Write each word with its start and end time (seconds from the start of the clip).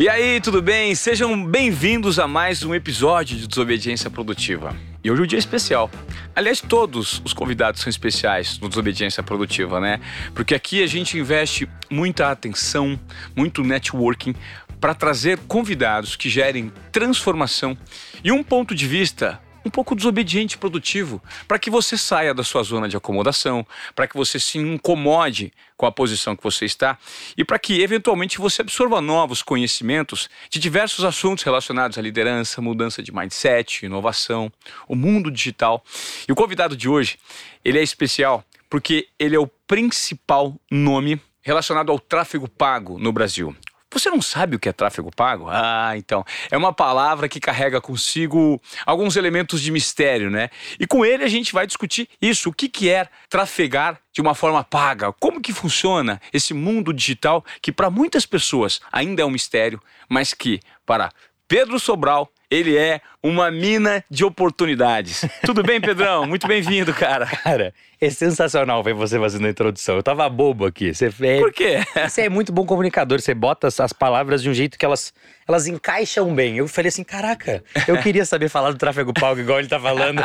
E 0.00 0.08
aí, 0.08 0.40
tudo 0.40 0.62
bem? 0.62 0.94
Sejam 0.94 1.44
bem-vindos 1.44 2.20
a 2.20 2.28
mais 2.28 2.62
um 2.62 2.72
episódio 2.72 3.36
de 3.36 3.48
Desobediência 3.48 4.08
Produtiva. 4.08 4.76
E 5.02 5.10
hoje 5.10 5.22
é 5.22 5.24
um 5.24 5.26
dia 5.26 5.40
especial. 5.40 5.90
Aliás, 6.36 6.60
todos 6.60 7.20
os 7.24 7.32
convidados 7.32 7.80
são 7.80 7.90
especiais 7.90 8.60
no 8.60 8.68
Desobediência 8.68 9.24
Produtiva, 9.24 9.80
né? 9.80 9.98
Porque 10.36 10.54
aqui 10.54 10.84
a 10.84 10.86
gente 10.86 11.18
investe 11.18 11.68
muita 11.90 12.30
atenção, 12.30 12.96
muito 13.34 13.64
networking 13.64 14.36
para 14.80 14.94
trazer 14.94 15.36
convidados 15.48 16.14
que 16.14 16.30
gerem 16.30 16.72
transformação 16.92 17.76
e 18.22 18.30
um 18.30 18.44
ponto 18.44 18.76
de 18.76 18.86
vista 18.86 19.40
um 19.68 19.70
pouco 19.70 19.94
desobediente 19.94 20.56
e 20.56 20.58
produtivo, 20.58 21.22
para 21.46 21.58
que 21.58 21.70
você 21.70 21.96
saia 21.96 22.32
da 22.32 22.42
sua 22.42 22.62
zona 22.62 22.88
de 22.88 22.96
acomodação, 22.96 23.66
para 23.94 24.08
que 24.08 24.16
você 24.16 24.40
se 24.40 24.58
incomode 24.58 25.52
com 25.76 25.86
a 25.86 25.92
posição 25.92 26.34
que 26.34 26.42
você 26.42 26.64
está 26.64 26.98
e 27.36 27.44
para 27.44 27.58
que 27.58 27.82
eventualmente 27.82 28.38
você 28.38 28.62
absorva 28.62 29.00
novos 29.00 29.42
conhecimentos 29.42 30.28
de 30.50 30.58
diversos 30.58 31.04
assuntos 31.04 31.44
relacionados 31.44 31.98
à 31.98 32.02
liderança, 32.02 32.62
mudança 32.62 33.02
de 33.02 33.14
mindset, 33.14 33.84
inovação, 33.84 34.50
o 34.88 34.96
mundo 34.96 35.30
digital. 35.30 35.84
E 36.26 36.32
o 36.32 36.34
convidado 36.34 36.76
de 36.76 36.88
hoje, 36.88 37.18
ele 37.64 37.78
é 37.78 37.82
especial 37.82 38.42
porque 38.70 39.08
ele 39.18 39.36
é 39.36 39.38
o 39.38 39.46
principal 39.46 40.58
nome 40.70 41.20
relacionado 41.42 41.92
ao 41.92 41.98
tráfego 41.98 42.48
pago 42.48 42.98
no 42.98 43.12
Brasil. 43.12 43.54
Você 43.92 44.10
não 44.10 44.20
sabe 44.20 44.56
o 44.56 44.58
que 44.58 44.68
é 44.68 44.72
tráfego 44.72 45.10
pago? 45.14 45.46
Ah, 45.48 45.92
então. 45.96 46.24
É 46.50 46.56
uma 46.56 46.72
palavra 46.72 47.28
que 47.28 47.40
carrega 47.40 47.80
consigo 47.80 48.60
alguns 48.84 49.16
elementos 49.16 49.62
de 49.62 49.70
mistério, 49.70 50.30
né? 50.30 50.50
E 50.78 50.86
com 50.86 51.04
ele 51.04 51.24
a 51.24 51.28
gente 51.28 51.52
vai 51.52 51.66
discutir 51.66 52.08
isso. 52.20 52.50
O 52.50 52.52
que, 52.52 52.68
que 52.68 52.90
é 52.90 53.08
trafegar 53.30 53.98
de 54.12 54.20
uma 54.20 54.34
forma 54.34 54.62
paga? 54.62 55.12
Como 55.14 55.40
que 55.40 55.52
funciona 55.52 56.20
esse 56.32 56.52
mundo 56.52 56.92
digital 56.92 57.44
que 57.62 57.72
para 57.72 57.88
muitas 57.88 58.26
pessoas 58.26 58.80
ainda 58.92 59.22
é 59.22 59.24
um 59.24 59.30
mistério, 59.30 59.80
mas 60.08 60.34
que 60.34 60.60
para 60.84 61.10
Pedro 61.46 61.80
Sobral 61.80 62.30
ele 62.50 62.76
é 62.76 63.00
uma 63.22 63.50
mina 63.50 64.04
de 64.10 64.24
oportunidades. 64.24 65.24
Tudo 65.44 65.62
bem, 65.62 65.80
Pedrão? 65.80 66.26
Muito 66.26 66.46
bem-vindo, 66.46 66.92
cara. 66.94 67.26
Cara, 67.26 67.74
é 68.00 68.10
sensacional 68.10 68.80
ver 68.82 68.94
você 68.94 69.18
fazendo 69.18 69.46
a 69.46 69.50
introdução. 69.50 69.96
Eu 69.96 70.02
tava 70.02 70.28
bobo 70.28 70.64
aqui. 70.64 70.94
Você 70.94 71.10
fez. 71.10 71.40
Por 71.40 71.52
quê? 71.52 71.78
Você 72.06 72.22
é 72.22 72.28
muito 72.28 72.52
bom 72.52 72.64
comunicador. 72.64 73.20
Você 73.20 73.34
bota 73.34 73.66
as 73.66 73.92
palavras 73.92 74.40
de 74.40 74.48
um 74.48 74.54
jeito 74.54 74.78
que 74.78 74.84
elas, 74.84 75.12
elas 75.48 75.66
encaixam 75.66 76.32
bem. 76.32 76.58
Eu 76.58 76.68
falei 76.68 76.90
assim: 76.90 77.02
caraca, 77.02 77.62
eu 77.88 78.00
queria 78.00 78.24
saber 78.24 78.48
falar 78.48 78.70
do 78.70 78.78
tráfego 78.78 79.12
pago 79.12 79.40
igual 79.40 79.58
ele 79.58 79.68
tá 79.68 79.80
falando. 79.80 80.22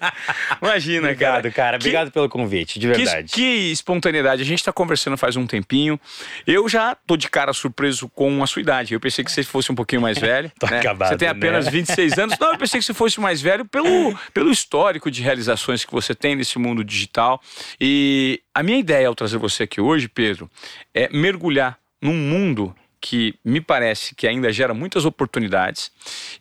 Imagina, 0.60 1.08
Obrigado, 1.08 1.42
cara. 1.44 1.50
cara. 1.50 1.76
Obrigado 1.76 2.08
que, 2.08 2.12
pelo 2.12 2.28
convite, 2.28 2.78
de 2.78 2.86
verdade. 2.86 3.32
Que, 3.32 3.40
que, 3.40 3.72
espontaneidade. 3.72 4.42
A 4.42 4.44
gente 4.44 4.62
tá 4.62 4.72
conversando 4.72 5.16
faz 5.16 5.36
um 5.36 5.46
tempinho. 5.46 5.98
Eu 6.46 6.68
já 6.68 6.94
tô 7.06 7.16
de 7.16 7.30
cara 7.30 7.52
surpreso 7.54 8.10
com 8.10 8.42
a 8.42 8.46
sua 8.46 8.60
idade. 8.60 8.92
Eu 8.92 9.00
pensei 9.00 9.24
que 9.24 9.32
você 9.32 9.42
fosse 9.42 9.72
um 9.72 9.74
pouquinho 9.74 10.02
mais 10.02 10.18
velho. 10.18 10.52
tô 10.60 10.66
né? 10.66 10.80
acabado, 10.80 11.08
Você 11.08 11.16
tem 11.16 11.28
apenas 11.28 11.64
né? 11.64 11.70
26 11.70 12.18
anos. 12.18 12.25
Não, 12.40 12.52
eu 12.52 12.58
pensei 12.58 12.80
que 12.80 12.86
você 12.86 12.94
fosse 12.94 13.20
mais 13.20 13.40
velho 13.40 13.64
pelo, 13.64 14.16
pelo 14.32 14.50
histórico 14.50 15.10
de 15.10 15.22
realizações 15.22 15.84
que 15.84 15.92
você 15.92 16.14
tem 16.14 16.36
nesse 16.36 16.58
mundo 16.58 16.84
digital. 16.84 17.40
E 17.80 18.42
a 18.54 18.62
minha 18.62 18.78
ideia 18.78 19.08
ao 19.08 19.14
trazer 19.14 19.38
você 19.38 19.64
aqui 19.64 19.80
hoje, 19.80 20.08
Pedro, 20.08 20.50
é 20.94 21.08
mergulhar 21.08 21.78
num 22.00 22.14
mundo 22.14 22.74
que 23.00 23.34
me 23.44 23.60
parece 23.60 24.14
que 24.14 24.26
ainda 24.26 24.52
gera 24.52 24.74
muitas 24.74 25.04
oportunidades 25.04 25.92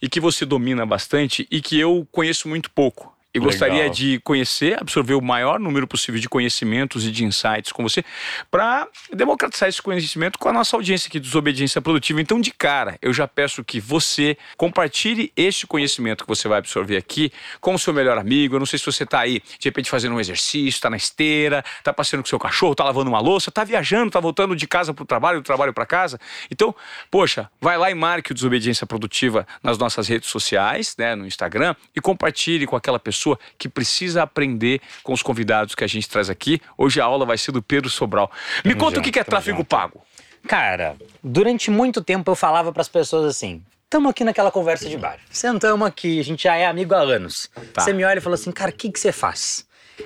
e 0.01 0.09
que 0.09 0.19
você 0.19 0.45
domina 0.45 0.85
bastante 0.85 1.47
e 1.51 1.61
que 1.61 1.79
eu 1.79 2.07
conheço 2.11 2.47
muito 2.47 2.71
pouco. 2.71 3.14
E 3.35 3.37
Legal. 3.37 3.51
gostaria 3.51 3.89
de 3.89 4.17
conhecer, 4.21 4.79
absorver 4.79 5.13
o 5.13 5.21
maior 5.21 5.59
número 5.59 5.85
possível 5.85 6.21
de 6.21 6.29
conhecimentos 6.29 7.05
e 7.05 7.11
de 7.11 7.25
insights 7.25 7.73
com 7.73 7.83
você, 7.83 8.01
para 8.49 8.87
democratizar 9.11 9.67
esse 9.67 9.81
conhecimento 9.81 10.39
com 10.39 10.47
a 10.47 10.53
nossa 10.53 10.77
audiência 10.77 11.09
aqui, 11.09 11.19
Desobediência 11.19 11.81
Produtiva. 11.81 12.21
Então, 12.21 12.39
de 12.39 12.51
cara, 12.51 12.97
eu 13.01 13.11
já 13.11 13.27
peço 13.27 13.61
que 13.61 13.77
você 13.77 14.37
compartilhe 14.55 15.33
este 15.35 15.67
conhecimento 15.67 16.23
que 16.23 16.29
você 16.29 16.47
vai 16.47 16.59
absorver 16.59 16.95
aqui 16.95 17.29
com 17.59 17.73
o 17.73 17.79
seu 17.79 17.93
melhor 17.93 18.17
amigo. 18.17 18.55
Eu 18.55 18.59
não 18.59 18.65
sei 18.65 18.79
se 18.79 18.85
você 18.85 19.03
está 19.03 19.19
aí, 19.19 19.41
de 19.59 19.67
repente, 19.67 19.89
fazendo 19.89 20.15
um 20.15 20.19
exercício, 20.21 20.69
está 20.69 20.89
na 20.89 20.95
esteira, 20.95 21.61
está 21.77 21.91
passeando 21.91 22.23
com 22.23 22.29
seu 22.29 22.39
cachorro, 22.39 22.71
está 22.71 22.85
lavando 22.85 23.09
uma 23.09 23.19
louça, 23.19 23.49
está 23.49 23.65
viajando, 23.65 24.07
está 24.07 24.21
voltando 24.21 24.55
de 24.55 24.65
casa 24.65 24.93
para 24.93 25.03
o 25.03 25.05
trabalho, 25.05 25.41
do 25.41 25.43
trabalho 25.43 25.73
para 25.73 25.85
casa. 25.85 26.17
Então, 26.49 26.73
poxa, 27.11 27.51
vai 27.59 27.77
lá 27.77 27.91
e 27.91 27.93
marque 27.93 28.31
o 28.31 28.33
Desobediência 28.33 28.87
Produtiva 28.87 29.45
nas 29.61 29.77
nossas 29.77 30.07
redes 30.07 30.29
sociais, 30.29 30.95
né, 30.97 31.15
no 31.15 31.27
Instagram, 31.27 31.75
e 31.93 31.99
compartilhe 31.99 32.65
com 32.65 32.77
aquela 32.77 32.97
pessoa 32.97 33.24
que 33.57 33.69
precisa 33.69 34.23
aprender 34.23 34.81
com 35.03 35.13
os 35.13 35.23
convidados 35.23 35.73
que 35.73 35.83
a 35.83 35.87
gente 35.87 36.07
traz 36.09 36.29
aqui. 36.29 36.61
Hoje 36.77 36.99
a 36.99 37.05
aula 37.05 37.25
vai 37.25 37.37
ser 37.37 37.51
do 37.51 37.61
Pedro 37.61 37.89
Sobral. 37.89 38.29
Me 38.63 38.71
Tamo 38.71 38.75
conta 38.75 38.91
o 38.91 38.95
junto, 38.95 39.05
que 39.05 39.11
que 39.11 39.19
é 39.19 39.23
tráfego 39.23 39.59
junto. 39.59 39.67
pago. 39.67 40.01
Cara, 40.47 40.95
durante 41.23 41.71
muito 41.71 42.03
tempo 42.03 42.29
eu 42.29 42.35
falava 42.35 42.71
pras 42.71 42.87
pessoas 42.87 43.25
assim: 43.25 43.63
tamo 43.89 44.09
aqui 44.09 44.23
naquela 44.23 44.51
conversa 44.51 44.87
de 44.89 44.97
bar. 44.97 45.17
Sentamos 45.31 45.87
aqui, 45.87 46.19
a 46.19 46.23
gente 46.23 46.43
já 46.43 46.55
é 46.55 46.65
amigo 46.65 46.93
há 46.93 46.99
anos. 46.99 47.49
Tá. 47.73 47.81
Você 47.81 47.93
me 47.93 48.03
olha 48.03 48.19
e 48.19 48.21
fala 48.21 48.35
assim, 48.35 48.51
cara, 48.51 48.71
o 48.71 48.73
que, 48.73 48.91
que 48.91 48.99
você 48.99 49.11
faz? 49.11 49.65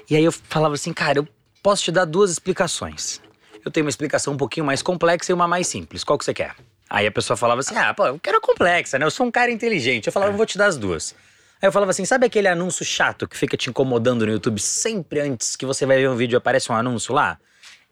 E 0.10 0.16
aí 0.16 0.24
eu 0.24 0.32
falava 0.32 0.76
assim, 0.76 0.94
cara, 0.94 1.20
eu 1.20 1.28
posso 1.64 1.84
te 1.84 1.92
dar 1.92 2.06
duas 2.06 2.32
explicações. 2.32 3.20
Eu 3.66 3.72
tenho 3.72 3.86
uma 3.86 3.90
explicação 3.90 4.34
um 4.34 4.38
pouquinho 4.38 4.66
mais 4.66 4.82
complexa 4.82 5.32
e 5.32 5.34
uma 5.34 5.48
mais 5.48 5.68
simples. 5.68 6.04
Qual 6.04 6.18
que 6.18 6.24
você 6.24 6.34
quer? 6.34 6.56
Aí 6.90 7.06
a 7.06 7.12
pessoa 7.12 7.36
falava 7.36 7.60
assim, 7.60 7.76
ah, 7.76 7.94
pô, 7.94 8.06
eu 8.08 8.20
quero 8.20 8.38
a 8.38 8.42
complexa, 8.42 8.98
né? 8.98 9.06
Eu 9.06 9.12
sou 9.12 9.26
um 9.26 9.32
cara 9.32 9.52
inteligente. 9.52 10.08
Eu 10.08 10.14
falava, 10.14 10.32
eu 10.32 10.38
vou 10.38 10.46
te 10.46 10.58
dar 10.58 10.68
as 10.68 10.78
duas. 10.78 11.14
Aí 11.62 11.68
eu 11.68 11.74
falava 11.74 11.92
assim, 11.92 12.06
sabe 12.06 12.26
aquele 12.26 12.48
anúncio 12.48 12.86
chato 12.86 13.28
que 13.28 13.36
fica 13.36 13.58
te 13.58 13.70
incomodando 13.70 14.26
no 14.26 14.32
YouTube 14.32 14.62
sempre 14.62 15.20
antes 15.20 15.58
que 15.58 15.66
você 15.66 15.86
vai 15.86 15.98
ver 15.98 16.10
um 16.10 16.16
vídeo 16.16 16.38
e 16.38 16.38
aparece 16.38 16.72
um 16.72 16.76
anúncio 16.76 17.14
lá? 17.14 17.38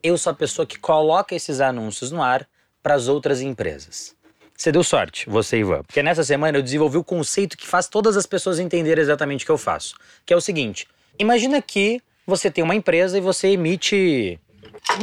Eu 0.02 0.18
sou 0.18 0.32
a 0.32 0.34
pessoa 0.34 0.66
que 0.66 0.80
coloca 0.80 1.36
esses 1.36 1.60
anúncios 1.60 2.10
no 2.10 2.22
ar 2.24 2.48
para 2.82 2.94
as 2.94 3.10
outras 3.10 3.42
empresas. 3.42 4.16
Você 4.56 4.72
deu 4.72 4.86
sorte, 4.86 5.30
você, 5.30 5.60
Ivan. 5.60 5.84
Porque 5.84 6.02
nessa 6.02 6.24
semana 6.24 6.58
eu 6.58 6.64
desenvolvi 6.64 6.98
o 6.98 7.04
conceito 7.04 7.58
que 7.58 7.68
faz 7.68 7.90
todas 7.90 8.16
as 8.16 8.26
pessoas 8.26 8.58
entenderem 8.58 9.02
exatamente 9.02 9.44
o 9.44 9.46
que 9.46 9.52
eu 9.52 9.58
faço. 9.58 9.96
Que 10.26 10.34
é 10.34 10.38
o 10.38 10.42
seguinte: 10.42 10.88
imagina 11.20 11.62
que 11.62 12.02
você 12.26 12.50
tem 12.50 12.64
uma 12.64 12.74
empresa 12.74 13.18
e 13.18 13.22
você 13.22 13.50
emite 13.50 14.40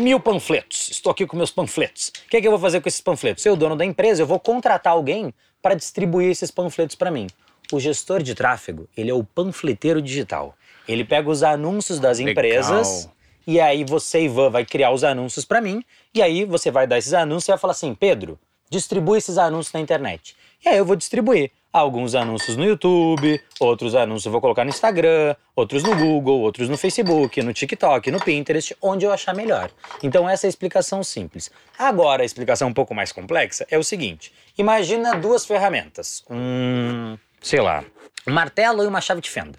mil 0.00 0.18
panfletos. 0.18 0.88
Estou 0.90 1.12
aqui 1.12 1.26
com 1.26 1.36
meus 1.36 1.50
panfletos. 1.50 2.08
O 2.26 2.30
que, 2.30 2.38
é 2.38 2.40
que 2.40 2.46
eu 2.46 2.50
vou 2.50 2.60
fazer 2.60 2.80
com 2.80 2.88
esses 2.88 3.02
panfletos? 3.02 3.44
Eu, 3.44 3.56
dono 3.56 3.76
da 3.76 3.84
empresa, 3.84 4.22
eu 4.22 4.26
vou 4.26 4.40
contratar 4.40 4.94
alguém 4.94 5.34
para 5.60 5.74
distribuir 5.74 6.30
esses 6.30 6.50
panfletos 6.50 6.96
para 6.96 7.10
mim. 7.10 7.26
O 7.72 7.80
gestor 7.80 8.22
de 8.22 8.34
tráfego, 8.34 8.88
ele 8.96 9.10
é 9.10 9.14
o 9.14 9.24
panfleteiro 9.24 10.00
digital. 10.00 10.56
Ele 10.86 11.04
pega 11.04 11.30
os 11.30 11.42
anúncios 11.42 11.98
das 11.98 12.18
Legal. 12.18 12.32
empresas 12.32 13.08
e 13.46 13.60
aí 13.60 13.84
você, 13.84 14.22
Ivan, 14.22 14.50
vai 14.50 14.64
criar 14.64 14.90
os 14.90 15.04
anúncios 15.04 15.44
para 15.44 15.60
mim. 15.60 15.84
E 16.14 16.22
aí 16.22 16.44
você 16.44 16.70
vai 16.70 16.86
dar 16.86 16.98
esses 16.98 17.12
anúncios 17.12 17.48
e 17.48 17.52
vai 17.52 17.58
falar 17.58 17.72
assim: 17.72 17.94
Pedro, 17.94 18.38
distribui 18.70 19.18
esses 19.18 19.38
anúncios 19.38 19.72
na 19.72 19.80
internet. 19.80 20.34
E 20.64 20.68
aí 20.68 20.78
eu 20.78 20.84
vou 20.84 20.96
distribuir 20.96 21.50
alguns 21.70 22.14
anúncios 22.14 22.56
no 22.56 22.64
YouTube, 22.64 23.40
outros 23.58 23.96
anúncios 23.96 24.26
eu 24.26 24.32
vou 24.32 24.40
colocar 24.40 24.64
no 24.64 24.70
Instagram, 24.70 25.34
outros 25.56 25.82
no 25.82 25.94
Google, 25.96 26.40
outros 26.40 26.68
no 26.68 26.78
Facebook, 26.78 27.42
no 27.42 27.52
TikTok, 27.52 28.12
no 28.12 28.20
Pinterest, 28.20 28.76
onde 28.80 29.04
eu 29.04 29.12
achar 29.12 29.34
melhor. 29.34 29.70
Então 30.02 30.28
essa 30.28 30.46
é 30.46 30.48
a 30.48 30.50
explicação 30.50 31.02
simples. 31.02 31.50
Agora 31.76 32.22
a 32.22 32.24
explicação 32.24 32.68
um 32.68 32.72
pouco 32.72 32.94
mais 32.94 33.12
complexa 33.12 33.66
é 33.70 33.76
o 33.76 33.84
seguinte: 33.84 34.32
imagina 34.56 35.16
duas 35.16 35.44
ferramentas, 35.44 36.24
um, 36.30 37.18
sei 37.44 37.60
lá, 37.60 37.84
martelo 38.26 38.82
e 38.82 38.86
uma 38.86 39.02
chave 39.02 39.20
de 39.20 39.28
fenda, 39.28 39.58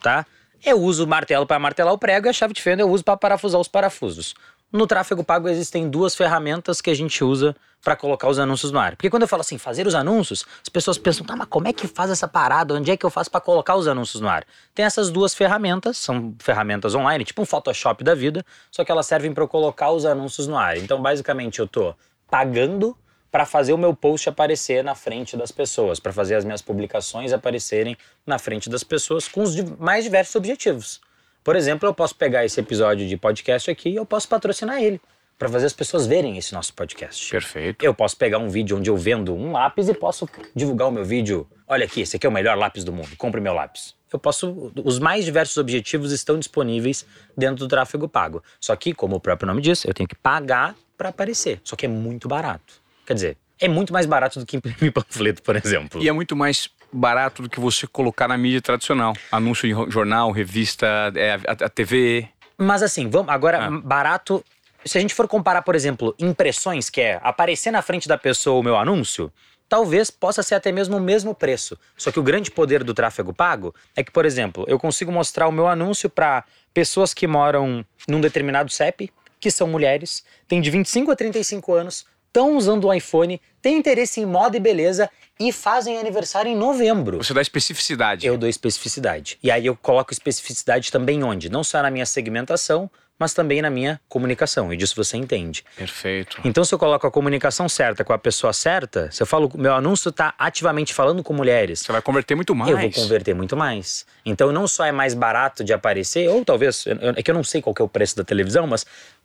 tá? 0.00 0.24
Eu 0.64 0.80
uso 0.80 1.04
o 1.04 1.06
martelo 1.06 1.44
para 1.44 1.58
martelar 1.58 1.92
o 1.92 1.98
prego 1.98 2.28
e 2.28 2.30
a 2.30 2.32
chave 2.32 2.54
de 2.54 2.62
fenda 2.62 2.80
eu 2.80 2.88
uso 2.88 3.02
para 3.02 3.16
parafusar 3.16 3.60
os 3.60 3.66
parafusos. 3.66 4.36
No 4.72 4.86
tráfego 4.86 5.24
pago 5.24 5.48
existem 5.48 5.90
duas 5.90 6.14
ferramentas 6.14 6.80
que 6.80 6.90
a 6.90 6.94
gente 6.94 7.22
usa 7.24 7.54
para 7.82 7.96
colocar 7.96 8.28
os 8.28 8.38
anúncios 8.38 8.70
no 8.70 8.78
ar. 8.78 8.94
Porque 8.96 9.10
quando 9.10 9.22
eu 9.22 9.28
falo 9.28 9.40
assim, 9.40 9.58
fazer 9.58 9.84
os 9.84 9.96
anúncios, 9.96 10.46
as 10.62 10.68
pessoas 10.68 10.96
pensam, 10.96 11.26
tá, 11.26 11.34
mas 11.34 11.48
como 11.48 11.66
é 11.66 11.72
que 11.72 11.88
faz 11.88 12.08
essa 12.08 12.26
parada? 12.26 12.74
Onde 12.74 12.90
é 12.92 12.96
que 12.96 13.04
eu 13.04 13.10
faço 13.10 13.30
para 13.30 13.40
colocar 13.40 13.74
os 13.74 13.88
anúncios 13.88 14.20
no 14.20 14.28
ar? 14.28 14.44
Tem 14.72 14.84
essas 14.84 15.10
duas 15.10 15.34
ferramentas, 15.34 15.98
são 15.98 16.34
ferramentas 16.38 16.94
online, 16.94 17.24
tipo 17.24 17.42
um 17.42 17.44
Photoshop 17.44 18.02
da 18.04 18.14
vida, 18.14 18.46
só 18.70 18.84
que 18.84 18.92
elas 18.92 19.06
servem 19.06 19.34
para 19.34 19.46
colocar 19.46 19.90
os 19.90 20.06
anúncios 20.06 20.46
no 20.46 20.56
ar. 20.56 20.76
Então, 20.76 21.02
basicamente, 21.02 21.58
eu 21.58 21.66
tô 21.66 21.94
pagando 22.30 22.96
para 23.34 23.44
fazer 23.44 23.72
o 23.72 23.76
meu 23.76 23.92
post 23.92 24.28
aparecer 24.28 24.84
na 24.84 24.94
frente 24.94 25.36
das 25.36 25.50
pessoas, 25.50 25.98
para 25.98 26.12
fazer 26.12 26.36
as 26.36 26.44
minhas 26.44 26.62
publicações 26.62 27.32
aparecerem 27.32 27.96
na 28.24 28.38
frente 28.38 28.70
das 28.70 28.84
pessoas 28.84 29.26
com 29.26 29.42
os 29.42 29.60
mais 29.76 30.04
diversos 30.04 30.36
objetivos. 30.36 31.00
Por 31.42 31.56
exemplo, 31.56 31.88
eu 31.88 31.92
posso 31.92 32.14
pegar 32.14 32.44
esse 32.44 32.60
episódio 32.60 33.08
de 33.08 33.16
podcast 33.16 33.68
aqui 33.68 33.88
e 33.88 33.96
eu 33.96 34.06
posso 34.06 34.28
patrocinar 34.28 34.80
ele, 34.80 35.00
para 35.36 35.48
fazer 35.48 35.66
as 35.66 35.72
pessoas 35.72 36.06
verem 36.06 36.38
esse 36.38 36.54
nosso 36.54 36.72
podcast. 36.74 37.28
Perfeito. 37.28 37.84
Eu 37.84 37.92
posso 37.92 38.16
pegar 38.16 38.38
um 38.38 38.48
vídeo 38.48 38.76
onde 38.76 38.88
eu 38.88 38.96
vendo 38.96 39.34
um 39.34 39.50
lápis 39.50 39.88
e 39.88 39.94
posso 39.94 40.28
divulgar 40.54 40.86
o 40.86 40.92
meu 40.92 41.04
vídeo. 41.04 41.44
Olha 41.66 41.86
aqui, 41.86 42.02
esse 42.02 42.14
aqui 42.14 42.28
é 42.28 42.30
o 42.30 42.32
melhor 42.32 42.56
lápis 42.56 42.84
do 42.84 42.92
mundo, 42.92 43.16
compre 43.16 43.40
meu 43.40 43.52
lápis. 43.52 43.96
Eu 44.12 44.18
posso. 44.20 44.72
Os 44.84 45.00
mais 45.00 45.24
diversos 45.24 45.56
objetivos 45.56 46.12
estão 46.12 46.38
disponíveis 46.38 47.04
dentro 47.36 47.56
do 47.56 47.66
tráfego 47.66 48.08
pago. 48.08 48.44
Só 48.60 48.76
que, 48.76 48.94
como 48.94 49.16
o 49.16 49.20
próprio 49.20 49.48
nome 49.48 49.60
diz, 49.60 49.84
eu 49.84 49.92
tenho 49.92 50.08
que 50.08 50.14
pagar 50.14 50.76
para 50.96 51.08
aparecer. 51.08 51.60
Só 51.64 51.74
que 51.74 51.84
é 51.84 51.88
muito 51.88 52.28
barato. 52.28 52.83
Quer 53.06 53.14
dizer, 53.14 53.36
é 53.60 53.68
muito 53.68 53.92
mais 53.92 54.06
barato 54.06 54.38
do 54.40 54.46
que 54.46 54.56
imprimir 54.56 54.90
panfleto, 54.92 55.42
por 55.42 55.56
exemplo. 55.56 56.02
E 56.02 56.08
é 56.08 56.12
muito 56.12 56.34
mais 56.34 56.68
barato 56.92 57.42
do 57.42 57.48
que 57.50 57.58
você 57.60 57.86
colocar 57.86 58.28
na 58.28 58.36
mídia 58.38 58.60
tradicional. 58.62 59.14
Anúncio 59.30 59.66
em 59.68 59.90
jornal, 59.90 60.30
revista, 60.30 60.86
é, 61.16 61.34
a, 61.46 61.66
a 61.66 61.68
TV. 61.68 62.28
Mas 62.56 62.82
assim, 62.82 63.08
vamos 63.08 63.32
agora 63.32 63.66
Ah. 63.66 63.70
barato. 63.70 64.44
Se 64.84 64.98
a 64.98 65.00
gente 65.00 65.14
for 65.14 65.26
comparar, 65.26 65.62
por 65.62 65.74
exemplo, 65.74 66.14
impressões, 66.18 66.90
que 66.90 67.00
é 67.00 67.18
aparecer 67.22 67.70
na 67.70 67.80
frente 67.82 68.06
da 68.06 68.18
pessoa 68.18 68.60
o 68.60 68.62
meu 68.62 68.76
anúncio, 68.76 69.32
talvez 69.68 70.10
possa 70.10 70.42
ser 70.42 70.54
até 70.54 70.70
mesmo 70.70 70.98
o 70.98 71.00
mesmo 71.00 71.34
preço. 71.34 71.76
Só 71.96 72.12
que 72.12 72.20
o 72.20 72.22
grande 72.22 72.50
poder 72.50 72.84
do 72.84 72.92
tráfego 72.92 73.32
pago 73.32 73.74
é 73.96 74.04
que, 74.04 74.12
por 74.12 74.26
exemplo, 74.26 74.64
eu 74.68 74.78
consigo 74.78 75.10
mostrar 75.10 75.48
o 75.48 75.52
meu 75.52 75.66
anúncio 75.66 76.10
para 76.10 76.44
pessoas 76.74 77.14
que 77.14 77.26
moram 77.26 77.84
num 78.06 78.20
determinado 78.20 78.70
CEP, 78.70 79.10
que 79.40 79.50
são 79.50 79.66
mulheres, 79.66 80.22
têm 80.46 80.60
de 80.60 80.70
25 80.70 81.10
a 81.10 81.16
35 81.16 81.72
anos, 81.72 82.06
estão 82.34 82.56
usando 82.56 82.88
o 82.88 82.92
iPhone, 82.92 83.40
têm 83.62 83.78
interesse 83.78 84.20
em 84.20 84.26
moda 84.26 84.56
e 84.56 84.60
beleza 84.60 85.08
e 85.38 85.52
fazem 85.52 85.98
aniversário 85.98 86.50
em 86.50 86.56
novembro. 86.56 87.18
Você 87.18 87.32
dá 87.32 87.40
especificidade. 87.40 88.26
Eu 88.26 88.36
dou 88.36 88.48
especificidade. 88.48 89.38
E 89.40 89.52
aí 89.52 89.64
eu 89.64 89.76
coloco 89.76 90.12
especificidade 90.12 90.90
também 90.90 91.22
onde? 91.22 91.48
Não 91.48 91.62
só 91.62 91.80
na 91.80 91.92
minha 91.92 92.04
segmentação, 92.04 92.90
mas 93.16 93.32
também 93.32 93.62
na 93.62 93.70
minha 93.70 94.00
comunicação. 94.08 94.72
E 94.72 94.76
disso 94.76 94.94
você 94.96 95.16
entende. 95.16 95.64
Perfeito. 95.76 96.40
Então, 96.44 96.64
se 96.64 96.74
eu 96.74 96.78
coloco 96.78 97.06
a 97.06 97.10
comunicação 97.10 97.68
certa 97.68 98.04
com 98.04 98.12
a 98.12 98.18
pessoa 98.18 98.52
certa, 98.52 99.08
se 99.12 99.22
eu 99.22 99.26
falo, 99.26 99.50
meu 99.54 99.72
anúncio 99.72 100.08
está 100.08 100.34
ativamente 100.36 100.92
falando 100.92 101.22
com 101.22 101.32
mulheres. 101.32 101.80
Você 101.80 101.92
vai 101.92 102.02
converter 102.02 102.34
muito 102.34 102.54
mais. 102.54 102.70
Eu 102.70 102.78
vou 102.78 102.90
converter 102.90 103.34
muito 103.34 103.56
mais. 103.56 104.04
Então, 104.26 104.50
não 104.50 104.66
só 104.66 104.84
é 104.84 104.92
mais 104.92 105.14
barato 105.14 105.62
de 105.62 105.72
aparecer, 105.72 106.28
ou 106.28 106.44
talvez, 106.44 106.84
é 107.16 107.22
que 107.22 107.30
eu 107.30 107.34
não 107.34 107.44
sei 107.44 107.62
qual 107.62 107.74
é 107.78 107.82
o 107.82 107.88
preço 107.88 108.16
da 108.16 108.24
televisão, 108.24 108.66
mas 108.66 108.84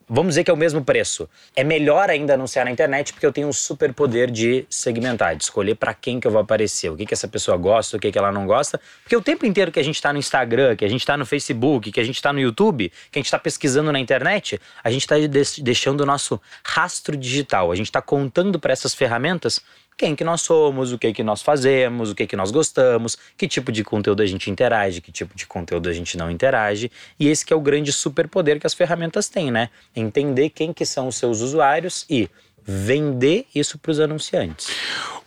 vamos 0.09 0.31
dizer 0.31 0.43
que 0.43 0.51
é 0.51 0.53
o 0.53 0.57
mesmo 0.57 0.83
preço. 0.83 1.29
É 1.55 1.63
melhor 1.63 2.09
ainda 2.09 2.33
anunciar 2.33 2.65
na 2.65 2.71
internet 2.71 3.13
porque 3.13 3.25
eu 3.25 3.31
tenho 3.31 3.47
um 3.47 3.53
super 3.53 3.93
poder 3.93 4.31
de 4.31 4.65
segmentar, 4.69 5.35
de 5.35 5.43
escolher 5.43 5.75
para 5.75 5.93
quem 5.93 6.19
que 6.19 6.27
eu 6.27 6.31
vou 6.31 6.41
aparecer, 6.41 6.89
o 6.89 6.97
que 6.97 7.05
que 7.05 7.13
essa 7.13 7.27
pessoa 7.27 7.55
gosta, 7.55 7.97
o 7.97 7.99
que 7.99 8.11
que 8.11 8.17
ela 8.17 8.31
não 8.31 8.47
gosta. 8.47 8.81
Porque 9.03 9.15
o 9.15 9.21
tempo 9.21 9.45
inteiro 9.45 9.71
que 9.71 9.79
a 9.79 9.83
gente 9.83 9.95
está 9.95 10.11
no 10.11 10.19
Instagram, 10.19 10.75
que 10.75 10.83
a 10.83 10.89
gente 10.89 11.01
está 11.01 11.15
no 11.15 11.25
Facebook, 11.25 11.91
que 11.91 11.99
a 11.99 12.03
gente 12.03 12.15
está 12.15 12.33
no 12.33 12.39
YouTube, 12.39 12.91
que 13.11 13.17
a 13.17 13.19
gente 13.19 13.27
está 13.27 13.39
pesquisando 13.39 13.91
na 13.91 13.99
internet, 13.99 14.59
a 14.83 14.89
gente 14.89 15.01
está 15.01 15.15
deixando 15.61 16.01
o 16.01 16.05
nosso 16.05 16.41
rastro 16.63 17.15
digital. 17.15 17.71
A 17.71 17.75
gente 17.75 17.87
está 17.87 18.01
contando 18.01 18.59
para 18.59 18.73
essas 18.73 18.95
ferramentas 18.95 19.61
quem 19.99 20.15
que 20.15 20.23
nós 20.23 20.41
somos, 20.41 20.93
o 20.93 20.97
que 20.97 21.11
que 21.11 21.21
nós 21.21 21.41
fazemos, 21.41 22.11
o 22.11 22.15
que 22.15 22.25
que 22.25 22.37
nós 22.37 22.51
gostamos, 22.51 23.17
que 23.37 23.45
tipo 23.49 23.69
de 23.69 23.83
conteúdo 23.83 24.23
a 24.23 24.25
gente 24.25 24.49
interage, 24.49 25.01
que 25.01 25.11
tipo 25.11 25.35
de 25.35 25.45
conteúdo 25.45 25.89
a 25.89 25.93
gente 25.93 26.15
não 26.15 26.31
interage. 26.31 26.89
E 27.19 27.27
esse 27.27 27.45
que 27.45 27.51
é 27.51 27.55
o 27.55 27.59
grande 27.59 27.91
superpoder 27.91 28.61
que 28.61 28.65
as 28.65 28.73
ferramentas 28.73 29.27
têm, 29.27 29.51
né? 29.51 29.69
Entender 29.93 30.51
quem 30.51 30.71
que 30.71 30.85
são 30.85 31.09
os 31.09 31.17
seus 31.17 31.41
usuários 31.41 32.05
e 32.09 32.29
vender 32.65 33.45
isso 33.53 33.77
para 33.77 33.91
os 33.91 33.99
anunciantes. 33.99 34.69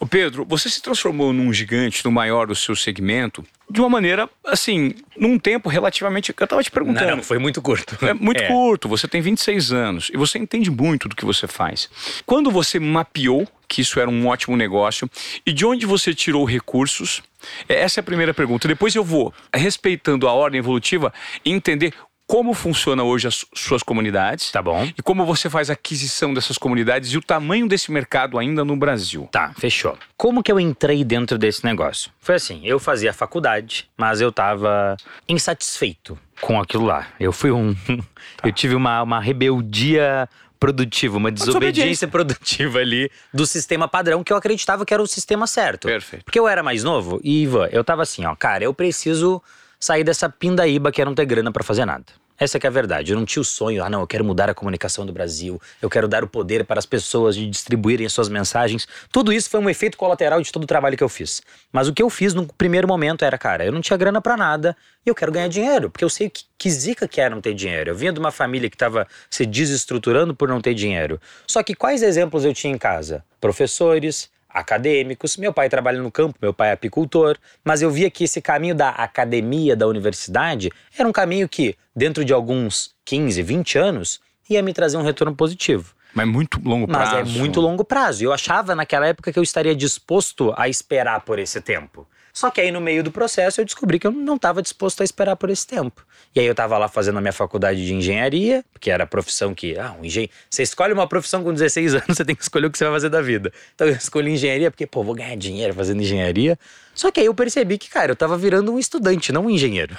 O 0.01 0.07
Pedro, 0.07 0.47
você 0.49 0.71
se 0.71 0.81
transformou 0.81 1.33
num 1.33 1.53
gigante, 1.53 2.03
no 2.05 2.11
maior 2.11 2.47
do 2.47 2.55
seu 2.55 2.75
segmento, 2.75 3.45
de 3.69 3.81
uma 3.81 3.91
maneira, 3.91 4.29
assim, 4.45 4.95
num 5.17 5.39
tempo 5.39 5.69
relativamente. 5.69 6.33
Eu 6.37 6.45
estava 6.45 6.63
te 6.63 6.71
perguntando. 6.71 7.11
Não, 7.11 7.17
não, 7.17 7.23
foi 7.23 7.39
muito 7.39 7.61
curto. 7.61 7.99
É 8.05 8.15
muito 8.15 8.43
é. 8.43 8.47
curto. 8.47 8.89
Você 8.89 9.07
tem 9.07 9.21
26 9.21 9.73
anos 9.73 10.11
e 10.13 10.17
você 10.17 10.39
entende 10.39 10.71
muito 10.71 11.09
do 11.09 11.17
que 11.17 11.25
você 11.25 11.47
faz. 11.47 11.91
Quando 12.25 12.51
você 12.51 12.79
mapeou 12.79 13.47
que 13.73 13.81
isso 13.81 13.99
era 13.99 14.11
um 14.11 14.27
ótimo 14.27 14.55
negócio 14.55 15.09
e 15.47 15.53
de 15.53 15.65
onde 15.65 15.87
você 15.87 16.13
tirou 16.13 16.45
recursos? 16.45 17.23
É, 17.67 17.81
essa 17.81 18.01
é 18.01 18.03
a 18.03 18.05
primeira 18.05 18.35
pergunta. 18.35 18.69
Depois 18.69 18.95
eu 18.95 19.03
vou, 19.03 19.33
respeitando 19.53 20.29
a 20.29 20.33
ordem 20.33 20.59
evolutiva, 20.59 21.11
entender 21.43 21.95
como 22.27 22.53
funciona 22.53 23.03
hoje 23.03 23.29
as 23.29 23.47
suas 23.55 23.83
comunidades. 23.83 24.51
Tá 24.53 24.61
bom. 24.61 24.85
E 24.85 25.03
como 25.03 25.25
você 25.25 25.49
faz 25.49 25.71
a 25.71 25.73
aquisição 25.73 26.35
dessas 26.35 26.59
comunidades 26.59 27.11
e 27.13 27.17
o 27.17 27.23
tamanho 27.23 27.67
desse 27.67 27.91
mercado 27.91 28.39
ainda 28.39 28.63
no 28.63 28.77
Brasil. 28.77 29.27
Tá, 29.33 29.55
fechou. 29.59 29.99
Como 30.19 30.43
que 30.43 30.53
eu 30.53 30.61
entrei 30.61 31.03
dentro 31.03 31.39
desse 31.39 31.65
negócio? 31.65 32.13
Foi 32.21 32.35
assim, 32.35 32.61
eu 32.65 32.79
fazia 32.79 33.13
faculdade, 33.15 33.89
mas 33.97 34.21
eu 34.21 34.31
tava 34.31 34.99
insatisfeito 35.27 36.19
com 36.43 36.61
aquilo 36.61 36.85
lá. 36.85 37.09
Eu 37.19 37.33
fui 37.33 37.51
um. 37.51 37.75
Tá. 37.75 38.03
Eu 38.49 38.53
tive 38.53 38.75
uma, 38.75 39.03
uma 39.03 39.21
rebeldia 39.21 40.29
produtiva, 40.63 41.17
uma 41.17 41.33
desobediência 41.33 42.07
produtiva 42.07 42.79
ali 42.79 43.11
do 43.35 43.45
sistema 43.45 43.89
padrão 43.89 44.23
que 44.23 44.33
eu 44.33 44.37
acreditava 44.37 44.87
que 44.87 44.95
era 44.95 45.03
o 45.03 45.07
sistema 45.09 45.45
certo. 45.45 45.89
Perfeito. 45.89 46.25
Porque 46.25 46.39
eu 46.39 46.47
era 46.47 46.63
mais 46.63 46.85
novo 46.85 47.21
e, 47.25 47.43
Ivan, 47.43 47.69
eu 47.73 47.83
tava 47.83 48.03
assim, 48.03 48.25
ó, 48.25 48.37
cara, 48.37 48.63
eu 48.63 48.73
preciso 48.73 49.43
sair 49.81 50.05
dessa 50.05 50.29
pindaíba 50.29 50.93
que 50.93 51.03
é 51.03 51.05
não 51.05 51.17
ter 51.17 51.27
grana 51.27 51.51
para 51.51 51.65
fazer 51.65 51.85
nada. 51.85 52.05
Essa 52.43 52.59
que 52.59 52.67
é 52.67 52.69
a 52.69 52.73
verdade. 52.73 53.13
Eu 53.13 53.17
não 53.17 53.25
tinha 53.25 53.41
o 53.41 53.45
sonho, 53.45 53.85
ah, 53.85 53.89
não, 53.89 54.01
eu 54.01 54.07
quero 54.09 54.25
mudar 54.25 54.51
a 54.51 54.55
comunicação 54.55 55.07
do 55.07 55.13
Brasil, 55.13 55.63
eu 55.81 55.89
quero 55.89 56.09
dar 56.09 56.25
o 56.25 56.27
poder 56.27 56.65
para 56.65 56.77
as 56.77 56.85
pessoas 56.85 57.37
de 57.37 57.49
distribuírem 57.49 58.09
suas 58.09 58.29
mensagens. 58.29 58.89
Tudo 59.13 59.33
isso 59.33 59.49
foi 59.49 59.61
um 59.61 59.71
efeito 59.71 59.97
colateral 59.97 60.43
de 60.43 60.51
todo 60.51 60.65
o 60.65 60.67
trabalho 60.67 60.97
que 60.97 61.05
eu 61.05 61.09
fiz. 61.09 61.41
Mas 61.71 61.87
o 61.87 61.93
que 61.93 62.03
eu 62.03 62.11
fiz 62.11 62.35
no 62.35 62.45
primeiro 62.45 62.89
momento 62.89 63.25
era, 63.25 63.39
cara, 63.39 63.65
eu 63.65 63.71
não 63.71 63.81
tinha 63.81 63.97
grana 63.97 64.21
para 64.21 64.37
nada 64.37 64.77
e 65.07 65.09
eu 65.09 65.15
quero 65.15 65.31
ganhar 65.31 65.47
dinheiro, 65.47 65.89
porque 65.89 66.05
eu 66.05 66.11
sei 66.11 66.29
que, 66.29 66.43
que 66.59 66.69
zica 66.69 67.07
que 67.07 67.21
é 67.21 67.31
não 67.31 67.41
ter 67.41 67.55
dinheiro. 67.55 67.91
Eu 67.91 67.95
vinha 67.95 68.13
de 68.13 68.19
uma 68.19 68.33
família 68.33 68.69
que 68.69 68.75
estava 68.75 69.07
se 69.31 69.47
desestruturando 69.47 70.35
por 70.35 70.49
não 70.49 70.61
ter 70.61 70.75
dinheiro. 70.75 71.21
Só 71.47 71.63
que 71.63 71.77
quais 71.77 72.03
exemplos 72.03 72.45
eu 72.45 72.53
tinha 72.53 72.75
em 72.75 72.79
casa? 72.79 73.25
Professores, 73.41 74.32
acadêmicos. 74.53 75.37
Meu 75.37 75.53
pai 75.53 75.69
trabalha 75.69 76.01
no 76.01 76.11
campo, 76.11 76.39
meu 76.41 76.53
pai 76.53 76.71
é 76.71 76.73
apicultor, 76.73 77.37
mas 77.65 77.83
eu 77.83 77.91
via 77.91 78.11
que 78.11 78.25
esse 78.25 78.41
caminho 78.41 78.75
da 78.75 78.91
academia, 78.91 79.75
da 79.75 79.87
universidade, 79.87 80.71
era 80.97 81.09
um 81.09 81.13
caminho 81.13 81.49
que, 81.49 81.77
dentro 81.95 82.25
de 82.25 82.33
alguns 82.33 82.95
15, 83.05 83.43
20 83.43 83.79
anos, 83.79 84.21
ia 84.49 84.63
me 84.63 84.73
trazer 84.73 84.97
um 84.97 85.03
retorno 85.03 85.35
positivo. 85.35 85.95
Mas 86.15 86.29
muito 86.29 86.61
longo 86.63 86.87
prazo. 86.87 87.17
Mas 87.17 87.37
é 87.37 87.39
muito 87.39 87.61
longo 87.61 87.85
prazo. 87.85 88.23
Eu 88.23 88.33
achava 88.33 88.75
naquela 88.75 89.07
época 89.07 89.33
que 89.33 89.39
eu 89.39 89.43
estaria 89.43 89.75
disposto 89.75 90.53
a 90.57 90.69
esperar 90.69 91.23
por 91.23 91.39
esse 91.39 91.61
tempo. 91.61 92.07
Só 92.33 92.51
que 92.51 92.61
aí 92.61 92.71
no 92.71 92.81
meio 92.81 93.03
do 93.03 93.13
processo 93.13 93.61
eu 93.61 93.65
descobri 93.65 93.99
que 93.99 94.07
eu 94.07 94.11
não 94.11 94.37
estava 94.37 94.63
disposto 94.63 95.03
a 95.03 95.05
esperar 95.05 95.37
por 95.37 95.51
esse 95.51 95.67
tempo. 95.67 96.05
E 96.35 96.41
aí 96.41 96.47
eu 96.47 96.53
estava 96.53 96.79
lá 96.79 96.89
fazendo 96.89 97.19
a 97.19 97.21
minha 97.21 97.33
faculdade 97.33 97.85
de 97.85 97.93
engenharia, 97.93 98.65
que 98.81 98.91
era 98.91 99.05
a 99.05 99.07
profissão 99.07 99.55
que, 99.55 99.79
ah, 99.79 99.95
um 100.01 100.05
engen... 100.05 100.31
você 100.49 100.63
escolhe 100.63 100.95
uma 100.95 101.07
profissão 101.07 101.45
com 101.45 101.53
16 101.53 101.95
anos, 101.95 102.07
você 102.17 102.25
tem 102.25 102.35
que 102.35 102.43
escolher 102.43 102.67
o 102.67 102.71
que 102.71 102.79
você 102.79 102.85
vai 102.85 102.95
fazer 102.95 103.11
da 103.11 103.21
vida. 103.21 103.53
Então 103.75 103.87
eu 103.87 103.95
escolhi 103.95 104.33
engenharia 104.33 104.71
porque, 104.71 104.87
pô, 104.87 105.03
vou 105.03 105.15
ganhar 105.15 105.37
dinheiro 105.37 105.75
fazendo 105.75 106.01
engenharia. 106.01 106.59
Só 106.95 107.11
que 107.11 107.21
aí 107.21 107.27
eu 107.27 107.35
percebi 107.35 107.79
que, 107.79 107.89
cara, 107.89 108.13
eu 108.13 108.17
tava 108.17 108.37
virando 108.37 108.73
um 108.73 108.79
estudante, 108.79 109.33
não 109.33 109.47
um 109.47 109.51
engenheiro. 109.51 109.97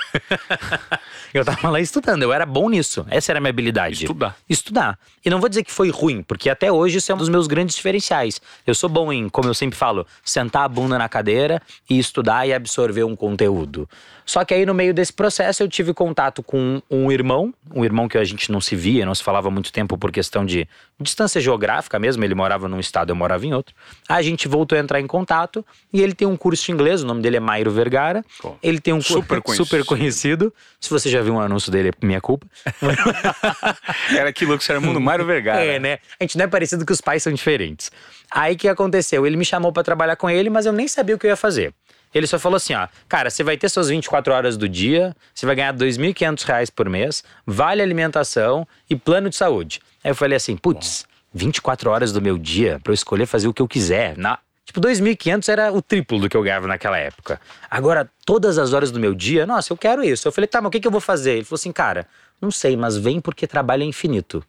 eu 1.33 1.43
tava 1.43 1.69
lá 1.69 1.79
estudando, 1.79 2.23
eu 2.23 2.31
era 2.31 2.45
bom 2.45 2.69
nisso. 2.69 3.05
Essa 3.09 3.31
era 3.31 3.39
a 3.39 3.41
minha 3.41 3.49
habilidade. 3.49 4.03
Estudar. 4.03 4.37
Estudar. 4.47 4.99
E 5.25 5.29
não 5.29 5.39
vou 5.39 5.49
dizer 5.49 5.63
que 5.63 5.71
foi 5.71 5.89
ruim, 5.89 6.21
porque 6.21 6.49
até 6.49 6.71
hoje 6.71 6.97
isso 6.97 7.11
é 7.11 7.15
um 7.15 7.17
dos 7.17 7.29
meus 7.29 7.47
grandes 7.47 7.75
diferenciais. 7.75 8.39
Eu 8.65 8.75
sou 8.75 8.89
bom 8.89 9.11
em, 9.11 9.27
como 9.27 9.47
eu 9.47 9.53
sempre 9.53 9.77
falo, 9.77 10.05
sentar 10.23 10.63
a 10.63 10.67
bunda 10.67 10.97
na 10.97 11.09
cadeira 11.09 11.61
e 11.89 11.97
estudar 11.97 12.47
e 12.47 12.53
absorver 12.53 13.03
um 13.03 13.15
conteúdo. 13.15 13.89
Só 14.25 14.43
que 14.45 14.53
aí 14.53 14.65
no 14.65 14.73
meio 14.73 14.93
desse 14.93 15.11
processo 15.11 15.63
eu 15.63 15.67
tive 15.67 15.93
contato 15.93 16.41
com 16.41 16.81
um 16.89 17.11
irmão, 17.11 17.53
um 17.73 17.83
irmão 17.83 18.07
que 18.07 18.17
a 18.17 18.23
gente 18.23 18.51
não 18.51 18.61
se 18.61 18.75
via, 18.75 19.05
não 19.05 19.15
se 19.15 19.23
falava 19.23 19.49
muito 19.49 19.71
tempo 19.71 19.97
por 19.97 20.11
questão 20.11 20.45
de 20.45 20.67
distância 20.99 21.41
geográfica 21.41 21.99
mesmo, 21.99 22.23
ele 22.23 22.35
morava 22.35 22.67
num 22.67 22.79
estado, 22.79 23.11
eu 23.11 23.15
morava 23.15 23.45
em 23.45 23.53
outro. 23.53 23.75
A 24.07 24.21
gente 24.21 24.47
voltou 24.47 24.77
a 24.77 24.81
entrar 24.81 24.99
em 24.99 25.07
contato 25.07 25.65
e 25.91 26.01
ele 26.01 26.13
tem 26.13 26.27
um 26.27 26.37
curso 26.37 26.65
de 26.65 26.71
inglês, 26.71 27.03
o 27.03 27.05
nome 27.05 27.21
dele 27.21 27.37
é 27.37 27.39
Mairo 27.39 27.71
Vergara. 27.71 28.23
Pô, 28.41 28.55
ele 28.61 28.79
tem 28.79 28.93
um 28.93 28.97
curso 28.97 29.13
super 29.13 29.41
conhecido. 29.41 29.65
super 29.65 29.85
conhecido. 29.85 30.53
Se 30.79 30.89
você 30.89 31.09
já 31.09 31.21
viu 31.21 31.33
um 31.33 31.39
anúncio 31.39 31.71
dele, 31.71 31.89
é 31.89 32.05
minha 32.05 32.21
culpa. 32.21 32.47
era 34.15 34.29
aquilo 34.29 34.57
que 34.57 34.63
você 34.63 34.71
era 34.71 34.81
mundo 34.81 34.99
Mairo 34.99 35.25
Vergara. 35.25 35.63
É, 35.63 35.79
né? 35.79 35.99
A 36.19 36.23
gente 36.23 36.37
não 36.37 36.45
é 36.45 36.47
parecido 36.47 36.85
que 36.85 36.91
os 36.91 37.01
pais 37.01 37.23
são 37.23 37.33
diferentes. 37.33 37.91
Aí 38.31 38.55
o 38.55 38.57
que 38.57 38.67
aconteceu? 38.67 39.25
Ele 39.27 39.35
me 39.35 39.45
chamou 39.45 39.71
para 39.71 39.83
trabalhar 39.83 40.15
com 40.15 40.29
ele, 40.29 40.49
mas 40.49 40.65
eu 40.65 40.73
nem 40.73 40.87
sabia 40.87 41.15
o 41.15 41.19
que 41.19 41.25
eu 41.25 41.29
ia 41.29 41.35
fazer. 41.35 41.73
Ele 42.13 42.27
só 42.27 42.37
falou 42.37 42.57
assim: 42.57 42.73
ó, 42.73 42.87
cara, 43.07 43.29
você 43.29 43.43
vai 43.43 43.57
ter 43.57 43.69
suas 43.69 43.89
24 43.89 44.33
horas 44.33 44.57
do 44.57 44.69
dia, 44.69 45.15
você 45.33 45.45
vai 45.45 45.55
ganhar 45.55 45.73
R$ 45.73 45.79
2.500 45.79 46.71
por 46.75 46.89
mês, 46.89 47.23
vale 47.45 47.81
alimentação 47.81 48.67
e 48.89 48.95
plano 48.95 49.29
de 49.29 49.35
saúde. 49.35 49.81
Aí 50.03 50.11
eu 50.11 50.15
falei 50.15 50.35
assim: 50.35 50.55
putz, 50.55 51.05
24 51.33 51.89
horas 51.89 52.11
do 52.11 52.21
meu 52.21 52.37
dia 52.37 52.79
para 52.83 52.91
eu 52.91 52.95
escolher 52.95 53.25
fazer 53.25 53.47
o 53.47 53.53
que 53.53 53.61
eu 53.61 53.67
quiser. 53.67 54.17
Na, 54.17 54.37
Tipo, 54.65 54.79
2.500 54.79 55.49
era 55.49 55.73
o 55.73 55.81
triplo 55.81 56.19
do 56.19 56.29
que 56.29 56.37
eu 56.37 56.41
ganhava 56.41 56.67
naquela 56.67 56.97
época. 56.97 57.39
Agora, 57.69 58.09
todas 58.25 58.57
as 58.57 58.71
horas 58.71 58.91
do 58.91 58.99
meu 58.99 59.13
dia, 59.13 59.45
nossa, 59.45 59.73
eu 59.73 59.77
quero 59.77 60.03
isso. 60.03 60.27
Eu 60.27 60.31
falei, 60.31 60.47
tá, 60.47 60.61
mas 60.61 60.69
o 60.69 60.71
que, 60.71 60.79
que 60.79 60.87
eu 60.87 60.91
vou 60.91 61.01
fazer? 61.01 61.33
Ele 61.33 61.43
falou 61.43 61.57
assim, 61.57 61.71
cara, 61.71 62.07
não 62.41 62.49
sei, 62.49 62.77
mas 62.77 62.95
vem 62.95 63.19
porque 63.19 63.45
trabalho 63.45 63.83
é 63.83 63.85
infinito. 63.85 64.43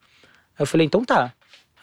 Aí 0.56 0.62
eu 0.62 0.66
falei, 0.66 0.87
então 0.87 1.04
tá. 1.04 1.33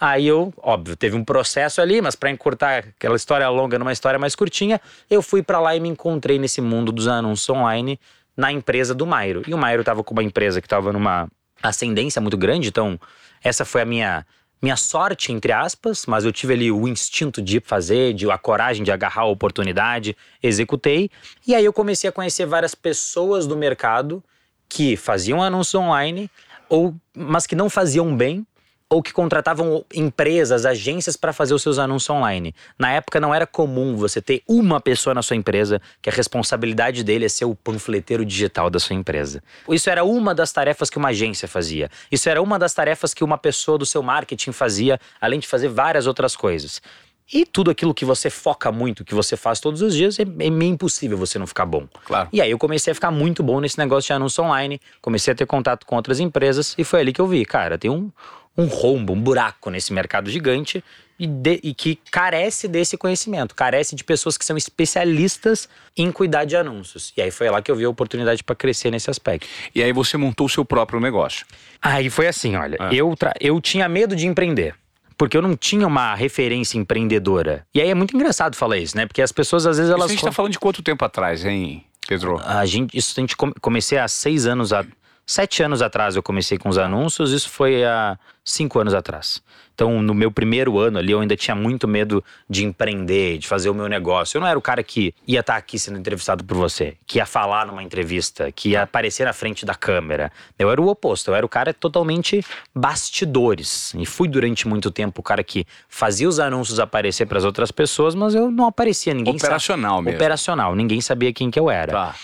Aí 0.02 0.26
eu, 0.26 0.52
óbvio, 0.58 0.96
teve 0.96 1.16
um 1.16 1.24
processo 1.24 1.80
ali, 1.80 2.02
mas 2.02 2.16
para 2.16 2.32
encurtar 2.32 2.86
aquela 2.98 3.16
história 3.16 3.48
longa 3.50 3.78
numa 3.78 3.92
história 3.92 4.18
mais 4.18 4.34
curtinha, 4.34 4.82
eu 5.08 5.22
fui 5.22 5.44
para 5.44 5.60
lá 5.60 5.76
e 5.76 5.80
me 5.80 5.90
encontrei 5.90 6.40
nesse 6.40 6.60
mundo 6.60 6.92
dos 6.92 7.08
anúncios 7.08 7.48
online 7.48 8.00
na 8.36 8.52
empresa 8.52 8.96
do 8.96 9.06
Mairo. 9.06 9.44
E 9.46 9.54
o 9.54 9.58
Mairo 9.60 9.84
tava 9.84 10.04
com 10.04 10.12
uma 10.12 10.24
empresa 10.24 10.60
que 10.60 10.68
tava 10.68 10.92
numa 10.92 11.30
ascendência 11.62 12.20
muito 12.20 12.36
grande, 12.36 12.70
então 12.70 13.00
essa 13.44 13.64
foi 13.64 13.84
a 13.84 13.86
minha 13.86 14.26
minha 14.60 14.76
sorte 14.76 15.32
entre 15.32 15.52
aspas, 15.52 16.08
mas 16.08 16.26
eu 16.26 16.32
tive 16.32 16.54
ali 16.54 16.72
o 16.72 16.88
instinto 16.88 17.40
de 17.40 17.60
fazer, 17.60 18.14
de 18.14 18.30
a 18.30 18.40
coragem 18.40 18.84
de 18.84 18.92
agarrar 18.92 19.22
a 19.22 19.26
oportunidade, 19.26 20.18
executei. 20.42 21.12
E 21.48 21.54
aí 21.54 21.66
eu 21.66 21.74
comecei 21.74 22.10
a 22.10 22.14
conhecer 22.14 22.48
várias 22.48 22.74
pessoas 22.74 23.46
do 23.46 23.56
mercado 23.56 24.24
que 24.68 24.96
faziam 24.96 25.44
anúncios 25.44 25.76
online 25.76 26.30
ou 26.68 26.96
mas 27.16 27.46
que 27.46 27.56
não 27.56 27.70
faziam 27.70 28.16
bem 28.16 28.46
ou 28.92 29.02
que 29.02 29.14
contratavam 29.14 29.86
empresas, 29.94 30.66
agências 30.66 31.16
para 31.16 31.32
fazer 31.32 31.54
os 31.54 31.62
seus 31.62 31.80
anúncios 31.80 32.10
online. 32.10 32.54
Na 32.78 32.92
época 32.92 33.22
não 33.22 33.34
era 33.34 33.48
comum 33.48 33.96
você 33.96 34.22
ter 34.22 34.44
uma 34.46 34.82
pessoa 34.82 35.14
na 35.14 35.22
sua 35.22 35.38
empresa 35.38 35.82
que 36.02 36.10
a 36.10 36.14
responsabilidade 36.14 37.02
dele 37.02 37.24
é 37.24 37.30
ser 37.30 37.46
o 37.46 37.56
panfleteiro 37.56 38.26
digital 38.26 38.70
da 38.70 38.80
sua 38.80 38.94
empresa. 38.94 39.42
Isso 39.70 39.90
era 39.90 40.04
uma 40.04 40.36
das 40.36 40.52
tarefas 40.52 40.90
que 40.90 40.98
uma 40.98 41.08
agência 41.08 41.48
fazia. 41.48 41.90
Isso 42.12 42.28
era 42.28 42.42
uma 42.42 42.60
das 42.60 42.74
tarefas 42.74 43.14
que 43.14 43.24
uma 43.24 43.38
pessoa 43.38 43.78
do 43.78 43.86
seu 43.86 44.04
marketing 44.04 44.52
fazia, 44.52 45.00
além 45.22 45.40
de 45.40 45.48
fazer 45.48 45.70
várias 45.70 46.06
outras 46.06 46.36
coisas. 46.36 46.82
E 47.34 47.46
tudo 47.46 47.72
aquilo 47.72 47.94
que 47.94 48.04
você 48.04 48.30
foca 48.30 48.74
muito, 48.74 49.06
que 49.06 49.16
você 49.16 49.38
faz 49.38 49.62
todos 49.62 49.82
os 49.82 49.96
dias, 49.96 50.20
é, 50.20 50.24
é 50.24 50.50
meio 50.50 50.74
impossível 50.74 51.18
você 51.18 51.40
não 51.40 51.48
ficar 51.48 51.66
bom. 51.66 51.88
Claro. 52.04 52.28
E 52.34 52.42
aí 52.42 52.52
eu 52.52 52.58
comecei 52.58 52.92
a 52.92 52.94
ficar 52.94 53.10
muito 53.10 53.42
bom 53.42 53.62
nesse 53.62 53.78
negócio 53.78 54.08
de 54.08 54.14
anúncio 54.14 54.44
online, 54.44 54.82
comecei 55.02 55.32
a 55.32 55.36
ter 55.36 55.46
contato 55.46 55.86
com 55.86 55.96
outras 55.96 56.20
empresas 56.20 56.76
e 56.78 56.84
foi 56.84 57.00
ali 57.00 57.14
que 57.14 57.22
eu 57.22 57.28
vi, 57.28 57.46
cara, 57.46 57.78
tem 57.78 57.90
um, 57.90 58.12
um 58.58 58.66
rombo, 58.66 59.14
um 59.14 59.22
buraco 59.22 59.70
nesse 59.70 59.94
mercado 59.94 60.30
gigante 60.30 60.84
e, 61.18 61.26
de- 61.28 61.60
e 61.64 61.74
que 61.74 61.98
carece 62.12 62.68
desse 62.68 62.98
conhecimento, 62.98 63.54
carece 63.56 63.96
de 63.96 64.04
pessoas 64.04 64.38
que 64.38 64.44
são 64.46 64.58
especialistas 64.58 65.70
em 65.96 66.12
cuidar 66.12 66.46
de 66.46 66.56
anúncios. 66.56 67.14
E 67.16 67.22
aí 67.22 67.32
foi 67.32 67.50
lá 67.50 67.62
que 67.62 67.70
eu 67.72 67.76
vi 67.76 67.86
a 67.86 67.90
oportunidade 67.90 68.44
para 68.44 68.56
crescer 68.56 68.92
nesse 68.92 69.10
aspecto. 69.10 69.48
E 69.74 69.82
aí 69.82 69.94
você 69.94 70.18
montou 70.18 70.48
o 70.48 70.50
seu 70.50 70.66
próprio 70.66 71.00
negócio. 71.00 71.46
Aí 71.82 72.10
foi 72.10 72.28
assim, 72.28 72.56
olha, 72.56 72.78
Ah. 72.80 72.94
eu, 72.94 73.16
eu 73.40 73.62
tinha 73.62 73.88
medo 73.88 74.16
de 74.16 74.28
empreender. 74.28 74.76
Porque 75.18 75.38
eu 75.38 75.42
não 75.42 75.56
tinha 75.56 75.86
uma 75.86 76.16
referência 76.16 76.80
empreendedora. 76.80 77.64
E 77.76 77.80
aí 77.80 77.90
é 77.90 77.94
muito 77.94 78.16
engraçado 78.16 78.56
falar 78.56 78.78
isso, 78.78 78.98
né? 78.98 79.06
Porque 79.06 79.22
as 79.22 79.32
pessoas 79.32 79.68
às 79.68 79.78
vezes 79.78 79.90
Isso 79.92 79.98
elas. 79.98 80.10
a 80.10 80.14
gente 80.16 80.24
tá 80.24 80.32
falando 80.32 80.52
de 80.52 80.58
quanto 80.60 80.82
tempo 80.82 81.06
atrás, 81.06 81.46
hein, 81.46 81.86
Pedro? 82.08 82.42
A 82.44 82.66
gente, 82.66 82.98
isso 82.98 83.14
a 83.16 83.22
gente 83.22 83.38
come- 83.38 83.54
comecei 83.62 84.00
há 84.00 84.08
seis 84.08 84.48
anos, 84.48 84.74
a, 84.74 84.84
sete 85.32 85.64
anos 85.64 85.82
atrás 85.82 86.16
eu 86.16 86.22
comecei 86.22 86.58
com 86.58 86.68
os 86.68 86.78
anúncios, 86.78 87.32
isso 87.32 87.50
foi 87.50 87.86
há 87.86 88.18
cinco 88.44 88.80
anos 88.80 88.94
atrás. 88.94 89.42
Então, 89.74 90.02
no 90.02 90.14
meu 90.14 90.30
primeiro 90.30 90.78
ano 90.78 91.00
ali, 91.00 91.12
eu 91.12 91.22
ainda 91.22 91.36
tinha 91.36 91.56
muito 91.56 91.88
medo 91.88 92.24
de 92.48 92.66
empreender, 92.66 93.38
de 93.38 93.48
fazer 93.48 93.70
o 93.70 93.74
meu 93.74 93.88
negócio. 93.88 94.38
Eu 94.38 94.42
não 94.42 94.48
era 94.48 94.60
o 94.60 94.62
cara 94.62 94.84
que 94.84 95.16
ia 95.26 95.40
estar 95.40 95.56
aqui 95.56 95.80
sendo 95.80 95.98
entrevistado 95.98 96.44
por 96.44 96.56
você, 96.58 96.96
que 97.08 97.18
ia 97.18 97.26
falar 97.26 97.66
numa 97.66 97.82
entrevista, 97.82 98.52
que 98.52 98.72
ia 98.72 98.84
aparecer 98.84 99.26
na 99.26 99.34
frente 99.34 99.66
da 99.66 99.74
câmera. 99.74 100.32
Eu 100.60 100.70
era 100.70 100.80
o 100.80 100.88
oposto, 100.88 101.32
eu 101.32 101.36
era 101.36 101.46
o 101.46 101.50
cara 101.50 101.74
totalmente 101.74 102.46
bastidores. 102.76 103.94
E 103.98 104.06
fui 104.06 104.28
durante 104.28 104.68
muito 104.68 104.92
tempo 104.92 105.22
o 105.22 105.24
cara 105.24 105.44
que 105.44 105.66
fazia 105.88 106.28
os 106.28 106.40
anúncios 106.40 106.80
aparecer 106.80 107.26
para 107.26 107.38
as 107.38 107.46
outras 107.46 107.72
pessoas, 107.72 108.14
mas 108.14 108.36
eu 108.36 108.52
não 108.52 108.66
aparecia, 108.66 109.14
ninguém 109.14 109.36
Operacional 109.36 110.02
mesmo. 110.02 110.18
Operacional, 110.18 110.76
ninguém 110.76 111.02
sabia 111.02 111.34
quem 111.34 111.50
que 111.50 111.60
eu 111.60 111.72
era. 111.72 111.92
Tá. 111.92 112.16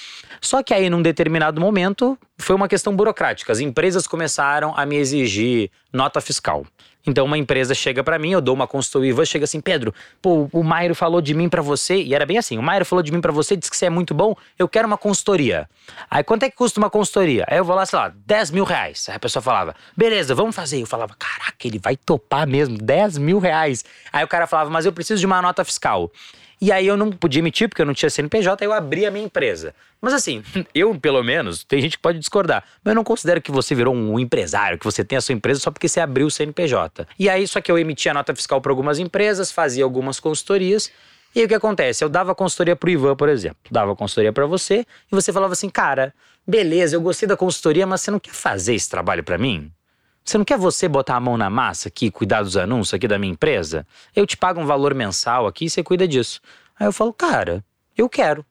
Só 0.42 0.62
que 0.64 0.74
aí, 0.74 0.90
num 0.90 1.02
determinado 1.02 1.60
momento, 1.60 2.18
foi 2.38 2.56
uma 2.56 2.68
questão 2.68 2.96
burocrática. 2.96 3.52
As 3.52 3.60
empresas 3.60 4.08
começaram 4.08 4.74
a 4.76 4.86
me 4.86 4.96
exigir 4.96 5.70
nota 5.92 6.22
fiscal. 6.22 6.66
Então, 7.08 7.26
uma 7.26 7.38
empresa 7.38 7.74
chega 7.74 8.04
pra 8.04 8.20
mim, 8.20 8.32
eu 8.32 8.42
dou 8.42 8.54
uma 8.54 8.68
consultoria, 8.68 9.26
chega 9.26 9.46
assim, 9.46 9.62
Pedro, 9.62 9.96
pô, 10.22 10.50
o 10.52 10.62
Mairo 10.62 10.94
falou 10.94 11.22
de 11.22 11.34
mim 11.34 11.48
pra 11.48 11.62
você, 11.62 11.96
e 11.96 12.14
era 12.14 12.26
bem 12.26 12.38
assim, 12.38 12.58
o 12.58 12.62
Mairo 12.62 12.84
falou 12.84 13.02
de 13.02 13.14
mim 13.14 13.22
pra 13.22 13.32
você, 13.32 13.56
disse 13.56 13.72
que 13.72 13.78
você 13.78 13.86
é 13.86 13.90
muito 13.90 14.14
bom, 14.14 14.36
eu 14.60 14.68
quero 14.68 14.86
uma 14.86 14.98
consultoria. 14.98 15.70
Aí, 16.12 16.22
quanto 16.22 16.44
é 16.44 16.50
que 16.50 16.58
custa 16.58 16.82
uma 16.82 16.90
consultoria? 16.90 17.46
Aí 17.48 17.58
eu 17.58 17.64
vou 17.64 17.76
lá, 17.76 17.86
sei 17.86 17.98
lá, 17.98 18.14
10 18.26 18.52
mil 18.52 18.66
reais. 18.66 19.08
Aí 19.08 19.16
a 19.16 19.20
pessoa 19.20 19.42
falava, 19.42 19.74
beleza, 19.96 20.36
vamos 20.36 20.54
fazer. 20.54 20.82
Eu 20.82 20.86
falava, 20.86 21.16
caraca, 21.18 21.66
ele 21.66 21.80
vai 21.80 21.96
topar 21.96 22.46
mesmo, 22.46 22.78
10 22.78 23.18
mil 23.18 23.40
reais. 23.40 23.86
Aí 24.12 24.26
o 24.26 24.28
cara 24.28 24.46
falava, 24.46 24.70
mas 24.70 24.86
eu 24.86 24.92
preciso 24.92 25.20
de 25.20 25.26
uma 25.26 25.42
nota 25.42 25.64
fiscal. 25.64 26.12
E 26.60 26.72
aí 26.72 26.88
eu 26.88 26.98
não 26.98 27.12
podia 27.12 27.40
emitir, 27.40 27.70
porque 27.70 27.82
eu 27.82 27.86
não 27.86 27.94
tinha 27.94 28.10
CNPJ, 28.10 28.66
eu 28.66 28.74
abri 28.74 29.06
a 29.06 29.12
minha 29.12 29.26
empresa. 29.26 29.76
Mas 30.02 30.14
assim, 30.14 30.44
eu, 30.74 31.00
pelo 31.00 31.24
menos, 31.24 31.64
tem 31.64 31.82
gente 31.82 31.98
que 31.98 32.02
pode 32.02 32.18
discordar, 32.20 32.64
mas 32.84 32.92
eu 32.92 32.96
não 32.96 33.04
considero 33.04 33.42
que 33.42 33.52
você 33.52 33.76
virou 33.76 33.94
um 33.94 34.20
empresário, 34.20 34.78
que 34.78 34.86
você 34.86 35.04
tem 35.04 35.18
a 35.18 35.22
sua 35.22 35.34
empresa 35.34 35.60
só 35.60 35.70
porque 35.70 35.88
você 35.88 36.00
abriu 36.00 36.28
o 36.28 36.32
CNPJ. 36.32 37.08
E 37.20 37.30
aí, 37.30 37.48
só 37.48 37.62
que 37.62 37.72
eu 37.72 37.78
emitia 37.78 38.14
nota 38.14 38.34
fiscal 38.36 38.60
para 38.60 38.72
algumas 38.72 38.98
empresas, 38.98 39.52
fazia 39.52 39.84
algumas 39.84 40.20
consultorias. 40.20 40.92
E 41.36 41.40
aí 41.40 41.46
o 41.46 41.48
que 41.48 41.56
acontece? 41.56 42.04
Eu 42.04 42.10
dava 42.10 42.34
consultoria 42.34 42.76
pro 42.76 42.90
Ivan, 42.90 43.16
por 43.16 43.30
exemplo. 43.30 43.58
Dava 43.70 43.96
consultoria 43.96 44.34
para 44.34 44.46
você, 44.48 44.86
e 45.12 45.16
você 45.16 45.32
falava 45.32 45.54
assim, 45.54 45.70
cara, 45.70 46.14
beleza, 46.48 46.96
eu 46.96 47.02
gostei 47.02 47.28
da 47.28 47.38
consultoria, 47.38 47.86
mas 47.86 48.02
você 48.02 48.10
não 48.10 48.20
quer 48.20 48.34
fazer 48.34 48.74
esse 48.74 48.90
trabalho 48.90 49.24
para 49.24 49.38
mim? 49.38 49.72
Você 50.28 50.38
não 50.38 50.44
quer 50.44 50.58
você 50.58 50.90
botar 50.90 51.16
a 51.16 51.22
mão 51.22 51.38
na 51.38 51.50
massa 51.50 51.88
aqui, 51.88 52.12
cuidar 52.12 52.44
dos 52.44 52.58
anúncios 52.58 52.94
aqui 52.94 53.08
da 53.08 53.18
minha 53.18 53.32
empresa? 53.32 53.88
Eu 54.14 54.28
te 54.28 54.36
pago 54.36 54.60
um 54.60 54.66
valor 54.66 54.94
mensal 54.94 55.48
aqui 55.48 55.64
e 55.64 55.70
você 55.70 55.82
cuida 55.82 56.06
disso. 56.06 56.42
Aí 56.78 56.86
eu 56.86 56.92
falo, 56.92 57.14
cara, 57.14 57.64
eu 57.98 58.10
quero. 58.10 58.46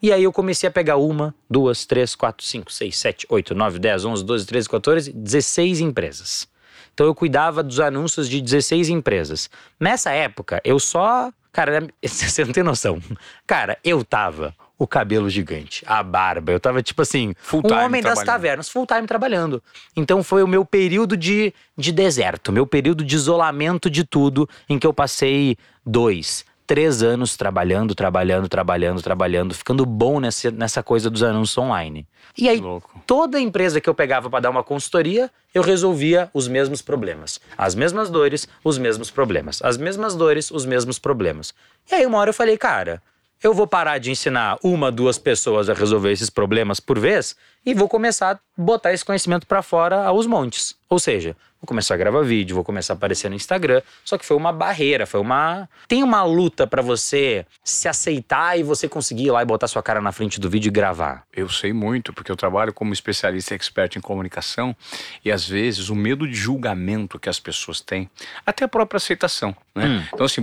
E 0.00 0.10
aí 0.10 0.24
eu 0.24 0.32
comecei 0.32 0.66
a 0.66 0.72
pegar 0.72 0.96
uma, 0.96 1.34
duas, 1.48 1.84
três, 1.84 2.14
quatro, 2.14 2.46
cinco, 2.46 2.72
seis, 2.72 2.96
sete, 2.96 3.26
oito, 3.28 3.54
nove, 3.54 3.78
dez, 3.78 4.06
onze, 4.06 4.24
doze, 4.24 4.46
treze, 4.46 4.66
14, 4.66 5.12
16 5.12 5.80
empresas. 5.80 6.48
Então 6.94 7.04
eu 7.04 7.14
cuidava 7.14 7.62
dos 7.62 7.78
anúncios 7.78 8.26
de 8.26 8.40
16 8.40 8.88
empresas. 8.88 9.50
Nessa 9.78 10.12
época, 10.12 10.62
eu 10.64 10.80
só. 10.80 11.30
Cara, 11.52 11.86
você 12.02 12.42
não 12.42 12.52
tem 12.54 12.64
noção. 12.64 13.02
Cara, 13.46 13.76
eu 13.84 14.02
tava 14.02 14.54
o 14.78 14.86
cabelo 14.86 15.28
gigante, 15.28 15.82
a 15.86 16.02
barba. 16.02 16.52
Eu 16.52 16.60
tava 16.60 16.82
tipo 16.82 17.02
assim, 17.02 17.34
Full 17.40 17.60
um 17.60 17.62
time 17.62 17.80
homem 17.80 18.02
das 18.02 18.22
tavernas, 18.22 18.68
full 18.68 18.86
time 18.86 19.06
trabalhando. 19.06 19.62
Então 19.96 20.22
foi 20.22 20.42
o 20.42 20.46
meu 20.46 20.64
período 20.64 21.16
de, 21.16 21.52
de 21.76 21.90
deserto, 21.90 22.52
meu 22.52 22.66
período 22.66 23.04
de 23.04 23.16
isolamento 23.16 23.90
de 23.90 24.04
tudo, 24.04 24.48
em 24.68 24.78
que 24.78 24.86
eu 24.86 24.94
passei 24.94 25.56
dois, 25.84 26.44
três 26.64 27.02
anos 27.02 27.36
trabalhando, 27.36 27.94
trabalhando, 27.94 28.48
trabalhando, 28.48 29.02
trabalhando, 29.02 29.54
ficando 29.54 29.84
bom 29.84 30.20
nessa, 30.20 30.50
nessa 30.52 30.82
coisa 30.82 31.10
dos 31.10 31.22
anúncios 31.22 31.58
online. 31.58 32.06
E 32.36 32.48
aí, 32.48 32.60
Louco. 32.60 33.02
toda 33.04 33.40
empresa 33.40 33.80
que 33.80 33.88
eu 33.88 33.94
pegava 33.94 34.30
para 34.30 34.40
dar 34.40 34.50
uma 34.50 34.62
consultoria, 34.62 35.28
eu 35.52 35.62
resolvia 35.62 36.30
os 36.32 36.46
mesmos 36.46 36.82
problemas. 36.82 37.40
As 37.56 37.74
mesmas 37.74 38.10
dores, 38.10 38.46
os 38.62 38.78
mesmos 38.78 39.10
problemas. 39.10 39.60
As 39.62 39.76
mesmas 39.76 40.14
dores, 40.14 40.50
os 40.50 40.64
mesmos 40.64 40.98
problemas. 41.00 41.52
E 41.90 41.96
aí, 41.96 42.06
uma 42.06 42.18
hora 42.18 42.30
eu 42.30 42.34
falei, 42.34 42.56
cara, 42.56 43.02
eu 43.42 43.54
vou 43.54 43.66
parar 43.66 43.98
de 43.98 44.10
ensinar 44.10 44.58
uma, 44.62 44.90
duas 44.90 45.18
pessoas 45.18 45.68
a 45.68 45.74
resolver 45.74 46.12
esses 46.12 46.30
problemas 46.30 46.80
por 46.80 46.98
vez 46.98 47.36
e 47.64 47.74
vou 47.74 47.88
começar 47.88 48.36
a 48.36 48.40
botar 48.56 48.92
esse 48.92 49.04
conhecimento 49.04 49.46
para 49.46 49.62
fora 49.62 50.04
aos 50.04 50.26
montes. 50.26 50.77
Ou 50.90 50.98
seja, 50.98 51.36
vou 51.60 51.66
começar 51.66 51.94
a 51.94 51.96
gravar 51.98 52.22
vídeo, 52.22 52.54
vou 52.54 52.64
começar 52.64 52.94
a 52.94 52.96
aparecer 52.96 53.28
no 53.28 53.36
Instagram. 53.36 53.82
Só 54.02 54.16
que 54.16 54.24
foi 54.24 54.36
uma 54.36 54.52
barreira, 54.52 55.04
foi 55.04 55.20
uma. 55.20 55.68
Tem 55.86 56.02
uma 56.02 56.22
luta 56.22 56.66
para 56.66 56.80
você 56.80 57.44
se 57.62 57.88
aceitar 57.88 58.58
e 58.58 58.62
você 58.62 58.88
conseguir 58.88 59.26
ir 59.26 59.30
lá 59.30 59.42
e 59.42 59.44
botar 59.44 59.68
sua 59.68 59.82
cara 59.82 60.00
na 60.00 60.12
frente 60.12 60.40
do 60.40 60.48
vídeo 60.48 60.70
e 60.70 60.72
gravar. 60.72 61.24
Eu 61.30 61.48
sei 61.50 61.74
muito, 61.74 62.12
porque 62.12 62.32
eu 62.32 62.36
trabalho 62.36 62.72
como 62.72 62.94
especialista 62.94 63.52
e 63.52 63.56
expert 63.56 63.96
em 63.96 64.00
comunicação 64.00 64.74
e 65.22 65.30
às 65.30 65.46
vezes 65.46 65.90
o 65.90 65.94
medo 65.94 66.26
de 66.26 66.34
julgamento 66.34 67.18
que 67.18 67.28
as 67.28 67.38
pessoas 67.38 67.82
têm, 67.82 68.08
até 68.46 68.64
a 68.64 68.68
própria 68.68 68.96
aceitação, 68.96 69.54
né? 69.74 70.08
Então 70.12 70.24
assim, 70.24 70.40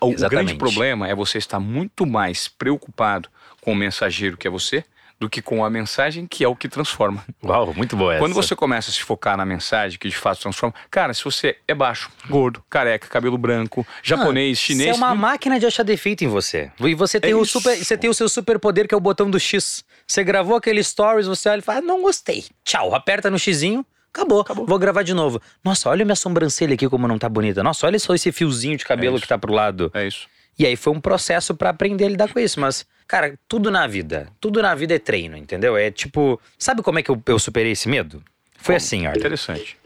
o 0.00 0.28
grande 0.28 0.54
problema 0.56 1.08
é 1.08 1.14
você 1.14 1.38
estar 1.38 1.58
muito 1.58 2.04
mais 2.04 2.48
preocupado 2.48 3.30
com 3.62 3.72
o 3.72 3.74
mensageiro 3.74 4.36
que 4.36 4.46
é 4.46 4.50
você 4.50 4.84
do 5.18 5.28
que 5.30 5.40
com 5.40 5.64
a 5.64 5.70
mensagem 5.70 6.26
que 6.26 6.44
é 6.44 6.48
o 6.48 6.54
que 6.54 6.68
transforma. 6.68 7.24
Uau, 7.42 7.72
muito 7.74 7.96
boa 7.96 8.12
essa. 8.14 8.22
Quando 8.22 8.34
você 8.34 8.54
começa 8.54 8.90
a 8.90 8.92
se 8.92 9.02
focar 9.02 9.36
na 9.36 9.46
mensagem 9.46 9.98
que 9.98 10.08
de 10.08 10.16
fato 10.16 10.40
transforma, 10.40 10.74
cara, 10.90 11.14
se 11.14 11.24
você 11.24 11.56
é 11.66 11.74
baixo, 11.74 12.10
gordo, 12.28 12.62
careca, 12.68 13.08
cabelo 13.08 13.38
branco, 13.38 13.86
japonês, 14.02 14.58
chinês, 14.58 14.90
Você 14.90 15.02
é 15.02 15.04
uma 15.06 15.14
máquina 15.14 15.58
de 15.58 15.66
achar 15.66 15.82
defeito 15.82 16.22
em 16.24 16.28
você. 16.28 16.70
E 16.80 16.94
você 16.94 17.18
tem, 17.18 17.30
É 17.30 17.34
o, 17.34 17.42
isso. 17.42 17.52
super, 17.60 17.76
você 17.76 17.96
tem 17.96 18.10
o 18.10 18.14
seu 18.14 18.28
superpoder 18.28 18.86
que 18.86 18.94
é 18.94 18.96
o 18.96 19.00
botão 19.00 19.30
do 19.30 19.40
X. 19.40 19.84
Você 20.06 20.22
gravou 20.22 20.56
aquele 20.56 20.82
stories, 20.82 21.26
você 21.26 21.48
olha 21.48 21.58
e 21.58 21.62
fala, 21.62 21.78
ah, 21.78 21.82
não 21.82 22.02
gostei. 22.02 22.44
Tchau, 22.64 22.94
aperta 22.94 23.30
no 23.30 23.38
xizinho, 23.38 23.84
acabou. 24.12 24.44
Vou 24.66 24.78
gravar 24.78 25.02
de 25.02 25.14
novo. 25.14 25.40
Nossa, 25.64 25.88
olha 25.88 26.04
minha 26.04 26.14
sobrancelha 26.16 26.74
aqui 26.74 26.88
como 26.88 27.08
não 27.08 27.18
tá 27.18 27.28
bonita. 27.28 27.62
Nossa, 27.62 27.86
olha 27.86 27.98
só 27.98 28.14
esse 28.14 28.30
fiozinho 28.32 28.76
de 28.76 28.84
cabelo 28.84 29.16
isso. 29.16 29.22
que 29.22 29.28
tá 29.28 29.38
pro 29.38 29.52
lado. 29.52 29.90
é 29.94 30.06
isso. 30.06 30.28
E 30.58 30.66
aí 30.66 30.76
foi 30.76 30.92
um 30.92 31.00
processo 31.00 31.54
pra 31.54 31.70
aprender 31.70 32.06
a 32.06 32.08
lidar 32.08 32.32
com 32.32 32.40
isso. 32.40 32.58
Mas, 32.58 32.86
cara, 33.06 33.38
tudo 33.48 33.70
na 33.70 33.86
vida. 33.86 34.28
Tudo 34.40 34.62
na 34.62 34.74
vida 34.74 34.94
é 34.94 34.98
treino, 34.98 35.36
entendeu? 35.36 35.76
É 35.76 35.90
tipo. 35.90 36.40
Sabe 36.58 36.82
como 36.82 36.98
é 36.98 37.02
que 37.02 37.10
eu, 37.10 37.22
eu 37.26 37.38
superei 37.38 37.72
esse 37.72 37.88
medo? 37.88 38.22
Foi 38.56 38.76
assim, 38.76 39.06
olha. 39.06 39.18
Interessante. 39.18 39.78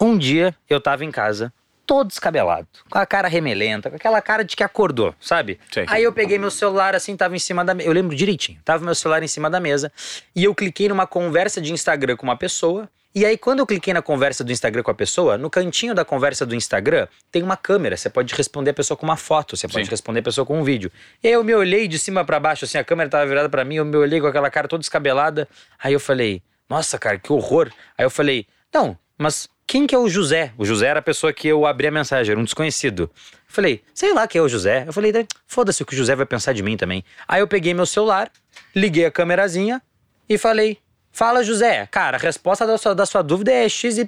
Um 0.00 0.16
dia 0.16 0.54
eu 0.68 0.80
tava 0.80 1.04
em 1.04 1.10
casa, 1.10 1.52
todo 1.86 2.08
descabelado, 2.08 2.66
com 2.88 2.98
a 2.98 3.06
cara 3.06 3.28
remelenta, 3.28 3.90
com 3.90 3.96
aquela 3.96 4.20
cara 4.20 4.44
de 4.44 4.56
que 4.56 4.64
acordou, 4.64 5.14
sabe? 5.20 5.60
Sei. 5.70 5.84
Aí 5.88 6.02
eu 6.02 6.12
peguei 6.12 6.38
meu 6.38 6.50
celular 6.50 6.94
assim, 6.94 7.16
tava 7.16 7.36
em 7.36 7.38
cima 7.38 7.64
da 7.64 7.74
mesa. 7.74 7.88
Eu 7.88 7.92
lembro 7.92 8.16
direitinho. 8.16 8.58
Tava 8.64 8.84
meu 8.84 8.94
celular 8.94 9.22
em 9.22 9.28
cima 9.28 9.50
da 9.50 9.60
mesa 9.60 9.92
e 10.34 10.44
eu 10.44 10.54
cliquei 10.54 10.88
numa 10.88 11.06
conversa 11.06 11.60
de 11.60 11.72
Instagram 11.72 12.16
com 12.16 12.24
uma 12.24 12.36
pessoa. 12.36 12.88
E 13.14 13.26
aí, 13.26 13.36
quando 13.36 13.58
eu 13.58 13.66
cliquei 13.66 13.92
na 13.92 14.00
conversa 14.00 14.42
do 14.42 14.50
Instagram 14.50 14.82
com 14.82 14.90
a 14.90 14.94
pessoa, 14.94 15.36
no 15.36 15.50
cantinho 15.50 15.94
da 15.94 16.02
conversa 16.02 16.46
do 16.46 16.54
Instagram 16.54 17.06
tem 17.30 17.42
uma 17.42 17.58
câmera. 17.58 17.94
Você 17.94 18.08
pode 18.08 18.34
responder 18.34 18.70
a 18.70 18.74
pessoa 18.74 18.96
com 18.96 19.04
uma 19.04 19.18
foto, 19.18 19.54
você 19.54 19.68
pode 19.68 19.84
Sim. 19.84 19.90
responder 19.90 20.20
a 20.20 20.22
pessoa 20.22 20.46
com 20.46 20.58
um 20.58 20.64
vídeo. 20.64 20.90
E 21.22 21.28
aí 21.28 21.34
eu 21.34 21.44
me 21.44 21.54
olhei 21.54 21.86
de 21.86 21.98
cima 21.98 22.24
pra 22.24 22.40
baixo, 22.40 22.64
assim, 22.64 22.78
a 22.78 22.84
câmera 22.84 23.10
tava 23.10 23.26
virada 23.26 23.50
pra 23.50 23.66
mim, 23.66 23.74
eu 23.74 23.84
me 23.84 23.96
olhei 23.98 24.18
com 24.18 24.26
aquela 24.26 24.50
cara 24.50 24.66
toda 24.66 24.80
descabelada. 24.80 25.46
Aí 25.78 25.92
eu 25.92 26.00
falei, 26.00 26.42
nossa, 26.70 26.98
cara, 26.98 27.18
que 27.18 27.30
horror. 27.30 27.70
Aí 27.98 28.04
eu 28.06 28.10
falei, 28.10 28.46
não, 28.72 28.96
mas 29.18 29.46
quem 29.66 29.86
que 29.86 29.94
é 29.94 29.98
o 29.98 30.08
José? 30.08 30.54
O 30.56 30.64
José 30.64 30.86
era 30.86 31.00
a 31.00 31.02
pessoa 31.02 31.34
que 31.34 31.46
eu 31.46 31.66
abri 31.66 31.86
a 31.86 31.90
mensagem, 31.90 32.32
era 32.32 32.40
um 32.40 32.44
desconhecido. 32.44 33.02
Eu 33.02 33.10
falei, 33.46 33.82
sei 33.92 34.14
lá 34.14 34.26
quem 34.26 34.38
é 34.38 34.42
o 34.42 34.48
José. 34.48 34.84
Eu 34.86 34.92
falei, 34.92 35.12
foda-se 35.46 35.82
o 35.82 35.86
que 35.86 35.92
o 35.92 35.96
José 35.96 36.16
vai 36.16 36.24
pensar 36.24 36.54
de 36.54 36.62
mim 36.62 36.78
também. 36.78 37.04
Aí 37.28 37.40
eu 37.40 37.46
peguei 37.46 37.74
meu 37.74 37.84
celular, 37.84 38.30
liguei 38.74 39.04
a 39.04 39.10
câmerazinha 39.10 39.82
e 40.26 40.38
falei, 40.38 40.78
fala 41.12 41.44
José, 41.44 41.86
cara, 41.90 42.16
a 42.16 42.20
resposta 42.20 42.66
da 42.66 42.76
sua, 42.78 42.94
da 42.94 43.06
sua 43.06 43.22
dúvida 43.22 43.52
é 43.52 43.68
XYZ. 43.68 44.06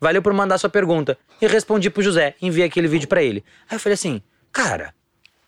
Valeu 0.00 0.22
por 0.22 0.32
mandar 0.32 0.58
sua 0.58 0.70
pergunta. 0.70 1.18
E 1.40 1.46
respondi 1.46 1.90
pro 1.90 2.02
José, 2.02 2.36
enviei 2.40 2.66
aquele 2.66 2.86
vídeo 2.86 3.08
pra 3.08 3.22
ele. 3.22 3.44
Aí 3.68 3.76
eu 3.76 3.80
falei 3.80 3.94
assim, 3.94 4.22
cara, 4.52 4.94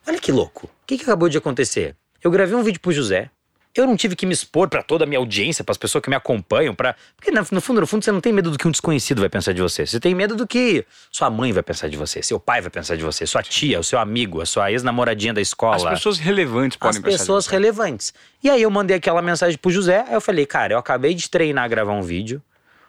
olha 0.07 0.19
que 0.19 0.33
louco. 0.33 0.67
O 0.67 0.87
que, 0.87 0.97
que 0.97 1.05
acabou 1.05 1.29
de 1.29 1.39
acontecer? 1.39 1.95
Eu 2.23 2.31
gravei 2.31 2.57
um 2.57 2.63
vídeo 2.63 2.81
pro 2.81 2.91
José, 2.93 3.31
eu 3.75 3.87
não 3.87 3.97
tive 3.97 4.17
que 4.17 4.27
me 4.27 4.33
expor 4.33 4.69
para 4.69 4.83
toda 4.83 5.05
a 5.05 5.07
minha 5.07 5.19
audiência, 5.19 5.63
para 5.63 5.73
as 5.73 5.79
pessoas 5.79 6.03
que 6.03 6.11
me 6.11 6.17
acompanham, 6.17 6.75
para 6.75 6.97
porque 7.17 7.31
no 7.31 7.45
fundo, 7.45 7.81
no 7.81 7.87
fundo 7.87 8.05
você 8.05 8.11
não 8.11 8.21
tem 8.21 8.33
medo 8.33 8.51
do 8.51 8.59
que 8.59 8.67
um 8.67 8.71
desconhecido 8.71 9.21
vai 9.21 9.29
pensar 9.29 9.53
de 9.53 9.63
você. 9.63 9.87
Você 9.87 10.01
tem 10.01 10.15
medo 10.15 10.35
do 10.35 10.47
que 10.47 10.85
sua 11.11 11.31
mãe 11.31 11.53
vai 11.53 11.63
pensar 11.63 11.89
de 11.89 11.97
você, 11.97 12.23
seu 12.23 12.41
pai 12.41 12.61
vai 12.61 12.71
pensar 12.71 12.97
de 12.97 13.03
você, 13.03 13.25
sua 13.27 13.43
tia, 13.43 13.79
o 13.79 13.85
seu 13.85 13.99
amigo, 13.99 14.41
a 14.41 14.47
sua 14.47 14.73
ex-namoradinha 14.73 15.33
da 15.33 15.41
escola. 15.41 15.77
As 15.77 15.99
pessoas 15.99 16.19
relevantes 16.19 16.77
podem 16.77 16.99
As 16.99 17.05
pessoas 17.05 17.47
relevantes. 17.47 18.13
E 18.43 18.51
aí 18.51 18.63
eu 18.63 18.71
mandei 18.71 18.97
aquela 18.97 19.23
mensagem 19.23 19.57
pro 19.57 19.71
José, 19.71 20.05
aí 20.07 20.15
eu 20.15 20.21
falei, 20.21 20.47
cara, 20.47 20.75
eu 20.75 20.79
acabei 20.79 21.15
de 21.15 21.31
treinar 21.31 21.69
gravar 21.69 21.93
um 21.93 22.03
vídeo. 22.03 22.43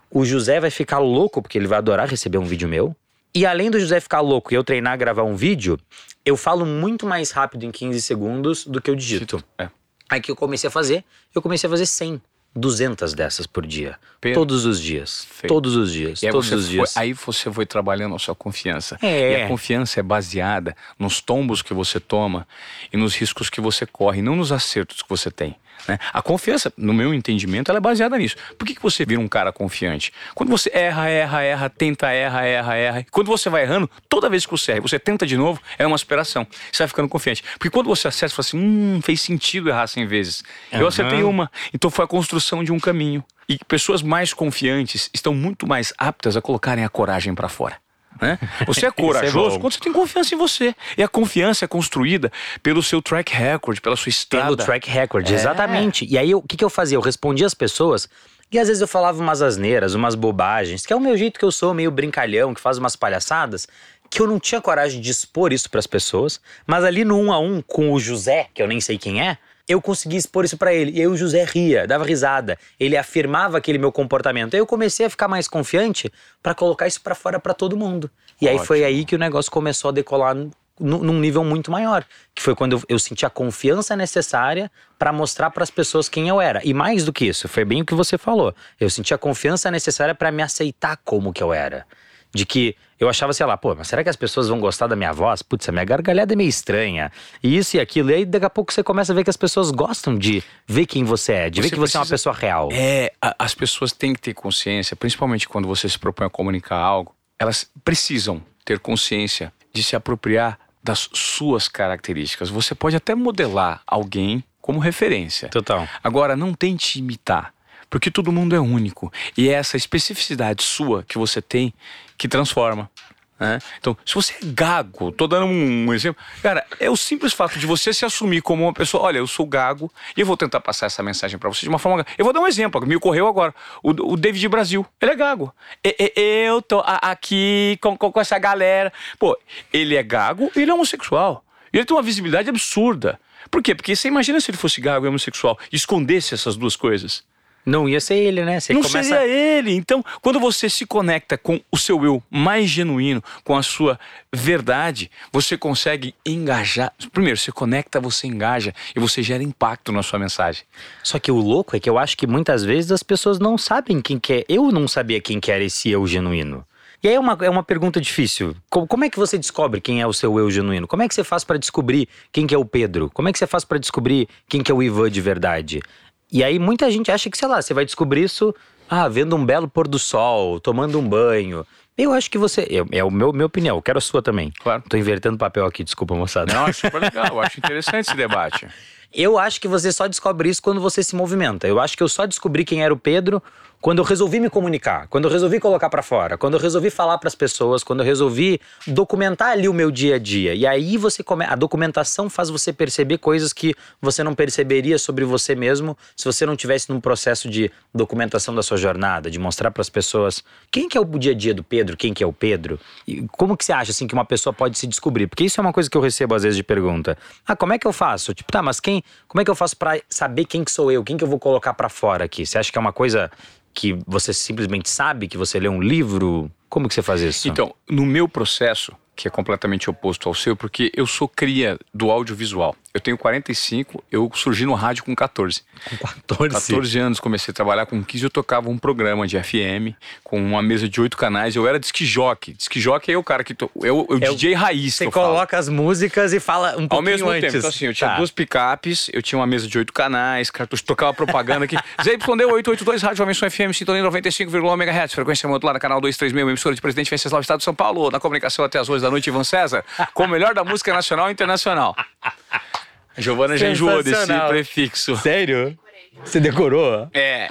O 0.10 0.26
José 0.26 0.60
vai 0.60 0.72
ficar 0.72 1.00
louco 1.00 1.42
porque 1.42 1.58
ele 1.58 1.68
vai 1.68 1.78
adorar 1.78 2.10
receber 2.10 2.38
um 2.38 2.46
vídeo 2.46 2.68
meu. 2.68 2.96
E 3.34 3.46
além 3.46 3.72
do 3.72 3.80
José 3.80 4.00
ficar 4.00 4.20
louco 4.20 4.54
e 4.54 4.56
eu 4.56 4.64
treinar 4.64 4.98
gravar 4.98 5.24
um 5.24 5.36
vídeo, 5.36 5.80
eu 6.26 6.36
falo 6.36 6.66
muito 6.66 7.06
mais 7.06 7.32
rápido 7.32 7.66
em 7.66 7.72
15 7.72 8.02
segundos 8.02 8.66
do 8.66 8.82
que 8.82 8.90
eu 8.90 8.96
digito. 8.96 9.42
É. 9.58 9.70
Aí 10.12 10.20
que 10.20 10.30
eu 10.30 10.36
comecei 10.36 10.68
a 10.68 10.72
fazer, 10.72 11.06
eu 11.34 11.42
comecei 11.42 11.68
a 11.68 11.72
fazer 11.72 11.86
100, 11.86 12.22
200 12.54 13.14
dessas 13.14 13.48
por 13.48 13.66
dia. 13.66 13.98
Todos 14.34 14.66
os 14.66 14.80
dias. 14.82 15.26
Todos 15.48 15.78
os 15.78 15.94
dias. 15.94 16.22
E 16.22 16.30
todos 16.30 16.52
os 16.52 16.66
foi, 16.66 16.70
dias. 16.70 16.98
Aí 16.98 17.14
você 17.14 17.50
foi 17.50 17.66
trabalhando 17.66 18.14
a 18.14 18.20
sua 18.20 18.36
confiança. 18.36 18.98
É. 19.02 19.32
E 19.32 19.44
a 19.44 19.48
confiança 19.48 20.02
é 20.02 20.04
baseada 20.04 20.76
nos 21.00 21.22
tombos 21.22 21.62
que 21.62 21.74
você 21.74 21.98
toma 21.98 22.46
e 22.92 22.98
nos 22.98 23.16
riscos 23.16 23.50
que 23.50 23.62
você 23.62 23.86
corre, 23.86 24.22
não 24.22 24.36
nos 24.36 24.52
acertos 24.52 25.02
que 25.02 25.08
você 25.08 25.32
tem. 25.32 25.56
Né? 25.88 25.98
A 26.14 26.22
confiança, 26.22 26.72
no 26.78 26.94
meu 26.94 27.14
entendimento, 27.14 27.72
ela 27.72 27.78
é 27.78 27.82
baseada 27.82 28.18
nisso. 28.18 28.36
Por 28.58 28.66
que, 28.66 28.76
que 28.76 28.82
você 28.82 29.06
vira 29.06 29.20
um 29.20 29.28
cara 29.28 29.52
confiante? 29.52 30.12
Quando 30.34 30.50
você 30.50 30.70
erra, 30.74 31.10
erra, 31.10 31.42
erra, 31.42 31.70
tenta, 31.70 32.10
erra, 32.10 32.46
erra, 32.46 32.76
erra. 32.76 33.06
Quando 33.12 33.28
você 33.28 33.50
vai 33.50 33.64
errando, 33.64 33.90
toda 34.08 34.30
vez 34.30 34.46
que 34.46 34.52
você 34.52 34.74
erra, 34.74 34.82
você 34.82 35.00
tenta 35.00 35.26
de 35.26 35.38
novo, 35.38 35.62
é 35.78 35.86
uma 35.86 35.96
aspiração. 35.96 36.46
Você 36.72 36.84
vai 36.84 36.88
ficando 36.88 37.10
confiante. 37.10 37.44
Porque 37.54 37.70
quando 37.70 37.88
você 37.88 38.08
acerta, 38.08 38.36
você 38.36 38.36
fala 38.36 38.48
assim: 38.48 38.58
hum, 38.58 39.02
fez 39.02 39.22
sentido 39.22 39.70
errar 39.70 39.88
100 39.88 40.06
vezes. 40.08 40.44
Uhum. 40.72 40.80
Eu 40.80 40.88
acertei 40.88 41.24
uma. 41.24 41.52
Então 41.74 41.90
foi 41.90 42.06
a 42.06 42.08
construção 42.08 42.64
de 42.64 42.72
um 42.72 42.80
caminho. 42.80 43.24
E 43.50 43.58
pessoas 43.68 44.02
mais 44.02 44.34
confiantes 44.34 45.10
estão 45.14 45.34
muito 45.34 45.68
mais 45.68 45.94
aptas 45.98 46.38
a 46.38 46.42
colocarem 46.42 46.86
a 46.86 46.90
coragem 46.90 47.36
para 47.36 47.50
fora. 47.50 47.81
Né? 48.22 48.38
Você 48.68 48.86
é, 48.86 48.90
é 48.90 48.92
corajoso 48.92 49.56
é 49.56 49.60
quando 49.60 49.74
você 49.74 49.80
tem 49.80 49.92
confiança 49.92 50.36
em 50.36 50.38
você. 50.38 50.76
E 50.98 51.04
a 51.04 51.08
confiança 51.08 51.66
é 51.66 51.68
construída 51.68 52.32
pelo 52.62 52.84
seu 52.84 53.02
track 53.02 53.34
record, 53.34 53.80
pela 53.80 53.96
sua 53.96 54.10
estrada. 54.10 54.46
Pelo 54.46 54.58
track 54.58 54.90
record, 54.90 55.30
é. 55.30 55.34
exatamente. 55.34 56.06
E 56.06 56.18
aí 56.18 56.36
o 56.36 56.42
que, 56.42 56.56
que 56.56 56.64
eu 56.64 56.70
fazia? 56.70 56.98
Eu 56.98 57.02
respondia 57.02 57.48
as 57.48 57.54
pessoas 57.54 58.08
e 58.52 58.60
às 58.60 58.68
vezes 58.68 58.82
eu 58.82 58.88
falava 58.88 59.22
umas 59.22 59.42
asneiras, 59.42 59.94
umas 59.94 60.14
bobagens, 60.14 60.86
que 60.86 60.92
é 60.92 60.96
o 60.96 61.00
meu 61.00 61.16
jeito 61.16 61.40
que 61.40 61.46
eu 61.46 61.52
sou, 61.52 61.74
meio 61.74 61.90
brincalhão, 61.90 62.54
que 62.54 62.60
faz 62.60 62.78
umas 62.78 62.98
palhaçadas, 62.98 63.66
que 64.10 64.22
eu 64.22 64.28
não 64.28 64.42
tinha 64.42 64.60
coragem 64.60 65.00
de 65.00 65.10
expor 65.10 65.54
isso 65.54 65.70
para 65.70 65.80
as 65.80 65.88
pessoas, 65.88 66.42
mas 66.68 66.84
ali 66.84 67.06
no 67.06 67.18
um 67.18 67.32
a 67.32 67.40
um 67.40 67.62
com 67.62 67.94
o 67.94 68.00
José, 68.00 68.50
que 68.54 68.62
eu 68.62 68.68
nem 68.68 68.82
sei 68.82 68.98
quem 68.98 69.26
é, 69.26 69.38
eu 69.68 69.82
consegui 69.82 70.18
expor 70.18 70.46
isso 70.46 70.58
para 70.58 70.74
ele. 70.74 70.92
E 70.92 71.02
aí 71.02 71.08
o 71.08 71.16
José 71.16 71.44
ria, 71.44 71.88
dava 71.88 72.04
risada. 72.04 72.58
Ele 72.80 72.98
afirmava 72.98 73.58
aquele 73.58 73.78
meu 73.78 73.92
comportamento. 73.92 74.54
Aí 74.54 74.60
eu 74.60 74.66
comecei 74.66 75.06
a 75.06 75.10
ficar 75.10 75.28
mais 75.28 75.48
confiante 75.48 76.12
para 76.42 76.54
colocar 76.54 76.88
isso 76.88 77.02
para 77.02 77.16
fora 77.16 77.40
para 77.40 77.54
todo 77.54 77.78
mundo. 77.78 78.10
E 78.42 78.46
Ótimo. 78.46 78.60
aí 78.60 78.66
foi 78.66 78.84
aí 78.84 79.06
que 79.06 79.16
o 79.16 79.20
negócio 79.20 79.52
começou 79.52 79.90
a 79.90 79.92
decolar 79.92 80.36
num 80.80 81.20
nível 81.20 81.44
muito 81.44 81.70
maior, 81.70 82.04
que 82.34 82.42
foi 82.42 82.56
quando 82.56 82.82
eu, 82.90 82.98
senti 82.98 83.24
a 83.24 83.30
confiança 83.30 83.96
necessária 83.96 84.72
para 84.98 85.14
mostrar 85.14 85.52
para 85.52 85.64
as 85.64 85.70
pessoas 85.70 86.10
quem 86.10 86.28
eu 86.28 86.42
era. 86.42 86.60
E 86.64 86.74
mais 86.74 87.06
do 87.06 87.14
que 87.14 87.26
isso, 87.26 87.48
foi 87.48 87.64
bem 87.64 87.84
o 87.84 87.86
que 87.86 87.94
você 87.94 88.18
falou. 88.18 88.56
Eu 88.80 88.90
senti 88.90 89.14
a 89.14 89.18
confiança 89.18 89.70
necessária 89.70 90.16
para 90.16 90.32
me 90.32 90.42
aceitar 90.42 90.98
como 91.04 91.32
que 91.32 91.44
eu 91.44 91.54
era 91.54 91.86
de 92.34 92.46
que 92.46 92.76
eu 93.02 93.10
achava, 93.10 93.34
sei 93.34 93.48
lá, 93.48 93.58
pô, 93.58 93.74
mas 93.74 93.88
será 93.88 94.04
que 94.04 94.10
as 94.10 94.16
pessoas 94.16 94.48
vão 94.48 94.60
gostar 94.60 94.86
da 94.86 94.96
minha 94.96 95.12
voz? 95.12 95.42
Putz, 95.42 95.68
a 95.68 95.72
minha 95.72 95.84
gargalhada 95.84 96.34
é 96.34 96.36
meio 96.36 96.48
estranha. 96.48 97.12
E 97.42 97.58
isso 97.58 97.76
e 97.76 97.80
aquilo. 97.80 98.12
E 98.12 98.14
aí 98.14 98.26
daqui 98.26 98.46
a 98.46 98.50
pouco 98.50 98.72
você 98.72 98.84
começa 98.84 99.12
a 99.12 99.16
ver 99.16 99.24
que 99.24 99.30
as 99.32 99.36
pessoas 99.36 99.72
gostam 99.72 100.16
de 100.16 100.44
ver 100.68 100.86
quem 100.86 101.04
você 101.04 101.34
é, 101.34 101.50
de 101.50 101.60
você 101.60 101.64
ver 101.64 101.70
que 101.72 101.80
precisa, 101.80 101.88
você 101.94 101.98
é 101.98 102.00
uma 102.00 102.06
pessoa 102.06 102.36
real. 102.36 102.70
É, 102.72 103.12
a, 103.20 103.36
as 103.40 103.56
pessoas 103.56 103.92
têm 103.92 104.14
que 104.14 104.22
ter 104.22 104.36
consciência, 104.36 104.96
principalmente 104.96 105.50
quando 105.50 105.68
você 105.68 105.90
se 105.90 105.98
propõe 105.98 106.28
a 106.28 106.30
comunicar 106.30 106.78
algo, 106.78 107.16
elas 107.40 107.68
precisam 107.84 108.40
ter 108.64 108.78
consciência 108.78 109.52
de 109.74 109.82
se 109.84 109.96
apropriar 109.96 110.60
das 110.84 111.10
suas 111.12 111.68
características. 111.68 112.50
Você 112.50 112.76
pode 112.76 112.96
até 112.96 113.16
modelar 113.16 113.82
alguém 113.88 114.44
como 114.62 114.78
referência. 114.78 115.50
Total. 115.50 115.88
Agora, 116.04 116.36
não 116.36 116.54
tente 116.54 117.00
imitar 117.00 117.52
porque 117.92 118.10
todo 118.10 118.32
mundo 118.32 118.56
é 118.56 118.60
único. 118.60 119.12
E 119.38 119.50
é 119.50 119.52
essa 119.52 119.76
especificidade 119.76 120.64
sua 120.64 121.04
que 121.04 121.18
você 121.18 121.42
tem 121.42 121.74
que 122.18 122.28
transforma. 122.28 122.90
Né? 123.38 123.60
Então, 123.80 123.98
se 124.06 124.14
você 124.16 124.34
é 124.34 124.38
gago, 124.44 125.12
tô 125.12 125.28
dando 125.28 125.48
um, 125.48 125.92
exemplo, 125.94 126.24
cara, 126.42 126.66
é 126.80 126.90
o 126.90 126.96
simples 126.96 127.34
fato 127.34 127.60
de 127.60 127.66
você 127.66 127.92
se 127.92 128.06
assumir 128.06 128.42
como 128.42 128.64
uma 128.64 128.72
pessoa, 128.72 129.04
olha, 129.04 129.18
eu 129.18 129.28
sou 129.28 129.46
gago 129.46 129.92
e 130.16 130.22
eu 130.22 130.26
vou 130.26 130.38
tentar 130.38 130.62
passar 130.62 130.86
essa 130.86 131.04
mensagem 131.04 131.38
para 131.38 131.50
você 131.50 131.62
de 131.62 131.70
uma 131.70 131.80
forma. 131.80 132.06
Eu 132.18 132.24
vou 132.24 132.34
dar 132.34 132.40
um 132.40 132.48
exemplo, 132.48 132.80
me 132.88 132.96
ocorreu 132.96 133.28
agora. 133.28 133.54
O, 133.84 134.14
o 134.14 134.16
David 134.16 134.48
Brasil, 134.48 134.86
ele 135.02 135.12
é 135.12 135.16
gago. 135.16 135.54
E, 135.84 136.14
e, 136.16 136.46
eu 136.46 136.62
tô 136.62 136.82
aqui 136.86 137.78
com, 137.82 137.98
com, 137.98 138.12
com 138.12 138.22
essa 138.22 138.38
galera. 138.38 138.94
Pô, 139.20 139.38
ele 139.74 139.96
é 139.96 140.04
gago 140.04 140.50
e 140.56 140.62
ele 140.62 140.72
é 140.72 140.74
homossexual. 140.74 141.44
Ele 141.74 141.84
tem 141.84 141.98
uma 141.98 142.04
visibilidade 142.04 142.48
absurda. 142.48 143.20
Por 143.50 143.62
quê? 143.62 143.76
Porque 143.76 143.96
você 143.96 144.08
imagina 144.08 144.40
se 144.40 144.52
ele 144.52 144.58
fosse 144.58 144.80
gago 144.80 145.06
e 145.06 145.10
homossexual 145.10 145.58
escondesse 145.72 146.34
essas 146.34 146.56
duas 146.56 146.76
coisas. 146.76 147.24
Não 147.66 147.88
ia 147.88 148.00
ser 148.00 148.16
ele, 148.16 148.44
né? 148.44 148.60
Você 148.60 148.74
não 148.74 148.82
começa... 148.82 149.10
seria 149.10 149.28
ele. 149.28 149.74
Então, 149.74 150.04
quando 150.22 150.40
você 150.40 150.70
se 150.70 150.86
conecta 150.86 151.38
com 151.38 151.60
o 151.72 151.78
seu 151.78 152.04
eu 152.04 152.22
mais 152.30 152.70
genuíno, 152.70 153.24
com 153.44 153.56
a 153.56 153.64
sua 153.64 154.00
verdade, 154.34 155.12
você 155.32 155.58
consegue 155.58 156.16
engajar. 156.26 156.92
Primeiro, 157.12 157.38
você 157.38 157.52
conecta, 157.52 158.00
você 158.00 158.28
engaja 158.28 158.74
e 158.96 159.00
você 159.00 159.22
gera 159.22 159.44
impacto 159.44 159.92
na 159.92 160.02
sua 160.02 160.18
mensagem. 160.18 160.64
Só 161.04 161.20
que 161.20 161.32
o 161.32 161.38
louco 161.38 161.76
é 161.76 161.80
que 161.80 161.90
eu 161.90 161.98
acho 161.98 162.18
que 162.18 162.26
muitas 162.26 162.64
vezes 162.64 162.92
as 162.92 163.04
pessoas 163.04 163.40
não 163.40 163.58
sabem 163.58 164.02
quem 164.02 164.20
que 164.20 164.34
é. 164.34 164.46
Eu 164.50 164.72
não 164.72 164.88
sabia 164.88 165.22
quem 165.22 165.40
que 165.40 165.52
era 165.52 165.64
esse 165.64 165.90
eu 165.90 166.06
genuíno. 166.08 166.66
E 167.04 167.08
aí 167.08 167.16
é 167.16 167.20
uma, 167.20 167.36
é 167.42 167.50
uma 167.50 167.64
pergunta 167.64 168.00
difícil. 168.00 168.56
Como, 168.70 168.86
como 168.86 169.04
é 169.04 169.10
que 169.10 169.18
você 169.18 169.36
descobre 169.36 169.82
quem 169.82 170.02
é 170.02 170.08
o 170.08 170.14
seu 170.14 170.38
eu 170.38 170.52
genuíno? 170.52 170.88
Como 170.88 171.02
é 171.02 171.08
que 171.08 171.16
você 171.16 171.24
faz 171.24 171.44
para 171.44 171.58
descobrir 171.58 172.08
quem 172.32 172.46
que 172.46 172.54
é 172.54 172.58
o 172.58 172.64
Pedro? 172.64 173.10
Como 173.12 173.28
é 173.28 173.34
que 173.34 173.40
você 173.40 173.48
faz 173.48 173.66
para 173.66 173.80
descobrir 173.80 174.28
quem 174.48 174.62
que 174.62 174.72
é 174.72 174.76
o 174.76 174.84
Ivan 174.84 175.10
de 175.10 175.20
verdade? 175.20 175.82
E 176.32 176.44
aí 176.44 176.58
muita 176.58 176.90
gente 176.90 177.12
acha 177.12 177.30
que, 177.30 177.38
sei 177.38 177.48
lá, 177.48 177.62
você 177.62 177.74
vai 177.74 177.86
descobrir 177.86 178.24
isso 178.24 178.56
ah, 178.90 179.08
vendo 179.08 179.36
um 179.36 179.46
belo 179.46 179.68
pôr 179.68 179.88
do 179.88 180.00
sol, 180.00 180.60
tomando 180.60 181.00
um 181.00 181.08
banho. 181.08 181.66
Eu 181.98 182.14
acho 182.14 182.32
que 182.32 182.38
você. 182.38 182.62
É, 182.62 182.98
é 182.98 183.04
o 183.04 183.12
meu 183.12 183.32
minha 183.32 183.46
opinião, 183.46 183.78
eu 183.78 183.82
quero 183.82 183.98
a 183.98 184.02
sua 184.02 184.22
também. 184.22 184.52
Claro. 184.62 184.84
Tô 184.90 184.98
invertendo 184.98 185.38
papel 185.38 185.66
aqui, 185.66 185.84
desculpa, 185.84 186.16
moçada. 186.16 186.54
Não, 186.54 186.66
acho 186.66 186.82
super 186.82 187.02
legal, 187.02 187.28
eu 187.28 187.42
acho 187.42 187.60
interessante 187.60 188.08
esse 188.08 188.16
debate. 188.16 188.68
Eu 189.14 189.38
acho 189.38 189.60
que 189.60 189.68
você 189.68 189.92
só 189.92 190.08
descobre 190.08 190.48
isso 190.48 190.62
quando 190.62 190.80
você 190.80 191.04
se 191.04 191.18
movimenta. 191.18 191.68
Eu 191.68 191.82
acho 191.82 191.98
que 191.98 192.04
eu 192.04 192.08
só 192.08 192.26
descobri 192.26 192.64
quem 192.64 192.82
era 192.82 192.94
o 192.94 192.98
Pedro 192.98 193.44
quando 193.82 193.98
eu 193.98 194.06
resolvi 194.06 194.40
me 194.40 194.50
comunicar, 194.50 195.08
quando 195.08 195.26
eu 195.26 195.32
resolvi 195.32 195.60
colocar 195.60 195.90
para 195.90 196.04
fora, 196.04 196.38
quando 196.38 196.54
eu 196.54 196.60
resolvi 196.60 196.92
falar 196.92 197.18
para 197.18 197.28
as 197.28 197.34
pessoas, 197.34 197.84
quando 197.84 198.02
eu 198.02 198.06
resolvi 198.06 198.62
documentar 198.86 199.50
ali 199.50 199.68
o 199.68 199.74
meu 199.74 199.90
dia 199.90 200.16
a 200.16 200.20
dia. 200.20 200.54
E 200.54 200.68
aí 200.68 200.98
você 200.98 201.24
come... 201.24 201.44
a 201.46 201.56
documentação 201.56 202.30
faz 202.30 202.52
você 202.52 202.72
perceber 202.72 203.18
coisas 203.18 203.52
que 203.52 203.74
você 204.00 204.24
não 204.24 204.36
perceberia 204.36 205.00
sobre 205.00 205.26
você 205.26 205.56
mesmo 205.56 205.98
se 206.16 206.26
você 206.26 206.46
não 206.46 206.56
tivesse 206.56 206.92
num 206.92 207.02
processo 207.02 207.50
de 207.50 207.72
documentação 207.92 208.54
da 208.54 208.62
sua 208.62 208.78
jornada, 208.78 209.32
de 209.32 209.40
mostrar 209.40 209.72
para 209.72 209.82
as 209.82 209.90
pessoas 209.90 210.44
quem 210.70 210.88
que 210.88 210.96
é 210.96 211.02
o 211.02 211.06
dia 211.18 211.32
a 211.32 211.36
dia 211.36 211.54
do 211.54 211.64
Pedro, 211.64 211.98
quem 211.98 212.14
que 212.14 212.24
é 212.24 212.28
o 212.28 212.34
Pedro. 212.34 212.80
E 213.08 213.26
como 213.32 213.58
que 213.58 213.66
você 213.66 213.74
acha 213.74 213.90
assim 213.90 214.06
que 214.06 214.14
uma 214.14 214.26
pessoa 214.26 214.54
pode 214.54 214.78
se 214.78 214.86
descobrir? 214.86 215.26
Porque 215.26 215.46
isso 215.46 215.60
é 215.60 215.62
uma 215.62 215.74
coisa 215.74 215.90
que 215.90 215.98
eu 215.98 216.02
recebo 216.02 216.36
às 216.36 216.44
vezes 216.44 216.56
de 216.56 216.64
pergunta. 216.64 217.18
Ah, 217.48 217.56
como 217.56 217.74
é 217.74 217.80
que 217.80 217.88
eu 217.88 217.94
faço? 217.94 218.32
Tipo, 218.32 218.52
tá, 218.52 218.62
mas 218.62 218.80
quem, 218.80 219.04
como 219.28 219.42
é 219.42 219.44
que 219.44 219.50
eu 219.50 219.56
faço 219.56 219.76
para 219.76 220.00
saber 220.08 220.46
quem 220.46 220.64
que 220.64 220.72
sou 220.72 220.92
eu? 220.92 221.04
Quem 221.04 221.18
que 221.18 221.24
eu 221.24 221.28
vou 221.28 221.40
colocar 221.40 221.74
para 221.74 221.90
fora 221.90 222.26
aqui? 222.26 222.46
Você 222.46 222.60
acha 222.60 222.72
que 222.72 222.78
é 222.78 222.82
uma 222.82 222.94
coisa 222.94 223.32
que 223.74 223.98
você 224.06 224.34
simplesmente 224.34 224.90
sabe 224.90 225.28
que 225.28 225.38
você 225.38 225.60
lê 225.60 225.70
um 225.70 225.82
livro? 225.82 226.52
Como 226.70 226.88
que 226.88 226.94
você 226.94 227.02
faz 227.02 227.22
isso? 227.22 227.48
Então, 227.48 227.74
no 227.90 228.06
meu 228.06 228.28
processo, 228.28 228.94
que 229.16 229.28
é 229.28 229.32
completamente 229.32 229.90
oposto 229.90 230.28
ao 230.28 230.36
seu, 230.36 230.56
porque 230.56 230.92
eu 230.96 231.06
sou 231.06 231.28
cria 231.28 231.78
do 231.94 232.10
audiovisual. 232.10 232.76
Eu 232.94 233.00
tenho 233.00 233.18
45, 233.18 234.04
eu 234.12 234.30
surgi 234.34 234.66
no 234.66 234.74
rádio 234.74 235.04
com 235.04 235.16
14. 235.16 235.62
Com 235.90 235.98
14? 235.98 236.54
14 236.54 237.00
anos, 237.00 237.20
comecei 237.20 237.52
a 237.52 237.56
trabalhar 237.56 237.86
com 237.86 238.04
15, 238.04 238.24
eu 238.26 238.30
tocava 238.30 238.70
um 238.70 238.78
programa 238.78 239.26
de 239.26 239.42
FM 239.42 239.96
com 240.24 240.42
uma 240.42 240.62
mesa 240.62 240.90
de 240.90 241.00
oito 241.00 241.16
canais. 241.16 241.56
Eu 241.56 241.68
era 241.68 241.80
disc 241.80 242.04
jockey. 242.04 242.54
Disc 242.54 242.76
jockey 242.78 243.14
é 243.14 243.18
o 243.18 243.24
cara 243.24 243.44
que. 243.44 243.54
To... 243.54 243.72
Eu, 243.76 244.06
eu, 244.10 244.20
eu 244.22 244.36
DJ 244.36 244.54
raiz. 244.54 244.96
Você 244.96 245.10
coloca 245.10 245.52
falo. 245.52 245.60
as 245.60 245.70
músicas 245.70 246.34
e 246.34 246.40
fala 246.40 246.72
um 246.72 246.88
pouquinho 246.88 246.96
Ao 246.98 247.02
mesmo 247.02 247.30
antes. 247.30 247.42
tempo. 247.42 247.58
Então, 247.58 247.70
assim, 247.70 247.86
eu 247.86 247.94
tinha 247.94 248.10
tá. 248.10 248.18
duas 248.18 248.32
picapes, 248.32 249.10
eu 249.14 249.22
tinha 249.22 249.40
uma 249.40 249.48
mesa 249.48 249.68
de 249.68 249.78
oito 249.78 249.94
canais, 249.94 250.52
cartucho, 250.52 250.84
tocava 250.84 251.14
propaganda 251.14 251.66
aqui. 251.66 251.78
ZYD 252.04 252.22
882, 252.46 253.02
Rádio 253.02 253.18
Jovem 253.18 253.34
FM, 253.34 253.74
sintonia 253.74 254.04
95,1 254.04 254.74
MHz, 254.74 255.14
frequência 255.14 255.48
modulada, 255.48 255.80
canal 255.80 256.02
236, 256.02 256.42
emissora 256.42 256.76
de 256.76 256.82
Presidente 256.82 257.10
Venceslau, 257.10 257.42
Estado 257.42 257.60
de 257.60 257.64
São 257.64 257.74
Paulo, 257.74 258.12
na 258.12 258.20
comunicação 258.20 258.66
até 258.66 258.80
as 258.80 258.90
8 258.90 259.02
da 259.02 259.10
noite, 259.10 259.28
Ivan 259.28 259.44
César, 259.44 259.84
com 260.14 260.24
o 260.24 260.28
melhor 260.28 260.54
da 260.54 260.64
música 260.64 260.94
nacional 260.94 261.30
e 261.30 261.32
internacional. 261.32 261.96
Giovana 263.18 263.58
já 263.58 263.70
enjoou 263.70 264.02
desse 264.04 264.34
prefixo. 264.48 265.16
Sério? 265.18 265.78
Você 266.24 266.40
decorou? 266.40 267.10
É. 267.14 267.48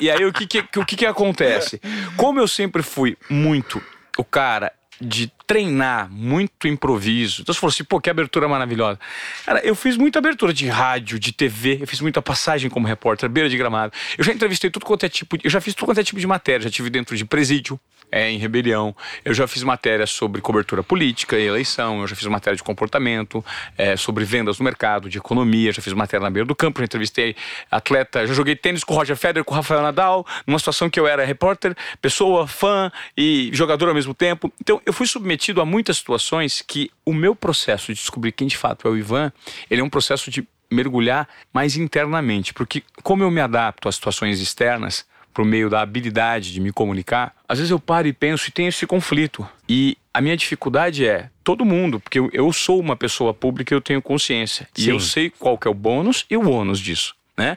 E 0.00 0.10
aí 0.10 0.24
o 0.24 0.32
que 0.32 0.46
que, 0.46 0.78
o 0.78 0.84
que 0.84 0.96
que 0.96 1.06
acontece? 1.06 1.80
Como 2.16 2.40
eu 2.40 2.48
sempre 2.48 2.82
fui 2.82 3.16
muito 3.28 3.82
o 4.18 4.24
cara 4.24 4.72
de 5.00 5.32
treinar 5.46 6.10
muito 6.10 6.68
improviso. 6.68 7.40
Então 7.40 7.54
você 7.54 7.60
falou 7.60 7.72
assim, 7.72 7.84
pô, 7.84 7.98
que 8.00 8.10
abertura 8.10 8.46
maravilhosa. 8.46 9.00
Cara, 9.46 9.60
eu 9.60 9.74
fiz 9.74 9.96
muita 9.96 10.18
abertura 10.18 10.52
de 10.52 10.68
rádio, 10.68 11.18
de 11.18 11.32
TV, 11.32 11.78
eu 11.80 11.86
fiz 11.86 12.00
muita 12.00 12.20
passagem 12.20 12.68
como 12.68 12.86
repórter, 12.86 13.28
beira 13.28 13.48
de 13.48 13.56
gramado. 13.56 13.92
Eu 14.18 14.22
já 14.22 14.32
entrevistei 14.32 14.68
tudo 14.68 14.84
quanto 14.84 15.06
é 15.06 15.08
tipo, 15.08 15.38
eu 15.42 15.48
já 15.48 15.60
fiz 15.60 15.74
tudo 15.74 15.86
quanto 15.86 16.00
é 16.00 16.04
tipo 16.04 16.20
de 16.20 16.26
matéria, 16.26 16.64
já 16.64 16.70
tive 16.70 16.90
dentro 16.90 17.16
de 17.16 17.24
presídio, 17.24 17.80
é, 18.10 18.30
em 18.30 18.38
rebelião. 18.38 18.94
Eu 19.24 19.34
já 19.34 19.46
fiz 19.46 19.62
matéria 19.62 20.06
sobre 20.06 20.40
cobertura 20.40 20.82
política 20.82 21.38
e 21.38 21.46
eleição, 21.46 22.00
eu 22.00 22.06
já 22.06 22.16
fiz 22.16 22.26
matéria 22.26 22.56
de 22.56 22.62
comportamento, 22.62 23.44
é, 23.76 23.96
sobre 23.96 24.24
vendas 24.24 24.58
no 24.58 24.64
mercado, 24.64 25.08
de 25.08 25.18
economia, 25.18 25.72
já 25.72 25.82
fiz 25.82 25.92
matéria 25.92 26.24
na 26.24 26.30
beira 26.30 26.46
do 26.46 26.54
campo, 26.54 26.80
já 26.80 26.84
entrevistei 26.84 27.36
atleta, 27.70 28.26
já 28.26 28.34
joguei 28.34 28.56
tênis 28.56 28.84
com 28.84 28.94
o 28.94 28.96
Roger 28.96 29.16
Federer, 29.16 29.44
com 29.44 29.52
o 29.52 29.56
Rafael 29.56 29.82
Nadal, 29.82 30.26
numa 30.46 30.58
situação 30.58 30.88
que 30.90 30.98
eu 30.98 31.06
era 31.06 31.24
repórter, 31.24 31.76
pessoa, 32.00 32.46
fã 32.46 32.90
e 33.16 33.50
jogador 33.52 33.88
ao 33.88 33.94
mesmo 33.94 34.14
tempo. 34.14 34.52
Então 34.60 34.80
eu 34.84 34.92
fui 34.92 35.06
submetido 35.06 35.60
a 35.60 35.64
muitas 35.64 35.98
situações 35.98 36.62
que 36.66 36.90
o 37.04 37.12
meu 37.12 37.34
processo 37.34 37.92
de 37.92 37.98
descobrir 37.98 38.32
quem 38.32 38.46
de 38.46 38.56
fato 38.56 38.86
é 38.86 38.90
o 38.90 38.96
Ivan, 38.96 39.32
ele 39.70 39.80
é 39.80 39.84
um 39.84 39.90
processo 39.90 40.30
de 40.30 40.46
mergulhar 40.70 41.28
mais 41.52 41.76
internamente, 41.76 42.54
porque 42.54 42.82
como 43.02 43.24
eu 43.24 43.30
me 43.30 43.40
adapto 43.40 43.88
às 43.88 43.96
situações 43.96 44.40
externas, 44.40 45.04
por 45.32 45.44
meio 45.44 45.70
da 45.70 45.80
habilidade 45.80 46.52
de 46.52 46.60
me 46.60 46.72
comunicar, 46.72 47.34
às 47.48 47.58
vezes 47.58 47.70
eu 47.70 47.78
paro 47.78 48.08
e 48.08 48.12
penso 48.12 48.48
e 48.48 48.52
tenho 48.52 48.68
esse 48.68 48.86
conflito. 48.86 49.46
E 49.68 49.96
a 50.12 50.20
minha 50.20 50.36
dificuldade 50.36 51.06
é 51.06 51.30
todo 51.44 51.64
mundo, 51.64 52.00
porque 52.00 52.18
eu, 52.18 52.28
eu 52.32 52.52
sou 52.52 52.80
uma 52.80 52.96
pessoa 52.96 53.32
pública 53.32 53.72
e 53.72 53.76
eu 53.76 53.80
tenho 53.80 54.02
consciência. 54.02 54.68
Sim. 54.74 54.86
E 54.86 54.88
eu 54.88 55.00
sei 55.00 55.30
qual 55.30 55.56
que 55.56 55.68
é 55.68 55.70
o 55.70 55.74
bônus 55.74 56.26
e 56.28 56.36
o 56.36 56.50
ônus 56.50 56.78
disso. 56.80 57.14
Né? 57.36 57.56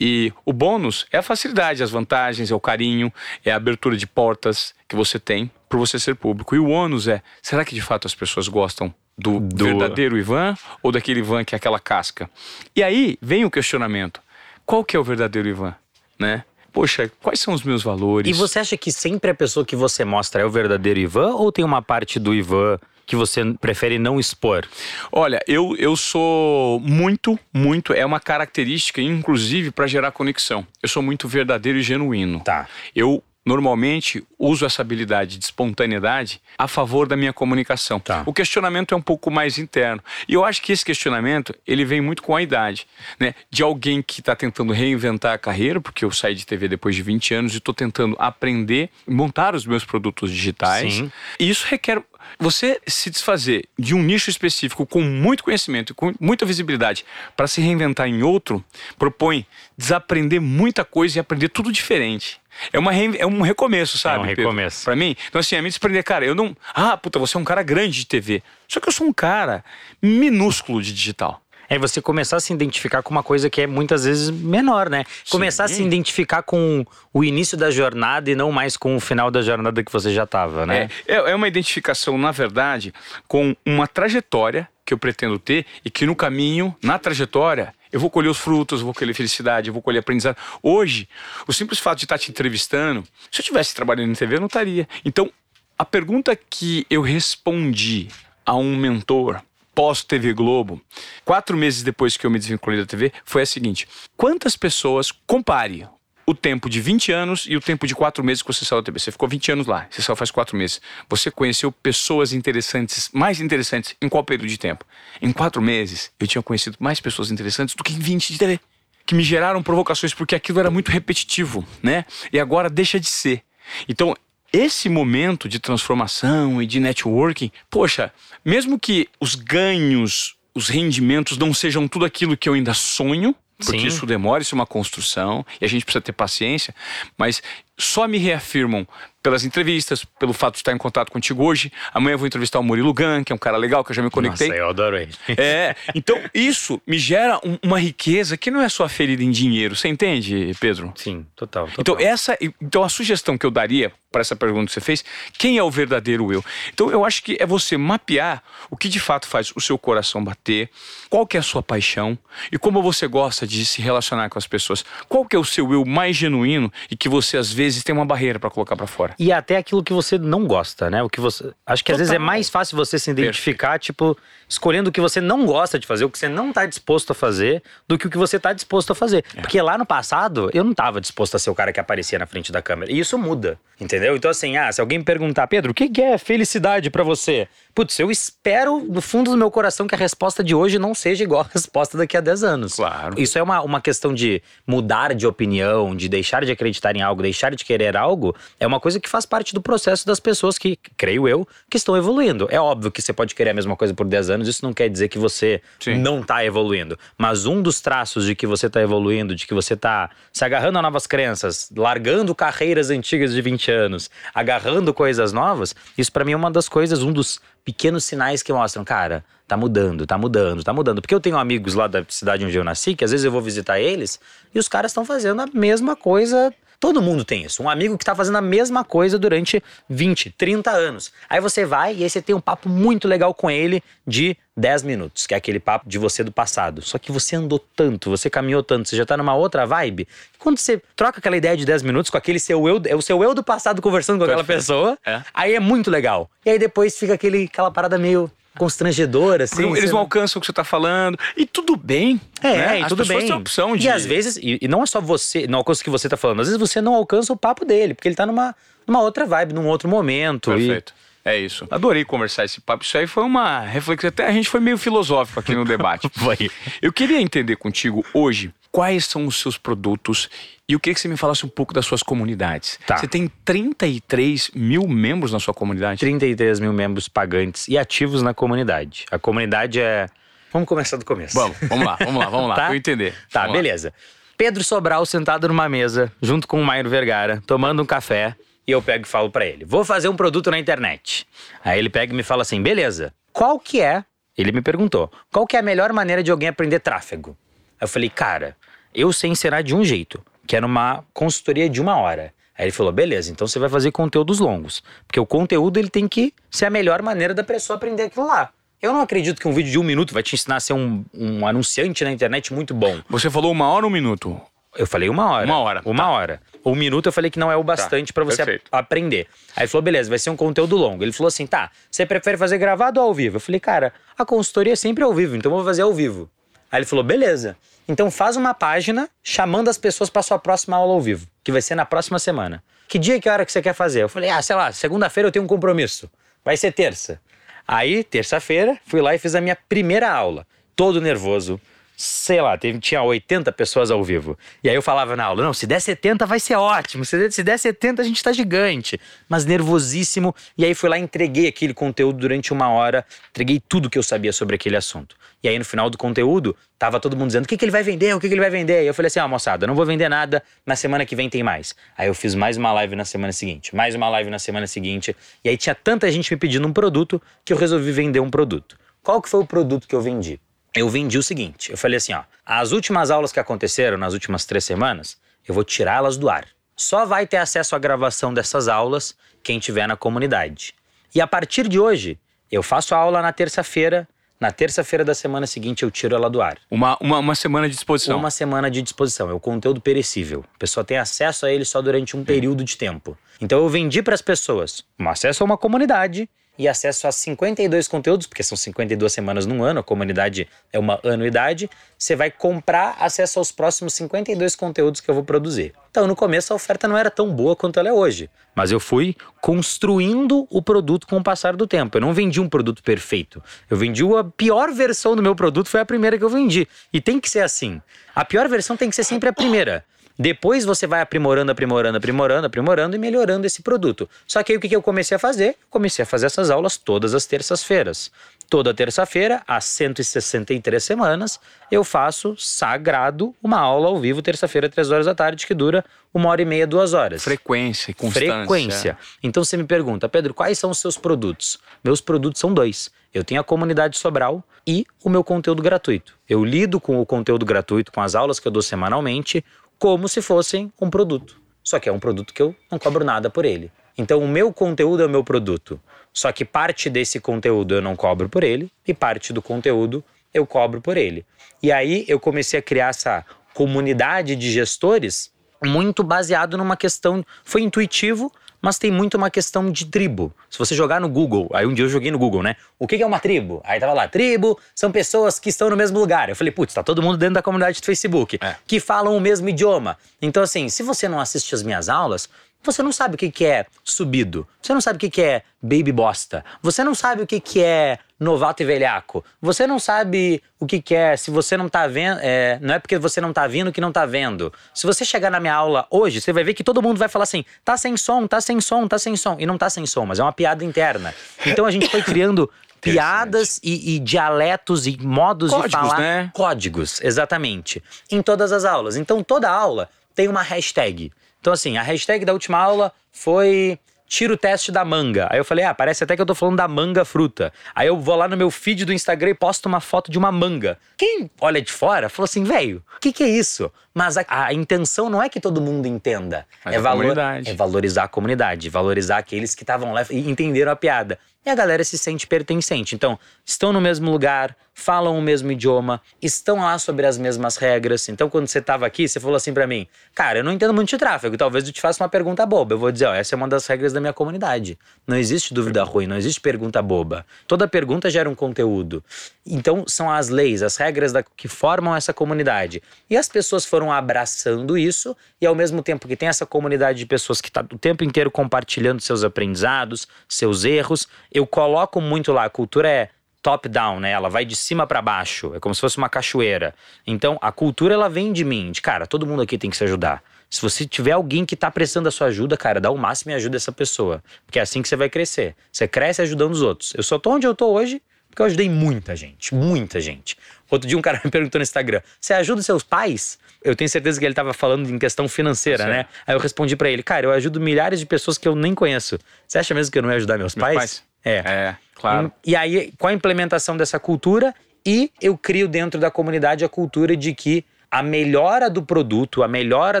E 0.00 0.32
o 0.46 0.52
bônus 0.52 1.06
é 1.12 1.18
a 1.18 1.22
facilidade, 1.22 1.82
as 1.82 1.90
vantagens, 1.90 2.50
é 2.50 2.54
o 2.54 2.60
carinho, 2.60 3.12
é 3.44 3.52
a 3.52 3.56
abertura 3.56 3.96
de 3.96 4.06
portas 4.06 4.74
que 4.88 4.96
você 4.96 5.18
tem 5.18 5.50
por 5.68 5.78
você 5.78 5.98
ser 5.98 6.14
público. 6.14 6.54
E 6.54 6.58
o 6.58 6.68
ônus 6.68 7.06
é, 7.06 7.22
será 7.42 7.64
que 7.64 7.74
de 7.74 7.82
fato 7.82 8.06
as 8.06 8.14
pessoas 8.14 8.48
gostam 8.48 8.94
do, 9.18 9.38
do, 9.38 9.64
verdadeiro 9.66 10.16
Ivan 10.16 10.54
ou 10.82 10.90
daquele 10.90 11.20
Ivan 11.20 11.44
que 11.44 11.54
é 11.54 11.56
aquela 11.56 11.78
casca? 11.78 12.30
E 12.74 12.82
aí 12.82 13.18
vem 13.20 13.44
o 13.44 13.50
questionamento: 13.50 14.22
qual 14.64 14.82
que 14.82 14.96
é 14.96 14.98
o 14.98 15.04
verdadeiro 15.04 15.48
Ivan, 15.48 15.74
né? 16.18 16.44
Poxa, 16.72 17.10
quais 17.22 17.40
são 17.40 17.54
os 17.54 17.62
meus 17.62 17.82
valores? 17.82 18.28
E 18.28 18.38
você 18.38 18.58
acha 18.58 18.76
que 18.76 18.90
sempre 18.92 19.30
a 19.30 19.34
pessoa 19.34 19.64
que 19.64 19.76
você 19.76 20.04
mostra 20.04 20.42
é 20.42 20.44
o 20.44 20.50
verdadeiro 20.50 21.00
Ivan 21.00 21.34
ou 21.34 21.52
tem 21.52 21.64
uma 21.64 21.82
parte 21.82 22.18
do 22.18 22.34
Ivan 22.34 22.78
que 23.10 23.16
você 23.16 23.42
prefere 23.60 23.98
não 23.98 24.20
expor? 24.20 24.64
Olha, 25.10 25.40
eu, 25.48 25.74
eu 25.76 25.96
sou 25.96 26.78
muito, 26.78 27.36
muito, 27.52 27.92
é 27.92 28.06
uma 28.06 28.20
característica, 28.20 29.02
inclusive, 29.02 29.72
para 29.72 29.88
gerar 29.88 30.12
conexão. 30.12 30.64
Eu 30.80 30.88
sou 30.88 31.02
muito 31.02 31.26
verdadeiro 31.26 31.78
e 31.78 31.82
genuíno. 31.82 32.40
Tá. 32.40 32.68
Eu 32.94 33.20
normalmente 33.44 34.22
uso 34.38 34.64
essa 34.66 34.82
habilidade 34.82 35.38
de 35.38 35.44
espontaneidade 35.44 36.40
a 36.58 36.68
favor 36.68 37.08
da 37.08 37.16
minha 37.16 37.32
comunicação. 37.32 37.98
Tá. 37.98 38.22
O 38.26 38.32
questionamento 38.32 38.92
é 38.92 38.96
um 38.96 39.02
pouco 39.02 39.30
mais 39.30 39.58
interno. 39.58 40.02
E 40.28 40.34
eu 40.34 40.44
acho 40.44 40.62
que 40.62 40.72
esse 40.72 40.84
questionamento, 40.84 41.54
ele 41.66 41.84
vem 41.84 42.00
muito 42.00 42.22
com 42.22 42.36
a 42.36 42.42
idade, 42.42 42.86
né? 43.18 43.34
De 43.50 43.62
alguém 43.62 44.02
que 44.02 44.20
está 44.20 44.36
tentando 44.36 44.72
reinventar 44.72 45.34
a 45.34 45.38
carreira, 45.38 45.80
porque 45.80 46.04
eu 46.04 46.10
saí 46.10 46.34
de 46.34 46.46
TV 46.46 46.68
depois 46.68 46.94
de 46.94 47.02
20 47.02 47.34
anos 47.34 47.54
e 47.54 47.58
estou 47.58 47.74
tentando 47.74 48.16
aprender, 48.18 48.90
montar 49.06 49.54
os 49.54 49.66
meus 49.66 49.84
produtos 49.84 50.30
digitais. 50.30 50.94
Sim. 50.94 51.12
E 51.38 51.48
isso 51.48 51.66
requer 51.68 52.02
você 52.38 52.80
se 52.86 53.10
desfazer 53.10 53.68
de 53.78 53.94
um 53.94 54.02
nicho 54.02 54.30
específico 54.30 54.86
com 54.86 55.00
muito 55.02 55.44
conhecimento 55.44 55.92
e 55.92 55.94
com 55.94 56.12
muita 56.20 56.46
visibilidade 56.46 57.04
para 57.36 57.46
se 57.46 57.60
reinventar 57.60 58.08
em 58.08 58.22
outro, 58.22 58.64
propõe 58.98 59.46
desaprender 59.76 60.40
muita 60.40 60.84
coisa 60.84 61.18
e 61.18 61.20
aprender 61.20 61.48
tudo 61.48 61.72
diferente. 61.72 62.40
É, 62.72 62.78
uma, 62.78 62.94
é 62.94 63.26
um 63.26 63.40
recomeço, 63.40 63.96
sabe? 63.96 64.18
É 64.18 64.20
um 64.20 64.36
recomeço. 64.36 64.84
Para 64.84 64.96
mim. 64.96 65.16
Então, 65.28 65.38
assim, 65.38 65.56
a 65.56 65.62
me 65.62 65.68
desprender, 65.68 66.04
cara, 66.04 66.24
eu 66.24 66.34
não. 66.34 66.56
Ah, 66.74 66.96
puta, 66.96 67.18
você 67.18 67.36
é 67.36 67.40
um 67.40 67.44
cara 67.44 67.62
grande 67.62 68.00
de 68.00 68.06
TV. 68.06 68.42
Só 68.68 68.80
que 68.80 68.88
eu 68.88 68.92
sou 68.92 69.06
um 69.06 69.12
cara 69.12 69.64
minúsculo 70.02 70.82
de 70.82 70.92
digital. 70.92 71.40
É 71.70 71.78
você 71.78 72.02
começar 72.02 72.36
a 72.36 72.40
se 72.40 72.52
identificar 72.52 73.00
com 73.00 73.12
uma 73.12 73.22
coisa 73.22 73.48
que 73.48 73.60
é 73.60 73.66
muitas 73.66 74.04
vezes 74.04 74.28
menor, 74.28 74.90
né? 74.90 75.04
Começar 75.30 75.68
Sim. 75.68 75.74
a 75.74 75.76
se 75.76 75.82
identificar 75.84 76.42
com 76.42 76.84
o 77.14 77.22
início 77.22 77.56
da 77.56 77.70
jornada 77.70 78.28
e 78.28 78.34
não 78.34 78.50
mais 78.50 78.76
com 78.76 78.96
o 78.96 79.00
final 79.00 79.30
da 79.30 79.40
jornada 79.40 79.84
que 79.84 79.92
você 79.92 80.12
já 80.12 80.24
estava, 80.24 80.66
né? 80.66 80.90
É, 81.06 81.14
é 81.14 81.34
uma 81.34 81.46
identificação, 81.46 82.18
na 82.18 82.32
verdade, 82.32 82.92
com 83.28 83.54
uma 83.64 83.86
trajetória 83.86 84.68
que 84.84 84.92
eu 84.92 84.98
pretendo 84.98 85.38
ter 85.38 85.64
e 85.84 85.90
que 85.90 86.04
no 86.04 86.16
caminho, 86.16 86.74
na 86.82 86.98
trajetória, 86.98 87.72
eu 87.92 88.00
vou 88.00 88.10
colher 88.10 88.28
os 88.28 88.38
frutos, 88.38 88.80
vou 88.80 88.92
colher 88.92 89.14
felicidade, 89.14 89.68
eu 89.68 89.72
vou 89.72 89.80
colher 89.80 90.00
aprendizado. 90.00 90.36
Hoje, 90.60 91.08
o 91.46 91.52
simples 91.52 91.78
fato 91.78 91.98
de 91.98 92.04
estar 92.04 92.18
te 92.18 92.32
entrevistando, 92.32 93.04
se 93.30 93.40
eu 93.40 93.44
tivesse 93.44 93.76
trabalhando 93.76 94.10
em 94.10 94.14
TV, 94.14 94.34
eu 94.34 94.40
não 94.40 94.48
estaria. 94.48 94.88
Então, 95.04 95.30
a 95.78 95.84
pergunta 95.84 96.34
que 96.34 96.84
eu 96.90 97.00
respondi 97.00 98.08
a 98.44 98.56
um 98.56 98.76
mentor 98.76 99.40
pós-TV 99.80 100.34
Globo, 100.34 100.78
quatro 101.24 101.56
meses 101.56 101.82
depois 101.82 102.14
que 102.14 102.26
eu 102.26 102.30
me 102.30 102.38
desvinculei 102.38 102.78
da 102.78 102.84
TV, 102.84 103.10
foi 103.24 103.40
a 103.40 103.46
seguinte: 103.46 103.88
quantas 104.14 104.54
pessoas, 104.54 105.10
compare 105.26 105.88
o 106.26 106.34
tempo 106.34 106.68
de 106.68 106.82
20 106.82 107.10
anos 107.12 107.46
e 107.48 107.56
o 107.56 107.62
tempo 107.62 107.86
de 107.86 107.94
quatro 107.94 108.22
meses 108.22 108.42
que 108.42 108.52
você 108.52 108.62
saiu 108.62 108.82
da 108.82 108.84
TV. 108.84 108.98
Você 108.98 109.10
ficou 109.10 109.26
20 109.26 109.52
anos 109.52 109.66
lá, 109.66 109.86
você 109.90 110.02
só 110.02 110.14
faz 110.14 110.30
quatro 110.30 110.54
meses. 110.54 110.82
Você 111.08 111.30
conheceu 111.30 111.72
pessoas 111.72 112.34
interessantes, 112.34 113.08
mais 113.14 113.40
interessantes, 113.40 113.96
em 114.02 114.08
qual 114.10 114.22
período 114.22 114.50
de 114.50 114.58
tempo? 114.58 114.84
Em 115.20 115.32
quatro 115.32 115.62
meses, 115.62 116.10
eu 116.20 116.26
tinha 116.26 116.42
conhecido 116.42 116.76
mais 116.78 117.00
pessoas 117.00 117.30
interessantes 117.30 117.74
do 117.74 117.82
que 117.82 117.94
em 117.94 117.98
20 117.98 118.34
de 118.34 118.38
TV. 118.38 118.60
Que 119.06 119.14
me 119.14 119.22
geraram 119.22 119.62
provocações, 119.62 120.12
porque 120.12 120.34
aquilo 120.34 120.60
era 120.60 120.70
muito 120.70 120.90
repetitivo, 120.90 121.66
né? 121.82 122.04
E 122.30 122.38
agora 122.38 122.68
deixa 122.68 123.00
de 123.00 123.08
ser. 123.08 123.42
Então, 123.88 124.14
esse 124.52 124.88
momento 124.88 125.48
de 125.48 125.58
transformação 125.58 126.62
e 126.62 126.66
de 126.66 126.80
networking, 126.80 127.50
poxa, 127.70 128.12
mesmo 128.44 128.78
que 128.78 129.08
os 129.20 129.34
ganhos, 129.34 130.36
os 130.54 130.68
rendimentos 130.68 131.38
não 131.38 131.54
sejam 131.54 131.86
tudo 131.86 132.04
aquilo 132.04 132.36
que 132.36 132.48
eu 132.48 132.54
ainda 132.54 132.74
sonho, 132.74 133.34
porque 133.58 133.80
Sim. 133.80 133.86
isso 133.86 134.06
demora, 134.06 134.42
isso 134.42 134.54
é 134.54 134.58
uma 134.58 134.66
construção 134.66 135.44
e 135.60 135.64
a 135.64 135.68
gente 135.68 135.84
precisa 135.84 136.00
ter 136.00 136.12
paciência, 136.12 136.74
mas 137.16 137.42
só 137.80 138.06
me 138.06 138.18
reafirmam 138.18 138.86
pelas 139.22 139.44
entrevistas, 139.44 140.04
pelo 140.18 140.32
fato 140.32 140.54
de 140.54 140.60
estar 140.60 140.72
em 140.72 140.78
contato 140.78 141.12
contigo 141.12 141.44
hoje. 141.44 141.70
Amanhã 141.92 142.14
eu 142.14 142.18
vou 142.18 142.26
entrevistar 142.26 142.58
o 142.58 142.62
Murilo 142.62 142.92
Gun, 142.94 143.22
que 143.24 143.32
é 143.32 143.34
um 143.34 143.38
cara 143.38 143.56
legal, 143.56 143.84
que 143.84 143.90
eu 143.90 143.94
já 143.94 144.02
me 144.02 144.10
conectei. 144.10 144.48
Nossa, 144.48 144.60
eu 144.60 144.68
adoro 144.68 144.96
ele. 144.96 145.12
É, 145.36 145.74
então 145.94 146.18
isso 146.34 146.80
me 146.86 146.98
gera 146.98 147.38
um, 147.44 147.58
uma 147.62 147.78
riqueza 147.78 148.36
que 148.36 148.50
não 148.50 148.60
é 148.60 148.68
só 148.68 148.88
ferida 148.88 149.22
em 149.22 149.30
dinheiro. 149.30 149.76
Você 149.76 149.88
entende, 149.88 150.52
Pedro? 150.58 150.92
Sim, 150.96 151.26
total, 151.36 151.66
total. 151.66 151.80
Então, 151.80 151.96
essa, 151.98 152.36
então 152.60 152.82
a 152.82 152.88
sugestão 152.88 153.36
que 153.36 153.44
eu 153.44 153.50
daria 153.50 153.92
para 154.10 154.22
essa 154.22 154.34
pergunta 154.34 154.66
que 154.66 154.72
você 154.72 154.80
fez, 154.80 155.04
quem 155.38 155.56
é 155.56 155.62
o 155.62 155.70
verdadeiro 155.70 156.32
eu? 156.32 156.44
Então 156.72 156.90
eu 156.90 157.04
acho 157.04 157.22
que 157.22 157.36
é 157.38 157.46
você 157.46 157.76
mapear 157.76 158.42
o 158.68 158.76
que 158.76 158.88
de 158.88 158.98
fato 158.98 159.26
faz 159.26 159.52
o 159.54 159.60
seu 159.60 159.78
coração 159.78 160.22
bater, 160.24 160.68
qual 161.08 161.26
que 161.26 161.36
é 161.36 161.40
a 161.40 161.42
sua 161.42 161.62
paixão 161.62 162.18
e 162.50 162.58
como 162.58 162.82
você 162.82 163.06
gosta 163.06 163.46
de 163.46 163.64
se 163.64 163.80
relacionar 163.80 164.28
com 164.28 164.38
as 164.38 164.46
pessoas. 164.46 164.84
Qual 165.08 165.24
que 165.24 165.36
é 165.36 165.38
o 165.38 165.44
seu 165.44 165.72
eu 165.72 165.84
mais 165.84 166.16
genuíno 166.16 166.72
e 166.90 166.96
que 166.96 167.08
você 167.08 167.36
às 167.36 167.52
vezes 167.52 167.69
tem 167.84 167.94
uma 167.94 168.04
barreira 168.04 168.38
para 168.38 168.50
colocar 168.50 168.76
para 168.76 168.86
fora. 168.86 169.14
E 169.18 169.32
até 169.32 169.56
aquilo 169.56 169.82
que 169.82 169.92
você 169.92 170.18
não 170.18 170.46
gosta, 170.46 170.90
né? 170.90 171.02
O 171.02 171.08
que 171.08 171.20
você 171.20 171.52
acho 171.66 171.84
que 171.84 171.92
Total. 171.92 172.02
às 172.02 172.08
vezes 172.08 172.12
é 172.14 172.18
mais 172.18 172.48
fácil 172.50 172.76
você 172.76 172.98
se 172.98 173.10
identificar, 173.10 173.78
Perfeito. 173.78 173.84
tipo, 173.84 174.18
escolhendo 174.48 174.90
o 174.90 174.92
que 174.92 175.00
você 175.00 175.20
não 175.20 175.46
gosta 175.46 175.78
de 175.78 175.86
fazer, 175.86 176.04
o 176.04 176.10
que 176.10 176.18
você 176.18 176.28
não 176.28 176.52
tá 176.52 176.66
disposto 176.66 177.12
a 177.12 177.14
fazer, 177.14 177.62
do 177.86 177.96
que 177.96 178.06
o 178.06 178.10
que 178.10 178.18
você 178.18 178.38
tá 178.38 178.52
disposto 178.52 178.92
a 178.92 178.94
fazer. 178.94 179.24
É. 179.34 179.40
Porque 179.40 179.60
lá 179.60 179.78
no 179.78 179.86
passado, 179.86 180.50
eu 180.52 180.64
não 180.64 180.74
tava 180.74 181.00
disposto 181.00 181.36
a 181.36 181.38
ser 181.38 181.50
o 181.50 181.54
cara 181.54 181.72
que 181.72 181.80
aparecia 181.80 182.18
na 182.18 182.26
frente 182.26 182.50
da 182.50 182.60
câmera. 182.60 182.90
E 182.90 182.98
isso 182.98 183.16
muda, 183.18 183.58
entendeu? 183.80 184.16
Então 184.16 184.30
assim, 184.30 184.56
ah, 184.56 184.70
se 184.72 184.80
alguém 184.80 184.98
me 184.98 185.04
perguntar, 185.04 185.46
Pedro, 185.46 185.72
o 185.72 185.74
que 185.74 186.00
é 186.00 186.18
felicidade 186.18 186.90
para 186.90 187.02
você? 187.02 187.48
Putz, 187.74 187.98
eu 187.98 188.10
espero 188.10 188.80
no 188.80 189.00
fundo 189.00 189.30
do 189.30 189.36
meu 189.36 189.50
coração 189.50 189.86
que 189.86 189.94
a 189.94 189.98
resposta 189.98 190.42
de 190.42 190.54
hoje 190.54 190.78
não 190.78 190.94
seja 190.94 191.22
igual 191.22 191.42
a 191.48 191.50
resposta 191.52 191.96
daqui 191.96 192.16
a 192.16 192.20
10 192.20 192.42
anos. 192.42 192.74
Claro. 192.74 193.20
Isso 193.20 193.38
é 193.38 193.42
uma, 193.42 193.60
uma 193.62 193.80
questão 193.80 194.12
de 194.12 194.42
mudar 194.66 195.14
de 195.14 195.26
opinião, 195.26 195.94
de 195.94 196.08
deixar 196.08 196.44
de 196.44 196.52
acreditar 196.52 196.96
em 196.96 197.02
algo, 197.02 197.22
deixar 197.22 197.54
de 197.54 197.59
querer 197.64 197.96
algo, 197.96 198.34
é 198.58 198.66
uma 198.66 198.80
coisa 198.80 198.98
que 198.98 199.08
faz 199.08 199.26
parte 199.26 199.54
do 199.54 199.60
processo 199.60 200.06
das 200.06 200.20
pessoas 200.20 200.58
que, 200.58 200.78
creio 200.96 201.28
eu, 201.28 201.46
que 201.70 201.76
estão 201.76 201.96
evoluindo. 201.96 202.48
É 202.50 202.60
óbvio 202.60 202.90
que 202.90 203.00
você 203.00 203.12
pode 203.12 203.34
querer 203.34 203.50
a 203.50 203.54
mesma 203.54 203.76
coisa 203.76 203.94
por 203.94 204.06
10 204.06 204.30
anos, 204.30 204.48
isso 204.48 204.64
não 204.64 204.72
quer 204.72 204.88
dizer 204.88 205.08
que 205.08 205.18
você 205.18 205.60
Sim. 205.78 205.98
não 205.98 206.20
está 206.20 206.44
evoluindo. 206.44 206.98
Mas 207.16 207.46
um 207.46 207.60
dos 207.62 207.80
traços 207.80 208.24
de 208.24 208.34
que 208.34 208.46
você 208.46 208.66
está 208.66 208.80
evoluindo, 208.80 209.34
de 209.34 209.46
que 209.46 209.54
você 209.54 209.74
está 209.74 210.10
se 210.32 210.44
agarrando 210.44 210.78
a 210.78 210.82
novas 210.82 211.06
crenças, 211.06 211.70
largando 211.76 212.34
carreiras 212.34 212.90
antigas 212.90 213.32
de 213.32 213.40
20 213.40 213.70
anos, 213.70 214.10
agarrando 214.34 214.92
coisas 214.92 215.32
novas, 215.32 215.74
isso 215.96 216.12
para 216.12 216.24
mim 216.24 216.32
é 216.32 216.36
uma 216.36 216.50
das 216.50 216.68
coisas, 216.68 217.02
um 217.02 217.12
dos 217.12 217.40
pequenos 217.64 218.04
sinais 218.04 218.42
que 218.42 218.52
mostram, 218.52 218.84
cara, 218.84 219.24
tá 219.46 219.56
mudando, 219.56 220.06
tá 220.06 220.16
mudando, 220.16 220.62
tá 220.62 220.72
mudando. 220.72 221.00
Porque 221.00 221.14
eu 221.14 221.20
tenho 221.20 221.36
amigos 221.36 221.74
lá 221.74 221.86
da 221.86 222.04
cidade 222.08 222.44
onde 222.44 222.56
eu 222.56 222.64
nasci, 222.64 222.94
que 222.94 223.04
às 223.04 223.10
vezes 223.10 223.24
eu 223.24 223.32
vou 223.32 223.42
visitar 223.42 223.80
eles, 223.80 224.20
e 224.54 224.58
os 224.58 224.68
caras 224.68 224.90
estão 224.90 225.04
fazendo 225.04 225.40
a 225.42 225.46
mesma 225.46 225.96
coisa 225.96 226.54
Todo 226.80 227.02
mundo 227.02 227.26
tem 227.26 227.44
isso. 227.44 227.62
Um 227.62 227.68
amigo 227.68 227.98
que 227.98 228.04
tá 228.06 228.14
fazendo 228.14 228.38
a 228.38 228.40
mesma 228.40 228.82
coisa 228.82 229.18
durante 229.18 229.62
20, 229.86 230.30
30 230.30 230.70
anos. 230.70 231.12
Aí 231.28 231.38
você 231.38 231.66
vai 231.66 231.94
e 231.94 232.02
aí 232.02 232.08
você 232.08 232.22
tem 232.22 232.34
um 232.34 232.40
papo 232.40 232.70
muito 232.70 233.06
legal 233.06 233.34
com 233.34 233.50
ele 233.50 233.82
de 234.06 234.34
10 234.56 234.84
minutos, 234.84 235.26
que 235.26 235.34
é 235.34 235.36
aquele 235.36 235.60
papo 235.60 235.86
de 235.86 235.98
você 235.98 236.24
do 236.24 236.32
passado. 236.32 236.80
Só 236.80 236.96
que 236.98 237.12
você 237.12 237.36
andou 237.36 237.58
tanto, 237.76 238.08
você 238.08 238.30
caminhou 238.30 238.62
tanto, 238.62 238.88
você 238.88 238.96
já 238.96 239.04
tá 239.04 239.14
numa 239.14 239.34
outra 239.34 239.66
vibe. 239.66 240.08
Quando 240.38 240.56
você 240.58 240.80
troca 240.96 241.18
aquela 241.18 241.36
ideia 241.36 241.54
de 241.54 241.66
10 241.66 241.82
minutos 241.82 242.10
com 242.10 242.16
aquele 242.16 242.40
seu 242.40 242.66
eu, 242.66 242.80
é 242.86 242.96
o 242.96 243.02
seu 243.02 243.22
eu 243.22 243.34
do 243.34 243.44
passado 243.44 243.82
conversando 243.82 244.16
com 244.18 244.24
aquela 244.24 244.42
Perfeito. 244.42 244.60
pessoa, 244.60 244.98
É. 245.04 245.22
aí 245.34 245.54
é 245.54 245.60
muito 245.60 245.90
legal. 245.90 246.30
E 246.46 246.50
aí 246.50 246.58
depois 246.58 246.98
fica 246.98 247.12
aquele, 247.12 247.44
aquela 247.44 247.70
parada 247.70 247.98
meio 247.98 248.30
constrangedora, 248.58 249.44
assim. 249.44 249.62
Porque 249.62 249.78
eles 249.78 249.90
não 249.92 249.98
alcançam 250.00 250.38
o 250.38 250.40
que 250.40 250.46
você 250.46 250.52
tá 250.52 250.64
falando. 250.64 251.18
E 251.36 251.46
tudo 251.46 251.76
bem. 251.76 252.20
é, 252.42 252.52
né? 252.56 252.80
e 252.80 252.82
As 252.82 252.88
tudo 252.88 253.04
bem. 253.06 253.18
têm 253.18 253.30
a 253.30 253.36
opção 253.36 253.76
de. 253.76 253.86
E 253.86 253.90
às 253.90 254.04
vezes, 254.04 254.36
e, 254.36 254.58
e 254.60 254.68
não 254.68 254.82
é 254.82 254.86
só 254.86 255.00
você, 255.00 255.46
não 255.46 255.58
alcança 255.58 255.80
o 255.80 255.84
que 255.84 255.90
você 255.90 256.08
tá 256.08 256.16
falando, 256.16 256.40
às 256.40 256.46
vezes 256.48 256.58
você 256.60 256.80
não 256.80 256.94
alcança 256.94 257.32
o 257.32 257.36
papo 257.36 257.64
dele, 257.64 257.94
porque 257.94 258.08
ele 258.08 258.14
tá 258.16 258.26
numa, 258.26 258.54
numa 258.86 259.00
outra 259.00 259.24
vibe, 259.26 259.52
num 259.54 259.66
outro 259.66 259.88
momento. 259.88 260.50
e- 260.52 260.56
Perfeito. 260.56 260.94
É 261.22 261.36
isso. 261.38 261.66
Adorei 261.70 262.02
conversar 262.02 262.46
esse 262.46 262.62
papo. 262.62 262.82
Isso 262.82 262.96
aí 262.96 263.06
foi 263.06 263.22
uma 263.24 263.60
reflexão. 263.60 264.08
Até 264.08 264.26
a 264.26 264.32
gente 264.32 264.48
foi 264.48 264.58
meio 264.58 264.78
filosófico 264.78 265.38
aqui 265.38 265.54
no 265.54 265.66
debate. 265.66 266.08
Foi. 266.16 266.50
Eu 266.80 266.90
queria 266.90 267.20
entender 267.20 267.56
contigo 267.56 268.02
hoje 268.14 268.50
quais 268.72 269.04
são 269.04 269.26
os 269.26 269.40
seus 269.40 269.58
produtos 269.58 270.28
e 270.68 270.72
eu 270.72 270.78
queria 270.78 270.94
que 270.94 271.00
você 271.00 271.08
me 271.08 271.16
falasse 271.16 271.44
um 271.44 271.48
pouco 271.48 271.74
das 271.74 271.84
suas 271.84 272.00
comunidades. 272.00 272.78
Tá. 272.86 272.96
Você 272.96 273.08
tem 273.08 273.26
33 273.44 274.52
mil 274.54 274.86
membros 274.86 275.32
na 275.32 275.40
sua 275.40 275.52
comunidade? 275.52 275.98
33 275.98 276.60
mil 276.60 276.72
membros 276.72 277.08
pagantes 277.08 277.66
e 277.66 277.76
ativos 277.76 278.22
na 278.22 278.32
comunidade. 278.32 279.04
A 279.10 279.18
comunidade 279.18 279.80
é. 279.80 280.06
Vamos 280.52 280.68
começar 280.68 280.96
do 280.96 281.04
começo. 281.04 281.34
Vamos, 281.34 281.56
vamos 281.62 281.84
lá, 281.84 281.96
vamos 281.98 282.24
lá, 282.24 282.30
vamos 282.30 282.48
lá. 282.50 282.54
Tá? 282.60 282.62
Pra 282.66 282.72
eu 282.74 282.76
entender. 282.76 283.14
Tá, 283.32 283.40
Vamos 283.40 283.56
lá. 283.56 283.62
beleza. 283.62 283.92
Pedro 284.36 284.62
Sobral 284.62 285.04
sentado 285.04 285.48
numa 285.48 285.68
mesa, 285.68 286.12
junto 286.22 286.46
com 286.46 286.60
o 286.60 286.64
Mairo 286.64 286.88
Vergara, 286.88 287.42
tomando 287.46 287.82
um 287.82 287.86
café, 287.86 288.36
e 288.64 288.70
eu 288.70 288.80
pego 288.80 289.04
e 289.04 289.08
falo 289.08 289.28
pra 289.28 289.44
ele: 289.44 289.64
vou 289.64 289.84
fazer 289.84 290.08
um 290.08 290.14
produto 290.14 290.52
na 290.52 290.58
internet. 290.58 291.26
Aí 291.64 291.80
ele 291.80 291.90
pega 291.90 292.12
e 292.12 292.16
me 292.16 292.22
fala 292.22 292.42
assim: 292.42 292.62
beleza, 292.62 293.12
qual 293.32 293.58
que 293.58 293.80
é? 293.80 294.04
Ele 294.38 294.52
me 294.52 294.62
perguntou: 294.62 295.10
qual 295.32 295.48
que 295.48 295.56
é 295.56 295.58
a 295.58 295.62
melhor 295.62 295.92
maneira 295.92 296.22
de 296.22 296.30
alguém 296.30 296.48
aprender 296.48 296.78
tráfego? 296.78 297.36
Aí 297.80 297.84
eu 297.84 297.88
falei, 297.88 298.10
cara, 298.10 298.56
eu 298.94 299.12
sei 299.12 299.30
ensinar 299.30 299.62
de 299.62 299.74
um 299.74 299.82
jeito, 299.84 300.20
que 300.46 300.56
é 300.56 300.60
numa 300.60 301.02
consultoria 301.14 301.68
de 301.68 301.80
uma 301.80 301.96
hora. 301.96 302.32
Aí 302.58 302.66
ele 302.66 302.72
falou, 302.72 302.92
beleza, 302.92 303.32
então 303.32 303.46
você 303.46 303.58
vai 303.58 303.68
fazer 303.70 303.90
conteúdos 303.90 304.38
longos. 304.38 304.82
Porque 305.06 305.18
o 305.18 305.24
conteúdo 305.24 305.78
ele 305.78 305.88
tem 305.88 306.06
que 306.06 306.34
ser 306.50 306.66
a 306.66 306.70
melhor 306.70 307.00
maneira 307.00 307.32
da 307.32 307.42
pessoa 307.42 307.76
aprender 307.76 308.02
aquilo 308.04 308.26
lá. 308.26 308.50
Eu 308.82 308.92
não 308.92 309.00
acredito 309.00 309.40
que 309.40 309.48
um 309.48 309.52
vídeo 309.52 309.70
de 309.70 309.78
um 309.78 309.82
minuto 309.82 310.12
vai 310.12 310.22
te 310.22 310.34
ensinar 310.34 310.56
a 310.56 310.60
ser 310.60 310.72
um, 310.74 311.04
um 311.14 311.46
anunciante 311.46 312.04
na 312.04 312.10
internet 312.12 312.52
muito 312.52 312.74
bom. 312.74 312.98
Você 313.08 313.30
falou 313.30 313.50
uma 313.52 313.66
hora 313.70 313.84
ou 313.86 313.90
um 313.90 313.92
minuto? 313.92 314.40
Eu 314.76 314.86
falei 314.86 315.08
uma 315.08 315.30
hora. 315.30 315.46
Uma 315.46 315.58
hora, 315.58 315.82
Uma 315.84 316.04
tá. 316.04 316.10
hora. 316.10 316.42
Um 316.64 316.74
minuto 316.74 317.06
eu 317.06 317.12
falei 317.12 317.30
que 317.30 317.38
não 317.38 317.50
é 317.50 317.56
o 317.56 317.64
bastante 317.64 318.12
pra 318.12 318.24
você 318.24 318.36
perfeito. 318.36 318.68
aprender. 318.70 319.26
Aí 319.56 319.62
ele 319.64 319.68
falou, 319.68 319.82
beleza, 319.82 320.08
vai 320.08 320.18
ser 320.18 320.30
um 320.30 320.36
conteúdo 320.36 320.76
longo. 320.76 321.02
Ele 321.02 321.12
falou 321.12 321.28
assim, 321.28 321.46
tá, 321.46 321.70
você 321.90 322.06
prefere 322.06 322.36
fazer 322.38 322.56
gravado 322.58 323.00
ou 323.00 323.06
ao 323.06 323.14
vivo? 323.14 323.36
Eu 323.36 323.40
falei, 323.40 323.58
cara, 323.58 323.92
a 324.16 324.24
consultoria 324.24 324.74
é 324.74 324.76
sempre 324.76 325.02
ao 325.02 325.12
vivo, 325.12 325.34
então 325.36 325.50
eu 325.50 325.56
vou 325.56 325.64
fazer 325.64 325.82
ao 325.82 325.92
vivo. 325.92 326.30
Aí 326.70 326.78
ele 326.78 326.86
falou, 326.86 327.04
beleza. 327.04 327.56
Então 327.88 328.10
faz 328.10 328.36
uma 328.36 328.54
página 328.54 329.08
chamando 329.22 329.68
as 329.68 329.76
pessoas 329.76 330.08
pra 330.08 330.22
sua 330.22 330.38
próxima 330.38 330.76
aula 330.76 330.92
ao 330.92 331.00
vivo, 331.00 331.26
que 331.42 331.50
vai 331.50 331.60
ser 331.60 331.74
na 331.74 331.84
próxima 331.84 332.18
semana. 332.18 332.62
Que 332.86 332.98
dia 332.98 333.16
e 333.16 333.20
que 333.20 333.28
hora 333.28 333.44
que 333.44 333.52
você 333.52 333.60
quer 333.62 333.74
fazer? 333.74 334.02
Eu 334.02 334.08
falei, 334.08 334.30
ah, 334.30 334.40
sei 334.42 334.56
lá, 334.56 334.70
segunda-feira 334.72 335.28
eu 335.28 335.32
tenho 335.32 335.44
um 335.44 335.48
compromisso. 335.48 336.10
Vai 336.44 336.56
ser 336.56 336.72
terça. 336.72 337.20
Aí, 337.66 338.02
terça-feira, 338.02 338.78
fui 338.86 339.00
lá 339.00 339.14
e 339.14 339.18
fiz 339.18 339.34
a 339.34 339.40
minha 339.40 339.56
primeira 339.68 340.10
aula. 340.10 340.46
Todo 340.74 341.00
nervoso. 341.00 341.60
Sei 342.02 342.40
lá, 342.40 342.56
teve, 342.56 342.78
tinha 342.78 343.02
80 343.02 343.52
pessoas 343.52 343.90
ao 343.90 344.02
vivo. 344.02 344.34
E 344.64 344.70
aí 344.70 344.74
eu 344.74 344.80
falava 344.80 345.14
na 345.14 345.24
aula: 345.24 345.44
não, 345.44 345.52
se 345.52 345.66
der 345.66 345.80
70 345.80 346.24
vai 346.24 346.40
ser 346.40 346.54
ótimo. 346.54 347.04
Se 347.04 347.18
der, 347.18 347.30
se 347.30 347.42
der 347.42 347.58
70 347.58 348.00
a 348.00 348.04
gente 348.06 348.22
tá 348.22 348.32
gigante. 348.32 348.98
Mas 349.28 349.44
nervosíssimo. 349.44 350.34
E 350.56 350.64
aí 350.64 350.74
fui 350.74 350.88
lá 350.88 350.98
e 350.98 351.02
entreguei 351.02 351.46
aquele 351.46 351.74
conteúdo 351.74 352.18
durante 352.18 352.54
uma 352.54 352.70
hora. 352.70 353.04
Entreguei 353.28 353.60
tudo 353.60 353.90
que 353.90 353.98
eu 353.98 354.02
sabia 354.02 354.32
sobre 354.32 354.56
aquele 354.56 354.78
assunto. 354.78 355.14
E 355.42 355.48
aí 355.48 355.58
no 355.58 355.64
final 355.64 355.90
do 355.90 355.98
conteúdo, 355.98 356.56
tava 356.78 356.98
todo 356.98 357.14
mundo 357.14 357.26
dizendo: 357.26 357.44
o 357.44 357.48
que, 357.48 357.54
que 357.58 357.66
ele 357.66 357.70
vai 357.70 357.82
vender? 357.82 358.16
O 358.16 358.18
que, 358.18 358.28
que 358.28 358.32
ele 358.32 358.40
vai 358.40 358.48
vender? 358.48 358.82
E 358.82 358.86
eu 358.86 358.94
falei 358.94 359.08
assim: 359.08 359.20
ó, 359.20 359.28
moçada, 359.28 359.66
não 359.66 359.74
vou 359.74 359.84
vender 359.84 360.08
nada. 360.08 360.42
Na 360.64 360.76
semana 360.76 361.04
que 361.04 361.14
vem 361.14 361.28
tem 361.28 361.42
mais. 361.42 361.74
Aí 361.98 362.08
eu 362.08 362.14
fiz 362.14 362.34
mais 362.34 362.56
uma 362.56 362.72
live 362.72 362.96
na 362.96 363.04
semana 363.04 363.30
seguinte, 363.30 363.76
mais 363.76 363.94
uma 363.94 364.08
live 364.08 364.30
na 364.30 364.38
semana 364.38 364.66
seguinte. 364.66 365.14
E 365.44 365.50
aí 365.50 365.56
tinha 365.58 365.74
tanta 365.74 366.10
gente 366.10 366.32
me 366.32 366.38
pedindo 366.38 366.66
um 366.66 366.72
produto 366.72 367.20
que 367.44 367.52
eu 367.52 367.58
resolvi 367.58 367.92
vender 367.92 368.20
um 368.20 368.30
produto. 368.30 368.78
Qual 369.02 369.20
que 369.20 369.28
foi 369.28 369.40
o 369.40 369.46
produto 369.46 369.86
que 369.86 369.94
eu 369.94 370.00
vendi? 370.00 370.40
Eu 370.74 370.88
vendi 370.88 371.18
o 371.18 371.22
seguinte: 371.22 371.70
eu 371.70 371.78
falei 371.78 371.96
assim, 371.96 372.12
ó, 372.12 372.22
as 372.44 372.72
últimas 372.72 373.10
aulas 373.10 373.32
que 373.32 373.40
aconteceram 373.40 373.96
nas 373.96 374.12
últimas 374.12 374.44
três 374.44 374.64
semanas, 374.64 375.18
eu 375.46 375.54
vou 375.54 375.64
tirá-las 375.64 376.16
do 376.16 376.28
ar. 376.28 376.46
Só 376.76 377.04
vai 377.04 377.26
ter 377.26 377.36
acesso 377.36 377.76
à 377.76 377.78
gravação 377.78 378.32
dessas 378.32 378.68
aulas 378.68 379.14
quem 379.42 379.58
tiver 379.58 379.86
na 379.86 379.96
comunidade. 379.96 380.74
E 381.14 381.20
a 381.20 381.26
partir 381.26 381.68
de 381.68 381.78
hoje, 381.78 382.18
eu 382.50 382.62
faço 382.62 382.94
a 382.94 382.98
aula 382.98 383.20
na 383.20 383.32
terça-feira. 383.32 384.08
Na 384.38 384.50
terça-feira 384.50 385.04
da 385.04 385.14
semana 385.14 385.46
seguinte, 385.46 385.82
eu 385.82 385.90
tiro 385.90 386.14
ela 386.14 386.30
do 386.30 386.40
ar. 386.40 386.56
Uma, 386.70 386.96
uma, 386.98 387.18
uma 387.18 387.34
semana 387.34 387.68
de 387.68 387.74
disposição. 387.74 388.16
Uma 388.16 388.30
semana 388.30 388.70
de 388.70 388.80
disposição. 388.80 389.28
É 389.28 389.34
o 389.34 389.40
conteúdo 389.40 389.82
perecível. 389.82 390.42
A 390.54 390.58
pessoa 390.58 390.82
tem 390.82 390.96
acesso 390.96 391.44
a 391.44 391.52
ele 391.52 391.66
só 391.66 391.82
durante 391.82 392.16
um 392.16 392.24
período 392.24 392.64
de 392.64 392.78
tempo. 392.78 393.18
Então 393.38 393.58
eu 393.58 393.68
vendi 393.68 394.02
para 394.02 394.14
as 394.14 394.22
pessoas 394.22 394.82
um 394.98 395.10
acesso 395.10 395.42
a 395.42 395.46
uma 395.46 395.58
comunidade 395.58 396.26
e 396.60 396.68
acesso 396.68 397.08
a 397.08 397.12
52 397.12 397.88
conteúdos, 397.88 398.26
porque 398.26 398.42
são 398.42 398.54
52 398.54 399.10
semanas 399.10 399.46
num 399.46 399.64
ano, 399.64 399.80
a 399.80 399.82
comunidade 399.82 400.46
é 400.70 400.78
uma 400.78 401.00
anuidade. 401.02 401.70
Você 401.96 402.14
vai 402.14 402.30
comprar 402.30 402.98
acesso 403.00 403.38
aos 403.38 403.50
próximos 403.50 403.94
52 403.94 404.54
conteúdos 404.54 405.00
que 405.00 405.10
eu 405.10 405.14
vou 405.14 405.24
produzir. 405.24 405.72
Então, 405.90 406.06
no 406.06 406.14
começo, 406.14 406.52
a 406.52 406.56
oferta 406.56 406.86
não 406.86 406.98
era 406.98 407.10
tão 407.10 407.34
boa 407.34 407.56
quanto 407.56 407.80
ela 407.80 407.88
é 407.88 407.92
hoje. 407.94 408.28
Mas 408.54 408.70
eu 408.70 408.78
fui 408.78 409.16
construindo 409.40 410.46
o 410.50 410.60
produto 410.60 411.06
com 411.06 411.16
o 411.16 411.22
passar 411.22 411.56
do 411.56 411.66
tempo. 411.66 411.96
Eu 411.96 412.02
não 412.02 412.12
vendi 412.12 412.42
um 412.42 412.48
produto 412.48 412.82
perfeito. 412.82 413.42
Eu 413.70 413.78
vendi 413.78 414.02
a 414.14 414.22
pior 414.22 414.70
versão 414.70 415.16
do 415.16 415.22
meu 415.22 415.34
produto, 415.34 415.66
foi 415.66 415.80
a 415.80 415.86
primeira 415.86 416.18
que 416.18 416.24
eu 416.24 416.28
vendi. 416.28 416.68
E 416.92 417.00
tem 417.00 417.18
que 417.18 417.30
ser 417.30 417.40
assim. 417.40 417.80
A 418.14 418.22
pior 418.22 418.46
versão 418.50 418.76
tem 418.76 418.90
que 418.90 418.96
ser 418.96 419.04
sempre 419.04 419.30
a 419.30 419.32
primeira. 419.32 419.82
Depois 420.20 420.66
você 420.66 420.86
vai 420.86 421.00
aprimorando, 421.00 421.50
aprimorando, 421.50 421.96
aprimorando, 421.96 422.46
aprimorando 422.46 422.94
e 422.94 422.98
melhorando 422.98 423.46
esse 423.46 423.62
produto. 423.62 424.06
Só 424.26 424.42
que 424.42 424.52
aí 424.52 424.58
o 424.58 424.60
que 424.60 424.76
eu 424.76 424.82
comecei 424.82 425.16
a 425.16 425.18
fazer? 425.18 425.56
Comecei 425.70 426.02
a 426.02 426.06
fazer 426.06 426.26
essas 426.26 426.50
aulas 426.50 426.76
todas 426.76 427.14
as 427.14 427.24
terças-feiras. 427.24 428.12
Toda 428.50 428.74
terça-feira, 428.74 429.42
há 429.48 429.58
163 429.62 430.84
semanas, 430.84 431.40
eu 431.70 431.82
faço 431.82 432.36
sagrado 432.36 433.34
uma 433.42 433.58
aula 433.58 433.88
ao 433.88 433.98
vivo, 433.98 434.20
terça-feira, 434.20 434.68
três 434.68 434.90
horas 434.90 435.06
da 435.06 435.14
tarde, 435.14 435.46
que 435.46 435.54
dura 435.54 435.82
uma 436.12 436.28
hora 436.28 436.42
e 436.42 436.44
meia, 436.44 436.66
duas 436.66 436.92
horas. 436.92 437.24
Frequência, 437.24 437.90
e 437.90 437.94
constância. 437.94 438.34
Frequência. 438.34 438.98
Então 439.22 439.42
você 439.42 439.56
me 439.56 439.64
pergunta, 439.64 440.06
Pedro, 440.06 440.34
quais 440.34 440.58
são 440.58 440.70
os 440.70 440.78
seus 440.80 440.98
produtos? 440.98 441.58
Meus 441.82 442.02
produtos 442.02 442.38
são 442.40 442.52
dois. 442.52 442.90
Eu 443.14 443.24
tenho 443.24 443.40
a 443.40 443.44
comunidade 443.44 443.96
Sobral 443.96 444.44
e 444.66 444.84
o 445.02 445.08
meu 445.08 445.24
conteúdo 445.24 445.62
gratuito. 445.62 446.14
Eu 446.28 446.44
lido 446.44 446.78
com 446.78 447.00
o 447.00 447.06
conteúdo 447.06 447.46
gratuito, 447.46 447.90
com 447.90 448.02
as 448.02 448.14
aulas 448.14 448.38
que 448.38 448.46
eu 448.46 448.52
dou 448.52 448.62
semanalmente, 448.62 449.42
como 449.80 450.06
se 450.10 450.20
fossem 450.20 450.70
um 450.78 450.90
produto. 450.90 451.40
Só 451.64 451.80
que 451.80 451.88
é 451.88 451.92
um 451.92 451.98
produto 451.98 452.34
que 452.34 452.42
eu 452.42 452.54
não 452.70 452.78
cobro 452.78 453.02
nada 453.02 453.30
por 453.30 453.46
ele. 453.46 453.72
Então 453.96 454.20
o 454.20 454.28
meu 454.28 454.52
conteúdo 454.52 455.02
é 455.02 455.06
o 455.06 455.10
meu 455.10 455.24
produto. 455.24 455.80
Só 456.12 456.30
que 456.30 456.44
parte 456.44 456.90
desse 456.90 457.18
conteúdo 457.18 457.74
eu 457.74 457.80
não 457.80 457.96
cobro 457.96 458.28
por 458.28 458.44
ele 458.44 458.70
e 458.86 458.92
parte 458.92 459.32
do 459.32 459.40
conteúdo 459.40 460.04
eu 460.34 460.46
cobro 460.46 460.82
por 460.82 460.98
ele. 460.98 461.24
E 461.62 461.72
aí 461.72 462.04
eu 462.06 462.20
comecei 462.20 462.60
a 462.60 462.62
criar 462.62 462.88
essa 462.88 463.24
comunidade 463.54 464.36
de 464.36 464.52
gestores 464.52 465.32
muito 465.64 466.04
baseado 466.04 466.58
numa 466.58 466.76
questão. 466.76 467.24
Foi 467.42 467.62
intuitivo, 467.62 468.30
mas 468.60 468.78
tem 468.78 468.90
muito 468.90 469.16
uma 469.16 469.30
questão 469.30 469.70
de 469.70 469.86
tribo. 469.86 470.32
Se 470.50 470.58
você 470.58 470.74
jogar 470.74 471.00
no 471.00 471.08
Google, 471.08 471.48
aí 471.52 471.66
um 471.66 471.72
dia 471.74 471.84
eu 471.84 471.88
joguei 471.88 472.10
no 472.10 472.18
Google, 472.18 472.42
né? 472.42 472.56
O 472.78 472.86
que 472.86 473.02
é 473.02 473.06
uma 473.06 473.18
tribo? 473.18 473.60
Aí 473.64 473.78
tava 473.80 473.92
lá, 473.92 474.06
tribo 474.08 474.58
são 474.74 474.90
pessoas 474.92 475.38
que 475.38 475.48
estão 475.48 475.70
no 475.70 475.76
mesmo 475.76 475.98
lugar. 475.98 476.28
Eu 476.28 476.36
falei, 476.36 476.52
putz, 476.52 476.74
tá 476.74 476.82
todo 476.82 477.02
mundo 477.02 477.16
dentro 477.16 477.34
da 477.34 477.42
comunidade 477.42 477.80
do 477.80 477.84
Facebook, 477.84 478.38
É. 478.40 478.56
que 478.66 478.78
falam 478.80 479.16
o 479.16 479.20
mesmo 479.20 479.48
idioma. 479.48 479.96
Então, 480.20 480.42
assim, 480.42 480.68
se 480.68 480.82
você 480.82 481.08
não 481.08 481.20
assiste 481.20 481.54
as 481.54 481.62
minhas 481.62 481.88
aulas, 481.88 482.28
você 482.62 482.82
não 482.82 482.92
sabe 482.92 483.14
o 483.14 483.18
que 483.18 483.30
que 483.30 483.44
é 483.44 483.66
subido. 483.82 484.46
Você 484.60 484.74
não 484.74 484.80
sabe 484.80 484.96
o 484.96 485.00
que 485.00 485.10
que 485.10 485.22
é 485.22 485.42
baby 485.62 485.92
bosta. 485.92 486.44
Você 486.62 486.84
não 486.84 486.94
sabe 486.94 487.22
o 487.22 487.26
que 487.26 487.40
que 487.40 487.62
é 487.62 487.98
novato 488.18 488.62
e 488.62 488.66
velhaco. 488.66 489.24
Você 489.40 489.66
não 489.66 489.78
sabe 489.78 490.42
o 490.58 490.66
que 490.66 490.82
que 490.82 490.94
é, 490.94 491.16
se 491.16 491.30
você 491.30 491.56
não 491.56 491.68
tá 491.68 491.86
vendo, 491.86 492.20
é, 492.22 492.58
não 492.60 492.74
é 492.74 492.78
porque 492.78 492.98
você 492.98 493.20
não 493.20 493.32
tá 493.32 493.46
vindo 493.46 493.72
que 493.72 493.80
não 493.80 493.90
tá 493.90 494.04
vendo. 494.04 494.52
Se 494.74 494.86
você 494.86 495.04
chegar 495.04 495.30
na 495.30 495.40
minha 495.40 495.54
aula 495.54 495.86
hoje, 495.90 496.20
você 496.20 496.32
vai 496.32 496.44
ver 496.44 496.52
que 496.52 496.62
todo 496.62 496.82
mundo 496.82 496.98
vai 496.98 497.08
falar 497.08 497.22
assim: 497.22 497.44
tá 497.64 497.76
sem 497.76 497.96
som, 497.96 498.26
tá 498.26 498.40
sem 498.40 498.60
som, 498.60 498.86
tá 498.86 498.98
sem 498.98 499.16
som. 499.16 499.36
E 499.38 499.46
não 499.46 499.56
tá 499.56 499.70
sem 499.70 499.86
som, 499.86 500.04
mas 500.04 500.18
é 500.18 500.22
uma 500.22 500.32
piada 500.32 500.64
interna. 500.64 501.14
Então 501.46 501.64
a 501.64 501.70
gente 501.70 501.88
foi 501.88 502.02
criando 502.02 502.50
piadas 502.80 503.58
e, 503.62 503.96
e 503.96 503.98
dialetos 503.98 504.86
e 504.86 504.98
modos 505.00 505.50
de 505.50 505.56
Códigos, 505.56 505.88
falar. 505.88 505.98
né? 505.98 506.30
Códigos, 506.34 507.00
exatamente. 507.02 507.82
Em 508.10 508.20
todas 508.22 508.52
as 508.52 508.64
aulas. 508.66 508.96
Então 508.96 509.22
toda 509.22 509.50
aula 509.50 509.88
tem 510.14 510.28
uma 510.28 510.42
hashtag. 510.42 511.10
Então, 511.40 511.52
assim, 511.52 511.76
a 511.76 511.82
hashtag 511.82 512.24
da 512.24 512.32
última 512.32 512.58
aula 512.58 512.92
foi 513.10 513.78
tira 514.10 514.34
o 514.34 514.36
teste 514.36 514.72
da 514.72 514.84
manga. 514.84 515.28
Aí 515.30 515.38
eu 515.38 515.44
falei, 515.44 515.64
ah, 515.64 515.72
parece 515.72 516.02
até 516.02 516.16
que 516.16 516.20
eu 516.20 516.26
tô 516.26 516.34
falando 516.34 516.56
da 516.56 516.66
manga 516.66 517.04
fruta. 517.04 517.52
Aí 517.72 517.86
eu 517.86 517.96
vou 517.96 518.16
lá 518.16 518.26
no 518.26 518.36
meu 518.36 518.50
feed 518.50 518.84
do 518.84 518.92
Instagram 518.92 519.30
e 519.30 519.34
posto 519.34 519.66
uma 519.66 519.80
foto 519.80 520.10
de 520.10 520.18
uma 520.18 520.32
manga. 520.32 520.76
Quem 520.98 521.30
olha 521.40 521.62
de 521.62 521.70
fora 521.70 522.08
falou 522.08 522.24
assim, 522.24 522.42
velho, 522.42 522.82
o 522.96 523.00
que, 523.00 523.12
que 523.12 523.22
é 523.22 523.28
isso? 523.28 523.72
Mas 523.94 524.18
a, 524.18 524.24
a, 524.28 524.52
intenção 524.52 525.08
não 525.08 525.22
é 525.22 525.28
que 525.28 525.38
todo 525.38 525.60
mundo 525.60 525.86
entenda. 525.86 526.44
Mas 526.64 526.74
é, 526.74 526.80
valor, 526.80 527.16
é 527.16 527.54
valorizar 527.54 528.04
a 528.04 528.08
comunidade, 528.08 528.68
valorizar 528.68 529.18
aqueles 529.18 529.54
que 529.54 529.62
estavam 529.62 529.92
lá 529.92 530.04
e 530.10 530.28
entenderam 530.28 530.72
a 530.72 530.76
piada. 530.76 531.16
E 531.44 531.48
a 531.48 531.54
galera 531.54 531.82
se 531.82 531.96
sente 531.96 532.26
pertencente. 532.26 532.94
Então, 532.94 533.18
estão 533.46 533.72
no 533.72 533.80
mesmo 533.80 534.10
lugar, 534.10 534.54
falam 534.74 535.18
o 535.18 535.22
mesmo 535.22 535.50
idioma, 535.50 536.00
estão 536.20 536.56
lá 536.56 536.78
sobre 536.78 537.06
as 537.06 537.16
mesmas 537.16 537.56
regras. 537.56 538.08
Então, 538.10 538.28
quando 538.28 538.46
você 538.46 538.58
estava 538.58 538.86
aqui, 538.86 539.08
você 539.08 539.18
falou 539.18 539.36
assim 539.36 539.54
pra 539.54 539.66
mim: 539.66 539.86
Cara, 540.14 540.40
eu 540.40 540.44
não 540.44 540.52
entendo 540.52 540.74
muito 540.74 540.90
de 540.90 540.98
tráfego, 540.98 541.38
talvez 541.38 541.66
eu 541.66 541.72
te 541.72 541.80
faça 541.80 542.02
uma 542.02 542.10
pergunta 542.10 542.44
boba. 542.44 542.74
Eu 542.74 542.78
vou 542.78 542.92
dizer: 542.92 543.06
Ó, 543.06 543.14
essa 543.14 543.34
é 543.34 543.36
uma 543.36 543.48
das 543.48 543.66
regras 543.66 543.92
da 543.92 544.00
minha 544.00 544.12
comunidade. 544.12 544.78
Não 545.06 545.16
existe 545.16 545.54
dúvida 545.54 545.82
ruim, 545.82 546.06
não 546.06 546.16
existe 546.16 546.40
pergunta 546.42 546.82
boba. 546.82 547.24
Toda 547.46 547.66
pergunta 547.66 548.10
gera 548.10 548.28
um 548.28 548.34
conteúdo. 548.34 549.02
Então, 549.46 549.84
são 549.88 550.10
as 550.10 550.28
leis, 550.28 550.62
as 550.62 550.76
regras 550.76 551.10
da, 551.10 551.22
que 551.22 551.48
formam 551.48 551.96
essa 551.96 552.12
comunidade. 552.12 552.82
E 553.08 553.16
as 553.16 553.28
pessoas 553.28 553.64
foram 553.64 553.90
abraçando 553.90 554.76
isso, 554.76 555.16
e 555.40 555.46
ao 555.46 555.54
mesmo 555.54 555.82
tempo 555.82 556.06
que 556.06 556.16
tem 556.16 556.28
essa 556.28 556.44
comunidade 556.44 556.98
de 556.98 557.06
pessoas 557.06 557.40
que 557.40 557.48
está 557.48 557.62
o 557.62 557.78
tempo 557.78 558.04
inteiro 558.04 558.30
compartilhando 558.30 559.00
seus 559.00 559.24
aprendizados, 559.24 560.06
seus 560.28 560.64
erros, 560.64 561.08
eu 561.32 561.46
coloco 561.46 562.00
muito 562.00 562.32
lá. 562.32 562.44
A 562.44 562.50
cultura 562.50 562.88
é 562.88 563.08
top-down, 563.42 564.00
né? 564.00 564.10
Ela 564.10 564.28
vai 564.28 564.44
de 564.44 564.54
cima 564.56 564.86
para 564.86 565.00
baixo, 565.00 565.52
é 565.54 565.60
como 565.60 565.74
se 565.74 565.80
fosse 565.80 565.96
uma 565.98 566.08
cachoeira. 566.08 566.74
Então, 567.06 567.38
a 567.40 567.50
cultura 567.50 567.94
ela 567.94 568.08
vem 568.08 568.32
de 568.32 568.44
mim, 568.44 568.70
de 568.70 568.82
cara, 568.82 569.06
todo 569.06 569.26
mundo 569.26 569.42
aqui 569.42 569.56
tem 569.56 569.70
que 569.70 569.76
se 569.76 569.84
ajudar. 569.84 570.22
Se 570.48 570.60
você 570.60 570.84
tiver 570.84 571.12
alguém 571.12 571.46
que 571.46 571.54
tá 571.54 571.70
precisando 571.70 572.04
da 572.04 572.10
sua 572.10 572.26
ajuda, 572.26 572.56
cara, 572.56 572.80
dá 572.80 572.90
o 572.90 572.98
máximo 572.98 573.30
e 573.30 573.34
ajuda 573.34 573.56
essa 573.56 573.70
pessoa. 573.70 574.22
Porque 574.44 574.58
é 574.58 574.62
assim 574.62 574.82
que 574.82 574.88
você 574.88 574.96
vai 574.96 575.08
crescer. 575.08 575.54
Você 575.70 575.86
cresce 575.86 576.20
ajudando 576.22 576.52
os 576.52 576.60
outros. 576.60 576.92
Eu 576.96 577.04
só 577.04 577.18
tô 577.18 577.30
onde 577.30 577.46
eu 577.46 577.54
tô 577.54 577.68
hoje 577.70 578.02
porque 578.28 578.42
eu 578.42 578.46
ajudei 578.46 578.68
muita 578.70 579.14
gente, 579.16 579.54
muita 579.54 580.00
gente. 580.00 580.36
Outro 580.70 580.88
dia 580.88 580.96
um 580.96 581.02
cara 581.02 581.20
me 581.24 581.30
perguntou 581.30 581.58
no 581.58 581.62
Instagram: 581.62 582.00
"Você 582.20 582.32
ajuda 582.32 582.62
seus 582.62 582.82
pais?" 582.82 583.38
Eu 583.62 583.76
tenho 583.76 583.90
certeza 583.90 584.18
que 584.18 584.24
ele 584.24 584.32
estava 584.32 584.52
falando 584.54 584.88
em 584.88 584.98
questão 584.98 585.28
financeira, 585.28 585.84
Certo. 585.84 585.90
né? 585.90 586.06
Aí 586.26 586.34
eu 586.34 586.38
respondi 586.38 586.76
para 586.76 586.88
ele: 586.90 587.02
"Cara, 587.02 587.26
eu 587.26 587.32
ajudo 587.32 587.60
milhares 587.60 588.00
de 588.00 588.06
pessoas 588.06 588.38
que 588.38 588.46
eu 588.48 588.54
nem 588.54 588.74
conheço. 588.74 589.18
Você 589.46 589.58
acha 589.58 589.74
mesmo 589.74 589.92
que 589.92 589.98
eu 589.98 590.02
não 590.02 590.10
ia 590.10 590.16
ajudar 590.16 590.38
meus, 590.38 590.54
Meus 590.54 590.64
pais?" 590.64 590.76
pais? 590.76 591.09
É. 591.24 591.36
É, 591.44 591.76
claro. 591.94 592.32
E 592.44 592.56
aí, 592.56 592.92
com 592.98 593.06
a 593.06 593.12
implementação 593.12 593.76
dessa 593.76 593.98
cultura, 593.98 594.54
e 594.84 595.10
eu 595.20 595.36
crio 595.36 595.68
dentro 595.68 596.00
da 596.00 596.10
comunidade 596.10 596.64
a 596.64 596.68
cultura 596.68 597.16
de 597.16 597.34
que 597.34 597.64
a 597.90 598.02
melhora 598.02 598.70
do 598.70 598.82
produto, 598.82 599.42
a 599.42 599.48
melhora 599.48 600.00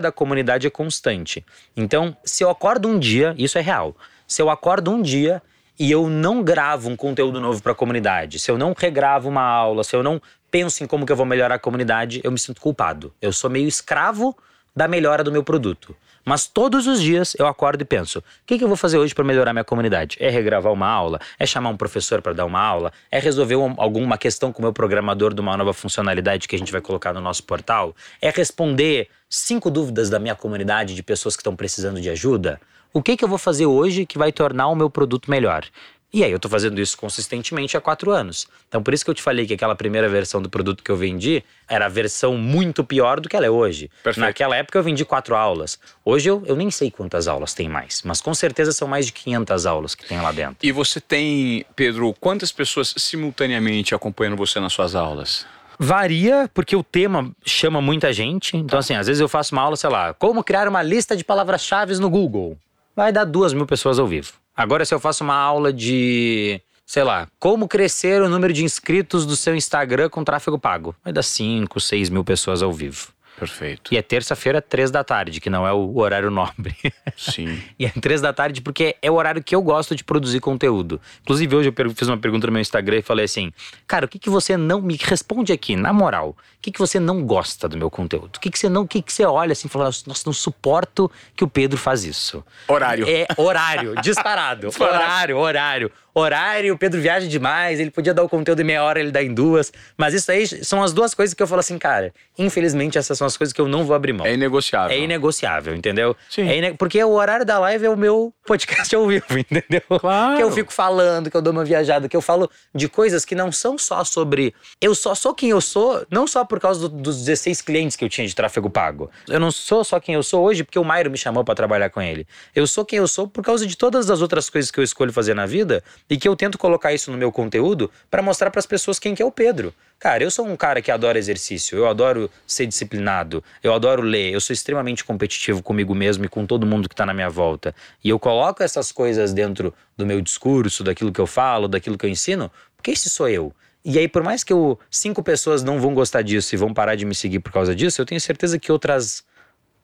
da 0.00 0.12
comunidade 0.12 0.66
é 0.66 0.70
constante. 0.70 1.44
Então, 1.76 2.16
se 2.24 2.44
eu 2.44 2.48
acordo 2.50 2.88
um 2.88 2.98
dia, 2.98 3.34
isso 3.36 3.58
é 3.58 3.60
real. 3.60 3.96
Se 4.26 4.40
eu 4.40 4.48
acordo 4.48 4.92
um 4.92 5.02
dia 5.02 5.42
e 5.78 5.90
eu 5.90 6.08
não 6.08 6.42
gravo 6.42 6.88
um 6.88 6.96
conteúdo 6.96 7.40
novo 7.40 7.60
para 7.62 7.72
a 7.72 7.74
comunidade, 7.74 8.38
se 8.38 8.50
eu 8.50 8.56
não 8.56 8.74
regravo 8.76 9.28
uma 9.28 9.42
aula, 9.42 9.82
se 9.82 9.96
eu 9.96 10.02
não 10.02 10.22
penso 10.50 10.84
em 10.84 10.86
como 10.86 11.04
que 11.04 11.12
eu 11.12 11.16
vou 11.16 11.26
melhorar 11.26 11.56
a 11.56 11.58
comunidade, 11.58 12.20
eu 12.22 12.30
me 12.30 12.38
sinto 12.38 12.60
culpado. 12.60 13.12
Eu 13.20 13.32
sou 13.32 13.50
meio 13.50 13.66
escravo 13.66 14.36
da 14.74 14.86
melhora 14.86 15.24
do 15.24 15.32
meu 15.32 15.42
produto. 15.42 15.96
Mas 16.24 16.46
todos 16.46 16.86
os 16.86 17.00
dias 17.00 17.34
eu 17.38 17.46
acordo 17.46 17.82
e 17.82 17.84
penso: 17.84 18.18
o 18.18 18.22
que, 18.46 18.58
que 18.58 18.64
eu 18.64 18.68
vou 18.68 18.76
fazer 18.76 18.98
hoje 18.98 19.14
para 19.14 19.24
melhorar 19.24 19.52
minha 19.52 19.64
comunidade? 19.64 20.16
É 20.20 20.28
regravar 20.28 20.72
uma 20.72 20.86
aula? 20.88 21.20
É 21.38 21.46
chamar 21.46 21.70
um 21.70 21.76
professor 21.76 22.20
para 22.20 22.32
dar 22.32 22.44
uma 22.44 22.60
aula? 22.60 22.92
É 23.10 23.18
resolver 23.18 23.56
um- 23.56 23.74
alguma 23.78 24.16
questão 24.18 24.52
com 24.52 24.60
o 24.60 24.62
meu 24.62 24.72
programador 24.72 25.32
de 25.34 25.40
uma 25.40 25.56
nova 25.56 25.72
funcionalidade 25.72 26.46
que 26.46 26.54
a 26.56 26.58
gente 26.58 26.72
vai 26.72 26.80
colocar 26.80 27.12
no 27.12 27.20
nosso 27.20 27.42
portal? 27.44 27.94
É 28.20 28.30
responder 28.30 29.08
cinco 29.28 29.70
dúvidas 29.70 30.10
da 30.10 30.18
minha 30.18 30.34
comunidade 30.34 30.94
de 30.94 31.02
pessoas 31.02 31.36
que 31.36 31.40
estão 31.40 31.56
precisando 31.56 32.00
de 32.00 32.10
ajuda? 32.10 32.60
O 32.92 33.00
que, 33.02 33.16
que 33.16 33.24
eu 33.24 33.28
vou 33.28 33.38
fazer 33.38 33.66
hoje 33.66 34.04
que 34.04 34.18
vai 34.18 34.32
tornar 34.32 34.66
o 34.68 34.74
meu 34.74 34.90
produto 34.90 35.30
melhor? 35.30 35.64
E 36.12 36.24
aí 36.24 36.32
eu 36.32 36.40
tô 36.40 36.48
fazendo 36.48 36.80
isso 36.80 36.96
consistentemente 36.96 37.76
há 37.76 37.80
quatro 37.80 38.10
anos. 38.10 38.48
Então 38.68 38.82
por 38.82 38.92
isso 38.92 39.04
que 39.04 39.10
eu 39.10 39.14
te 39.14 39.22
falei 39.22 39.46
que 39.46 39.54
aquela 39.54 39.76
primeira 39.76 40.08
versão 40.08 40.42
do 40.42 40.50
produto 40.50 40.82
que 40.82 40.90
eu 40.90 40.96
vendi 40.96 41.42
era 41.68 41.86
a 41.86 41.88
versão 41.88 42.36
muito 42.36 42.82
pior 42.82 43.20
do 43.20 43.28
que 43.28 43.36
ela 43.36 43.46
é 43.46 43.50
hoje. 43.50 43.90
Perfeito. 44.02 44.26
Naquela 44.26 44.56
época 44.56 44.78
eu 44.78 44.82
vendi 44.82 45.04
quatro 45.04 45.36
aulas. 45.36 45.78
Hoje 46.04 46.28
eu, 46.28 46.42
eu 46.46 46.56
nem 46.56 46.70
sei 46.70 46.90
quantas 46.90 47.28
aulas 47.28 47.54
tem 47.54 47.68
mais, 47.68 48.02
mas 48.04 48.20
com 48.20 48.34
certeza 48.34 48.72
são 48.72 48.88
mais 48.88 49.06
de 49.06 49.12
500 49.12 49.66
aulas 49.66 49.94
que 49.94 50.04
tem 50.04 50.20
lá 50.20 50.32
dentro. 50.32 50.56
E 50.62 50.72
você 50.72 51.00
tem, 51.00 51.64
Pedro, 51.76 52.12
quantas 52.18 52.50
pessoas 52.50 52.92
simultaneamente 52.96 53.94
acompanhando 53.94 54.36
você 54.36 54.58
nas 54.58 54.72
suas 54.72 54.94
aulas? 54.96 55.46
Varia 55.78 56.50
porque 56.52 56.76
o 56.76 56.82
tema 56.82 57.30
chama 57.42 57.80
muita 57.80 58.12
gente. 58.12 58.54
Então, 58.56 58.78
assim, 58.78 58.94
às 58.94 59.06
vezes 59.06 59.20
eu 59.20 59.28
faço 59.28 59.54
uma 59.54 59.62
aula, 59.62 59.76
sei 59.76 59.88
lá, 59.88 60.12
como 60.12 60.44
criar 60.44 60.68
uma 60.68 60.82
lista 60.82 61.16
de 61.16 61.24
palavras-chave 61.24 61.94
no 61.94 62.10
Google. 62.10 62.58
Vai 62.94 63.10
dar 63.10 63.24
duas 63.24 63.54
mil 63.54 63.64
pessoas 63.64 63.98
ao 63.98 64.06
vivo. 64.06 64.39
Agora, 64.60 64.84
se 64.84 64.94
eu 64.94 65.00
faço 65.00 65.24
uma 65.24 65.36
aula 65.36 65.72
de, 65.72 66.60
sei 66.84 67.02
lá, 67.02 67.26
como 67.38 67.66
crescer 67.66 68.20
o 68.20 68.28
número 68.28 68.52
de 68.52 68.62
inscritos 68.62 69.24
do 69.24 69.34
seu 69.34 69.56
Instagram 69.56 70.10
com 70.10 70.22
tráfego 70.22 70.58
pago, 70.58 70.94
vai 71.02 71.14
dar 71.14 71.22
cinco, 71.22 71.80
seis 71.80 72.10
mil 72.10 72.22
pessoas 72.22 72.62
ao 72.62 72.70
vivo. 72.70 73.08
Perfeito. 73.40 73.94
E 73.94 73.96
é 73.96 74.02
terça-feira, 74.02 74.60
três 74.60 74.90
da 74.90 75.02
tarde, 75.02 75.40
que 75.40 75.48
não 75.48 75.66
é 75.66 75.72
o 75.72 75.96
horário 75.96 76.30
nobre. 76.30 76.76
Sim. 77.16 77.58
E 77.78 77.86
é 77.86 77.88
três 77.88 78.20
da 78.20 78.30
tarde 78.30 78.60
porque 78.60 78.96
é 79.00 79.10
o 79.10 79.14
horário 79.14 79.42
que 79.42 79.54
eu 79.54 79.62
gosto 79.62 79.96
de 79.96 80.04
produzir 80.04 80.40
conteúdo. 80.40 81.00
Inclusive, 81.22 81.56
hoje 81.56 81.72
eu 81.74 81.94
fiz 81.94 82.06
uma 82.08 82.18
pergunta 82.18 82.46
no 82.46 82.52
meu 82.52 82.60
Instagram 82.60 82.98
e 82.98 83.02
falei 83.02 83.24
assim: 83.24 83.50
Cara, 83.86 84.04
o 84.04 84.08
que, 84.08 84.18
que 84.18 84.28
você 84.28 84.56
não. 84.56 84.82
Me 84.82 84.98
responde 85.00 85.52
aqui, 85.52 85.76
na 85.76 85.92
moral. 85.92 86.30
O 86.30 86.36
que, 86.60 86.70
que 86.70 86.78
você 86.78 87.00
não 87.00 87.24
gosta 87.24 87.66
do 87.66 87.78
meu 87.78 87.90
conteúdo? 87.90 88.36
O 88.36 88.40
que, 88.40 88.50
que 88.50 88.58
você 88.58 88.68
não. 88.68 88.82
O 88.82 88.88
que, 88.88 89.00
que 89.00 89.10
você 89.10 89.24
olha 89.24 89.52
assim 89.52 89.66
e 89.66 89.70
fala, 89.70 89.86
nossa, 89.86 90.22
não 90.26 90.32
suporto 90.32 91.10
que 91.34 91.42
o 91.42 91.48
Pedro 91.48 91.78
faz 91.78 92.04
isso. 92.04 92.44
Horário. 92.68 93.08
É 93.08 93.26
horário. 93.38 93.94
Disparado. 94.02 94.68
Horário, 94.78 95.38
horário. 95.38 95.92
Horário, 96.20 96.72
o 96.74 96.78
Pedro 96.78 97.00
viaja 97.00 97.26
demais, 97.26 97.80
ele 97.80 97.90
podia 97.90 98.14
dar 98.14 98.22
o 98.22 98.28
conteúdo 98.28 98.60
em 98.60 98.64
meia 98.64 98.82
hora, 98.84 99.00
ele 99.00 99.10
dá 99.10 99.22
em 99.22 99.32
duas. 99.34 99.72
Mas 99.96 100.14
isso 100.14 100.30
aí 100.30 100.46
são 100.46 100.82
as 100.82 100.92
duas 100.92 101.14
coisas 101.14 101.34
que 101.34 101.42
eu 101.42 101.46
falo 101.46 101.60
assim, 101.60 101.78
cara, 101.78 102.12
infelizmente 102.38 102.98
essas 102.98 103.16
são 103.18 103.26
as 103.26 103.36
coisas 103.36 103.52
que 103.52 103.60
eu 103.60 103.68
não 103.68 103.84
vou 103.84 103.94
abrir 103.94 104.12
mão. 104.12 104.26
É 104.26 104.34
inegociável. 104.34 104.96
É 104.96 105.00
inegociável, 105.00 105.74
entendeu? 105.74 106.16
Sim. 106.28 106.48
É 106.48 106.56
ine- 106.58 106.74
Porque 106.74 107.02
o 107.02 107.10
horário 107.12 107.44
da 107.44 107.58
live 107.58 107.86
é 107.86 107.90
o 107.90 107.96
meu 107.96 108.32
podcast 108.46 108.94
ao 108.94 109.06
vivo, 109.06 109.24
entendeu? 109.38 109.82
Claro. 110.00 110.36
Que 110.36 110.42
eu 110.42 110.50
fico 110.50 110.72
falando, 110.72 111.30
que 111.30 111.36
eu 111.36 111.42
dou 111.42 111.52
uma 111.52 111.64
viajada, 111.64 112.08
que 112.08 112.16
eu 112.16 112.20
falo 112.22 112.50
de 112.74 112.88
coisas 112.88 113.24
que 113.24 113.34
não 113.34 113.50
são 113.52 113.76
só 113.78 114.02
sobre. 114.04 114.54
Eu 114.80 114.94
só 114.94 115.14
sou 115.14 115.34
quem 115.34 115.50
eu 115.50 115.60
sou, 115.60 116.04
não 116.10 116.26
só 116.26 116.44
por 116.44 116.58
causa 116.60 116.88
do- 116.88 116.88
dos 116.88 117.18
16 117.24 117.60
clientes 117.62 117.96
que 117.96 118.04
eu 118.04 118.08
tinha 118.08 118.26
de 118.26 118.34
tráfego 118.34 118.68
pago. 118.70 119.10
Eu 119.28 119.38
não 119.40 119.50
sou 119.50 119.84
só 119.84 119.98
quem 120.00 120.14
eu 120.14 120.22
sou 120.22 120.44
hoje 120.44 120.64
porque 120.64 120.78
o 120.78 120.84
Mairo 120.84 121.10
me 121.10 121.16
chamou 121.18 121.44
pra 121.44 121.54
trabalhar 121.54 121.90
com 121.90 122.00
ele. 122.00 122.26
Eu 122.54 122.66
sou 122.66 122.84
quem 122.84 122.98
eu 122.98 123.06
sou 123.08 123.26
por 123.28 123.44
causa 123.44 123.66
de 123.66 123.76
todas 123.76 124.10
as 124.10 124.20
outras 124.22 124.48
coisas 124.50 124.70
que 124.70 124.78
eu 124.80 124.84
escolho 124.84 125.12
fazer 125.12 125.34
na 125.34 125.46
vida 125.46 125.82
e 126.10 126.18
que 126.18 126.28
eu 126.28 126.34
tento 126.34 126.58
colocar 126.58 126.92
isso 126.92 127.12
no 127.12 127.16
meu 127.16 127.30
conteúdo 127.30 127.88
pra 128.10 128.20
mostrar 128.20 128.50
pras 128.50 128.66
pessoas 128.66 128.98
quem 128.98 129.14
que 129.14 129.22
é 129.22 129.24
o 129.24 129.30
Pedro. 129.30 129.72
Cara, 129.98 130.24
eu 130.24 130.30
sou 130.30 130.46
um 130.46 130.56
cara 130.56 130.82
que 130.82 130.90
adora 130.90 131.18
exercício, 131.18 131.78
eu 131.78 131.86
adoro 131.86 132.28
ser 132.46 132.66
disciplinado, 132.66 133.44
eu 133.62 133.72
adoro 133.72 134.02
ler, 134.02 134.32
eu 134.32 134.40
sou 134.40 134.52
extremamente 134.52 135.04
competitivo 135.04 135.62
comigo 135.62 135.94
mesmo 135.94 136.24
e 136.24 136.28
com 136.28 136.44
todo 136.44 136.66
mundo 136.66 136.88
que 136.88 136.96
tá 136.96 137.06
na 137.06 137.14
minha 137.14 137.30
volta. 137.30 137.72
E 138.02 138.08
eu 138.08 138.18
coloco 138.18 138.62
essas 138.62 138.90
coisas 138.90 139.32
dentro 139.32 139.72
do 139.96 140.04
meu 140.04 140.20
discurso, 140.20 140.82
daquilo 140.82 141.12
que 141.12 141.20
eu 141.20 141.26
falo, 141.26 141.68
daquilo 141.68 141.96
que 141.96 142.06
eu 142.06 142.10
ensino, 142.10 142.50
porque 142.76 142.90
esse 142.90 143.08
sou 143.08 143.28
eu. 143.28 143.54
E 143.84 143.98
aí, 143.98 144.08
por 144.08 144.22
mais 144.22 144.42
que 144.42 144.52
eu, 144.52 144.78
cinco 144.90 145.22
pessoas 145.22 145.62
não 145.62 145.80
vão 145.80 145.94
gostar 145.94 146.22
disso 146.22 146.54
e 146.54 146.58
vão 146.58 146.74
parar 146.74 146.96
de 146.96 147.06
me 147.06 147.14
seguir 147.14 147.38
por 147.38 147.52
causa 147.52 147.74
disso, 147.74 148.00
eu 148.00 148.06
tenho 148.06 148.20
certeza 148.20 148.58
que 148.58 148.72
outras 148.72 149.24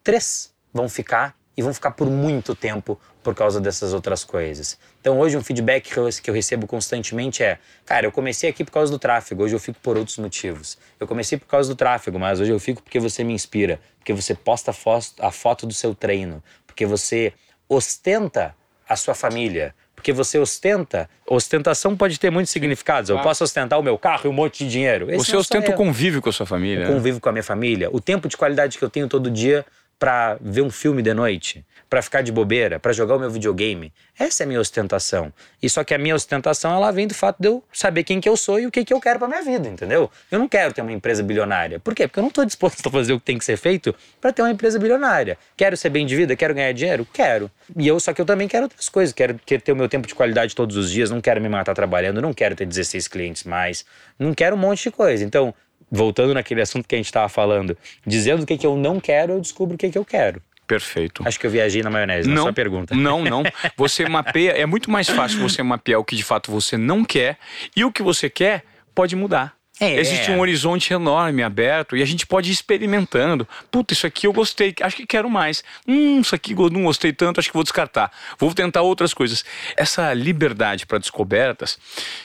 três 0.02 0.52
vão 0.72 0.88
ficar 0.88 1.34
e 1.56 1.62
vão 1.62 1.72
ficar 1.72 1.92
por 1.92 2.08
muito 2.08 2.54
tempo 2.54 3.00
por 3.22 3.34
causa 3.34 3.60
dessas 3.60 3.92
outras 3.92 4.22
coisas. 4.22 4.78
Então 5.00 5.18
hoje 5.18 5.36
um 5.36 5.42
feedback 5.42 5.90
que 5.90 5.96
eu, 5.96 6.08
que 6.22 6.30
eu 6.30 6.34
recebo 6.34 6.66
constantemente 6.66 7.42
é, 7.42 7.58
cara, 7.84 8.06
eu 8.06 8.12
comecei 8.12 8.50
aqui 8.50 8.62
por 8.62 8.70
causa 8.70 8.92
do 8.92 8.98
tráfego, 8.98 9.42
hoje 9.42 9.54
eu 9.54 9.60
fico 9.60 9.78
por 9.80 9.96
outros 9.96 10.18
motivos. 10.18 10.76
Eu 11.00 11.06
comecei 11.06 11.38
por 11.38 11.46
causa 11.46 11.68
do 11.68 11.74
tráfego, 11.74 12.18
mas 12.18 12.40
hoje 12.40 12.50
eu 12.52 12.60
fico 12.60 12.82
porque 12.82 13.00
você 13.00 13.24
me 13.24 13.32
inspira, 13.32 13.80
porque 13.98 14.12
você 14.12 14.34
posta 14.34 14.72
a 15.20 15.30
foto 15.30 15.66
do 15.66 15.72
seu 15.72 15.94
treino, 15.94 16.42
porque 16.66 16.84
você 16.84 17.32
ostenta 17.68 18.54
a 18.88 18.94
sua 18.94 19.14
família, 19.14 19.74
porque 19.96 20.12
você 20.12 20.38
ostenta. 20.38 21.10
Ostentação 21.26 21.96
pode 21.96 22.20
ter 22.20 22.30
muitos 22.30 22.52
significados. 22.52 23.10
Eu 23.10 23.18
posso 23.20 23.42
ostentar 23.42 23.80
o 23.80 23.82
meu 23.82 23.98
carro 23.98 24.22
e 24.26 24.28
um 24.28 24.32
monte 24.32 24.64
de 24.64 24.70
dinheiro. 24.70 25.10
Esse 25.10 25.24
Você 25.24 25.30
sou 25.32 25.40
ostenta 25.40 25.70
o 25.70 25.72
eu 25.72 25.76
convívio 25.76 26.22
com 26.22 26.28
a 26.28 26.32
sua 26.32 26.46
família. 26.46 26.86
né? 26.86 26.94
convivo 26.94 27.18
com 27.18 27.28
a 27.28 27.32
minha 27.32 27.42
família, 27.42 27.88
o 27.90 28.00
tempo 28.00 28.28
de 28.28 28.36
qualidade 28.36 28.78
que 28.78 28.84
eu 28.84 28.90
tenho 28.90 29.08
todo 29.08 29.28
dia 29.28 29.64
pra 29.98 30.36
ver 30.40 30.62
um 30.62 30.70
filme 30.70 31.02
de 31.02 31.14
noite, 31.14 31.64
pra 31.88 32.02
ficar 32.02 32.22
de 32.22 32.30
bobeira, 32.30 32.78
pra 32.78 32.92
jogar 32.92 33.16
o 33.16 33.18
meu 33.18 33.30
videogame. 33.30 33.92
Essa 34.18 34.42
é 34.42 34.44
a 34.44 34.46
minha 34.46 34.60
ostentação. 34.60 35.32
E 35.62 35.68
só 35.70 35.84
que 35.84 35.94
a 35.94 35.98
minha 35.98 36.14
ostentação 36.14 36.74
ela 36.74 36.90
vem 36.90 37.06
do 37.06 37.14
fato 37.14 37.36
de 37.38 37.48
eu 37.48 37.62
saber 37.72 38.02
quem 38.04 38.20
que 38.20 38.28
eu 38.28 38.36
sou 38.36 38.58
e 38.58 38.66
o 38.66 38.70
que 38.70 38.84
que 38.84 38.92
eu 38.92 39.00
quero 39.00 39.18
pra 39.18 39.28
minha 39.28 39.42
vida, 39.42 39.68
entendeu? 39.68 40.10
Eu 40.30 40.38
não 40.38 40.48
quero 40.48 40.72
ter 40.74 40.82
uma 40.82 40.92
empresa 40.92 41.22
bilionária. 41.22 41.78
Por 41.78 41.94
quê? 41.94 42.06
Porque 42.06 42.18
eu 42.18 42.22
não 42.22 42.30
tô 42.30 42.44
disposto 42.44 42.86
a 42.86 42.90
fazer 42.90 43.12
o 43.12 43.18
que 43.18 43.26
tem 43.26 43.38
que 43.38 43.44
ser 43.44 43.56
feito 43.56 43.94
pra 44.20 44.32
ter 44.32 44.42
uma 44.42 44.50
empresa 44.50 44.78
bilionária. 44.78 45.38
Quero 45.56 45.76
ser 45.76 45.90
bem 45.90 46.04
de 46.04 46.14
vida, 46.16 46.36
quero 46.36 46.54
ganhar 46.54 46.72
dinheiro, 46.72 47.06
quero. 47.12 47.50
E 47.76 47.86
eu 47.86 47.98
só 48.00 48.12
que 48.12 48.20
eu 48.20 48.26
também 48.26 48.48
quero 48.48 48.64
outras 48.64 48.88
coisas, 48.88 49.14
quero 49.14 49.34
ter 49.34 49.72
o 49.72 49.76
meu 49.76 49.88
tempo 49.88 50.06
de 50.06 50.14
qualidade 50.14 50.54
todos 50.54 50.76
os 50.76 50.90
dias, 50.90 51.10
não 51.10 51.20
quero 51.20 51.40
me 51.40 51.48
matar 51.48 51.74
trabalhando, 51.74 52.20
não 52.20 52.32
quero 52.32 52.54
ter 52.54 52.66
16 52.66 53.08
clientes 53.08 53.44
mais, 53.44 53.84
não 54.18 54.34
quero 54.34 54.56
um 54.56 54.58
monte 54.58 54.84
de 54.84 54.90
coisa. 54.90 55.24
Então, 55.24 55.54
voltando 55.90 56.34
naquele 56.34 56.60
assunto 56.60 56.86
que 56.86 56.94
a 56.94 56.98
gente 56.98 57.06
estava 57.06 57.28
falando, 57.28 57.76
dizendo 58.06 58.42
o 58.42 58.46
que, 58.46 58.56
que 58.56 58.66
eu 58.66 58.76
não 58.76 59.00
quero, 59.00 59.34
eu 59.34 59.40
descubro 59.40 59.74
o 59.74 59.78
que, 59.78 59.90
que 59.90 59.98
eu 59.98 60.04
quero. 60.04 60.40
Perfeito. 60.66 61.22
Acho 61.26 61.38
que 61.38 61.46
eu 61.46 61.50
viajei 61.50 61.82
na 61.82 61.90
maionese, 61.90 62.28
na 62.28 62.34
Não, 62.34 62.42
sua 62.42 62.52
pergunta. 62.52 62.94
Não, 62.94 63.22
não. 63.22 63.44
Você 63.76 64.08
mapeia, 64.08 64.50
é 64.50 64.66
muito 64.66 64.90
mais 64.90 65.08
fácil 65.08 65.38
você 65.38 65.62
mapear 65.62 66.00
o 66.00 66.04
que 66.04 66.16
de 66.16 66.24
fato 66.24 66.50
você 66.50 66.76
não 66.76 67.04
quer 67.04 67.38
e 67.74 67.84
o 67.84 67.92
que 67.92 68.02
você 68.02 68.28
quer 68.28 68.64
pode 68.94 69.14
mudar. 69.14 69.55
É. 69.78 70.00
Existe 70.00 70.30
um 70.30 70.40
horizonte 70.40 70.94
enorme 70.94 71.42
aberto 71.42 71.96
e 71.96 72.02
a 72.02 72.06
gente 72.06 72.26
pode 72.26 72.48
ir 72.48 72.52
experimentando. 72.52 73.46
Puta, 73.70 73.92
isso 73.92 74.06
aqui 74.06 74.26
eu 74.26 74.32
gostei, 74.32 74.74
acho 74.80 74.96
que 74.96 75.06
quero 75.06 75.28
mais. 75.28 75.62
Hum, 75.86 76.20
isso 76.20 76.34
aqui 76.34 76.54
eu 76.54 76.70
não 76.70 76.84
gostei 76.84 77.12
tanto, 77.12 77.38
acho 77.38 77.50
que 77.50 77.54
vou 77.54 77.62
descartar. 77.62 78.10
Vou 78.38 78.54
tentar 78.54 78.80
outras 78.80 79.12
coisas. 79.12 79.44
Essa 79.76 80.14
liberdade 80.14 80.86
para 80.86 80.96
descobertas, 80.96 81.78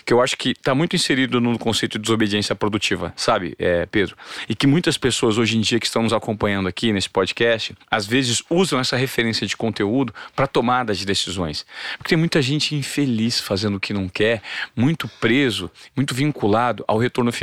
que 0.06 0.14
eu 0.14 0.22
acho 0.22 0.38
que 0.38 0.52
está 0.52 0.74
muito 0.74 0.95
inserido 0.95 1.41
no 1.41 1.60
conceito 1.60 1.97
de 1.99 2.04
desobediência 2.04 2.56
produtiva, 2.56 3.14
sabe, 3.18 3.54
é, 3.60 3.86
Pedro? 3.86 4.16
E 4.47 4.56
que 4.56 4.66
muitas 4.66 4.97
pessoas 4.97 5.38
hoje 5.38 5.58
em 5.58 5.62
dia 5.62 5.80
que 5.80 5.86
estão 5.86 6.04
nos 6.04 6.14
acompanhando 6.14 6.70
aqui 6.70 6.93
nesse 6.93 7.10
podcast, 7.10 7.76
às 7.89 8.06
vezes 8.06 8.41
usam 8.49 8.80
essa 8.80 8.95
referência 8.95 9.45
de 9.45 9.58
conteúdo 9.58 10.14
para 10.34 10.47
tomada 10.47 10.93
de 10.93 11.06
decisões. 11.06 11.66
Porque 11.97 12.10
tem 12.10 12.18
muita 12.18 12.41
gente 12.41 12.76
infeliz 12.76 13.41
fazendo 13.41 13.76
o 13.76 13.80
que 13.80 13.93
não 13.93 14.08
quer, 14.08 14.41
muito 14.74 15.10
preso, 15.20 15.70
muito 15.93 16.16
vinculado 16.16 16.86
ao 16.88 16.97
retorno 16.97 17.30
financeiro. 17.30 17.41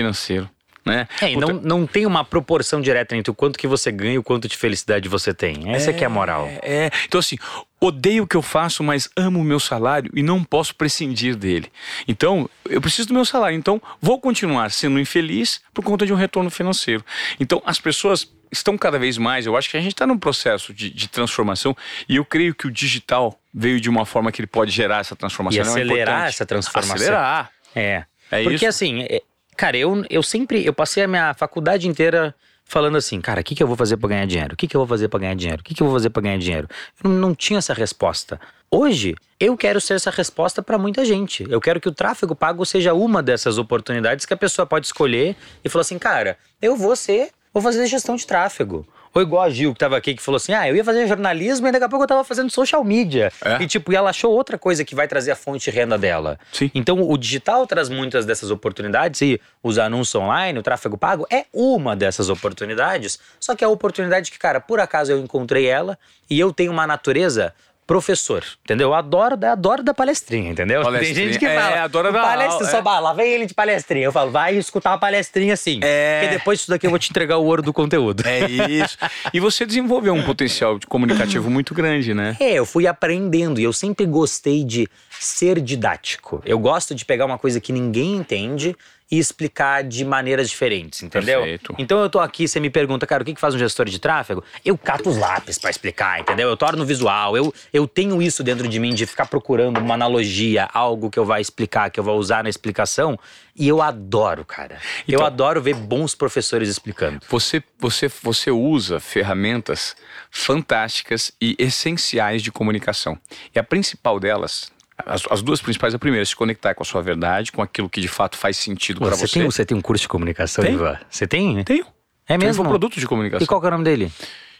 Né? 0.88 1.06
É, 1.20 1.32
e 1.32 1.36
não, 1.36 1.48
não 1.48 1.86
tem 1.86 2.06
uma 2.06 2.24
proporção 2.24 2.80
direta 2.80 3.14
entre 3.14 3.30
o 3.30 3.34
quanto 3.34 3.58
que 3.58 3.66
você 3.66 3.92
ganha 3.92 4.14
e 4.14 4.18
o 4.18 4.22
quanto 4.22 4.48
de 4.48 4.56
felicidade 4.56 5.06
você 5.06 5.34
tem. 5.34 5.70
Essa 5.74 5.90
é, 5.90 5.92
que 5.92 6.02
é 6.02 6.06
a 6.06 6.10
moral. 6.10 6.46
É, 6.46 6.86
é. 6.86 6.90
então 7.04 7.20
assim, 7.20 7.36
odeio 7.78 8.24
o 8.24 8.26
que 8.26 8.36
eu 8.36 8.42
faço, 8.42 8.82
mas 8.82 9.08
amo 9.14 9.40
o 9.40 9.44
meu 9.44 9.60
salário 9.60 10.10
e 10.14 10.22
não 10.22 10.42
posso 10.42 10.74
prescindir 10.74 11.36
dele. 11.36 11.70
Então, 12.06 12.48
eu 12.68 12.80
preciso 12.80 13.08
do 13.08 13.14
meu 13.14 13.24
salário, 13.24 13.56
então 13.56 13.80
vou 14.00 14.18
continuar 14.18 14.70
sendo 14.70 14.98
infeliz 14.98 15.60
por 15.74 15.84
conta 15.84 16.06
de 16.06 16.12
um 16.12 16.16
retorno 16.16 16.50
financeiro. 16.50 17.04
Então, 17.38 17.62
as 17.66 17.78
pessoas 17.78 18.26
estão 18.50 18.78
cada 18.78 18.98
vez 18.98 19.18
mais, 19.18 19.44
eu 19.44 19.56
acho 19.56 19.68
que 19.68 19.76
a 19.76 19.80
gente 19.80 19.92
está 19.92 20.06
num 20.06 20.18
processo 20.18 20.72
de, 20.72 20.88
de 20.88 21.06
transformação 21.06 21.76
e 22.08 22.16
eu 22.16 22.24
creio 22.24 22.54
que 22.54 22.66
o 22.66 22.70
digital 22.70 23.38
veio 23.52 23.78
de 23.78 23.90
uma 23.90 24.06
forma 24.06 24.32
que 24.32 24.40
ele 24.40 24.46
pode 24.46 24.70
gerar 24.70 25.00
essa 25.00 25.14
transformação. 25.14 25.62
E 25.62 25.66
é 25.66 25.70
acelerar 25.70 26.14
importante. 26.14 26.28
essa 26.28 26.46
transformação. 26.46 26.96
Acelerar. 26.96 27.50
É. 27.74 28.04
É 28.30 28.42
Porque 28.42 28.56
isso. 28.56 28.66
assim, 28.66 29.02
é- 29.02 29.22
cara, 29.58 29.76
eu, 29.76 30.04
eu 30.08 30.22
sempre, 30.22 30.64
eu 30.64 30.72
passei 30.72 31.02
a 31.02 31.08
minha 31.08 31.34
faculdade 31.34 31.88
inteira 31.88 32.32
falando 32.64 32.96
assim, 32.96 33.20
cara, 33.20 33.40
o 33.40 33.44
que, 33.44 33.56
que 33.56 33.62
eu 33.62 33.66
vou 33.66 33.76
fazer 33.76 33.96
pra 33.96 34.08
ganhar 34.08 34.26
dinheiro? 34.26 34.54
O 34.54 34.56
que, 34.56 34.68
que 34.68 34.76
eu 34.76 34.80
vou 34.80 34.86
fazer 34.86 35.08
pra 35.08 35.18
ganhar 35.18 35.34
dinheiro? 35.34 35.60
O 35.60 35.64
que, 35.64 35.74
que 35.74 35.82
eu 35.82 35.86
vou 35.86 35.96
fazer 35.96 36.10
pra 36.10 36.22
ganhar 36.22 36.38
dinheiro? 36.38 36.68
Eu 37.02 37.10
não, 37.10 37.34
tinha 37.34 37.58
essa 37.58 37.74
resposta. 37.74 38.40
Hoje, 38.70 39.16
eu 39.40 39.56
quero 39.56 39.80
ser 39.80 39.94
essa 39.94 40.10
resposta 40.10 40.62
pra 40.62 40.78
muita 40.78 41.04
gente. 41.04 41.44
Eu 41.50 41.60
quero 41.60 41.80
que 41.80 41.88
o 41.88 41.92
tráfego 41.92 42.36
pago 42.36 42.64
seja 42.64 42.94
uma 42.94 43.20
dessas 43.20 43.58
oportunidades 43.58 44.24
que 44.24 44.34
a 44.34 44.36
pessoa 44.36 44.64
pode 44.64 44.86
escolher 44.86 45.34
e 45.64 45.68
falar 45.68 45.80
assim, 45.80 45.98
cara, 45.98 46.38
eu 46.62 46.76
vou 46.76 46.94
ser, 46.94 47.30
vou 47.52 47.62
fazer 47.62 47.84
gestão 47.86 48.14
de 48.14 48.26
tráfego. 48.26 48.86
Ou 49.14 49.22
igual 49.22 49.42
a 49.42 49.50
Gil 49.50 49.72
que 49.72 49.78
tava 49.78 49.96
aqui 49.96 50.14
que 50.14 50.22
falou 50.22 50.36
assim: 50.36 50.52
ah, 50.52 50.68
eu 50.68 50.76
ia 50.76 50.84
fazer 50.84 51.06
jornalismo 51.06 51.66
e 51.66 51.72
daqui 51.72 51.84
a 51.84 51.88
pouco 51.88 52.04
eu 52.04 52.08
tava 52.08 52.24
fazendo 52.24 52.50
social 52.50 52.84
media. 52.84 53.32
É. 53.44 53.62
E 53.62 53.66
tipo, 53.66 53.92
e 53.92 53.96
ela 53.96 54.10
achou 54.10 54.32
outra 54.32 54.58
coisa 54.58 54.84
que 54.84 54.94
vai 54.94 55.08
trazer 55.08 55.30
a 55.30 55.36
fonte 55.36 55.70
de 55.70 55.76
renda 55.76 55.98
dela. 55.98 56.38
Sim. 56.52 56.70
Então 56.74 57.02
o 57.02 57.16
digital 57.16 57.66
traz 57.66 57.88
muitas 57.88 58.26
dessas 58.26 58.50
oportunidades 58.50 59.20
e 59.22 59.40
os 59.62 59.78
anúncios 59.78 60.14
online, 60.14 60.58
o 60.58 60.62
tráfego 60.62 60.96
pago 60.96 61.26
é 61.30 61.46
uma 61.52 61.94
dessas 61.96 62.28
oportunidades. 62.28 63.18
Só 63.40 63.54
que 63.54 63.64
é 63.64 63.66
a 63.66 63.70
oportunidade 63.70 64.30
que, 64.30 64.38
cara, 64.38 64.60
por 64.60 64.80
acaso 64.80 65.12
eu 65.12 65.18
encontrei 65.18 65.66
ela 65.66 65.98
e 66.28 66.38
eu 66.38 66.52
tenho 66.52 66.72
uma 66.72 66.86
natureza 66.86 67.54
professor, 67.88 68.44
entendeu? 68.62 68.88
Eu 68.88 68.94
adoro, 68.94 69.38
eu 69.40 69.48
adoro 69.48 69.82
da 69.82 69.94
palestrinha, 69.94 70.50
entendeu? 70.50 70.82
Palestrinha. 70.82 71.14
Tem 71.14 71.24
gente 71.24 71.38
que 71.38 71.46
É, 71.46 71.58
fala, 71.58 71.82
adora 71.84 72.10
"O 72.10 72.12
dar 72.12 72.20
palestra, 72.22 72.54
aula, 72.56 72.70
só 72.70 72.76
é. 72.76 72.82
vai, 72.82 73.00
lá 73.00 73.12
vem 73.14 73.32
ele 73.32 73.46
de 73.46 73.54
palestrinha. 73.54 74.04
Eu 74.04 74.12
falo, 74.12 74.30
vai 74.30 74.54
escutar 74.56 74.90
uma 74.90 74.98
palestrinha 74.98 75.56
sim. 75.56 75.80
É. 75.82 76.20
Porque 76.20 76.36
depois 76.36 76.58
disso 76.58 76.70
daqui 76.70 76.86
eu 76.86 76.90
vou 76.90 76.98
te 76.98 77.08
entregar 77.08 77.38
o 77.38 77.44
ouro 77.46 77.62
do 77.62 77.72
conteúdo. 77.72 78.22
É 78.26 78.40
isso. 78.46 78.98
E 79.32 79.40
você 79.40 79.64
desenvolveu 79.64 80.12
um 80.12 80.22
potencial 80.22 80.78
de 80.78 80.86
comunicativo 80.86 81.48
muito 81.50 81.72
grande, 81.72 82.12
né? 82.12 82.36
É, 82.38 82.52
eu 82.52 82.66
fui 82.66 82.86
aprendendo 82.86 83.58
e 83.58 83.64
eu 83.64 83.72
sempre 83.72 84.04
gostei 84.04 84.64
de 84.64 84.86
ser 85.18 85.58
didático. 85.58 86.42
Eu 86.44 86.58
gosto 86.58 86.94
de 86.94 87.06
pegar 87.06 87.24
uma 87.24 87.38
coisa 87.38 87.58
que 87.58 87.72
ninguém 87.72 88.16
entende 88.16 88.76
e 89.10 89.18
explicar 89.18 89.82
de 89.82 90.04
maneiras 90.04 90.50
diferentes, 90.50 91.02
entendeu? 91.02 91.40
Perfeito. 91.40 91.74
Então 91.78 91.98
eu 92.00 92.10
tô 92.10 92.20
aqui, 92.20 92.46
você 92.46 92.60
me 92.60 92.68
pergunta, 92.68 93.06
cara, 93.06 93.22
o 93.22 93.26
que, 93.26 93.32
que 93.34 93.40
faz 93.40 93.54
um 93.54 93.58
gestor 93.58 93.86
de 93.86 93.98
tráfego? 93.98 94.44
Eu 94.64 94.76
cato 94.76 95.08
os 95.08 95.16
lápis 95.16 95.58
pra 95.58 95.70
explicar, 95.70 96.20
entendeu? 96.20 96.48
Eu 96.48 96.56
torno 96.56 96.84
visual, 96.84 97.36
eu, 97.36 97.52
eu 97.72 97.88
tenho 97.88 98.20
isso 98.20 98.42
dentro 98.44 98.68
de 98.68 98.78
mim 98.78 98.94
de 98.94 99.06
ficar 99.06 99.26
procurando 99.26 99.78
uma 99.78 99.94
analogia, 99.94 100.68
algo 100.74 101.10
que 101.10 101.18
eu 101.18 101.24
vá 101.24 101.40
explicar, 101.40 101.90
que 101.90 101.98
eu 101.98 102.04
vou 102.04 102.18
usar 102.18 102.42
na 102.44 102.50
explicação, 102.50 103.18
e 103.56 103.66
eu 103.66 103.80
adoro, 103.82 104.44
cara. 104.44 104.76
eu 105.08 105.14
Então- 105.14 105.26
adoro 105.26 105.60
ver 105.62 105.74
bons 105.74 106.14
professores 106.14 106.68
explicando. 106.68 107.20
Você, 107.28 107.62
você, 107.78 108.08
você 108.22 108.50
usa 108.50 109.00
ferramentas 109.00 109.96
fantásticas 110.30 111.32
e 111.40 111.56
essenciais 111.58 112.42
de 112.42 112.50
comunicação. 112.52 113.18
E 113.54 113.58
a 113.58 113.64
principal 113.64 114.20
delas, 114.20 114.70
as, 115.04 115.22
as 115.30 115.42
duas 115.42 115.60
principais, 115.60 115.94
a 115.94 115.98
primeira, 115.98 116.22
é 116.22 116.24
se 116.24 116.34
conectar 116.36 116.74
com 116.74 116.82
a 116.82 116.86
sua 116.86 117.02
verdade, 117.02 117.52
com 117.52 117.62
aquilo 117.62 117.88
que 117.88 118.00
de 118.00 118.08
fato 118.08 118.36
faz 118.36 118.56
sentido 118.56 119.00
para 119.00 119.10
Você, 119.10 119.26
você. 119.26 119.38
tem, 119.40 119.44
você 119.50 119.64
tem 119.64 119.76
um 119.76 119.80
curso 119.80 120.02
de 120.02 120.08
comunicação, 120.08 120.64
Tenho. 120.64 120.76
Ivan? 120.76 120.98
Você 121.08 121.26
tem? 121.26 121.62
Tenho. 121.64 121.86
É 122.28 122.36
mesmo? 122.36 122.54
Tenho 122.54 122.66
um 122.66 122.68
produto 122.68 122.98
de 123.00 123.06
comunicação. 123.06 123.44
E 123.44 123.46
qual 123.46 123.62
é 123.62 123.66
o 123.66 123.70
nome 123.70 123.84
dele? 123.84 124.12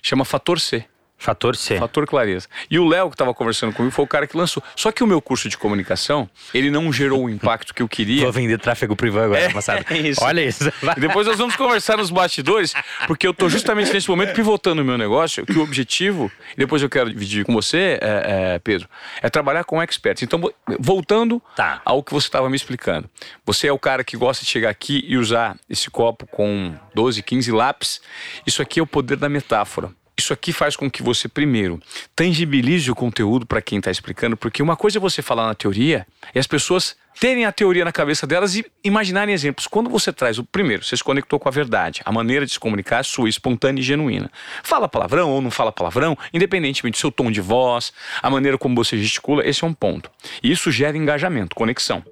Chama 0.03 0.24
Fator 0.24 0.61
C. 0.61 0.84
Fator 1.19 1.57
C. 1.57 1.79
Fator 1.79 2.07
clareza. 2.07 2.47
E 2.71 2.79
o 2.79 2.87
Léo, 2.87 3.09
que 3.09 3.14
estava 3.14 3.35
conversando 3.35 3.73
comigo, 3.73 3.93
foi 3.93 4.05
o 4.05 4.09
cara 4.09 4.27
que 4.27 4.37
lançou. 4.37 4.62
Só 4.77 4.93
que 4.93 5.03
o 5.03 5.07
meu 5.07 5.21
curso 5.21 5.49
de 5.49 5.59
comunicação, 5.59 6.31
ele 6.55 6.71
não 6.71 6.93
gerou 6.93 7.25
o 7.25 7.29
impacto 7.31 7.75
que 7.75 7.83
eu 7.83 7.89
queria. 7.89 8.23
Vou 8.23 8.33
vender 8.33 8.59
tráfego 8.59 8.95
privado 8.95 9.27
agora, 9.27 9.41
É, 9.41 9.49
moçada. 9.53 9.85
é 9.91 9.99
isso. 9.99 10.23
Olha 10.25 10.41
isso. 10.45 10.73
E 10.97 11.01
depois 11.01 11.27
nós 11.27 11.37
vamos 11.37 11.57
conversar 11.57 11.97
nos 11.97 12.11
bastidores, 12.11 12.73
porque 13.07 13.27
eu 13.27 13.35
tô 13.35 13.49
justamente 13.49 13.93
nesse 13.93 14.09
momento 14.09 14.33
pivotando 14.33 14.81
o 14.81 14.85
meu 14.85 14.97
negócio, 14.97 15.45
que 15.45 15.59
o 15.59 15.62
objetivo, 15.62 16.31
e 16.55 16.57
depois 16.57 16.83
eu 16.83 16.89
quero 16.89 17.11
dividir 17.11 17.45
com 17.45 17.53
você, 17.53 17.99
é, 18.01 18.55
é, 18.55 18.59
Pedro, 18.61 18.89
é 19.21 19.29
trabalhar 19.29 19.64
com 19.64 19.83
experts. 19.83 20.23
Então, 20.23 20.39
vo- 20.39 20.55
voltando 20.79 21.43
Tá. 21.57 21.83
ao 21.85 22.03
que 22.03 22.12
você 22.12 22.29
estava 22.29 22.49
me 22.49 22.57
explicando. 22.57 23.11
Você 23.45 23.66
é 23.66 23.73
o 23.73 23.79
cara 23.79 24.05
que 24.05 24.16
gosta 24.16 24.45
de 24.45 24.51
chegar 24.51 24.71
aqui 24.71 25.05
e 25.07 25.16
usar 25.16 25.57
esse 25.69 25.91
copo 25.91 26.27
com 26.29 26.75
12, 26.95 27.23
15 27.23 27.51
lápis. 27.51 28.01
Isso 28.47 28.62
aqui 28.62 28.79
é 28.79 28.83
o 28.83 28.87
poder 28.87 29.16
da 29.16 29.29
metáfora. 29.29 29.91
Isso 30.19 30.33
aqui 30.33 30.53
faz 30.53 30.75
com 30.75 30.91
que 30.91 31.01
você, 31.01 31.29
primeiro, 31.29 31.81
tangibilize 32.16 32.91
o 32.91 32.95
conteúdo 32.95 33.47
para 33.47 33.62
quem 33.62 33.79
está 33.79 33.89
explicando, 33.89 34.37
porque 34.37 34.61
uma 34.61 34.77
coisa 34.77 34.99
é 34.99 35.01
você 35.01 35.23
falar 35.23 35.47
na 35.47 35.55
teoria 35.55 36.05
e 36.35 36.41
as 36.41 36.47
pessoas 36.47 36.97
terem 37.21 37.45
a 37.45 37.53
teoria 37.53 37.85
na 37.85 37.93
cabeça 37.93 38.27
delas 38.27 38.57
e 38.57 38.66
imaginarem 38.83 39.33
exemplos. 39.33 39.69
Quando 39.69 39.89
você 39.89 40.12
traz 40.12 40.37
o 40.37 40.45
primeiro, 40.45 40.85
você 40.85 40.97
se 40.97 41.05
conectou 41.05 41.39
com 41.39 41.49
a 41.49 41.53
verdade, 41.53 42.01
a 42.05 42.11
maneira 42.11 42.45
de 42.45 42.53
se 42.53 42.59
comunicar 42.59 43.05
sua, 43.05 43.29
espontânea 43.29 43.81
e 43.81 43.85
genuína. 43.85 44.29
Fala 44.64 44.89
palavrão 44.89 45.31
ou 45.31 45.41
não 45.41 45.53
fala 45.53 45.71
palavrão, 45.71 46.19
independentemente 46.35 46.97
do 46.97 47.01
seu 47.01 47.12
tom 47.12 47.31
de 47.31 47.41
voz, 47.41 47.93
a 48.21 48.29
maneira 48.29 48.59
como 48.59 48.75
você 48.75 48.99
gesticula, 48.99 49.47
esse 49.47 49.62
é 49.62 49.66
um 49.69 49.75
ponto. 49.75 50.11
E 50.43 50.51
isso 50.51 50.71
gera 50.73 50.97
engajamento, 50.97 51.55
conexão. 51.55 52.05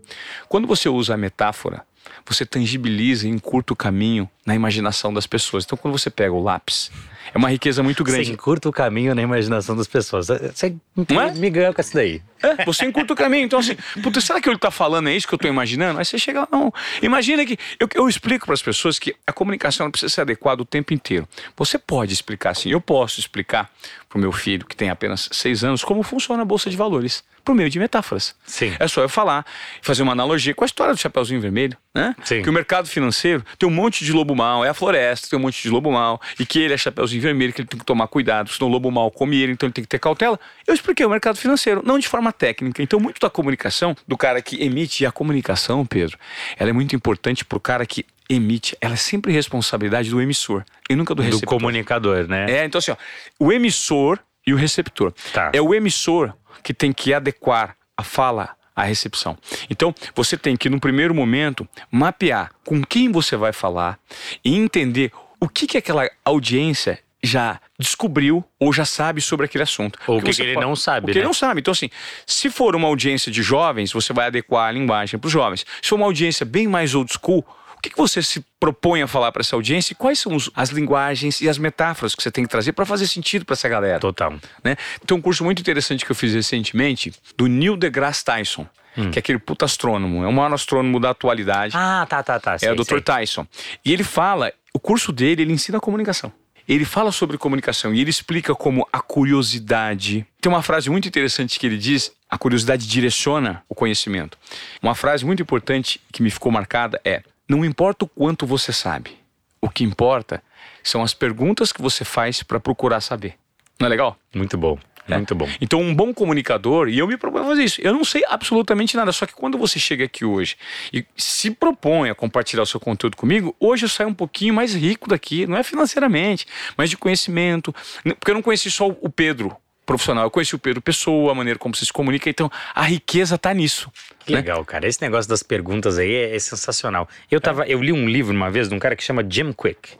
Quando 0.48 0.68
você 0.68 0.88
usa 0.88 1.14
a 1.14 1.16
metáfora, 1.16 1.82
você 2.24 2.46
tangibiliza 2.46 3.26
e 3.26 3.30
encurta 3.30 3.72
o 3.72 3.76
caminho 3.76 4.30
na 4.44 4.54
imaginação 4.54 5.12
das 5.12 5.26
pessoas. 5.26 5.64
Então, 5.64 5.76
quando 5.76 5.98
você 5.98 6.10
pega 6.10 6.32
o 6.32 6.42
lápis, 6.42 6.90
é 7.34 7.38
uma 7.38 7.48
riqueza 7.50 7.82
muito 7.82 8.04
Você 8.04 8.12
grande. 8.12 8.32
encurta 8.32 8.68
o 8.68 8.72
caminho 8.72 9.14
na 9.14 9.22
imaginação 9.22 9.76
das 9.76 9.86
pessoas. 9.86 10.26
Você 10.28 10.74
Não 11.08 11.20
é? 11.20 11.32
me 11.32 11.50
ganhou 11.50 11.72
com 11.74 11.80
isso 11.80 11.94
daí. 11.94 12.22
É, 12.42 12.64
você 12.64 12.84
encurta 12.84 13.12
o 13.12 13.16
caminho. 13.16 13.44
Então, 13.44 13.58
assim, 13.58 13.76
puta, 14.02 14.20
será 14.20 14.40
que 14.40 14.48
ele 14.48 14.58
tá 14.58 14.70
falando 14.70 15.08
é 15.08 15.16
isso 15.16 15.26
que 15.26 15.34
eu 15.34 15.38
tô 15.38 15.48
imaginando? 15.48 15.98
Aí 15.98 16.04
você 16.04 16.18
chega 16.18 16.40
lá, 16.40 16.48
não. 16.50 16.72
Imagina 17.02 17.44
que. 17.44 17.58
Eu, 17.80 17.88
eu 17.94 18.08
explico 18.08 18.46
para 18.46 18.54
as 18.54 18.62
pessoas 18.62 18.98
que 18.98 19.14
a 19.26 19.32
comunicação 19.32 19.90
precisa 19.90 20.12
ser 20.12 20.20
adequada 20.22 20.62
o 20.62 20.64
tempo 20.64 20.92
inteiro. 20.92 21.28
Você 21.56 21.78
pode 21.78 22.12
explicar 22.12 22.50
assim, 22.50 22.70
eu 22.70 22.80
posso 22.80 23.20
explicar 23.20 23.70
pro 24.08 24.18
meu 24.20 24.32
filho, 24.32 24.64
que 24.64 24.76
tem 24.76 24.88
apenas 24.88 25.28
seis 25.32 25.64
anos, 25.64 25.82
como 25.82 26.02
funciona 26.02 26.42
a 26.42 26.44
Bolsa 26.44 26.70
de 26.70 26.76
Valores, 26.76 27.24
por 27.44 27.54
meio 27.54 27.68
de 27.68 27.78
metáforas. 27.78 28.34
Sim. 28.46 28.74
É 28.78 28.86
só 28.88 29.02
eu 29.02 29.08
falar, 29.08 29.44
fazer 29.82 30.02
uma 30.02 30.12
analogia 30.12 30.54
com 30.54 30.64
a 30.64 30.66
história 30.66 30.94
do 30.94 31.00
Chapeuzinho 31.00 31.40
Vermelho, 31.40 31.76
né? 31.94 32.14
Sim. 32.24 32.40
Que 32.42 32.48
o 32.48 32.52
mercado 32.52 32.88
financeiro 32.88 33.44
tem 33.58 33.68
um 33.68 33.72
monte 33.72 34.04
de 34.04 34.12
lobo 34.12 34.34
mau, 34.34 34.64
é 34.64 34.68
a 34.68 34.74
floresta, 34.74 35.28
tem 35.28 35.38
um 35.38 35.42
monte 35.42 35.60
de 35.62 35.68
lobo 35.68 35.90
mau, 35.90 36.20
e 36.38 36.46
que 36.46 36.58
ele 36.60 36.74
é 36.74 36.76
Chapeuzinho 36.76 37.15
Vermelho, 37.18 37.52
que 37.52 37.60
ele 37.60 37.68
tem 37.68 37.78
que 37.78 37.84
tomar 37.84 38.08
cuidado, 38.08 38.50
senão 38.50 38.68
o 38.68 38.72
lobo 38.72 38.90
mau 38.90 39.10
come 39.10 39.36
ele, 39.40 39.52
então 39.52 39.66
ele 39.66 39.72
tem 39.72 39.84
que 39.84 39.88
ter 39.88 39.98
cautela. 39.98 40.38
Eu 40.66 40.74
expliquei 40.74 41.04
o 41.04 41.10
mercado 41.10 41.36
financeiro, 41.36 41.82
não 41.84 41.98
de 41.98 42.08
forma 42.08 42.32
técnica. 42.32 42.82
Então, 42.82 42.98
muito 42.98 43.20
da 43.20 43.30
comunicação, 43.30 43.96
do 44.06 44.16
cara 44.16 44.40
que 44.42 44.62
emite, 44.62 45.04
e 45.04 45.06
a 45.06 45.12
comunicação, 45.12 45.84
Pedro, 45.84 46.18
ela 46.56 46.70
é 46.70 46.72
muito 46.72 46.94
importante 46.94 47.44
pro 47.44 47.60
cara 47.60 47.84
que 47.86 48.04
emite, 48.28 48.76
ela 48.80 48.94
é 48.94 48.96
sempre 48.96 49.32
responsabilidade 49.32 50.10
do 50.10 50.20
emissor, 50.20 50.64
e 50.90 50.96
nunca 50.96 51.14
do, 51.14 51.22
Do 51.22 51.26
receptor. 51.26 51.48
comunicador, 51.48 52.26
né? 52.26 52.46
É, 52.50 52.64
então 52.64 52.78
assim, 52.78 52.90
ó, 52.90 52.96
o 53.38 53.52
emissor 53.52 54.18
e 54.46 54.52
o 54.52 54.56
receptor. 54.56 55.12
Tá. 55.32 55.50
É 55.52 55.60
o 55.60 55.74
emissor 55.74 56.32
que 56.62 56.74
tem 56.74 56.92
que 56.92 57.14
adequar 57.14 57.76
a 57.96 58.02
fala 58.02 58.56
à 58.74 58.82
recepção. 58.82 59.38
Então, 59.70 59.94
você 60.14 60.36
tem 60.36 60.56
que, 60.56 60.68
no 60.68 60.78
primeiro 60.78 61.14
momento, 61.14 61.66
mapear 61.90 62.50
com 62.64 62.82
quem 62.84 63.10
você 63.10 63.36
vai 63.36 63.52
falar 63.52 63.98
e 64.44 64.54
entender 64.54 65.10
o 65.40 65.48
que, 65.48 65.66
que 65.66 65.78
aquela 65.78 66.08
audiência 66.24 66.98
já 67.26 67.60
descobriu 67.78 68.42
ou 68.58 68.72
já 68.72 68.84
sabe 68.84 69.20
sobre 69.20 69.44
aquele 69.46 69.64
assunto. 69.64 69.98
Ou 70.06 70.18
o 70.18 70.22
que 70.22 70.32
que 70.32 70.42
ele 70.42 70.54
pode- 70.54 70.66
não 70.66 70.74
sabe, 70.76 71.04
O 71.04 71.06
que 71.06 71.12
ele 71.12 71.20
né? 71.20 71.26
não 71.26 71.34
sabe. 71.34 71.60
Então, 71.60 71.72
assim, 71.72 71.90
se 72.26 72.48
for 72.48 72.74
uma 72.74 72.88
audiência 72.88 73.30
de 73.30 73.42
jovens, 73.42 73.92
você 73.92 74.12
vai 74.12 74.26
adequar 74.26 74.68
a 74.68 74.72
linguagem 74.72 75.18
para 75.18 75.26
os 75.26 75.32
jovens. 75.32 75.66
Se 75.82 75.88
for 75.90 75.96
uma 75.96 76.06
audiência 76.06 76.46
bem 76.46 76.66
mais 76.66 76.94
old 76.94 77.12
school, 77.12 77.44
o 77.76 77.80
que, 77.82 77.90
que 77.90 77.96
você 77.98 78.22
se 78.22 78.44
propõe 78.58 79.02
a 79.02 79.06
falar 79.06 79.30
para 79.32 79.42
essa 79.42 79.54
audiência 79.54 79.92
e 79.92 79.96
quais 79.96 80.18
são 80.18 80.34
os, 80.34 80.50
as 80.54 80.70
linguagens 80.70 81.40
e 81.42 81.48
as 81.48 81.58
metáforas 81.58 82.14
que 82.14 82.22
você 82.22 82.30
tem 82.30 82.42
que 82.44 82.50
trazer 82.50 82.72
para 82.72 82.86
fazer 82.86 83.06
sentido 83.06 83.44
para 83.44 83.52
essa 83.52 83.68
galera? 83.68 84.00
Total. 84.00 84.32
Né? 84.64 84.76
Tem 85.06 85.16
um 85.16 85.20
curso 85.20 85.44
muito 85.44 85.60
interessante 85.60 86.04
que 86.04 86.10
eu 86.10 86.16
fiz 86.16 86.32
recentemente 86.32 87.12
do 87.36 87.46
Neil 87.46 87.76
deGrasse 87.76 88.24
Tyson. 88.24 88.66
Que 89.12 89.18
é 89.18 89.20
aquele 89.20 89.38
puta 89.38 89.66
astrônomo, 89.66 90.24
é 90.24 90.26
o 90.26 90.32
maior 90.32 90.54
astrônomo 90.54 90.98
da 90.98 91.10
atualidade. 91.10 91.74
Ah, 91.76 92.06
tá, 92.08 92.22
tá, 92.22 92.40
tá. 92.40 92.54
é 92.54 92.58
sei, 92.60 92.70
o 92.70 92.74
Dr. 92.74 92.84
sei. 92.86 93.00
Tyson. 93.02 93.46
E 93.84 93.92
ele 93.92 94.02
fala, 94.02 94.50
o 94.72 94.80
curso 94.80 95.12
dele, 95.12 95.42
ele 95.42 95.52
ensina 95.52 95.78
comunicação. 95.78 96.32
Ele 96.68 96.84
fala 96.84 97.12
sobre 97.12 97.38
comunicação 97.38 97.94
e 97.94 98.00
ele 98.00 98.10
explica 98.10 98.54
como 98.54 98.86
a 98.92 99.00
curiosidade. 99.00 100.26
Tem 100.40 100.50
uma 100.50 100.62
frase 100.62 100.90
muito 100.90 101.06
interessante 101.06 101.58
que 101.60 101.66
ele 101.66 101.78
diz: 101.78 102.12
a 102.28 102.36
curiosidade 102.36 102.86
direciona 102.86 103.62
o 103.68 103.74
conhecimento. 103.74 104.36
Uma 104.82 104.94
frase 104.94 105.24
muito 105.24 105.42
importante 105.42 106.00
que 106.12 106.22
me 106.22 106.30
ficou 106.30 106.50
marcada 106.50 107.00
é: 107.04 107.22
não 107.48 107.64
importa 107.64 108.04
o 108.04 108.08
quanto 108.08 108.46
você 108.46 108.72
sabe, 108.72 109.16
o 109.60 109.70
que 109.70 109.84
importa 109.84 110.42
são 110.82 111.02
as 111.02 111.14
perguntas 111.14 111.72
que 111.72 111.82
você 111.82 112.04
faz 112.04 112.42
para 112.42 112.58
procurar 112.58 113.00
saber. 113.00 113.34
Não 113.78 113.86
é 113.86 113.90
legal? 113.90 114.18
Muito 114.34 114.56
bom. 114.56 114.78
Né? 115.08 115.16
Muito 115.16 115.34
bom. 115.34 115.48
Então, 115.60 115.80
um 115.80 115.94
bom 115.94 116.12
comunicador, 116.12 116.88
e 116.88 116.98
eu 116.98 117.06
me 117.06 117.16
proponho 117.16 117.44
a 117.44 117.48
fazer 117.48 117.64
isso. 117.64 117.80
Eu 117.80 117.92
não 117.92 118.04
sei 118.04 118.22
absolutamente 118.28 118.96
nada, 118.96 119.12
só 119.12 119.26
que 119.26 119.34
quando 119.34 119.56
você 119.56 119.78
chega 119.78 120.04
aqui 120.04 120.24
hoje 120.24 120.56
e 120.92 121.04
se 121.16 121.50
propõe 121.50 122.10
a 122.10 122.14
compartilhar 122.14 122.62
o 122.62 122.66
seu 122.66 122.80
conteúdo 122.80 123.16
comigo, 123.16 123.54
hoje 123.60 123.84
eu 123.84 123.88
saio 123.88 124.08
um 124.08 124.14
pouquinho 124.14 124.54
mais 124.54 124.74
rico 124.74 125.08
daqui, 125.08 125.46
não 125.46 125.56
é 125.56 125.62
financeiramente, 125.62 126.46
mas 126.76 126.90
de 126.90 126.96
conhecimento. 126.96 127.74
Porque 128.18 128.30
eu 128.30 128.34
não 128.34 128.42
conheci 128.42 128.70
só 128.70 128.88
o 128.88 129.08
Pedro 129.08 129.56
profissional, 129.86 130.24
eu 130.24 130.30
conheci 130.30 130.54
o 130.54 130.58
Pedro 130.58 130.82
pessoa, 130.82 131.30
a 131.30 131.34
maneira 131.34 131.58
como 131.58 131.74
você 131.74 131.84
se 131.84 131.92
comunica, 131.92 132.28
então 132.28 132.50
a 132.74 132.82
riqueza 132.82 133.38
tá 133.38 133.54
nisso. 133.54 133.90
Que 134.18 134.32
né? 134.32 134.38
legal, 134.38 134.64
cara. 134.64 134.86
Esse 134.86 135.00
negócio 135.00 135.28
das 135.28 135.44
perguntas 135.44 135.96
aí 135.96 136.12
é, 136.12 136.34
é 136.34 136.38
sensacional. 136.40 137.08
Eu, 137.30 137.40
tava, 137.40 137.64
eu 137.66 137.80
li 137.80 137.92
um 137.92 138.08
livro 138.08 138.34
uma 138.34 138.50
vez 138.50 138.68
de 138.68 138.74
um 138.74 138.78
cara 138.80 138.96
que 138.96 139.04
chama 139.04 139.24
Jim 139.28 139.52
Quick. 139.52 139.90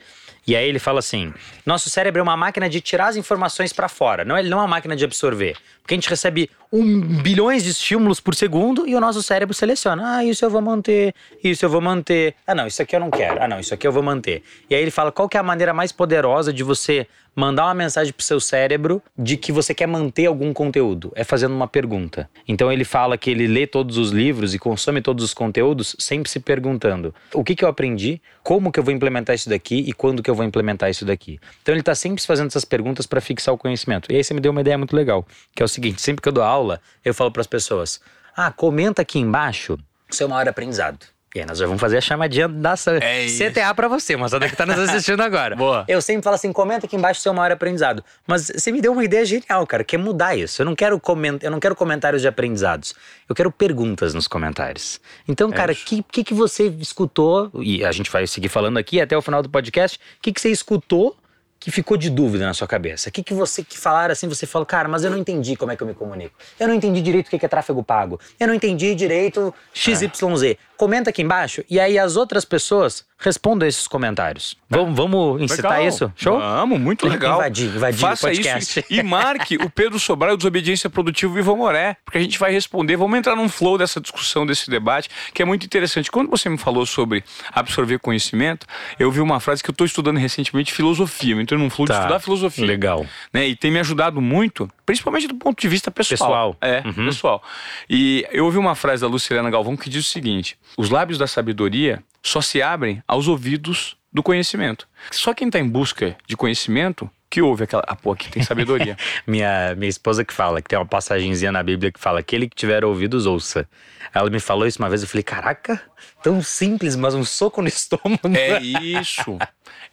E 0.47 0.55
aí 0.55 0.67
ele 0.67 0.79
fala 0.79 0.99
assim: 0.99 1.33
nosso 1.65 1.89
cérebro 1.89 2.21
é 2.21 2.23
uma 2.23 2.37
máquina 2.37 2.69
de 2.69 2.79
tirar 2.79 3.07
as 3.07 3.17
informações 3.17 3.73
para 3.73 3.89
fora, 3.89 4.23
não 4.23 4.37
é, 4.37 4.43
não 4.43 4.59
é 4.59 4.61
uma 4.61 4.67
máquina 4.67 4.95
de 4.95 5.03
absorver. 5.03 5.57
Porque 5.81 5.93
a 5.93 5.97
gente 5.97 6.09
recebe 6.09 6.49
um 6.71 7.21
bilhões 7.21 7.63
de 7.63 7.71
estímulos 7.71 8.19
por 8.19 8.33
segundo 8.33 8.87
e 8.87 8.95
o 8.95 8.99
nosso 9.01 9.21
cérebro 9.21 9.53
seleciona: 9.53 10.17
ah, 10.17 10.23
isso 10.23 10.45
eu 10.45 10.49
vou 10.49 10.61
manter, 10.61 11.13
isso 11.43 11.65
eu 11.65 11.69
vou 11.69 11.81
manter. 11.81 12.33
Ah, 12.47 12.55
não, 12.55 12.65
isso 12.65 12.81
aqui 12.81 12.95
eu 12.95 12.99
não 13.01 13.11
quero. 13.11 13.43
Ah, 13.43 13.47
não, 13.47 13.59
isso 13.59 13.73
aqui 13.73 13.85
eu 13.85 13.91
vou 13.91 14.01
manter. 14.01 14.41
E 14.69 14.75
aí 14.75 14.81
ele 14.81 14.91
fala: 14.91 15.11
qual 15.11 15.27
que 15.27 15.35
é 15.35 15.39
a 15.39 15.43
maneira 15.43 15.73
mais 15.73 15.91
poderosa 15.91 16.53
de 16.53 16.63
você 16.63 17.05
mandar 17.37 17.65
uma 17.65 17.75
mensagem 17.75 18.11
pro 18.11 18.25
seu 18.25 18.39
cérebro 18.39 18.99
de 19.15 19.37
que 19.37 19.51
você 19.51 19.71
quer 19.71 19.85
manter 19.85 20.25
algum 20.25 20.51
conteúdo? 20.51 21.11
É 21.15 21.23
fazendo 21.23 21.53
uma 21.53 21.67
pergunta. 21.67 22.27
Então 22.47 22.71
ele 22.71 22.83
fala 22.83 23.15
que 23.15 23.29
ele 23.29 23.45
lê 23.45 23.67
todos 23.67 23.95
os 23.95 24.09
livros 24.09 24.55
e 24.55 24.59
consome 24.59 25.03
todos 25.03 25.23
os 25.23 25.35
conteúdos 25.35 25.95
sempre 25.99 26.31
se 26.31 26.39
perguntando: 26.39 27.13
o 27.31 27.43
que, 27.43 27.55
que 27.55 27.63
eu 27.63 27.69
aprendi, 27.69 28.19
como 28.41 28.71
que 28.71 28.79
eu 28.79 28.83
vou 28.83 28.91
implementar 28.91 29.35
isso 29.35 29.47
daqui 29.47 29.83
e 29.87 29.93
quando 29.93 30.23
que 30.23 30.31
eu 30.31 30.33
vou 30.35 30.43
implementar 30.43 30.89
isso 30.89 31.05
daqui. 31.05 31.39
Então 31.61 31.75
ele 31.75 31.83
tá 31.83 31.93
sempre 31.93 32.25
fazendo 32.25 32.47
essas 32.47 32.65
perguntas 32.65 33.05
para 33.05 33.21
fixar 33.21 33.53
o 33.53 33.57
conhecimento. 33.57 34.11
E 34.11 34.15
aí 34.15 34.23
você 34.23 34.33
me 34.33 34.39
deu 34.39 34.51
uma 34.51 34.61
ideia 34.61 34.77
muito 34.77 34.95
legal, 34.95 35.23
que 35.53 35.61
é 35.61 35.65
o 35.65 35.69
seguinte: 35.69 36.01
sempre 36.01 36.23
que 36.23 36.29
eu 36.29 36.33
dou 36.33 36.43
aula, 36.43 36.81
eu 37.05 37.13
falo 37.13 37.31
para 37.31 37.41
as 37.41 37.47
pessoas: 37.47 38.01
ah, 38.35 38.51
comenta 38.51 39.03
aqui 39.03 39.19
embaixo 39.19 39.77
o 40.09 40.15
seu 40.15 40.27
maior 40.27 40.47
aprendizado. 40.47 41.05
E 41.35 41.39
aí 41.39 41.45
nós 41.45 41.57
já 41.57 41.65
vamos 41.65 41.81
fazer 41.81 41.97
a 41.97 42.01
chamadinha 42.01 42.47
da 42.47 42.73
É 43.01 43.25
isso. 43.25 43.43
CTA 43.43 43.73
pra 43.75 43.87
você, 43.87 44.15
moçada 44.15 44.47
que 44.47 44.55
tá 44.55 44.65
nos 44.65 44.79
assistindo 44.79 45.21
agora. 45.21 45.55
Boa. 45.57 45.83
Eu 45.87 46.01
sempre 46.01 46.23
falo 46.23 46.35
assim, 46.35 46.53
comenta 46.53 46.85
aqui 46.85 46.95
embaixo 46.95 47.19
o 47.19 47.23
seu 47.23 47.33
maior 47.33 47.51
aprendizado. 47.51 48.03
Mas 48.25 48.47
você 48.47 48.71
me 48.71 48.81
deu 48.81 48.93
uma 48.93 49.03
ideia 49.03 49.25
genial, 49.25 49.67
cara, 49.67 49.83
que 49.83 49.95
é 49.95 49.99
mudar 49.99 50.35
isso. 50.35 50.61
Eu 50.61 50.65
não 50.65 50.75
quero 50.75 50.99
coment... 50.99 51.39
eu 51.41 51.51
não 51.51 51.59
quero 51.59 51.75
comentários 51.75 52.21
de 52.21 52.27
aprendizados. 52.27 52.95
Eu 53.27 53.35
quero 53.35 53.51
perguntas 53.51 54.13
nos 54.13 54.27
comentários. 54.27 55.01
Então, 55.27 55.51
cara, 55.51 55.71
o 55.71 55.73
isso. 55.73 55.85
que, 55.85 56.03
que, 56.03 56.23
que 56.23 56.33
você 56.33 56.67
escutou? 56.79 57.51
E 57.55 57.83
a 57.83 57.91
gente 57.91 58.09
vai 58.09 58.25
seguir 58.25 58.49
falando 58.49 58.77
aqui 58.77 59.01
até 59.01 59.15
o 59.17 59.21
final 59.21 59.43
do 59.43 59.49
podcast. 59.49 59.97
O 59.97 60.21
que, 60.21 60.31
que 60.31 60.39
você 60.39 60.49
escutou 60.49 61.15
que 61.59 61.71
ficou 61.71 61.97
de 61.97 62.09
dúvida 62.09 62.45
na 62.45 62.53
sua 62.53 62.67
cabeça? 62.67 63.09
O 63.09 63.11
que, 63.11 63.23
que 63.23 63.33
você 63.33 63.63
que 63.63 63.77
falaram 63.77 64.11
assim, 64.11 64.27
você 64.27 64.45
falou, 64.45 64.65
cara, 64.65 64.87
mas 64.87 65.03
eu 65.03 65.11
não 65.11 65.17
entendi 65.17 65.55
como 65.55 65.71
é 65.71 65.75
que 65.75 65.83
eu 65.83 65.87
me 65.87 65.93
comunico. 65.93 66.35
Eu 66.59 66.67
não 66.67 66.73
entendi 66.73 67.01
direito 67.01 67.27
o 67.27 67.29
que 67.29 67.39
que 67.39 67.45
é 67.45 67.49
tráfego 67.49 67.83
pago. 67.83 68.19
Eu 68.39 68.47
não 68.47 68.53
entendi 68.53 68.93
direito 68.95 69.53
XYZ. 69.73 70.55
Comenta 70.77 71.09
aqui 71.09 71.21
embaixo 71.21 71.63
e 71.69 71.79
aí 71.79 71.97
as 71.97 72.15
outras 72.15 72.45
pessoas 72.45 73.05
respondam 73.19 73.67
esses 73.67 73.87
comentários. 73.87 74.55
Vamos, 74.69 74.95
vamos 74.95 75.41
incitar 75.41 75.71
Legal. 75.71 75.87
isso? 75.87 76.13
Show? 76.15 76.37
Vamos, 76.39 76.79
muito 76.79 77.07
legal. 77.07 77.39
Invadir, 77.39 77.75
invadir 77.75 77.99
Faça 77.99 78.27
o 78.27 78.29
podcast. 78.29 78.79
isso 78.79 78.87
e 78.93 79.01
marque 79.01 79.55
o 79.55 79.69
Pedro 79.71 79.99
Sobral 79.99 80.31
e 80.31 80.33
o 80.35 80.37
Desobediência 80.37 80.87
Produtiva 80.87 81.35
e 81.35 81.39
Ivan 81.39 81.55
Moré, 81.55 81.97
porque 82.05 82.19
a 82.19 82.21
gente 82.21 82.37
vai 82.37 82.51
responder. 82.51 82.95
Vamos 82.95 83.17
entrar 83.17 83.35
num 83.35 83.49
flow 83.49 83.75
dessa 83.75 83.99
discussão, 83.99 84.45
desse 84.45 84.69
debate, 84.69 85.09
que 85.33 85.41
é 85.41 85.45
muito 85.45 85.65
interessante. 85.65 86.11
Quando 86.11 86.29
você 86.29 86.47
me 86.47 86.59
falou 86.59 86.85
sobre 86.85 87.23
absorver 87.51 87.97
conhecimento, 87.97 88.67
eu 88.99 89.09
vi 89.09 89.19
uma 89.19 89.39
frase 89.39 89.63
que 89.63 89.69
eu 89.69 89.73
estou 89.73 89.85
estudando 89.87 90.17
recentemente, 90.17 90.71
filosofia. 90.71 91.33
Eu 91.33 91.41
entrei 91.41 91.59
num 91.59 91.71
flow 91.71 91.87
de 91.87 91.93
Tá. 91.93 91.99
estudar 92.01 92.19
filosofia. 92.19 92.67
Legal. 92.67 93.03
Né? 93.33 93.47
E 93.47 93.55
tem 93.55 93.71
me 93.71 93.79
ajudado 93.79 94.21
muito, 94.21 94.69
principalmente 94.85 95.27
do 95.27 95.33
ponto 95.35 95.59
de 95.59 95.67
vista 95.67 95.89
pessoal. 95.89 96.53
Pessoal. 96.53 96.57
É, 96.61 96.83
Uhum. 96.85 97.05
pessoal. 97.05 97.41
E 97.89 98.27
eu 98.31 98.45
ouvi 98.45 98.59
uma 98.59 98.75
frase 98.75 99.01
da 99.01 99.07
Lucilena 99.07 99.49
Galvão 99.49 99.75
que 99.75 99.89
diz 99.89 100.05
o 100.05 100.09
seguinte: 100.09 100.55
os 100.75 100.89
lábios 100.89 101.17
da 101.17 101.27
sabedoria 101.27 102.03
só 102.23 102.41
se 102.41 102.61
abrem 102.61 103.01
aos 103.07 103.27
ouvidos 103.27 103.95
do 104.11 104.23
conhecimento. 104.23 104.87
Só 105.11 105.33
quem 105.33 105.47
está 105.47 105.59
em 105.59 105.67
busca 105.67 106.15
de 106.27 106.35
conhecimento 106.35 107.09
que 107.29 107.41
ouve 107.41 107.65
aquela. 107.65 107.83
Ah, 107.85 107.95
pô, 107.95 108.13
aqui 108.13 108.29
tem 108.29 108.41
sabedoria. 108.41 108.97
Minha, 109.27 109.75
minha 109.75 109.89
esposa 109.89 110.23
que 110.23 110.33
fala, 110.33 110.61
que 110.61 110.69
tem 110.69 110.79
uma 110.79 110.85
passagenzinha 110.85 111.51
na 111.51 111.61
Bíblia 111.61 111.91
que 111.91 111.99
fala: 111.99 112.19
aquele 112.19 112.47
que 112.49 112.55
tiver 112.55 112.83
ouvidos, 112.85 113.25
ouça. 113.25 113.67
Ela 114.13 114.29
me 114.29 114.39
falou 114.39 114.65
isso 114.65 114.79
uma 114.79 114.89
vez, 114.89 115.01
eu 115.01 115.07
falei: 115.07 115.23
caraca, 115.23 115.81
tão 116.23 116.41
simples, 116.41 116.95
mas 116.95 117.13
um 117.13 117.23
soco 117.25 117.61
no 117.61 117.67
estômago. 117.69 118.19
é 118.33 118.59
isso. 118.61 119.37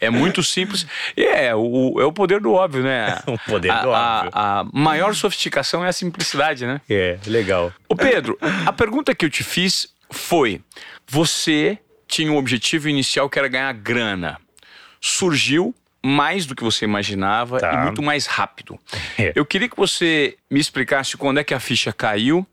É 0.01 0.11
muito 0.11 0.43
simples. 0.43 0.87
E 1.17 1.25
é 1.25 1.55
o, 1.55 2.01
é 2.01 2.05
o 2.05 2.13
poder 2.13 2.41
do 2.41 2.53
óbvio, 2.53 2.83
né? 2.85 3.19
O 3.27 3.39
poder 3.39 3.71
A- 3.71 3.83
do 3.83 3.93
a- 3.93 4.17
óbvio. 4.19 4.31
A, 4.35 4.67
maior 4.73 5.15
sofisticação 5.15 5.85
é 5.85 5.89
a 5.89 5.93
simplicidade, 5.93 6.65
né? 6.67 6.81
É, 6.89 7.19
legal. 7.27 7.73
Ô 7.89 7.97
Pedro, 7.97 8.39
a 8.65 8.73
pergunta 8.73 9.15
que 9.15 9.25
eu 9.25 9.31
te 9.31 9.43
fiz 9.43 9.89
foi: 10.11 10.61
você 11.07 11.79
tinha 12.07 12.31
um 12.31 12.37
objetivo 12.37 12.89
inicial 12.89 13.29
que 13.31 13.39
era 13.39 13.49
ganhar 13.49 13.73
grana. 13.73 14.39
Surgiu 15.01 15.75
mais 16.07 16.45
do 16.45 16.55
que 16.55 16.63
você 16.63 16.85
imaginava 16.85 17.59
Tá. 17.59 17.73
e 17.73 17.77
muito 17.85 18.03
mais 18.03 18.27
rápido. 18.27 18.79
É. 19.19 19.33
Eu 19.35 19.45
queria 19.47 19.69
que 19.69 19.77
você 19.77 20.37
me 20.51 20.61
explicasse 20.61 21.17
quando 21.17 21.39
é 21.41 21.45
que 21.45 21.55
a 21.55 21.61
ficha 21.61 21.93
caiu 21.95 22.47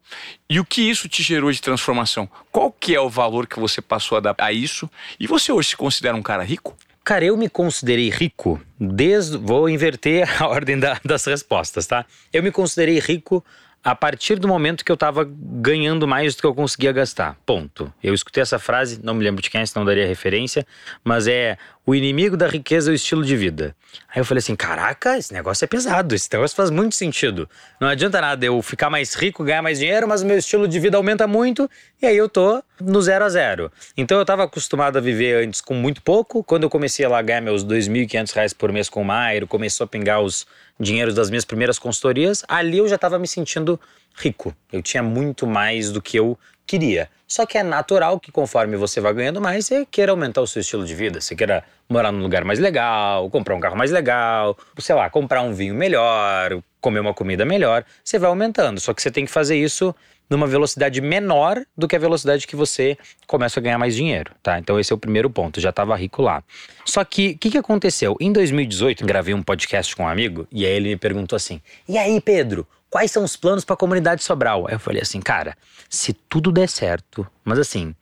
e 0.49 0.57
o 0.59 0.65
que 0.65 0.81
isso 0.89 1.09
te 1.09 1.21
gerou 1.21 1.51
de 1.51 1.61
transformação. 1.61 2.29
Qual 2.49 2.71
que 2.71 2.95
é 2.95 2.99
o 3.01 3.09
valor 3.09 3.45
que 3.47 3.59
você 3.59 3.81
passou 3.81 4.17
a 4.17 4.21
dar 4.21 4.35
a 4.37 4.53
isso? 4.53 4.89
E 5.19 5.27
você 5.27 5.51
hoje 5.51 5.69
se 5.69 5.77
considera 5.77 6.15
um 6.15 6.21
cara 6.21 6.43
rico? 6.43 6.75
Cara, 7.03 7.25
eu 7.25 7.35
me 7.35 7.49
considerei 7.49 8.09
rico 8.09 8.61
desde. 8.79 9.37
Vou 9.37 9.67
inverter 9.67 10.29
a 10.41 10.47
ordem 10.47 10.79
da- 10.79 10.99
das 11.03 11.25
respostas, 11.25 11.85
tá? 11.85 12.05
Eu 12.31 12.41
me 12.43 12.51
considerei 12.51 12.99
rico 12.99 13.43
a 13.83 13.95
partir 13.95 14.37
do 14.37 14.47
momento 14.47 14.85
que 14.85 14.91
eu 14.91 14.97
tava 14.97 15.27
ganhando 15.27 16.07
mais 16.07 16.35
do 16.35 16.41
que 16.41 16.47
eu 16.47 16.53
conseguia 16.53 16.91
gastar. 16.91 17.35
Ponto. 17.45 17.91
Eu 18.03 18.13
escutei 18.13 18.41
essa 18.41 18.59
frase, 18.59 18.99
não 19.03 19.13
me 19.13 19.23
lembro 19.23 19.41
de 19.41 19.49
quem 19.49 19.65
senão 19.65 19.83
daria 19.83 20.05
referência, 20.05 20.65
mas 21.03 21.27
é 21.27 21.57
o 21.91 21.95
inimigo 21.95 22.37
da 22.37 22.47
riqueza 22.47 22.89
é 22.89 22.93
o 22.93 22.95
estilo 22.95 23.23
de 23.23 23.35
vida. 23.35 23.75
Aí 24.07 24.21
eu 24.21 24.25
falei 24.25 24.39
assim: 24.39 24.55
caraca, 24.55 25.17
esse 25.17 25.33
negócio 25.33 25.65
é 25.65 25.67
pesado, 25.67 26.15
esse 26.15 26.29
negócio 26.31 26.55
faz 26.55 26.69
muito 26.69 26.95
sentido. 26.95 27.49
Não 27.81 27.87
adianta 27.89 28.21
nada 28.21 28.45
eu 28.45 28.61
ficar 28.61 28.89
mais 28.89 29.13
rico, 29.13 29.43
ganhar 29.43 29.61
mais 29.61 29.79
dinheiro, 29.79 30.07
mas 30.07 30.21
o 30.21 30.25
meu 30.25 30.37
estilo 30.37 30.69
de 30.69 30.79
vida 30.79 30.95
aumenta 30.95 31.27
muito 31.27 31.69
e 32.01 32.05
aí 32.05 32.15
eu 32.15 32.29
tô 32.29 32.63
no 32.79 33.01
zero 33.01 33.25
a 33.25 33.29
zero. 33.29 33.69
Então 33.97 34.17
eu 34.17 34.25
tava 34.25 34.45
acostumado 34.45 34.97
a 34.97 35.01
viver 35.01 35.45
antes 35.45 35.59
com 35.59 35.73
muito 35.73 36.01
pouco. 36.01 36.41
Quando 36.41 36.63
eu 36.63 36.69
comecei 36.69 37.05
a 37.05 37.09
lá 37.09 37.21
ganhar 37.21 37.41
meus 37.41 37.65
2.500 37.65 38.33
reais 38.33 38.53
por 38.53 38.71
mês 38.71 38.87
com 38.87 39.01
o 39.01 39.05
Mairo, 39.05 39.45
começou 39.45 39.83
a 39.83 39.87
pingar 39.87 40.21
os 40.21 40.47
dinheiros 40.79 41.13
das 41.13 41.29
minhas 41.29 41.43
primeiras 41.43 41.77
consultorias, 41.77 42.43
ali 42.47 42.77
eu 42.77 42.87
já 42.87 42.97
tava 42.97 43.19
me 43.19 43.27
sentindo 43.27 43.77
rico. 44.15 44.55
Eu 44.71 44.81
tinha 44.81 45.03
muito 45.03 45.45
mais 45.45 45.91
do 45.91 46.01
que 46.01 46.17
eu 46.17 46.39
queria. 46.65 47.09
Só 47.27 47.45
que 47.45 47.57
é 47.57 47.63
natural 47.63 48.19
que 48.19 48.31
conforme 48.31 48.75
você 48.75 48.99
vai 48.99 49.13
ganhando 49.13 49.39
mais, 49.39 49.65
você 49.65 49.85
queira 49.89 50.11
aumentar 50.11 50.41
o 50.41 50.47
seu 50.47 50.61
estilo 50.61 50.85
de 50.85 50.93
vida. 50.93 51.21
Você 51.21 51.35
queira 51.35 51.63
morar 51.87 52.11
num 52.11 52.21
lugar 52.21 52.43
mais 52.43 52.59
legal, 52.59 53.29
comprar 53.29 53.55
um 53.55 53.59
carro 53.59 53.77
mais 53.77 53.91
legal, 53.91 54.57
sei 54.79 54.95
lá, 54.95 55.09
comprar 55.09 55.41
um 55.41 55.53
vinho 55.53 55.73
melhor, 55.73 56.61
comer 56.81 56.99
uma 56.99 57.13
comida 57.13 57.45
melhor. 57.45 57.85
Você 58.03 58.19
vai 58.19 58.29
aumentando. 58.29 58.79
Só 58.79 58.93
que 58.93 59.01
você 59.01 59.09
tem 59.09 59.25
que 59.25 59.31
fazer 59.31 59.55
isso 59.55 59.95
numa 60.31 60.47
velocidade 60.47 61.01
menor 61.01 61.61
do 61.77 61.89
que 61.89 61.95
a 61.95 61.99
velocidade 61.99 62.47
que 62.47 62.55
você 62.55 62.97
começa 63.27 63.59
a 63.59 63.63
ganhar 63.63 63.77
mais 63.77 63.93
dinheiro, 63.93 64.31
tá? 64.41 64.57
Então 64.57 64.79
esse 64.79 64.93
é 64.93 64.95
o 64.95 64.97
primeiro 64.97 65.29
ponto, 65.29 65.59
já 65.59 65.71
estava 65.71 65.93
rico 65.93 66.21
lá. 66.21 66.41
Só 66.85 67.03
que 67.03 67.31
o 67.31 67.37
que, 67.37 67.51
que 67.51 67.57
aconteceu? 67.57 68.15
Em 68.17 68.31
2018, 68.31 69.05
gravei 69.05 69.33
um 69.33 69.43
podcast 69.43 69.93
com 69.93 70.03
um 70.03 70.07
amigo 70.07 70.47
e 70.49 70.65
aí 70.65 70.71
ele 70.71 70.89
me 70.89 70.95
perguntou 70.95 71.35
assim: 71.35 71.61
"E 71.85 71.97
aí, 71.97 72.21
Pedro, 72.21 72.65
quais 72.91 73.09
são 73.09 73.23
os 73.23 73.35
planos 73.35 73.65
para 73.65 73.73
a 73.73 73.77
comunidade 73.77 74.23
Sobral?" 74.23 74.67
Aí 74.67 74.75
eu 74.75 74.79
falei 74.79 75.01
assim: 75.01 75.19
"Cara, 75.19 75.57
se 75.89 76.13
tudo 76.13 76.51
der 76.51 76.69
certo, 76.69 77.25
mas 77.43 77.57
assim, 77.57 77.95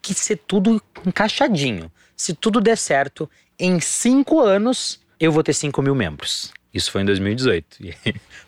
que 0.00 0.14
ser 0.14 0.36
tudo 0.46 0.80
encaixadinho. 1.04 1.90
Se 2.16 2.32
tudo 2.32 2.60
der 2.60 2.78
certo, 2.78 3.28
em 3.58 3.78
cinco 3.80 4.40
anos 4.40 5.00
eu 5.18 5.32
vou 5.32 5.42
ter 5.42 5.54
5 5.54 5.80
mil 5.82 5.94
membros. 5.94 6.52
Isso 6.72 6.92
foi 6.92 7.02
em 7.02 7.04
2018. 7.04 7.78
E 7.84 7.94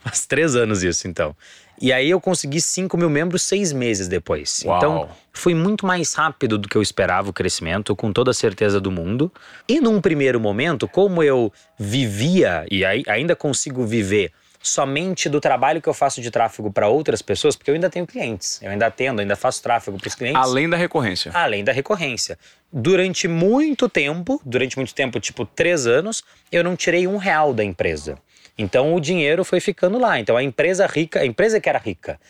Faz 0.01 0.27
três 0.27 0.55
anos 0.55 0.83
isso, 0.83 1.09
então. 1.09 1.35
E 1.81 1.93
aí 1.93 2.11
eu 2.11 2.21
consegui 2.21 2.61
5 2.61 2.97
mil 2.97 3.11
membros 3.11 3.43
seis 3.43 3.73
meses 3.73 4.09
depois. 4.09 4.63
Uau. 4.65 4.77
Então 4.77 5.09
foi 5.33 5.55
muito 5.55 5.87
mais 5.87 6.15
rápido 6.15 6.59
do 6.59 6.69
que 6.69 6.77
eu 6.77 6.83
esperava 6.83 7.31
o 7.31 7.33
crescimento, 7.33 7.95
com 7.97 8.13
toda 8.13 8.31
a 8.31 8.35
certeza 8.35 8.81
do 8.81 8.91
mundo. 8.91 9.33
E 9.69 9.81
num 9.81 10.01
primeiro 10.01 10.39
momento, 10.41 10.87
como 10.87 11.23
eu 11.23 11.53
vivia 11.79 12.67
e 12.71 12.85
ainda 12.85 13.35
consigo 13.35 13.87
viver 13.87 14.33
somente 14.61 15.29
do 15.29 15.41
trabalho 15.41 15.81
que 15.81 15.89
eu 15.89 15.95
faço 15.95 16.21
de 16.21 16.31
tráfego 16.31 16.71
para 16.71 16.89
outras 16.89 17.23
pessoas, 17.23 17.57
porque 17.57 17.71
eu 17.71 17.75
ainda 17.75 17.89
tenho 17.89 18.07
clientes, 18.07 18.61
eu 18.63 18.71
ainda 18.71 18.87
atendo, 18.87 19.21
ainda 19.21 19.37
faço 19.37 19.63
tráfego 19.63 19.99
para 19.99 20.09
os 20.09 20.15
clientes. 20.15 20.41
Além 20.41 20.69
da 20.69 20.77
recorrência. 20.77 21.31
Além 21.35 21.65
da 21.65 21.73
recorrência. 21.73 22.39
Durante 22.73 23.27
muito 23.29 23.89
tempo, 23.89 24.41
durante 24.45 24.77
muito 24.77 24.95
tempo, 24.95 25.19
tipo 25.21 25.47
três 25.47 25.87
anos, 25.87 26.23
eu 26.51 26.63
não 26.63 26.77
tirei 26.77 27.07
um 27.07 27.17
real 27.17 27.55
da 27.55 27.65
empresa. 27.65 28.19
Então 28.59 28.93
o 28.93 29.01
dinheiro 29.01 29.45
foi 29.45 29.61
ficando 29.61 29.99
lá. 29.99 30.19
Então 30.19 30.37
a 30.37 30.43
empresa 30.43 30.85
rica, 30.87 31.21
a 31.21 31.27
empresa 31.27 31.61
que 31.61 31.69
era 31.69 31.79
rica. 31.79 32.21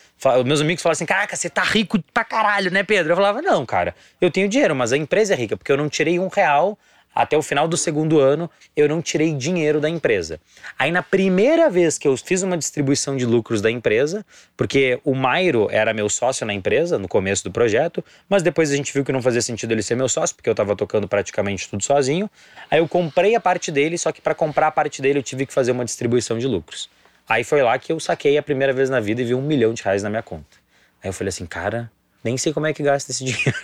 Meus 0.44 0.60
amigos 0.60 0.82
falavam 0.82 0.92
assim: 0.92 1.06
caraca, 1.06 1.34
você 1.34 1.48
tá 1.48 1.62
rico 1.62 1.98
pra 2.12 2.22
caralho, 2.22 2.70
né, 2.70 2.82
Pedro? 2.82 3.12
Eu 3.12 3.16
falava: 3.16 3.40
não, 3.40 3.64
cara, 3.64 3.94
eu 4.20 4.30
tenho 4.30 4.46
dinheiro, 4.46 4.76
mas 4.76 4.92
a 4.92 4.96
empresa 4.96 5.32
é 5.32 5.36
rica, 5.36 5.56
porque 5.56 5.72
eu 5.72 5.76
não 5.76 5.88
tirei 5.88 6.18
um 6.18 6.28
real. 6.28 6.78
Até 7.18 7.36
o 7.36 7.42
final 7.42 7.66
do 7.66 7.76
segundo 7.76 8.20
ano, 8.20 8.48
eu 8.76 8.88
não 8.88 9.02
tirei 9.02 9.34
dinheiro 9.34 9.80
da 9.80 9.88
empresa. 9.88 10.40
Aí, 10.78 10.92
na 10.92 11.02
primeira 11.02 11.68
vez 11.68 11.98
que 11.98 12.06
eu 12.06 12.16
fiz 12.16 12.44
uma 12.44 12.56
distribuição 12.56 13.16
de 13.16 13.26
lucros 13.26 13.60
da 13.60 13.68
empresa, 13.68 14.24
porque 14.56 15.00
o 15.04 15.16
Mairo 15.16 15.66
era 15.68 15.92
meu 15.92 16.08
sócio 16.08 16.46
na 16.46 16.54
empresa 16.54 16.96
no 16.96 17.08
começo 17.08 17.42
do 17.42 17.50
projeto, 17.50 18.04
mas 18.28 18.44
depois 18.44 18.70
a 18.70 18.76
gente 18.76 18.92
viu 18.94 19.04
que 19.04 19.10
não 19.10 19.20
fazia 19.20 19.42
sentido 19.42 19.72
ele 19.72 19.82
ser 19.82 19.96
meu 19.96 20.08
sócio, 20.08 20.36
porque 20.36 20.48
eu 20.48 20.52
estava 20.52 20.76
tocando 20.76 21.08
praticamente 21.08 21.68
tudo 21.68 21.82
sozinho. 21.82 22.30
Aí 22.70 22.78
eu 22.78 22.86
comprei 22.86 23.34
a 23.34 23.40
parte 23.40 23.72
dele, 23.72 23.98
só 23.98 24.12
que 24.12 24.20
para 24.20 24.32
comprar 24.32 24.68
a 24.68 24.70
parte 24.70 25.02
dele 25.02 25.18
eu 25.18 25.22
tive 25.24 25.44
que 25.44 25.52
fazer 25.52 25.72
uma 25.72 25.84
distribuição 25.84 26.38
de 26.38 26.46
lucros. 26.46 26.88
Aí 27.28 27.42
foi 27.42 27.60
lá 27.62 27.76
que 27.80 27.90
eu 27.90 27.98
saquei 27.98 28.38
a 28.38 28.42
primeira 28.44 28.72
vez 28.72 28.88
na 28.88 29.00
vida 29.00 29.22
e 29.22 29.24
vi 29.24 29.34
um 29.34 29.42
milhão 29.42 29.74
de 29.74 29.82
reais 29.82 30.04
na 30.04 30.08
minha 30.08 30.22
conta. 30.22 30.56
Aí 31.02 31.08
eu 31.08 31.12
falei 31.12 31.30
assim, 31.30 31.46
cara, 31.46 31.90
nem 32.22 32.36
sei 32.36 32.52
como 32.52 32.66
é 32.68 32.72
que 32.72 32.84
gasta 32.84 33.10
esse 33.10 33.24
dinheiro. 33.26 33.58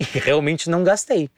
e 0.00 0.18
realmente 0.18 0.68
não 0.68 0.82
gastei. 0.82 1.30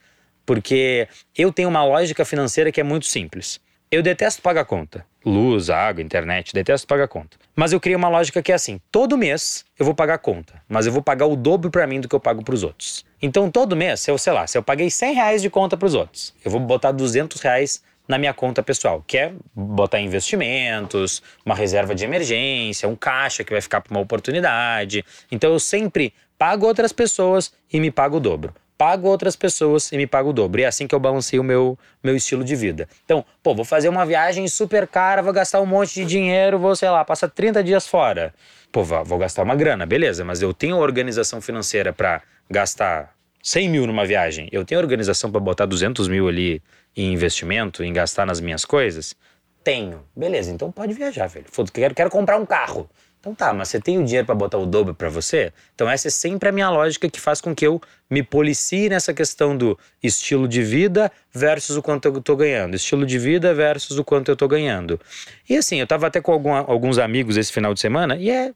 Porque 0.46 1.08
eu 1.36 1.52
tenho 1.52 1.68
uma 1.68 1.84
lógica 1.84 2.24
financeira 2.24 2.70
que 2.72 2.80
é 2.80 2.84
muito 2.84 3.04
simples. 3.04 3.60
Eu 3.90 4.02
detesto 4.02 4.40
pagar 4.40 4.64
conta. 4.64 5.04
Luz, 5.24 5.70
água, 5.70 6.02
internet, 6.02 6.52
detesto 6.52 6.86
pagar 6.86 7.08
conta. 7.08 7.36
Mas 7.54 7.72
eu 7.72 7.80
criei 7.80 7.96
uma 7.96 8.08
lógica 8.08 8.42
que 8.42 8.52
é 8.52 8.54
assim: 8.54 8.80
todo 8.90 9.16
mês 9.16 9.64
eu 9.78 9.84
vou 9.84 9.94
pagar 9.94 10.18
conta, 10.18 10.60
mas 10.68 10.86
eu 10.86 10.92
vou 10.92 11.02
pagar 11.02 11.26
o 11.26 11.36
dobro 11.36 11.70
para 11.70 11.86
mim 11.86 12.00
do 12.00 12.08
que 12.08 12.14
eu 12.14 12.20
pago 12.20 12.44
para 12.44 12.54
os 12.54 12.62
outros. 12.62 13.04
Então 13.20 13.50
todo 13.50 13.76
mês, 13.76 14.00
se 14.00 14.10
eu, 14.10 14.18
sei 14.18 14.32
lá, 14.32 14.46
se 14.46 14.56
eu 14.56 14.62
paguei 14.62 14.90
100 14.90 15.14
reais 15.14 15.42
de 15.42 15.50
conta 15.50 15.76
para 15.76 15.86
os 15.86 15.94
outros, 15.94 16.34
eu 16.44 16.50
vou 16.50 16.60
botar 16.60 16.92
200 16.92 17.40
reais 17.40 17.82
na 18.08 18.18
minha 18.18 18.32
conta 18.32 18.62
pessoal, 18.62 19.02
que 19.06 19.18
é 19.18 19.32
botar 19.54 20.00
investimentos, 20.00 21.22
uma 21.44 21.54
reserva 21.54 21.94
de 21.94 22.04
emergência, 22.04 22.88
um 22.88 22.94
caixa 22.94 23.42
que 23.42 23.52
vai 23.52 23.60
ficar 23.60 23.80
para 23.80 23.92
uma 23.92 24.00
oportunidade. 24.00 25.04
Então 25.30 25.52
eu 25.52 25.58
sempre 25.58 26.12
pago 26.38 26.66
outras 26.66 26.92
pessoas 26.92 27.52
e 27.72 27.80
me 27.80 27.90
pago 27.90 28.18
o 28.18 28.20
dobro 28.20 28.54
pago 28.76 29.08
outras 29.08 29.36
pessoas 29.36 29.90
e 29.92 29.96
me 29.96 30.06
pago 30.06 30.30
o 30.30 30.32
dobro. 30.32 30.60
E 30.60 30.64
é 30.64 30.66
assim 30.66 30.86
que 30.86 30.94
eu 30.94 31.00
balanceio 31.00 31.42
o 31.42 31.44
meu, 31.44 31.78
meu 32.02 32.16
estilo 32.16 32.44
de 32.44 32.54
vida. 32.54 32.88
Então, 33.04 33.24
pô, 33.42 33.54
vou 33.54 33.64
fazer 33.64 33.88
uma 33.88 34.04
viagem 34.04 34.46
super 34.48 34.86
cara, 34.86 35.22
vou 35.22 35.32
gastar 35.32 35.60
um 35.60 35.66
monte 35.66 35.94
de 35.94 36.04
dinheiro, 36.04 36.58
vou, 36.58 36.74
sei 36.76 36.90
lá, 36.90 37.04
passar 37.04 37.28
30 37.28 37.62
dias 37.64 37.86
fora. 37.86 38.34
Pô, 38.70 38.82
vou, 38.82 39.18
gastar 39.18 39.42
uma 39.42 39.54
grana, 39.54 39.86
beleza, 39.86 40.24
mas 40.24 40.42
eu 40.42 40.52
tenho 40.52 40.76
organização 40.76 41.40
financeira 41.40 41.92
para 41.92 42.20
gastar 42.50 43.14
100 43.42 43.68
mil 43.68 43.86
numa 43.86 44.04
viagem, 44.04 44.48
eu 44.52 44.64
tenho 44.64 44.80
organização 44.80 45.30
para 45.30 45.40
botar 45.40 45.66
200 45.66 46.08
mil 46.08 46.28
ali 46.28 46.60
em 46.96 47.12
investimento, 47.12 47.82
em 47.82 47.92
gastar 47.92 48.26
nas 48.26 48.40
minhas 48.40 48.64
coisas? 48.64 49.14
Tenho. 49.62 50.04
Beleza, 50.14 50.52
então 50.52 50.70
pode 50.70 50.92
viajar, 50.92 51.26
velho. 51.26 51.46
Foda, 51.50 51.70
quero, 51.72 51.94
quero 51.94 52.10
comprar 52.10 52.36
um 52.38 52.46
carro. 52.46 52.88
Então 53.26 53.34
tá, 53.34 53.52
mas 53.52 53.70
você 53.70 53.80
tem 53.80 53.98
o 53.98 54.04
dinheiro 54.04 54.24
para 54.24 54.36
botar 54.36 54.56
o 54.56 54.64
dobro 54.64 54.94
para 54.94 55.08
você? 55.08 55.52
Então 55.74 55.90
essa 55.90 56.06
é 56.06 56.10
sempre 56.12 56.48
a 56.48 56.52
minha 56.52 56.70
lógica 56.70 57.10
que 57.10 57.20
faz 57.20 57.40
com 57.40 57.52
que 57.52 57.66
eu 57.66 57.82
me 58.08 58.22
policie 58.22 58.88
nessa 58.88 59.12
questão 59.12 59.56
do 59.56 59.76
estilo 60.00 60.46
de 60.46 60.62
vida 60.62 61.10
versus 61.32 61.76
o 61.76 61.82
quanto 61.82 62.06
eu 62.06 62.22
tô 62.22 62.36
ganhando. 62.36 62.76
Estilo 62.76 63.04
de 63.04 63.18
vida 63.18 63.52
versus 63.52 63.98
o 63.98 64.04
quanto 64.04 64.30
eu 64.30 64.36
tô 64.36 64.46
ganhando. 64.46 65.00
E 65.50 65.56
assim, 65.56 65.80
eu 65.80 65.88
tava 65.88 66.06
até 66.06 66.20
com 66.20 66.54
alguns 66.54 66.98
amigos 66.98 67.36
esse 67.36 67.52
final 67.52 67.74
de 67.74 67.80
semana 67.80 68.16
e 68.16 68.30
é 68.30 68.52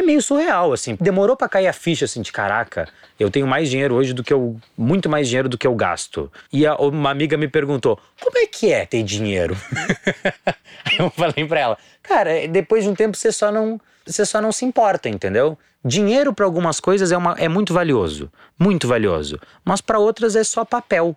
é 0.00 0.02
meio 0.02 0.20
surreal, 0.22 0.72
assim. 0.72 0.96
Demorou 1.00 1.36
pra 1.36 1.48
cair 1.48 1.66
a 1.66 1.72
ficha, 1.72 2.04
assim, 2.04 2.22
de 2.22 2.32
caraca, 2.32 2.88
eu 3.18 3.30
tenho 3.30 3.46
mais 3.46 3.68
dinheiro 3.70 3.94
hoje 3.94 4.12
do 4.12 4.22
que 4.24 4.32
eu. 4.32 4.56
Muito 4.76 5.08
mais 5.08 5.26
dinheiro 5.28 5.48
do 5.48 5.56
que 5.58 5.66
eu 5.66 5.74
gasto. 5.74 6.30
E 6.52 6.66
a- 6.66 6.76
uma 6.76 7.10
amiga 7.10 7.36
me 7.36 7.48
perguntou: 7.48 7.98
como 8.20 8.38
é 8.38 8.46
que 8.46 8.72
é 8.72 8.84
ter 8.86 9.02
dinheiro? 9.02 9.56
Aí 10.84 10.98
eu 10.98 11.10
falei 11.10 11.44
pra 11.46 11.60
ela: 11.60 11.78
cara, 12.02 12.46
depois 12.48 12.84
de 12.84 12.90
um 12.90 12.94
tempo 12.94 13.16
você 13.16 13.30
só 13.32 13.50
não. 13.50 13.80
Você 14.06 14.24
só 14.24 14.40
não 14.40 14.52
se 14.52 14.64
importa, 14.64 15.08
entendeu? 15.08 15.58
Dinheiro 15.84 16.32
pra 16.32 16.44
algumas 16.44 16.78
coisas 16.78 17.10
é, 17.10 17.16
uma, 17.16 17.34
é 17.38 17.48
muito 17.48 17.74
valioso. 17.74 18.30
Muito 18.58 18.86
valioso. 18.86 19.40
Mas 19.64 19.80
pra 19.80 19.98
outras 19.98 20.36
é 20.36 20.44
só 20.44 20.64
papel. 20.64 21.16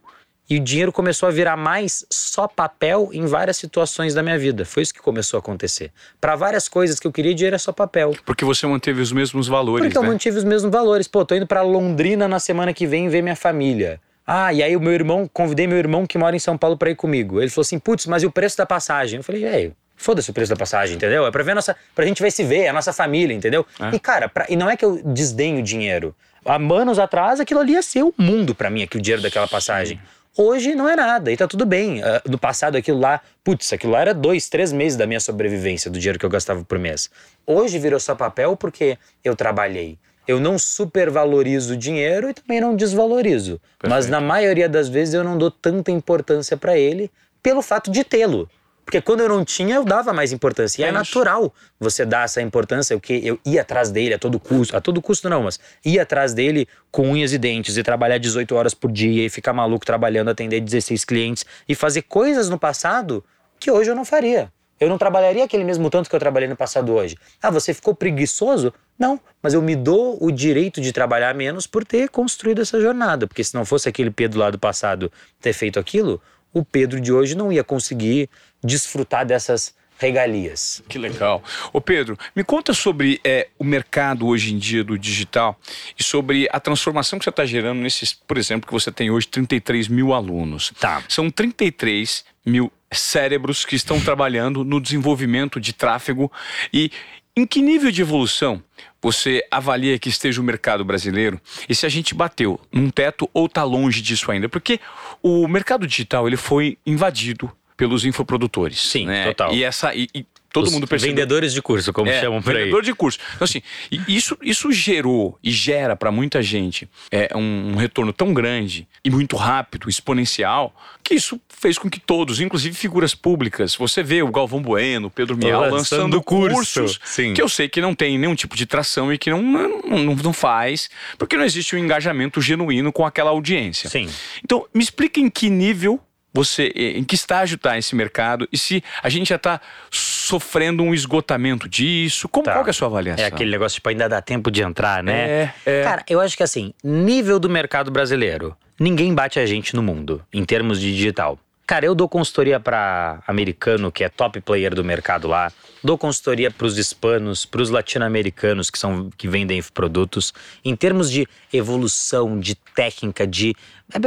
E 0.50 0.58
o 0.58 0.60
dinheiro 0.60 0.92
começou 0.92 1.30
a 1.30 1.32
virar 1.32 1.56
mais 1.56 2.04
só 2.10 2.48
papel 2.48 3.10
em 3.14 3.26
várias 3.28 3.56
situações 3.58 4.14
da 4.16 4.24
minha 4.24 4.38
vida. 4.38 4.66
Foi 4.66 4.82
isso 4.82 4.94
que 4.94 5.00
começou 5.00 5.38
a 5.38 5.40
acontecer. 5.42 5.92
Pra 6.20 6.36
várias 6.36 6.68
coisas 6.68 7.00
que 7.00 7.06
eu 7.06 7.12
queria, 7.12 7.36
dinheiro 7.36 7.56
é 7.56 7.60
só 7.60 7.72
papel. 7.72 8.16
Porque 8.26 8.44
você 8.44 8.66
manteve 8.66 9.00
os 9.00 9.12
mesmos 9.12 9.48
valores, 9.48 9.86
Porque 9.86 9.98
eu 9.98 10.02
né? 10.02 10.08
mantive 10.10 10.38
os 10.38 10.44
mesmos 10.44 10.72
valores. 10.72 11.08
Pô, 11.08 11.24
tô 11.24 11.36
indo 11.36 11.46
pra 11.46 11.62
Londrina 11.62 12.28
na 12.28 12.40
semana 12.40 12.74
que 12.74 12.88
vem 12.88 13.10
ver 13.10 13.22
minha 13.22 13.36
família. 13.36 14.02
Ah, 14.26 14.52
e 14.54 14.62
aí 14.64 14.76
o 14.76 14.80
meu 14.82 14.92
irmão, 14.94 15.30
convidei 15.32 15.68
meu 15.68 15.78
irmão 15.78 16.06
que 16.08 16.18
mora 16.18 16.36
em 16.36 16.40
São 16.40 16.58
Paulo 16.58 16.78
pra 16.78 16.90
ir 16.90 16.96
comigo. 16.96 17.40
Ele 17.42 17.50
falou 17.50 17.62
assim: 17.62 17.78
putz, 17.80 18.06
mas 18.08 18.24
e 18.24 18.26
o 18.26 18.32
preço 18.32 18.58
da 18.58 18.66
passagem? 18.66 19.18
Eu 19.18 19.24
falei, 19.24 19.42
velho. 19.42 19.76
Foda-se 19.96 20.32
o 20.32 20.34
preço 20.34 20.50
da 20.50 20.56
passagem, 20.56 20.96
entendeu? 20.96 21.26
É 21.28 21.32
pra 21.32 21.44
ver 21.44 21.52
a 21.52 21.56
nossa. 21.56 21.76
Pra 21.94 22.06
gente 22.06 22.22
ver 22.24 22.32
se 22.32 22.44
ver, 22.44 22.68
a 22.70 22.74
nossa 22.74 22.94
família, 22.94 23.34
entendeu? 23.36 23.66
É. 23.80 23.94
E, 23.96 24.00
cara, 24.00 24.30
pra- 24.30 24.46
e 24.50 24.56
não 24.56 24.70
é 24.70 24.78
que 24.78 24.86
eu 24.86 25.02
desdenho 25.04 25.60
o 25.60 25.62
dinheiro. 25.64 26.16
Há 26.46 26.56
anos 26.56 26.98
atrás, 26.98 27.40
aquilo 27.42 27.60
ali 27.60 27.74
ia 27.74 27.82
ser 27.82 28.04
o 28.04 28.14
mundo 28.18 28.56
pra 28.56 28.70
mim, 28.70 28.82
aqui, 28.82 28.98
o 28.98 29.02
dinheiro 29.02 29.22
daquela 29.22 29.48
passagem. 29.48 30.00
Hoje 30.42 30.74
não 30.74 30.88
é 30.88 30.96
nada, 30.96 31.30
e 31.30 31.36
tá 31.36 31.46
tudo 31.50 31.66
bem. 31.66 32.02
Ah, 32.02 32.22
no 32.26 32.38
passado, 32.38 32.78
aquilo 32.78 32.98
lá, 32.98 33.20
putz, 33.44 33.74
aquilo 33.74 33.92
lá 33.92 34.00
era 34.00 34.14
dois, 34.14 34.48
três 34.48 34.72
meses 34.72 34.98
da 34.98 35.06
minha 35.06 35.20
sobrevivência, 35.20 35.92
do 35.92 36.00
dinheiro 36.00 36.18
que 36.18 36.26
eu 36.26 36.30
gastava 36.30 36.64
por 36.64 36.80
mês. 36.80 37.10
Hoje 37.46 37.78
virou 37.78 38.00
só 38.00 38.16
papel 38.16 38.56
porque 38.56 38.98
eu 39.22 39.36
trabalhei. 39.36 39.98
Eu 40.26 40.40
não 40.40 40.58
supervalorizo 40.58 41.74
o 41.74 41.78
dinheiro 41.78 42.30
e 42.30 42.34
também 42.34 42.62
não 42.62 42.74
desvalorizo. 42.74 43.60
Mas 43.84 44.06
Perfeito. 44.06 44.12
na 44.12 44.22
maioria 44.22 44.70
das 44.70 44.88
vezes 44.88 45.14
eu 45.14 45.26
não 45.26 45.38
dou 45.38 45.52
tanta 45.52 45.92
importância 45.92 46.56
pra 46.56 46.78
ele 46.78 47.12
pelo 47.44 47.62
fato 47.62 47.92
de 47.92 48.06
tê-lo. 48.06 48.50
Porque 48.90 49.02
quando 49.02 49.20
eu 49.20 49.30
não 49.30 49.46
tinha, 49.46 49.76
eu 49.76 49.86
dava 49.86 50.12
mais 50.12 50.32
importância. 50.32 50.82
E 50.82 50.84
é, 50.84 50.88
É 50.88 50.92
natural 50.92 51.54
você 51.80 52.04
dar 52.04 52.26
essa 52.26 52.42
importância, 52.42 52.98
o 52.98 53.00
que 53.00 53.24
eu 53.24 53.40
ia 53.46 53.62
atrás 53.62 53.92
dele 53.92 54.16
a 54.16 54.18
todo 54.18 54.40
custo. 54.40 54.76
A 54.76 54.82
todo 54.82 55.00
custo 55.00 55.30
não, 55.30 55.44
mas 55.44 55.60
ia 55.86 56.02
atrás 56.02 56.34
dele 56.34 56.68
com 56.90 57.08
unhas 57.08 57.32
e 57.32 57.38
dentes 57.38 57.78
e 57.78 57.84
trabalhar 57.84 58.18
18 58.18 58.56
horas 58.56 58.74
por 58.74 58.92
dia 58.92 59.28
e 59.28 59.30
ficar 59.30 59.54
maluco 59.54 59.86
trabalhando, 59.86 60.30
atender 60.30 60.60
16 60.60 61.06
clientes 61.06 61.46
e 61.68 61.76
fazer 61.76 62.02
coisas 62.02 62.50
no 62.50 62.58
passado 62.58 63.24
que 63.60 63.70
hoje 63.70 63.92
eu 63.92 63.96
não 63.96 64.04
faria. 64.04 64.52
Eu 64.80 64.90
não 64.90 64.98
trabalharia 64.98 65.44
aquele 65.44 65.64
mesmo 65.64 65.88
tanto 65.92 66.10
que 66.10 66.16
eu 66.16 66.20
trabalhei 66.20 66.50
no 66.50 66.56
passado 66.56 66.92
hoje. 66.92 67.16
Ah, 67.40 67.52
você 67.52 67.76
ficou 67.76 67.94
preguiçoso? 67.94 68.74
Não, 68.98 69.20
mas 69.40 69.54
eu 69.54 69.62
me 69.62 69.76
dou 69.76 70.18
o 70.20 70.32
direito 70.32 70.82
de 70.82 70.92
trabalhar 70.92 71.36
menos 71.36 71.68
por 71.68 71.86
ter 71.86 72.10
construído 72.10 72.64
essa 72.64 72.82
jornada. 72.82 73.28
Porque 73.28 73.44
se 73.44 73.54
não 73.54 73.66
fosse 73.66 73.88
aquele 73.88 74.10
Pedro 74.10 74.40
lá 74.40 74.50
do 74.50 74.58
passado 74.58 75.12
ter 75.40 75.54
feito 75.54 75.78
aquilo, 75.78 76.20
o 76.54 76.64
Pedro 76.64 77.00
de 77.00 77.12
hoje 77.14 77.36
não 77.36 77.52
ia 77.52 77.64
conseguir 77.64 78.30
desfrutar 78.64 79.26
dessas 79.26 79.74
regalias. 80.00 80.82
Que 80.88 80.98
legal. 80.98 81.44
Ô 81.74 81.82
Pedro, 81.82 82.18
me 82.34 82.44
conta 82.44 82.74
sobre 82.74 83.20
é, 83.24 83.50
o 83.60 83.64
mercado 83.64 84.26
hoje 84.26 84.54
em 84.54 84.58
dia 84.58 84.84
do 84.84 84.98
digital 84.98 85.60
e 85.98 86.04
sobre 86.04 86.48
a 86.52 86.60
transformação 86.60 87.20
que 87.20 87.26
você 87.26 87.30
está 87.30 87.46
gerando 87.46 87.80
nesses, 87.80 88.14
por 88.14 88.38
exemplo, 88.38 88.66
que 88.66 88.74
você 88.74 88.92
tem 88.92 89.12
hoje 89.12 89.28
33 89.28 89.90
mil 89.90 90.14
alunos. 90.14 90.72
Tá. 90.80 91.04
São 91.10 91.30
33 91.30 92.24
mil 92.46 92.72
cérebros 92.92 93.66
que 93.66 93.76
estão 93.76 94.00
trabalhando 94.00 94.64
no 94.64 94.80
desenvolvimento 94.80 95.60
de 95.60 95.74
tráfego 95.74 96.32
e 96.74 96.92
em 97.36 97.46
que 97.46 97.62
nível 97.62 97.92
de 97.92 98.02
evolução 98.02 98.64
você 99.02 99.46
avalia 99.52 100.00
que 100.00 100.10
esteja 100.10 100.42
o 100.42 100.44
mercado 100.44 100.84
brasileiro 100.84 101.40
e 101.70 101.76
se 101.76 101.86
a 101.86 101.90
gente 101.90 102.14
bateu 102.14 102.60
num 102.72 102.90
teto 102.90 103.30
ou 103.34 103.46
está 103.46 103.64
longe 103.64 104.02
disso 104.02 104.32
ainda? 104.32 104.50
Porque 104.50 104.80
o 105.22 105.48
mercado 105.48 105.86
digital 105.86 106.28
ele 106.28 106.36
foi 106.36 106.78
invadido 106.86 107.52
pelos 107.80 108.04
infoprodutores. 108.04 108.78
Sim, 108.82 109.06
né? 109.06 109.24
total. 109.28 109.54
E 109.56 109.64
essa 109.64 109.96
e, 109.96 110.10
e 110.14 110.26
todo 110.52 110.66
Os 110.66 110.74
mundo 110.74 110.86
percebeu. 110.86 111.16
Vendedores 111.16 111.54
de 111.54 111.62
curso, 111.62 111.94
como 111.94 112.10
É, 112.10 112.20
chamam 112.20 112.42
por 112.42 112.54
aí. 112.54 112.64
vendedor 112.64 112.84
de 112.84 112.94
curso. 112.94 113.18
Então, 113.36 113.46
assim, 113.46 113.62
isso, 114.06 114.38
isso 114.42 114.70
gerou 114.70 115.40
e 115.42 115.50
gera 115.50 115.96
para 115.96 116.12
muita 116.12 116.42
gente 116.42 116.90
é, 117.10 117.30
um, 117.38 117.72
um 117.72 117.76
retorno 117.78 118.12
tão 118.12 118.34
grande 118.34 118.86
e 119.06 119.10
muito 119.10 119.38
rápido, 119.38 119.88
exponencial, 119.90 120.76
que 121.02 121.14
isso 121.14 121.40
fez 121.48 121.78
com 121.78 121.90
que 121.90 122.00
todos, 122.02 122.42
inclusive 122.42 122.76
figuras 122.76 123.16
públicas, 123.16 123.76
você 123.76 124.04
vê 124.04 124.22
o 124.22 124.30
Galvão 124.32 124.62
Bueno, 124.62 125.08
o 125.08 125.12
Pedro 125.12 125.38
Mial 125.38 125.62
Lançando 125.62 125.74
lançando 125.78 126.22
curso. 126.22 126.82
cursos 126.82 127.00
Sim. 127.06 127.34
que 127.34 127.42
eu 127.42 127.48
sei 127.48 127.70
que 127.70 127.80
não 127.80 127.96
tem 127.96 128.18
nenhum 128.18 128.36
tipo 128.36 128.58
de 128.58 128.66
tração 128.66 129.14
e 129.14 129.18
que 129.18 129.30
não, 129.30 129.42
não, 129.42 129.82
não, 129.84 130.16
não 130.16 130.34
faz, 130.34 130.90
porque 131.18 131.38
não 131.38 131.46
existe 131.46 131.76
um 131.78 131.80
engajamento 131.80 132.42
genuíno 132.42 132.92
com 132.92 133.06
aquela 133.06 133.30
audiência. 133.30 133.90
Sim. 133.90 134.10
Então, 134.44 134.66
me 134.74 134.84
explica 134.84 135.20
em 135.22 135.30
que 135.30 135.50
nível 135.50 136.00
você, 136.40 136.72
em 136.76 137.04
que 137.04 137.16
estágio 137.16 137.56
está 137.56 137.78
esse 137.78 137.94
mercado 137.96 138.48
e 138.52 138.58
se 138.58 138.82
a 139.04 139.10
gente 139.10 139.28
já 139.30 139.36
está 139.36 139.60
sofrendo 139.92 140.84
um 140.84 140.94
esgotamento 140.94 141.68
disso. 141.68 142.30
Como, 142.30 142.46
Tá. 142.46 142.54
Qual 142.54 142.66
é 142.66 142.70
a 142.70 142.74
sua 142.74 142.88
avaliação? 142.88 143.24
É 143.24 143.28
aquele 143.28 143.52
negócio, 143.52 143.76
tipo, 143.76 143.90
ainda 143.90 144.08
dá 144.08 144.22
tempo 144.22 144.50
de 144.50 144.62
entrar, 144.62 145.04
né? 145.04 145.30
É, 145.30 145.54
é. 145.66 145.84
Cara, 145.84 146.04
eu 146.10 146.22
acho 146.22 146.38
que 146.38 146.44
assim, 146.44 146.74
nível 146.84 147.40
do 147.40 147.50
mercado 147.50 147.92
brasileiro, 147.92 148.56
ninguém 148.80 149.14
bate 149.14 149.40
a 149.40 149.46
gente 149.46 149.76
no 149.76 149.84
mundo, 149.84 150.24
em 150.34 150.46
termos 150.46 150.80
de 150.80 150.96
digital. 150.96 151.38
Cara, 151.68 151.86
eu 151.86 151.94
dou 151.94 152.10
consultoria 152.10 152.60
para 152.60 153.22
americano, 153.28 153.92
que 153.92 154.04
é 154.04 154.10
top 154.10 154.42
player 154.42 154.74
do 154.74 154.84
mercado 154.84 155.28
lá. 155.28 155.52
Dou 155.84 156.00
consultoria 156.00 156.50
para 156.50 156.66
os 156.66 156.80
hispanos, 156.80 157.46
para 157.46 157.62
os 157.62 157.70
latino-americanos 157.70 158.72
que 158.72 158.80
são 158.80 159.12
que 159.16 159.28
vendem 159.28 159.62
produtos. 159.72 160.34
Em 160.66 160.76
termos 160.76 161.12
de 161.12 161.28
evolução, 161.54 162.40
de 162.40 162.56
técnica, 162.56 163.28
de 163.28 163.56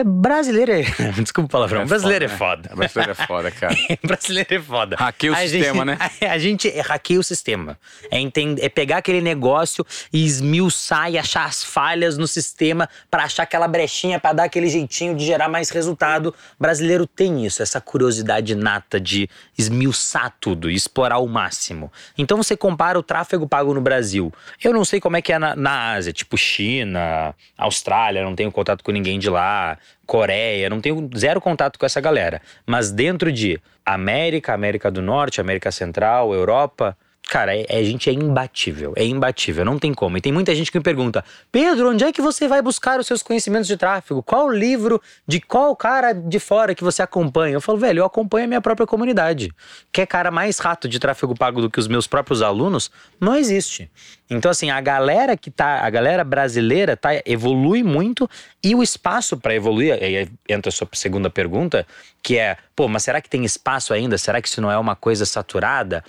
brasileiro 0.04 0.70
é, 0.72 0.82
desculpa 1.20 1.46
o 1.46 1.48
palavrão, 1.50 1.86
brasileiro 1.86 2.24
é 2.24 2.28
foda. 2.28 2.70
Brasileiro 2.74 3.12
é 3.12 3.26
foda, 3.26 3.50
cara. 3.50 3.74
brasileiro 4.04 4.54
é 4.54 4.60
foda. 4.60 4.96
Hackeia 4.96 5.32
o 5.32 5.34
A 5.34 5.38
sistema, 5.38 5.64
gente- 5.64 5.84
né? 5.86 5.98
A, 6.28 6.32
a 6.32 6.38
gente 6.38 6.68
hackeia 6.80 7.18
o 7.20 7.22
sistema. 7.24 7.78
É, 8.10 8.18
entender, 8.20 8.64
é 8.64 8.68
pegar 8.68 8.98
aquele 8.98 9.20
negócio 9.20 9.84
e 10.12 10.24
esmiuçar 10.24 11.10
e 11.10 11.18
achar 11.18 11.46
as 11.46 11.64
falhas 11.64 12.16
no 12.16 12.28
sistema 12.28 12.88
para 13.10 13.24
achar 13.24 13.42
aquela 13.42 13.66
brechinha 13.66 14.20
para 14.20 14.32
dar 14.34 14.44
aquele 14.44 14.68
jeitinho 14.68 15.16
de 15.16 15.24
gerar 15.24 15.48
mais 15.48 15.70
resultado. 15.70 16.32
Brasileiro 16.60 17.06
tem 17.06 17.44
isso, 17.44 17.62
essa 17.62 17.80
curiosidade 17.80 18.54
nata 18.54 19.00
de 19.00 19.28
esmiuçar 19.58 20.32
tudo 20.40 20.70
e 20.70 20.74
explorar 20.74 21.18
o 21.18 21.26
máximo. 21.28 21.90
Então 22.16 22.36
você 22.36 22.56
compara 22.56 22.98
o 22.98 23.02
tráfego 23.02 23.48
pago 23.48 23.74
no 23.74 23.80
Brasil. 23.80 24.32
Eu 24.62 24.72
não 24.72 24.84
sei 24.84 25.00
como 25.00 25.16
é 25.16 25.22
que 25.22 25.32
é 25.32 25.38
na, 25.38 25.56
na 25.56 25.92
Ásia, 25.92 26.12
tipo 26.12 26.36
China, 26.36 27.34
Austrália, 27.56 28.22
não 28.22 28.34
tenho 28.34 28.52
contato 28.52 28.84
com 28.84 28.92
ninguém 28.92 29.18
de 29.18 29.28
lá. 29.28 29.71
Coreia, 30.06 30.68
não 30.68 30.80
tenho 30.80 31.08
zero 31.16 31.40
contato 31.40 31.78
com 31.78 31.86
essa 31.86 32.00
galera. 32.00 32.40
Mas 32.66 32.90
dentro 32.90 33.32
de 33.32 33.60
América, 33.84 34.52
América 34.52 34.90
do 34.90 35.02
Norte, 35.02 35.40
América 35.40 35.70
Central, 35.70 36.34
Europa, 36.34 36.96
cara, 37.28 37.56
é, 37.56 37.64
é- 37.68 37.78
a 37.78 37.82
gente 37.82 38.08
é 38.10 38.12
imbatível. 38.12 38.92
É 38.96 39.04
imbatível, 39.04 39.64
não 39.64 39.78
tem 39.78 39.94
como. 39.94 40.16
E 40.16 40.20
tem 40.20 40.32
muita 40.32 40.54
gente 40.54 40.70
que 40.70 40.78
me 40.78 40.84
pergunta: 40.84 41.24
Pedro, 41.50 41.90
onde 41.90 42.04
é 42.04 42.12
que 42.12 42.20
você 42.20 42.46
vai 42.46 42.60
buscar 42.60 43.00
os 43.00 43.06
seus 43.06 43.22
conhecimentos 43.22 43.66
de 43.66 43.76
tráfego? 43.76 44.22
Qual 44.22 44.50
livro 44.50 45.00
de 45.26 45.40
qual 45.40 45.74
cara 45.74 46.12
de 46.12 46.38
fora 46.38 46.74
que 46.74 46.84
você 46.84 47.02
acompanha? 47.02 47.54
Eu 47.54 47.60
falo, 47.60 47.78
velho, 47.78 48.00
eu 48.00 48.04
acompanho 48.04 48.44
a 48.44 48.48
minha 48.48 48.60
própria 48.60 48.86
comunidade. 48.86 49.52
Quer 49.92 50.06
cara 50.06 50.30
mais 50.30 50.58
rato 50.58 50.88
de 50.88 50.98
tráfego 50.98 51.34
pago 51.34 51.60
do 51.60 51.70
que 51.70 51.78
os 51.78 51.88
meus 51.88 52.06
próprios 52.06 52.42
alunos? 52.42 52.90
Não 53.20 53.34
existe. 53.34 53.90
Então, 54.28 54.50
assim, 54.50 54.70
a 54.70 54.80
galera 54.80 55.36
que 55.36 55.50
tá, 55.50 55.80
a 55.80 55.90
galera 55.90 56.24
brasileira 56.24 56.96
tá, 56.96 57.10
evolui 57.26 57.82
muito 57.82 58.28
e 58.64 58.74
o 58.74 58.82
espaço 58.82 59.36
para 59.36 59.54
evoluir, 59.54 59.92
aí 59.92 60.28
entra 60.48 60.70
a 60.70 60.72
sua 60.72 60.88
segunda 60.92 61.28
pergunta, 61.28 61.86
que 62.22 62.38
é, 62.38 62.56
pô, 62.74 62.88
mas 62.88 63.02
será 63.02 63.20
que 63.20 63.28
tem 63.28 63.44
espaço 63.44 63.92
ainda? 63.92 64.16
Será 64.16 64.40
que 64.40 64.48
isso 64.48 64.60
não 64.60 64.70
é 64.70 64.78
uma 64.78 64.96
coisa 64.96 65.26
saturada? 65.26 66.02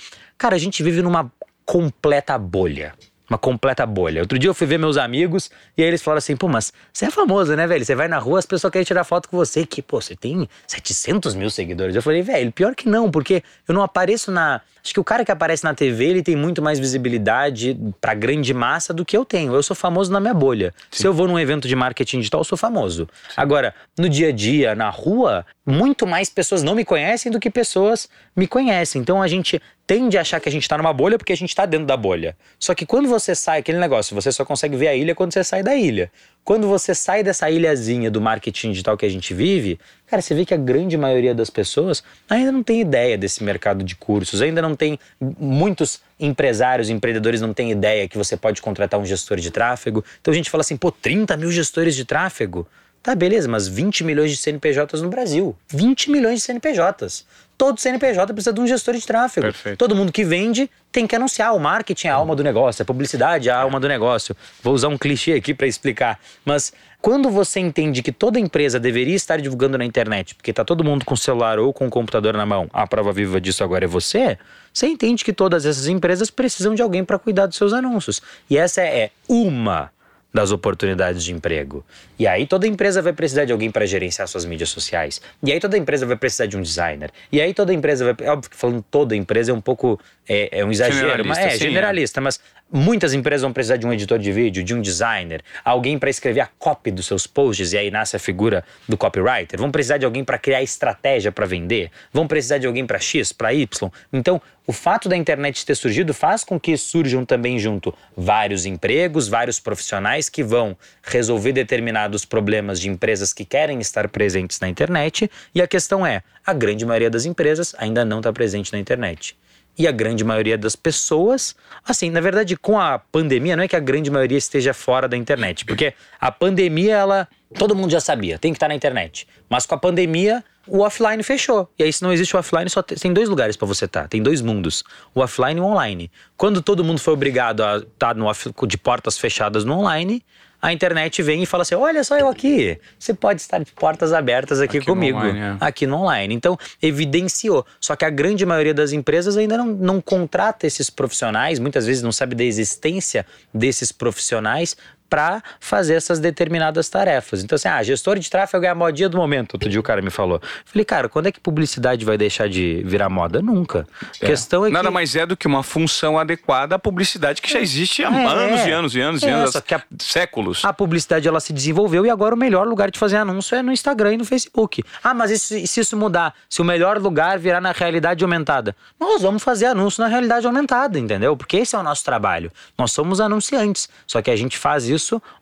Cara, 0.43 0.57
a 0.57 0.59
gente 0.59 0.83
vive 0.83 1.01
numa 1.01 1.31
completa 1.65 2.37
bolha. 2.37 2.93
Uma 3.29 3.37
completa 3.37 3.85
bolha. 3.85 4.19
Outro 4.19 4.37
dia 4.37 4.49
eu 4.49 4.53
fui 4.53 4.67
ver 4.67 4.77
meus 4.77 4.97
amigos 4.97 5.49
e 5.77 5.81
aí 5.81 5.87
eles 5.87 6.01
falaram 6.01 6.17
assim: 6.17 6.35
pô, 6.35 6.49
mas 6.49 6.73
você 6.91 7.05
é 7.05 7.09
famoso, 7.09 7.55
né, 7.55 7.65
velho? 7.65 7.85
Você 7.85 7.95
vai 7.95 8.09
na 8.09 8.17
rua, 8.17 8.39
as 8.39 8.45
pessoas 8.45 8.69
querem 8.69 8.85
tirar 8.85 9.05
foto 9.05 9.29
com 9.29 9.37
você. 9.37 9.65
Que, 9.65 9.81
pô, 9.81 10.01
você 10.01 10.17
tem 10.17 10.49
700 10.67 11.33
mil 11.33 11.49
seguidores. 11.49 11.95
Eu 11.95 12.01
falei, 12.01 12.21
velho, 12.21 12.51
pior 12.51 12.75
que 12.75 12.89
não, 12.89 13.09
porque 13.09 13.41
eu 13.65 13.73
não 13.73 13.81
apareço 13.81 14.33
na. 14.33 14.59
Acho 14.83 14.93
que 14.93 14.99
o 14.99 15.03
cara 15.03 15.23
que 15.23 15.31
aparece 15.31 15.63
na 15.63 15.73
TV, 15.73 16.07
ele 16.07 16.21
tem 16.21 16.35
muito 16.35 16.61
mais 16.61 16.77
visibilidade 16.77 17.79
pra 18.01 18.13
grande 18.13 18.53
massa 18.53 18.93
do 18.93 19.05
que 19.05 19.15
eu 19.15 19.23
tenho. 19.23 19.55
Eu 19.55 19.63
sou 19.63 19.77
famoso 19.77 20.11
na 20.11 20.19
minha 20.19 20.33
bolha. 20.33 20.73
Se 20.91 21.07
eu 21.07 21.13
vou 21.13 21.25
num 21.25 21.39
evento 21.39 21.69
de 21.69 21.75
marketing 21.75 22.17
digital, 22.17 22.41
eu 22.41 22.45
sou 22.45 22.57
famoso. 22.57 23.07
Agora, 23.37 23.73
no 23.97 24.09
dia 24.09 24.27
a 24.27 24.31
dia, 24.33 24.75
na 24.75 24.89
rua, 24.89 25.45
muito 25.65 26.05
mais 26.05 26.29
pessoas 26.29 26.61
não 26.61 26.75
me 26.75 26.83
conhecem 26.83 27.31
do 27.31 27.39
que 27.39 27.49
pessoas 27.49 28.09
me 28.35 28.47
conhecem. 28.47 29.01
Então 29.01 29.21
a 29.21 29.27
gente 29.27 29.61
tende 29.85 30.17
a 30.17 30.21
achar 30.21 30.39
que 30.39 30.47
a 30.47 30.51
gente 30.51 30.67
tá 30.67 30.77
numa 30.77 30.93
bolha 30.93 31.17
porque 31.17 31.33
a 31.33 31.37
gente 31.37 31.55
tá 31.55 31.65
dentro 31.65 31.85
da 31.85 31.97
bolha. 31.97 32.35
Só 32.57 32.73
que 32.73 32.85
quando 32.85 33.07
você 33.07 33.35
sai, 33.35 33.59
aquele 33.59 33.77
negócio, 33.79 34.15
você 34.15 34.31
só 34.31 34.45
consegue 34.45 34.75
ver 34.75 34.87
a 34.87 34.95
ilha 34.95 35.13
quando 35.13 35.33
você 35.33 35.43
sai 35.43 35.61
da 35.61 35.75
ilha. 35.75 36.11
Quando 36.43 36.67
você 36.67 36.95
sai 36.95 37.23
dessa 37.23 37.49
ilhazinha 37.49 38.09
do 38.09 38.19
marketing 38.19 38.71
digital 38.71 38.97
que 38.97 39.05
a 39.05 39.09
gente 39.09 39.33
vive, 39.33 39.79
cara, 40.07 40.21
você 40.21 40.33
vê 40.33 40.45
que 40.45 40.53
a 40.53 40.57
grande 40.57 40.97
maioria 40.97 41.35
das 41.35 41.49
pessoas 41.49 42.03
ainda 42.29 42.51
não 42.51 42.63
tem 42.63 42.81
ideia 42.81 43.17
desse 43.17 43.43
mercado 43.43 43.83
de 43.83 43.95
cursos, 43.95 44.41
ainda 44.41 44.61
não 44.61 44.75
tem 44.75 44.97
muitos 45.19 46.01
empresários, 46.19 46.89
empreendedores 46.89 47.41
não 47.41 47.53
têm 47.53 47.71
ideia 47.71 48.07
que 48.07 48.17
você 48.17 48.35
pode 48.35 48.61
contratar 48.61 48.99
um 48.99 49.05
gestor 49.05 49.37
de 49.37 49.51
tráfego. 49.51 50.03
Então 50.21 50.31
a 50.31 50.35
gente 50.35 50.49
fala 50.49 50.61
assim, 50.61 50.77
pô, 50.77 50.91
30 50.91 51.35
mil 51.37 51.51
gestores 51.51 51.95
de 51.95 52.05
tráfego? 52.05 52.67
Tá, 53.03 53.13
beleza, 53.13 53.49
mas 53.49 53.67
20 53.67 54.05
milhões 54.05 54.31
de 54.31 54.37
CNPJs 54.37 55.01
no 55.01 55.09
Brasil. 55.09 55.53
20 55.67 56.09
milhões 56.09 56.39
de 56.39 56.45
CNPJs. 56.45 57.25
Todo 57.57 57.79
CNPJ 57.79 58.33
precisa 58.33 58.53
de 58.53 58.59
um 58.59 58.67
gestor 58.67 58.95
de 58.95 59.05
tráfego. 59.05 59.45
Perfeito. 59.45 59.77
Todo 59.77 59.95
mundo 59.95 60.11
que 60.11 60.23
vende 60.23 60.69
tem 60.91 61.07
que 61.07 61.15
anunciar. 61.15 61.55
O 61.55 61.59
marketing 61.59 62.07
é 62.07 62.11
a 62.11 62.15
alma 62.15 62.35
do 62.35 62.43
negócio, 62.43 62.81
a 62.81 62.85
publicidade 62.85 63.49
é 63.49 63.51
a 63.51 63.59
alma 63.59 63.79
do 63.79 63.87
negócio. 63.87 64.35
Vou 64.61 64.73
usar 64.73 64.87
um 64.87 64.97
clichê 64.97 65.33
aqui 65.33 65.53
para 65.53 65.67
explicar. 65.67 66.19
Mas 66.43 66.73
quando 67.01 67.29
você 67.29 67.59
entende 67.59 68.01
que 68.01 68.11
toda 68.11 68.39
empresa 68.39 68.79
deveria 68.79 69.15
estar 69.15 69.39
divulgando 69.39 69.77
na 69.77 69.85
internet, 69.85 70.35
porque 70.35 70.53
tá 70.53 70.63
todo 70.63 70.83
mundo 70.83 71.05
com 71.05 71.13
o 71.13 71.17
celular 71.17 71.59
ou 71.59 71.73
com 71.73 71.87
o 71.87 71.89
computador 71.89 72.33
na 72.33 72.45
mão, 72.45 72.69
a 72.73 72.87
prova 72.87 73.11
viva 73.11 73.39
disso 73.39 73.63
agora 73.63 73.85
é 73.85 73.87
você, 73.87 74.37
você 74.71 74.87
entende 74.87 75.23
que 75.23 75.33
todas 75.33 75.65
essas 75.65 75.87
empresas 75.87 76.29
precisam 76.29 76.73
de 76.73 76.81
alguém 76.81 77.03
para 77.03 77.19
cuidar 77.19 77.45
dos 77.45 77.57
seus 77.57 77.73
anúncios. 77.73 78.21
E 78.49 78.57
essa 78.57 78.81
é 78.81 79.11
uma 79.27 79.91
das 80.33 80.51
oportunidades 80.51 81.23
de 81.23 81.31
emprego. 81.31 81.85
E 82.17 82.25
aí 82.25 82.47
toda 82.47 82.65
empresa 82.67 83.01
vai 83.01 83.13
precisar 83.13 83.45
de 83.45 83.51
alguém 83.51 83.69
para 83.69 83.85
gerenciar 83.85 84.27
suas 84.27 84.45
mídias 84.45 84.69
sociais. 84.69 85.21
E 85.43 85.51
aí 85.51 85.59
toda 85.59 85.77
empresa 85.77 86.05
vai 86.05 86.15
precisar 86.15 86.47
de 86.47 86.57
um 86.57 86.61
designer. 86.61 87.11
E 87.31 87.39
aí 87.39 87.53
toda 87.53 87.73
empresa 87.73 88.13
vai, 88.13 88.27
óbvio 88.27 88.49
que 88.49 88.55
falando 88.55 88.83
toda 88.89 89.15
empresa 89.15 89.51
é 89.51 89.53
um 89.53 89.61
pouco 89.61 89.99
é, 90.27 90.59
é 90.59 90.65
um 90.65 90.71
exagero, 90.71 91.23
mas 91.25 91.37
é 91.37 91.49
sim, 91.49 91.55
é. 91.55 91.59
generalista, 91.59 92.19
mas 92.19 92.39
muitas 92.71 93.13
empresas 93.13 93.43
vão 93.43 93.53
precisar 93.53 93.77
de 93.77 93.85
um 93.85 93.93
editor 93.93 94.17
de 94.17 94.31
vídeo, 94.31 94.63
de 94.63 94.73
um 94.73 94.81
designer, 94.81 95.43
alguém 95.63 95.99
para 95.99 96.09
escrever 96.09 96.39
a 96.39 96.47
copy 96.57 96.89
dos 96.89 97.05
seus 97.05 97.27
posts 97.27 97.73
e 97.73 97.77
aí 97.77 97.91
nasce 97.91 98.15
a 98.15 98.19
figura 98.19 98.63
do 98.89 98.97
copywriter. 98.97 99.59
Vão 99.59 99.69
precisar 99.69 99.99
de 99.99 100.05
alguém 100.05 100.23
para 100.23 100.39
criar 100.39 100.63
estratégia 100.63 101.31
para 101.31 101.45
vender. 101.45 101.91
Vão 102.11 102.25
precisar 102.25 102.57
de 102.57 102.65
alguém 102.65 102.85
para 102.85 102.97
X, 102.97 103.31
para 103.31 103.53
Y. 103.53 103.91
Então, 104.11 104.41
o 104.65 104.71
fato 104.71 105.09
da 105.09 105.17
internet 105.17 105.65
ter 105.65 105.75
surgido 105.75 106.13
faz 106.13 106.43
com 106.43 106.59
que 106.59 106.77
surjam 106.77 107.25
também 107.25 107.59
junto 107.59 107.93
vários 108.15 108.65
empregos, 108.65 109.27
vários 109.27 109.59
profissionais 109.59 110.22
que 110.29 110.43
vão 110.43 110.77
resolver 111.01 111.51
determinados 111.51 112.25
problemas 112.25 112.79
de 112.79 112.89
empresas 112.89 113.33
que 113.33 113.45
querem 113.45 113.79
estar 113.79 114.07
presentes 114.09 114.59
na 114.59 114.69
internet. 114.69 115.29
E 115.53 115.61
a 115.61 115.67
questão 115.67 116.05
é: 116.05 116.23
a 116.45 116.53
grande 116.53 116.85
maioria 116.85 117.09
das 117.09 117.25
empresas 117.25 117.75
ainda 117.77 118.03
não 118.03 118.17
está 118.17 118.31
presente 118.31 118.71
na 118.71 118.79
internet. 118.79 119.37
E 119.77 119.87
a 119.87 119.91
grande 119.91 120.23
maioria 120.23 120.57
das 120.57 120.75
pessoas, 120.75 121.55
assim, 121.83 122.11
na 122.11 122.21
verdade, 122.21 122.55
com 122.55 122.79
a 122.79 122.99
pandemia, 122.99 123.55
não 123.55 123.63
é 123.63 123.67
que 123.67 123.75
a 123.75 123.79
grande 123.79 124.11
maioria 124.11 124.37
esteja 124.37 124.73
fora 124.73 125.07
da 125.07 125.17
internet, 125.17 125.65
porque 125.65 125.93
a 126.19 126.31
pandemia, 126.31 126.95
ela. 126.95 127.27
Todo 127.55 127.75
mundo 127.75 127.91
já 127.91 127.99
sabia, 127.99 128.39
tem 128.39 128.51
que 128.51 128.55
estar 128.55 128.67
na 128.67 128.73
internet. 128.73 129.27
Mas 129.47 129.67
com 129.67 129.75
a 129.75 129.77
pandemia, 129.77 130.43
o 130.67 130.79
offline 130.79 131.21
fechou. 131.21 131.69
E 131.77 131.83
aí, 131.83 131.93
se 131.93 132.01
não 132.01 132.11
existe 132.11 132.35
o 132.35 132.39
offline, 132.39 132.67
só 132.69 132.81
tem, 132.81 133.13
dois 133.13 133.29
lugares 133.29 133.55
para 133.55 133.67
você 133.67 133.85
estar. 133.85 134.07
Tem 134.07 134.23
dois 134.23 134.41
mundos: 134.41 134.83
o 135.13 135.19
offline 135.19 135.59
e 135.59 135.61
o 135.61 135.65
online. 135.65 136.11
Quando 136.37 136.61
todo 136.61 136.83
mundo 136.83 136.99
foi 136.99 137.13
obrigado 137.13 137.63
a 137.63 137.77
estar 137.77 138.15
no 138.15 138.25
off, 138.25 138.49
de 138.65 138.77
portas 138.77 139.17
fechadas 139.17 139.63
no 139.63 139.73
online, 139.77 140.23
a 140.63 140.71
internet 140.71 141.21
vem 141.21 141.43
e 141.43 141.45
fala 141.45 141.63
assim: 141.63 141.75
olha 141.75 142.01
só 142.05 142.17
eu 142.17 142.29
aqui. 142.29 142.79
Você 142.97 143.13
pode 143.13 143.41
estar 143.41 143.59
de 143.59 143.69
portas 143.73 144.13
abertas 144.13 144.61
aqui, 144.61 144.77
Aqui 144.77 144.87
no 144.87 144.93
comigo. 144.95 145.17
online, 145.17 145.39
é. 145.39 145.57
Aqui 145.59 145.85
no 145.85 145.97
online. 145.97 146.33
Então, 146.33 146.57
evidenciou. 146.81 147.65
Só 147.81 147.97
que 147.97 148.05
a 148.05 148.09
grande 148.09 148.45
maioria 148.45 148.73
das 148.73 148.93
empresas 148.93 149.35
ainda 149.35 149.57
não, 149.57 149.65
não 149.65 149.99
contrata 149.99 150.65
esses 150.65 150.89
profissionais, 150.89 151.59
muitas 151.59 151.85
vezes 151.85 152.01
não 152.01 152.13
sabe 152.13 152.33
da 152.33 152.45
existência 152.45 153.25
desses 153.53 153.91
profissionais 153.91 154.77
para 155.09 155.43
fazer 155.59 155.93
essas 155.95 156.19
determinadas 156.19 156.89
tarefas. 156.89 157.43
Então, 157.43 157.55
assim, 157.55 157.67
ah, 157.67 157.81
gestor 157.83 158.17
de 158.17 158.29
tráfego 158.29 158.65
é 158.65 158.69
a 158.69 158.75
modinha 158.75 159.07
do 159.07 159.17
momento. 159.17 159.53
Outro 159.53 159.69
dia 159.69 159.79
o 159.79 159.83
cara 159.83 160.01
me 160.01 160.09
falou. 160.09 160.41
Falei, 160.65 160.83
cara, 160.85 161.07
quando 161.07 161.27
é 161.27 161.31
que 161.31 161.39
publicidade 161.39 162.03
vai 162.03 162.17
deixar 162.17 162.49
de 162.49 162.81
virar 162.85 163.09
moda? 163.09 163.41
Nunca. 163.41 163.87
A 164.21 164.25
questão 164.25 164.65
é 164.65 164.69
Nada 164.69 164.87
que. 164.87 164.93
mais 164.93 165.15
é 165.15 165.25
do 165.25 165.37
que 165.37 165.45
uma 165.47 165.61
função 165.63 166.17
adequada 166.17 166.75
à 166.75 166.79
publicidade 166.79 167.41
que 167.41 167.51
já 167.51 167.59
existe 167.59 168.03
há 168.03 168.09
É, 168.11 168.25
anos 168.25 168.59
é. 168.61 168.69
e 168.69 168.71
anos 168.71 168.95
e 168.95 169.01
anos 169.01 169.21
e 169.23 169.27
É, 169.27 169.31
anos, 169.31 169.55
que 169.61 169.75
a- 169.75 169.83
séculos. 169.99 170.63
A 170.65 170.73
publicidade 170.73 171.27
ela 171.27 171.39
se 171.39 171.53
desenvolveu 171.53 172.05
e 172.05 172.09
agora 172.09 172.33
o 172.33 172.37
melhor 172.37 172.67
lugar 172.67 172.89
de 172.89 172.97
fazer 172.97 173.17
anúncio 173.17 173.55
é 173.55 173.61
no 173.61 173.71
Instagram 173.71 174.13
e 174.13 174.17
no 174.17 174.25
Facebook. 174.25 174.83
Ah, 175.03 175.13
mas 175.13 175.29
isso- 175.31 175.55
e 175.55 175.67
se 175.67 175.79
isso 175.79 175.95
mudar? 175.95 176.33
Se 176.49 176.61
o 176.61 176.65
melhor 176.65 176.97
lugar 176.97 177.37
virar 177.37 177.61
na 177.61 177.71
realidade 177.71 178.23
aumentada? 178.23 178.75
Nós 178.99 179.21
vamos 179.21 179.43
fazer 179.43 179.65
anúncio 179.67 180.01
na 180.01 180.07
realidade 180.09 180.45
aumentada, 180.47 180.97
entendeu? 180.97 181.35
Porque 181.37 181.57
esse 181.57 181.75
é 181.75 181.79
o 181.79 181.83
nosso 181.83 182.03
trabalho. 182.03 182.51
Nós 182.77 182.91
somos 182.91 183.19
anunciantes. 183.21 183.89
Só 184.07 184.21
que 184.21 184.31
a 184.31 184.35
gente 184.35 184.57
faz 184.57 184.85
isso 184.85 184.92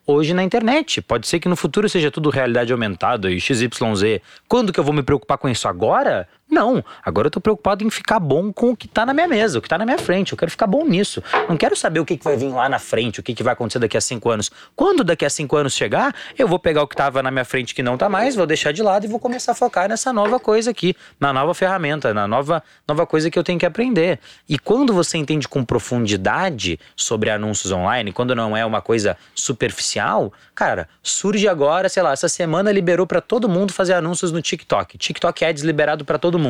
hoje 0.06 0.34
na 0.34 0.43
internet. 0.43 1.02
Pode 1.02 1.28
ser 1.28 1.39
que 1.39 1.49
no 1.49 1.56
futuro 1.56 1.88
seja 1.89 2.12
tudo 2.12 2.30
realidade 2.30 2.72
aumentada 2.72 3.30
e 3.32 3.39
XYZ. 3.39 4.22
Quando 4.47 4.72
que 4.74 4.80
eu 4.80 4.84
vou 4.84 4.93
me 4.93 5.04
preocupar 5.04 5.38
com 5.38 5.49
isso? 5.49 5.68
Agora? 5.68 6.28
Não, 6.52 6.84
agora 7.02 7.28
eu 7.28 7.32
tô 7.32 7.39
preocupado 7.39 7.82
em 7.82 7.89
ficar 7.89 8.20
bom 8.20 8.52
com 8.52 8.72
o 8.72 8.76
que 8.76 8.86
tá 8.86 9.06
na 9.06 9.14
minha 9.14 9.28
mesa, 9.28 9.58
o 9.58 9.62
que 9.62 9.70
tá 9.70 9.78
na 9.78 9.86
minha 9.86 9.97
frente. 9.97 10.34
Eu 10.34 10.38
quero 10.38 10.52
ficar 10.52 10.68
bom 10.68 10.84
nisso. 10.84 11.24
Não 11.47 11.56
quero 11.56 11.78
saber 11.78 12.02
o 12.02 12.06
que, 12.06 12.18
que 12.18 12.26
vai 12.26 12.36
vir 12.36 12.49
lá 12.49 12.68
na 12.68 12.78
frente, 12.78 13.22
o 13.22 13.24
que, 13.24 13.34
que 13.34 13.41
vai 13.41 13.54
acontecer 13.54 13.80
daqui 13.80 13.95
a 13.95 14.02
cinco 14.02 14.30
anos. 14.30 14.52
Quando 14.76 15.02
daqui 15.02 15.24
a 15.24 15.30
cinco 15.30 15.56
anos 15.56 15.72
chegar, 15.74 16.14
eu 16.38 16.49
vou 16.49 16.60
pegar 16.60 16.84
o 16.84 16.88
que 16.89 16.95
tava 16.95 17.24
na 17.24 17.32
minha 17.32 17.45
frente 17.45 17.74
que 17.74 17.82
não 17.82 17.97
tá 17.97 18.10
mais, 18.10 18.36
vou 18.36 18.45
deixar 18.45 18.74
de 18.74 18.84
lado 18.84 19.06
e 19.06 19.08
vou 19.08 19.18
começar 19.18 19.54
a 19.54 19.56
focar 19.56 19.88
nessa 19.88 20.12
nova 20.12 20.41
coisa 20.41 20.72
aqui, 20.72 20.93
na 21.18 21.32
nova 21.32 21.54
ferramenta, 21.54 22.14
na 22.14 22.28
nova, 22.28 22.62
nova 22.86 23.08
coisa 23.08 23.32
que 23.32 23.39
eu 23.39 23.45
tenho 23.45 23.58
que 23.58 23.66
aprender. 23.66 24.20
E 24.49 24.60
quando 24.60 24.93
você 24.93 25.18
entende 25.18 25.47
com 25.47 25.64
profundidade 25.64 26.78
sobre 26.97 27.30
anúncios 27.30 27.72
online, 27.72 28.12
quando 28.12 28.36
não 28.36 28.58
é 28.58 28.66
uma 28.66 28.82
coisa 28.82 29.16
superficial, 29.34 30.34
cara, 30.54 30.89
surge 31.02 31.47
agora, 31.47 31.88
sei 31.88 32.04
lá, 32.04 32.12
essa 32.12 32.28
semana 32.28 32.74
liberou 32.74 33.08
para 33.08 33.22
todo 33.22 33.47
mundo 33.47 33.72
fazer 33.72 33.93
anúncios 33.93 34.34
no 34.34 34.41
TikTok. 34.41 34.97
TikTok 34.97 35.45
Ads 35.45 35.64
liberado 35.64 36.04
para 36.04 36.18
todo 36.18 36.38
mundo. 36.38 36.40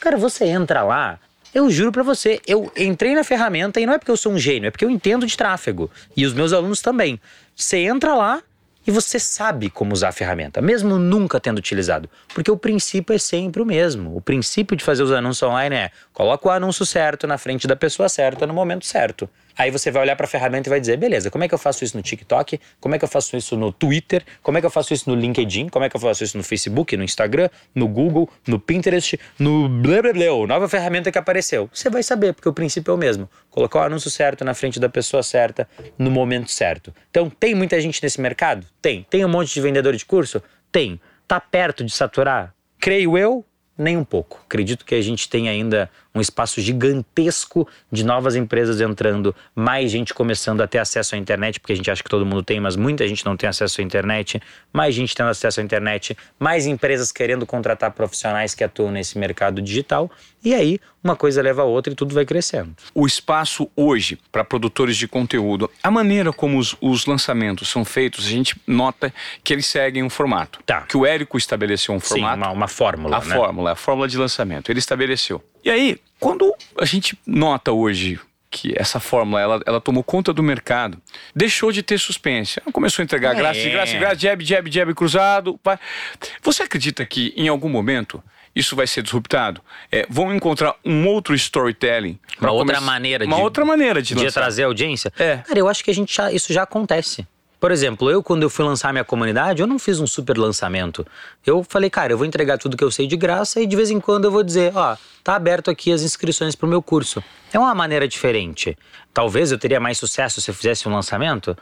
Cara, 0.00 0.16
você 0.16 0.44
entra 0.44 0.82
lá, 0.82 1.18
eu 1.54 1.70
juro 1.70 1.90
para 1.90 2.02
você, 2.02 2.40
eu 2.46 2.70
entrei 2.76 3.14
na 3.14 3.24
ferramenta 3.24 3.80
e 3.80 3.86
não 3.86 3.94
é 3.94 3.98
porque 3.98 4.10
eu 4.10 4.16
sou 4.16 4.32
um 4.32 4.38
gênio, 4.38 4.68
é 4.68 4.70
porque 4.70 4.84
eu 4.84 4.90
entendo 4.90 5.26
de 5.26 5.36
tráfego. 5.36 5.90
E 6.16 6.26
os 6.26 6.34
meus 6.34 6.52
alunos 6.52 6.82
também. 6.82 7.20
Você 7.56 7.78
entra 7.78 8.14
lá 8.14 8.42
e 8.86 8.90
você 8.90 9.18
sabe 9.18 9.68
como 9.68 9.92
usar 9.92 10.08
a 10.08 10.12
ferramenta, 10.12 10.62
mesmo 10.62 10.98
nunca 10.98 11.38
tendo 11.38 11.58
utilizado. 11.58 12.08
Porque 12.34 12.50
o 12.50 12.56
princípio 12.56 13.14
é 13.14 13.18
sempre 13.18 13.60
o 13.60 13.66
mesmo. 13.66 14.16
O 14.16 14.20
princípio 14.20 14.76
de 14.76 14.82
fazer 14.82 15.02
os 15.02 15.12
anúncios 15.12 15.42
online 15.42 15.76
é 15.76 15.90
coloca 16.12 16.48
o 16.48 16.50
anúncio 16.50 16.86
certo 16.86 17.26
na 17.26 17.36
frente 17.36 17.66
da 17.66 17.76
pessoa 17.76 18.08
certa 18.08 18.46
no 18.46 18.54
momento 18.54 18.86
certo. 18.86 19.28
Aí 19.58 19.72
você 19.72 19.90
vai 19.90 20.02
olhar 20.02 20.14
para 20.14 20.24
a 20.24 20.28
ferramenta 20.28 20.68
e 20.68 20.70
vai 20.70 20.78
dizer, 20.78 20.96
beleza, 20.96 21.32
como 21.32 21.42
é 21.42 21.48
que 21.48 21.54
eu 21.54 21.58
faço 21.58 21.82
isso 21.82 21.96
no 21.96 22.02
TikTok? 22.02 22.60
Como 22.80 22.94
é 22.94 22.98
que 22.98 23.04
eu 23.04 23.08
faço 23.08 23.36
isso 23.36 23.56
no 23.56 23.72
Twitter? 23.72 24.24
Como 24.40 24.56
é 24.56 24.60
que 24.60 24.66
eu 24.66 24.70
faço 24.70 24.94
isso 24.94 25.10
no 25.10 25.16
LinkedIn? 25.16 25.68
Como 25.68 25.84
é 25.84 25.88
que 25.88 25.96
eu 25.96 26.00
faço 26.00 26.22
isso 26.22 26.36
no 26.36 26.44
Facebook, 26.44 26.96
no 26.96 27.02
Instagram, 27.02 27.50
no 27.74 27.88
Google, 27.88 28.30
no 28.46 28.60
Pinterest, 28.60 29.18
no 29.36 29.68
blá 29.68 30.00
blá 30.00 30.12
blá, 30.12 30.46
nova 30.46 30.68
ferramenta 30.68 31.10
que 31.10 31.18
apareceu? 31.18 31.68
Você 31.72 31.90
vai 31.90 32.04
saber, 32.04 32.34
porque 32.34 32.48
o 32.48 32.52
princípio 32.52 32.92
é 32.92 32.94
o 32.94 32.98
mesmo. 32.98 33.28
Colocar 33.50 33.80
o 33.80 33.82
anúncio 33.82 34.08
certo 34.08 34.44
na 34.44 34.54
frente 34.54 34.78
da 34.78 34.88
pessoa 34.88 35.24
certa, 35.24 35.68
no 35.98 36.08
momento 36.08 36.52
certo. 36.52 36.94
Então, 37.10 37.28
tem 37.28 37.52
muita 37.52 37.80
gente 37.80 38.00
nesse 38.00 38.20
mercado? 38.20 38.64
Tem. 38.80 39.04
Tem 39.10 39.24
um 39.24 39.28
monte 39.28 39.52
de 39.52 39.60
vendedor 39.60 39.96
de 39.96 40.04
curso? 40.04 40.40
Tem. 40.70 41.00
Tá 41.26 41.40
perto 41.40 41.82
de 41.82 41.90
saturar? 41.90 42.54
Creio 42.78 43.18
eu, 43.18 43.44
nem 43.76 43.96
um 43.96 44.04
pouco. 44.04 44.40
Acredito 44.44 44.84
que 44.84 44.94
a 44.94 45.02
gente 45.02 45.28
tem 45.28 45.48
ainda 45.48 45.90
um 46.14 46.20
espaço 46.20 46.60
gigantesco 46.60 47.68
de 47.90 48.04
novas 48.04 48.34
empresas 48.34 48.80
entrando, 48.80 49.34
mais 49.54 49.90
gente 49.90 50.12
começando 50.14 50.60
a 50.60 50.66
ter 50.66 50.78
acesso 50.78 51.14
à 51.14 51.18
internet, 51.18 51.60
porque 51.60 51.72
a 51.72 51.76
gente 51.76 51.90
acha 51.90 52.02
que 52.02 52.08
todo 52.08 52.24
mundo 52.24 52.42
tem, 52.42 52.60
mas 52.60 52.76
muita 52.76 53.06
gente 53.06 53.24
não 53.24 53.36
tem 53.36 53.48
acesso 53.48 53.80
à 53.80 53.84
internet, 53.84 54.40
mais 54.72 54.94
gente 54.94 55.14
tendo 55.14 55.28
acesso 55.30 55.60
à 55.60 55.62
internet, 55.62 56.16
mais 56.38 56.66
empresas 56.66 57.12
querendo 57.12 57.46
contratar 57.46 57.92
profissionais 57.92 58.54
que 58.54 58.64
atuam 58.64 58.90
nesse 58.90 59.18
mercado 59.18 59.60
digital, 59.62 60.10
e 60.44 60.54
aí 60.54 60.80
uma 61.02 61.16
coisa 61.16 61.40
leva 61.40 61.62
a 61.62 61.64
outra 61.64 61.92
e 61.92 61.96
tudo 61.96 62.14
vai 62.14 62.24
crescendo. 62.24 62.74
O 62.94 63.06
espaço 63.06 63.70
hoje 63.76 64.18
para 64.30 64.44
produtores 64.44 64.96
de 64.96 65.06
conteúdo, 65.06 65.70
a 65.82 65.90
maneira 65.90 66.32
como 66.32 66.58
os, 66.58 66.76
os, 66.80 67.06
lançamentos 67.06 67.68
são 67.68 67.84
feitos, 67.84 68.26
a 68.26 68.30
gente 68.30 68.60
nota 68.66 69.12
que 69.42 69.52
eles 69.52 69.66
seguem 69.66 70.02
um 70.02 70.10
formato. 70.10 70.60
Tá. 70.66 70.82
Que 70.82 70.96
o 70.96 71.06
Érico 71.06 71.38
estabeleceu 71.38 71.94
um 71.94 72.00
formato. 72.00 72.34
Sim, 72.34 72.42
uma, 72.42 72.50
uma 72.50 72.68
fórmula. 72.68 73.16
A 73.16 73.24
né? 73.24 73.34
fórmula, 73.34 73.72
a 73.72 73.76
fórmula 73.76 74.08
de 74.08 74.18
lançamento. 74.18 74.70
Ele 74.70 74.78
estabeleceu. 74.78 75.42
E 75.68 75.70
aí, 75.70 75.98
quando 76.18 76.54
a 76.80 76.86
gente 76.86 77.14
nota 77.26 77.72
hoje 77.72 78.18
que 78.50 78.72
essa 78.74 78.98
fórmula 78.98 79.38
ela, 79.38 79.60
ela 79.66 79.78
tomou 79.82 80.02
conta 80.02 80.32
do 80.32 80.42
mercado, 80.42 80.96
deixou 81.36 81.70
de 81.70 81.82
ter 81.82 81.98
suspense. 81.98 82.58
Começou 82.72 83.02
a 83.02 83.04
entregar 83.04 83.32
é. 83.32 83.34
graça, 83.34 83.68
graça, 83.68 83.98
graça, 83.98 84.14
jab, 84.16 84.42
jab, 84.42 84.70
jab 84.70 84.94
cruzado. 84.94 85.60
Vai. 85.62 85.78
Você 86.42 86.62
acredita 86.62 87.04
que 87.04 87.34
em 87.36 87.48
algum 87.48 87.68
momento 87.68 88.24
isso 88.56 88.74
vai 88.74 88.86
ser 88.86 89.02
disruptado? 89.02 89.60
É, 89.92 90.06
vão 90.08 90.34
encontrar 90.34 90.74
um 90.82 91.06
outro 91.06 91.34
storytelling. 91.34 92.18
Uma 92.40 92.50
outra 92.50 92.80
maneira 92.80 93.26
uma 93.26 93.36
de, 93.36 93.42
outra 93.42 93.62
maneira 93.66 94.00
de, 94.00 94.14
de 94.14 94.32
trazer 94.32 94.62
audiência? 94.62 95.12
É. 95.18 95.36
Cara, 95.46 95.58
eu 95.58 95.68
acho 95.68 95.84
que 95.84 95.90
a 95.90 95.94
gente 95.94 96.16
já, 96.16 96.32
isso 96.32 96.50
já 96.50 96.62
acontece. 96.62 97.26
Por 97.60 97.72
exemplo, 97.72 98.08
eu 98.08 98.22
quando 98.22 98.44
eu 98.44 98.50
fui 98.50 98.64
lançar 98.64 98.92
minha 98.92 99.04
comunidade, 99.04 99.60
eu 99.60 99.66
não 99.66 99.78
fiz 99.78 99.98
um 99.98 100.06
super 100.06 100.38
lançamento. 100.38 101.04
Eu 101.44 101.64
falei, 101.68 101.90
cara, 101.90 102.12
eu 102.12 102.18
vou 102.18 102.26
entregar 102.26 102.56
tudo 102.56 102.76
que 102.76 102.84
eu 102.84 102.90
sei 102.90 103.06
de 103.06 103.16
graça 103.16 103.60
e 103.60 103.66
de 103.66 103.74
vez 103.74 103.90
em 103.90 103.98
quando 103.98 104.26
eu 104.26 104.30
vou 104.30 104.44
dizer, 104.44 104.72
ó, 104.76 104.96
tá 105.24 105.34
aberto 105.34 105.68
aqui 105.68 105.92
as 105.92 106.02
inscrições 106.02 106.54
para 106.54 106.66
o 106.66 106.68
meu 106.68 106.80
curso. 106.80 107.22
É 107.52 107.58
uma 107.58 107.74
maneira 107.74 108.06
diferente. 108.06 108.78
Talvez 109.12 109.50
eu 109.50 109.58
teria 109.58 109.80
mais 109.80 109.98
sucesso 109.98 110.40
se 110.40 110.50
eu 110.50 110.54
fizesse 110.54 110.88
um 110.88 110.92
lançamento. 110.92 111.56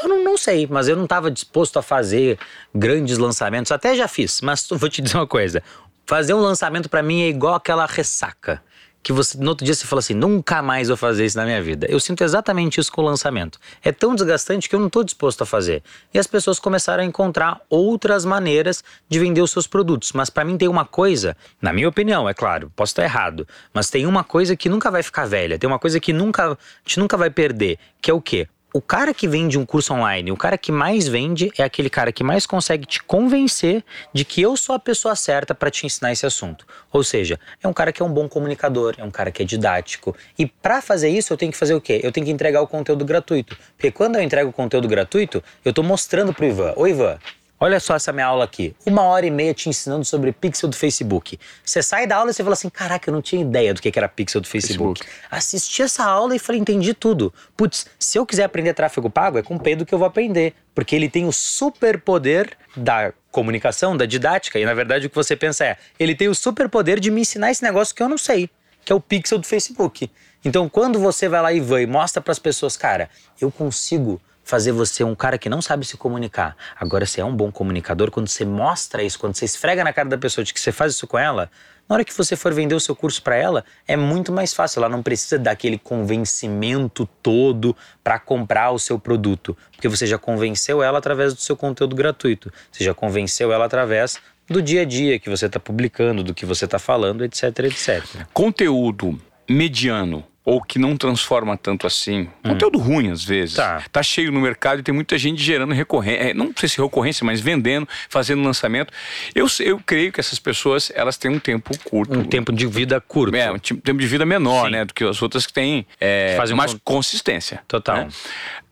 Eu 0.00 0.08
não, 0.08 0.22
não 0.22 0.38
sei, 0.38 0.68
mas 0.70 0.86
eu 0.86 0.94
não 0.94 1.04
estava 1.04 1.28
disposto 1.30 1.78
a 1.78 1.82
fazer 1.82 2.38
grandes 2.72 3.18
lançamentos. 3.18 3.72
Até 3.72 3.96
já 3.96 4.06
fiz, 4.06 4.40
mas 4.40 4.66
vou 4.70 4.88
te 4.88 5.02
dizer 5.02 5.16
uma 5.16 5.26
coisa: 5.26 5.60
fazer 6.06 6.32
um 6.32 6.40
lançamento 6.40 6.88
para 6.88 7.02
mim 7.02 7.22
é 7.22 7.28
igual 7.28 7.54
aquela 7.54 7.86
ressaca 7.86 8.62
que 9.02 9.12
você 9.12 9.38
no 9.38 9.48
outro 9.48 9.64
dia 9.64 9.74
você 9.74 9.86
fala 9.86 10.00
assim, 10.00 10.14
nunca 10.14 10.62
mais 10.62 10.88
vou 10.88 10.96
fazer 10.96 11.24
isso 11.24 11.36
na 11.36 11.44
minha 11.44 11.62
vida. 11.62 11.86
Eu 11.88 11.98
sinto 11.98 12.22
exatamente 12.22 12.80
isso 12.80 12.92
com 12.92 13.02
o 13.02 13.04
lançamento. 13.04 13.58
É 13.82 13.92
tão 13.92 14.14
desgastante 14.14 14.68
que 14.68 14.74
eu 14.74 14.80
não 14.80 14.88
estou 14.88 15.02
disposto 15.02 15.42
a 15.42 15.46
fazer. 15.46 15.82
E 16.12 16.18
as 16.18 16.26
pessoas 16.26 16.58
começaram 16.58 17.02
a 17.02 17.06
encontrar 17.06 17.60
outras 17.68 18.24
maneiras 18.24 18.84
de 19.08 19.18
vender 19.18 19.40
os 19.40 19.50
seus 19.50 19.66
produtos. 19.66 20.12
Mas 20.12 20.28
para 20.28 20.44
mim 20.44 20.56
tem 20.56 20.68
uma 20.68 20.84
coisa, 20.84 21.36
na 21.60 21.72
minha 21.72 21.88
opinião, 21.88 22.28
é 22.28 22.34
claro, 22.34 22.70
posso 22.76 22.92
estar 22.92 23.04
errado, 23.04 23.46
mas 23.72 23.90
tem 23.90 24.06
uma 24.06 24.22
coisa 24.22 24.54
que 24.54 24.68
nunca 24.68 24.90
vai 24.90 25.02
ficar 25.02 25.26
velha, 25.26 25.58
tem 25.58 25.68
uma 25.68 25.78
coisa 25.78 25.98
que 25.98 26.12
nunca, 26.12 26.52
a 26.52 26.56
gente 26.84 26.98
nunca 26.98 27.16
vai 27.16 27.30
perder, 27.30 27.78
que 28.00 28.10
é 28.10 28.14
o 28.14 28.20
quê? 28.20 28.48
O 28.72 28.80
cara 28.80 29.12
que 29.12 29.26
vende 29.26 29.58
um 29.58 29.66
curso 29.66 29.92
online, 29.92 30.30
o 30.30 30.36
cara 30.36 30.56
que 30.56 30.70
mais 30.70 31.08
vende 31.08 31.50
é 31.58 31.62
aquele 31.62 31.90
cara 31.90 32.12
que 32.12 32.22
mais 32.22 32.46
consegue 32.46 32.86
te 32.86 33.02
convencer 33.02 33.84
de 34.12 34.24
que 34.24 34.40
eu 34.40 34.56
sou 34.56 34.74
a 34.74 34.78
pessoa 34.78 35.16
certa 35.16 35.54
para 35.54 35.70
te 35.70 35.86
ensinar 35.86 36.12
esse 36.12 36.24
assunto. 36.24 36.64
Ou 36.92 37.02
seja, 37.02 37.38
é 37.62 37.66
um 37.66 37.72
cara 37.72 37.92
que 37.92 38.00
é 38.00 38.04
um 38.04 38.12
bom 38.12 38.28
comunicador, 38.28 38.94
é 38.98 39.04
um 39.04 39.10
cara 39.10 39.32
que 39.32 39.42
é 39.42 39.44
didático. 39.44 40.14
E 40.38 40.46
para 40.46 40.80
fazer 40.80 41.08
isso, 41.08 41.32
eu 41.32 41.36
tenho 41.36 41.50
que 41.50 41.58
fazer 41.58 41.74
o 41.74 41.80
quê? 41.80 42.00
Eu 42.02 42.12
tenho 42.12 42.26
que 42.26 42.32
entregar 42.32 42.62
o 42.62 42.66
conteúdo 42.66 43.04
gratuito. 43.04 43.56
Porque 43.76 43.90
quando 43.90 44.16
eu 44.16 44.22
entrego 44.22 44.50
o 44.50 44.52
conteúdo 44.52 44.86
gratuito, 44.86 45.42
eu 45.64 45.70
estou 45.70 45.84
mostrando 45.84 46.32
pro 46.32 46.46
Ivan: 46.46 46.72
"Oi, 46.76 46.90
Ivan, 46.90 47.18
Olha 47.62 47.78
só 47.78 47.94
essa 47.94 48.10
minha 48.10 48.24
aula 48.24 48.44
aqui. 48.44 48.74
Uma 48.86 49.02
hora 49.02 49.26
e 49.26 49.30
meia 49.30 49.52
te 49.52 49.68
ensinando 49.68 50.02
sobre 50.02 50.32
pixel 50.32 50.66
do 50.66 50.74
Facebook. 50.74 51.38
Você 51.62 51.82
sai 51.82 52.06
da 52.06 52.16
aula 52.16 52.30
e 52.30 52.32
você 52.32 52.42
fala 52.42 52.54
assim: 52.54 52.70
caraca, 52.70 53.10
eu 53.10 53.12
não 53.12 53.20
tinha 53.20 53.42
ideia 53.42 53.74
do 53.74 53.82
que 53.82 53.92
era 53.94 54.08
pixel 54.08 54.40
do 54.40 54.48
Facebook. 54.48 55.00
Facebook. 55.00 55.26
Assisti 55.30 55.82
essa 55.82 56.02
aula 56.04 56.34
e 56.34 56.38
falei: 56.38 56.58
entendi 56.58 56.94
tudo. 56.94 57.30
Putz, 57.54 57.86
se 57.98 58.18
eu 58.18 58.24
quiser 58.24 58.44
aprender 58.44 58.72
tráfego 58.72 59.10
pago, 59.10 59.36
é 59.36 59.42
com 59.42 59.56
o 59.56 59.60
Pedro 59.60 59.84
que 59.84 59.94
eu 59.94 59.98
vou 59.98 60.08
aprender. 60.08 60.54
Porque 60.74 60.96
ele 60.96 61.10
tem 61.10 61.26
o 61.26 61.32
superpoder 61.32 62.56
da 62.74 63.12
comunicação, 63.30 63.94
da 63.94 64.06
didática. 64.06 64.58
E 64.58 64.64
na 64.64 64.72
verdade 64.72 65.06
o 65.06 65.10
que 65.10 65.16
você 65.16 65.36
pensa 65.36 65.66
é: 65.66 65.76
ele 65.98 66.14
tem 66.14 66.28
o 66.28 66.34
superpoder 66.34 66.98
de 66.98 67.10
me 67.10 67.20
ensinar 67.20 67.50
esse 67.50 67.62
negócio 67.62 67.94
que 67.94 68.02
eu 68.02 68.08
não 68.08 68.16
sei, 68.16 68.48
que 68.86 68.90
é 68.90 68.96
o 68.96 69.00
pixel 69.00 69.36
do 69.36 69.46
Facebook. 69.46 70.10
Então 70.42 70.66
quando 70.66 70.98
você 70.98 71.28
vai 71.28 71.42
lá 71.42 71.52
e 71.52 71.60
vai 71.60 71.82
e 71.82 71.86
mostra 71.86 72.22
para 72.22 72.32
as 72.32 72.38
pessoas, 72.38 72.74
cara, 72.74 73.10
eu 73.38 73.50
consigo 73.50 74.18
fazer 74.50 74.72
você 74.72 75.04
um 75.04 75.14
cara 75.14 75.38
que 75.38 75.48
não 75.48 75.62
sabe 75.62 75.86
se 75.86 75.96
comunicar. 75.96 76.56
Agora, 76.78 77.06
você 77.06 77.20
é 77.20 77.24
um 77.24 77.34
bom 77.34 77.52
comunicador, 77.52 78.10
quando 78.10 78.28
você 78.28 78.44
mostra 78.44 79.00
isso, 79.00 79.16
quando 79.16 79.36
você 79.36 79.44
esfrega 79.44 79.84
na 79.84 79.92
cara 79.92 80.08
da 80.08 80.18
pessoa 80.18 80.44
de 80.44 80.52
que 80.52 80.58
você 80.58 80.72
faz 80.72 80.94
isso 80.94 81.06
com 81.06 81.16
ela, 81.16 81.48
na 81.88 81.94
hora 81.94 82.04
que 82.04 82.12
você 82.12 82.34
for 82.34 82.52
vender 82.52 82.74
o 82.74 82.80
seu 82.80 82.94
curso 82.94 83.22
para 83.22 83.36
ela, 83.36 83.64
é 83.86 83.96
muito 83.96 84.32
mais 84.32 84.52
fácil. 84.52 84.80
Ela 84.80 84.88
não 84.88 85.02
precisa 85.04 85.38
daquele 85.38 85.78
convencimento 85.78 87.08
todo 87.22 87.76
para 88.02 88.18
comprar 88.18 88.72
o 88.72 88.78
seu 88.78 88.98
produto, 88.98 89.56
porque 89.70 89.88
você 89.88 90.04
já 90.04 90.18
convenceu 90.18 90.82
ela 90.82 90.98
através 90.98 91.32
do 91.32 91.40
seu 91.40 91.56
conteúdo 91.56 91.94
gratuito. 91.94 92.52
Você 92.72 92.82
já 92.82 92.92
convenceu 92.92 93.52
ela 93.52 93.64
através 93.64 94.18
do 94.48 94.60
dia 94.60 94.82
a 94.82 94.84
dia 94.84 95.18
que 95.20 95.30
você 95.30 95.46
está 95.46 95.60
publicando, 95.60 96.24
do 96.24 96.34
que 96.34 96.44
você 96.44 96.64
está 96.64 96.78
falando, 96.78 97.24
etc, 97.24 97.44
etc. 97.60 98.04
Conteúdo 98.32 99.20
mediano 99.48 100.24
ou 100.44 100.60
que 100.60 100.78
não 100.78 100.96
transforma 100.96 101.56
tanto 101.56 101.86
assim. 101.86 102.28
Hum. 102.44 102.50
Conteúdo 102.50 102.78
ruim 102.78 103.10
às 103.10 103.24
vezes. 103.24 103.56
Tá. 103.56 103.82
tá 103.92 104.02
cheio 104.02 104.32
no 104.32 104.40
mercado 104.40 104.80
e 104.80 104.82
tem 104.82 104.94
muita 104.94 105.18
gente 105.18 105.42
gerando 105.42 105.74
recorrência, 105.74 106.30
é, 106.30 106.34
não 106.34 106.52
sei 106.56 106.68
se 106.68 106.80
recorrência, 106.80 107.24
mas 107.24 107.40
vendendo, 107.40 107.86
fazendo 108.08 108.42
lançamento. 108.42 108.92
Eu, 109.34 109.46
eu 109.60 109.80
creio 109.84 110.12
que 110.12 110.20
essas 110.20 110.38
pessoas, 110.38 110.90
elas 110.94 111.16
têm 111.16 111.30
um 111.30 111.38
tempo 111.38 111.76
curto. 111.84 112.18
Um 112.18 112.24
tempo 112.24 112.52
de 112.52 112.66
vida 112.66 113.00
curto. 113.00 113.36
É, 113.36 113.50
um 113.50 113.58
tempo 113.58 113.98
de 113.98 114.06
vida 114.06 114.24
menor, 114.24 114.66
Sim. 114.66 114.72
né, 114.72 114.84
do 114.84 114.94
que 114.94 115.04
as 115.04 115.20
outras 115.22 115.46
que 115.46 115.52
têm 115.52 115.86
é, 116.00 116.34
Fazem 116.36 116.56
mais 116.56 116.74
um... 116.74 116.78
consistência. 116.82 117.62
Total. 117.68 117.96
Né? 117.96 118.08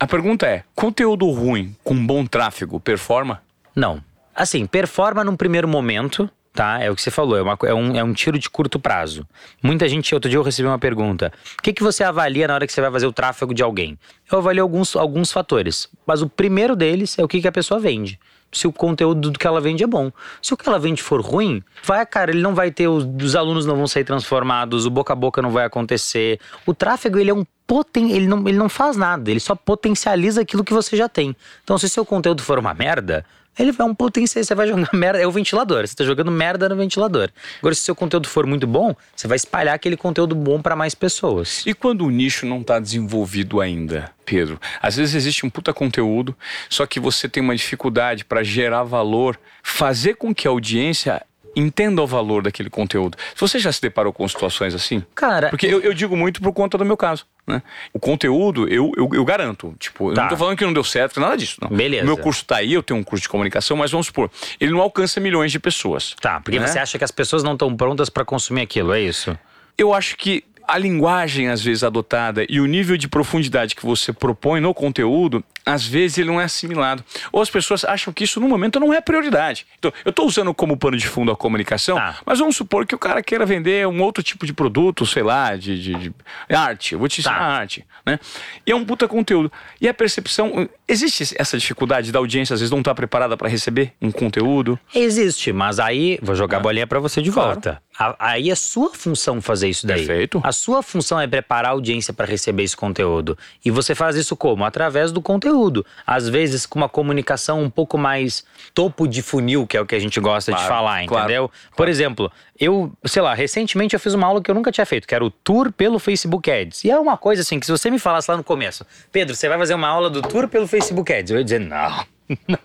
A 0.00 0.06
pergunta 0.06 0.46
é, 0.46 0.64
conteúdo 0.74 1.30
ruim 1.30 1.76
com 1.84 1.94
bom 2.06 2.24
tráfego 2.24 2.80
performa? 2.80 3.42
Não. 3.74 4.02
Assim, 4.34 4.66
performa 4.66 5.24
num 5.24 5.36
primeiro 5.36 5.66
momento, 5.66 6.30
tá? 6.58 6.82
É 6.82 6.90
o 6.90 6.96
que 6.96 7.00
você 7.00 7.10
falou, 7.10 7.38
é, 7.38 7.42
uma, 7.42 7.56
é, 7.62 7.72
um, 7.72 7.96
é 7.96 8.02
um 8.02 8.12
tiro 8.12 8.36
de 8.36 8.50
curto 8.50 8.80
prazo. 8.80 9.24
Muita 9.62 9.88
gente, 9.88 10.12
outro 10.12 10.28
dia 10.28 10.40
eu 10.40 10.42
recebi 10.42 10.66
uma 10.66 10.78
pergunta: 10.78 11.32
o 11.56 11.62
que, 11.62 11.72
que 11.72 11.84
você 11.84 12.02
avalia 12.02 12.48
na 12.48 12.54
hora 12.54 12.66
que 12.66 12.72
você 12.72 12.80
vai 12.80 12.90
fazer 12.90 13.06
o 13.06 13.12
tráfego 13.12 13.54
de 13.54 13.62
alguém? 13.62 13.96
eu 14.30 14.38
avalio 14.38 14.64
alguns, 14.64 14.96
alguns 14.96 15.30
fatores. 15.30 15.88
Mas 16.04 16.20
o 16.20 16.28
primeiro 16.28 16.74
deles 16.74 17.16
é 17.16 17.22
o 17.22 17.28
que, 17.28 17.40
que 17.40 17.46
a 17.46 17.52
pessoa 17.52 17.78
vende 17.78 18.18
se 18.50 18.66
o 18.66 18.72
conteúdo 18.72 19.30
do 19.30 19.38
que 19.38 19.46
ela 19.46 19.60
vende 19.60 19.84
é 19.84 19.86
bom. 19.86 20.10
Se 20.42 20.54
o 20.54 20.56
que 20.56 20.66
ela 20.68 20.78
vende 20.78 21.02
for 21.02 21.20
ruim, 21.20 21.62
vai, 21.84 22.04
cara, 22.06 22.30
ele 22.30 22.40
não 22.40 22.54
vai 22.54 22.70
ter, 22.70 22.88
os, 22.88 23.04
os 23.04 23.36
alunos 23.36 23.66
não 23.66 23.76
vão 23.76 23.86
ser 23.86 24.04
transformados, 24.04 24.86
o 24.86 24.90
boca 24.90 25.12
a 25.12 25.16
boca 25.16 25.42
não 25.42 25.50
vai 25.50 25.66
acontecer. 25.66 26.40
O 26.66 26.72
tráfego, 26.72 27.18
ele 27.18 27.30
é 27.30 27.34
um 27.34 27.44
poten, 27.66 28.10
ele 28.10 28.26
não, 28.26 28.48
ele 28.48 28.56
não 28.56 28.68
faz 28.68 28.96
nada, 28.96 29.30
ele 29.30 29.38
só 29.38 29.54
potencializa 29.54 30.40
aquilo 30.40 30.64
que 30.64 30.72
você 30.72 30.96
já 30.96 31.08
tem. 31.08 31.36
Então, 31.62 31.76
se 31.76 31.88
seu 31.90 32.06
conteúdo 32.06 32.42
for 32.42 32.58
uma 32.58 32.72
merda, 32.72 33.24
ele 33.58 33.72
vai 33.72 33.86
um 33.86 33.94
potencial, 33.94 34.42
você 34.42 34.54
vai 34.54 34.68
jogar 34.68 34.88
merda, 34.94 35.20
é 35.20 35.26
o 35.26 35.30
ventilador, 35.30 35.86
você 35.86 35.92
está 35.92 36.04
jogando 36.04 36.30
merda 36.30 36.68
no 36.68 36.76
ventilador. 36.76 37.30
Agora, 37.58 37.74
se 37.74 37.82
seu 37.82 37.94
conteúdo 37.94 38.28
for 38.28 38.46
muito 38.46 38.66
bom, 38.66 38.94
você 39.14 39.26
vai 39.26 39.36
espalhar 39.36 39.74
aquele 39.74 39.96
conteúdo 39.96 40.34
bom 40.34 40.60
para 40.60 40.76
mais 40.76 40.94
pessoas. 40.94 41.64
E 41.66 41.74
quando 41.74 42.04
o 42.04 42.10
nicho 42.10 42.46
não 42.46 42.60
está 42.60 42.78
desenvolvido 42.78 43.60
ainda, 43.60 44.10
Pedro? 44.24 44.60
Às 44.80 44.96
vezes 44.96 45.14
existe 45.14 45.44
um 45.44 45.50
puta 45.50 45.72
conteúdo, 45.72 46.36
só 46.68 46.86
que 46.86 47.00
você 47.00 47.28
tem 47.28 47.42
uma 47.42 47.56
dificuldade 47.56 48.24
para 48.24 48.42
gerar 48.42 48.84
valor, 48.84 49.38
fazer 49.62 50.14
com 50.14 50.34
que 50.34 50.46
a 50.46 50.50
audiência 50.50 51.22
entenda 51.54 52.02
o 52.02 52.06
valor 52.06 52.42
daquele 52.42 52.70
conteúdo. 52.70 53.16
Você 53.36 53.58
já 53.58 53.72
se 53.72 53.80
deparou 53.80 54.12
com 54.12 54.26
situações 54.28 54.74
assim? 54.74 55.02
Cara. 55.14 55.50
Porque 55.50 55.66
eu, 55.66 55.80
eu 55.80 55.92
digo 55.92 56.16
muito 56.16 56.40
por 56.40 56.52
conta 56.52 56.78
do 56.78 56.84
meu 56.84 56.96
caso. 56.96 57.26
Né? 57.46 57.62
O 57.92 57.98
conteúdo, 57.98 58.68
eu, 58.68 58.92
eu, 58.96 59.08
eu 59.12 59.24
garanto. 59.24 59.74
Tipo, 59.78 60.12
tá. 60.12 60.20
eu 60.20 60.24
não 60.24 60.28
tô 60.28 60.36
falando 60.36 60.56
que 60.56 60.64
não 60.64 60.72
deu 60.72 60.84
certo, 60.84 61.18
nada 61.18 61.36
disso. 61.36 61.56
Não. 61.60 61.68
Beleza. 61.68 62.04
O 62.04 62.06
meu 62.06 62.16
curso 62.16 62.44
tá 62.44 62.56
aí, 62.56 62.72
eu 62.72 62.82
tenho 62.82 63.00
um 63.00 63.02
curso 63.02 63.22
de 63.22 63.28
comunicação, 63.28 63.76
mas 63.76 63.90
vamos 63.90 64.06
supor, 64.06 64.30
ele 64.60 64.72
não 64.72 64.80
alcança 64.80 65.18
milhões 65.18 65.50
de 65.50 65.58
pessoas. 65.58 66.14
Tá, 66.20 66.40
porque 66.40 66.58
né? 66.58 66.66
você 66.66 66.78
acha 66.78 66.98
que 66.98 67.04
as 67.04 67.10
pessoas 67.10 67.42
não 67.42 67.54
estão 67.54 67.74
prontas 67.74 68.10
para 68.10 68.24
consumir 68.24 68.62
aquilo, 68.62 68.92
é 68.92 69.00
isso? 69.00 69.36
Eu 69.76 69.94
acho 69.94 70.16
que 70.16 70.44
a 70.68 70.76
linguagem 70.76 71.48
às 71.48 71.62
vezes 71.62 71.82
adotada 71.82 72.44
e 72.46 72.60
o 72.60 72.66
nível 72.66 72.98
de 72.98 73.08
profundidade 73.08 73.74
que 73.74 73.86
você 73.86 74.12
propõe 74.12 74.60
no 74.60 74.74
conteúdo, 74.74 75.42
às 75.68 75.86
vezes 75.86 76.18
ele 76.18 76.28
não 76.28 76.40
é 76.40 76.44
assimilado. 76.44 77.04
Ou 77.30 77.42
as 77.42 77.50
pessoas 77.50 77.84
acham 77.84 78.12
que 78.12 78.24
isso 78.24 78.40
no 78.40 78.48
momento 78.48 78.80
não 78.80 78.92
é 78.92 79.00
prioridade. 79.00 79.66
Então, 79.78 79.92
eu 80.04 80.10
estou 80.10 80.26
usando 80.26 80.52
como 80.54 80.76
pano 80.76 80.96
de 80.96 81.06
fundo 81.06 81.30
a 81.30 81.36
comunicação, 81.36 81.96
tá. 81.96 82.16
mas 82.24 82.38
vamos 82.38 82.56
supor 82.56 82.86
que 82.86 82.94
o 82.94 82.98
cara 82.98 83.22
queira 83.22 83.44
vender 83.44 83.86
um 83.86 84.02
outro 84.02 84.22
tipo 84.22 84.46
de 84.46 84.52
produto, 84.52 85.04
sei 85.06 85.22
lá, 85.22 85.56
de, 85.56 85.80
de, 85.80 85.94
de 85.94 86.14
arte. 86.50 86.94
Eu 86.94 86.98
vou 86.98 87.08
te 87.08 87.20
ensinar 87.20 87.38
tá. 87.38 87.44
arte, 87.44 87.84
né? 88.04 88.18
E 88.66 88.72
é 88.72 88.76
um 88.76 88.84
puta 88.84 89.06
conteúdo. 89.06 89.50
E 89.80 89.88
a 89.88 89.94
percepção, 89.94 90.68
existe 90.86 91.34
essa 91.38 91.58
dificuldade 91.58 92.10
da 92.10 92.18
audiência 92.18 92.54
às 92.54 92.60
vezes 92.60 92.70
não 92.70 92.78
estar 92.78 92.92
tá 92.92 92.94
preparada 92.94 93.36
para 93.36 93.48
receber 93.48 93.92
um 94.00 94.10
conteúdo? 94.10 94.78
Existe, 94.94 95.52
mas 95.52 95.78
aí 95.78 96.18
vou 96.22 96.34
jogar 96.34 96.58
a 96.58 96.60
bolinha 96.60 96.86
para 96.86 96.98
você 96.98 97.20
de 97.20 97.30
claro. 97.30 97.52
volta. 97.52 97.82
Aí 98.18 98.48
é 98.48 98.54
sua 98.54 98.94
função 98.94 99.40
fazer 99.40 99.68
isso 99.68 99.86
daí. 99.86 100.06
Perfeito. 100.06 100.40
A 100.44 100.52
sua 100.52 100.82
função 100.82 101.20
é 101.20 101.26
preparar 101.26 101.72
a 101.72 101.74
audiência 101.74 102.14
para 102.14 102.26
receber 102.26 102.62
esse 102.62 102.76
conteúdo. 102.76 103.36
E 103.64 103.70
você 103.72 103.94
faz 103.94 104.14
isso 104.14 104.36
como? 104.36 104.64
Através 104.64 105.10
do 105.10 105.20
conteúdo. 105.20 105.57
Às 106.06 106.28
vezes 106.28 106.66
com 106.66 106.78
uma 106.78 106.88
comunicação 106.88 107.62
um 107.62 107.70
pouco 107.70 107.98
mais 107.98 108.44
topo 108.74 109.06
de 109.06 109.22
funil, 109.22 109.66
que 109.66 109.76
é 109.76 109.80
o 109.80 109.86
que 109.86 109.94
a 109.94 109.98
gente 109.98 110.18
gosta 110.20 110.52
claro, 110.52 110.64
de 110.64 110.68
falar, 110.68 111.04
entendeu? 111.04 111.48
Claro, 111.48 111.76
Por 111.76 111.88
exemplo, 111.88 112.32
eu, 112.58 112.92
sei 113.04 113.22
lá, 113.22 113.34
recentemente 113.34 113.94
eu 113.94 114.00
fiz 114.00 114.14
uma 114.14 114.26
aula 114.26 114.42
que 114.42 114.50
eu 114.50 114.54
nunca 114.54 114.72
tinha 114.72 114.86
feito, 114.86 115.06
que 115.06 115.14
era 115.14 115.24
o 115.24 115.30
tour 115.30 115.72
pelo 115.72 115.98
Facebook 115.98 116.50
Ads. 116.50 116.84
E 116.84 116.90
é 116.90 116.98
uma 116.98 117.16
coisa 117.16 117.42
assim 117.42 117.58
que 117.58 117.66
se 117.66 117.72
você 117.72 117.90
me 117.90 117.98
falasse 117.98 118.30
lá 118.30 118.36
no 118.36 118.44
começo, 118.44 118.86
Pedro, 119.10 119.34
você 119.34 119.48
vai 119.48 119.58
fazer 119.58 119.74
uma 119.74 119.88
aula 119.88 120.08
do 120.10 120.22
tour 120.22 120.48
pelo 120.48 120.66
Facebook 120.66 121.12
Ads, 121.12 121.30
eu 121.30 121.38
ia 121.38 121.44
dizer, 121.44 121.60
não. 121.60 122.06
Não, 122.46 122.58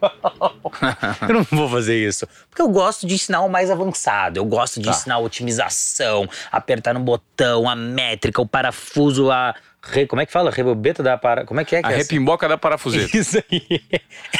eu 1.29 1.35
não 1.35 1.43
vou 1.43 1.69
fazer 1.69 1.95
isso. 1.95 2.27
Porque 2.49 2.61
eu 2.61 2.67
gosto 2.67 3.07
de 3.07 3.13
ensinar 3.13 3.41
o 3.41 3.49
mais 3.49 3.71
avançado. 3.71 4.37
Eu 4.37 4.45
gosto 4.45 4.79
de 4.79 4.85
tá. 4.85 4.91
ensinar 4.91 5.15
a 5.15 5.19
otimização, 5.19 6.27
apertar 6.51 6.93
no 6.93 6.99
botão, 6.99 7.69
a 7.69 7.75
métrica, 7.75 8.41
o 8.41 8.45
parafuso, 8.45 9.31
a. 9.31 9.55
Re, 9.86 10.07
como 10.07 10.21
é 10.21 10.25
que 10.25 10.31
fala? 10.31 10.49
Rebobeta 10.49 11.03
da 11.03 11.17
para. 11.17 11.45
Como 11.45 11.59
é 11.59 11.65
que 11.65 11.75
é? 11.75 11.81
Que 11.81 11.89
a 11.89 11.91
é 11.91 11.97
repimboca 11.97 12.47
da 12.47 12.57
parafuseta. 12.57 13.17
Isso 13.17 13.38
aí. 13.38 13.81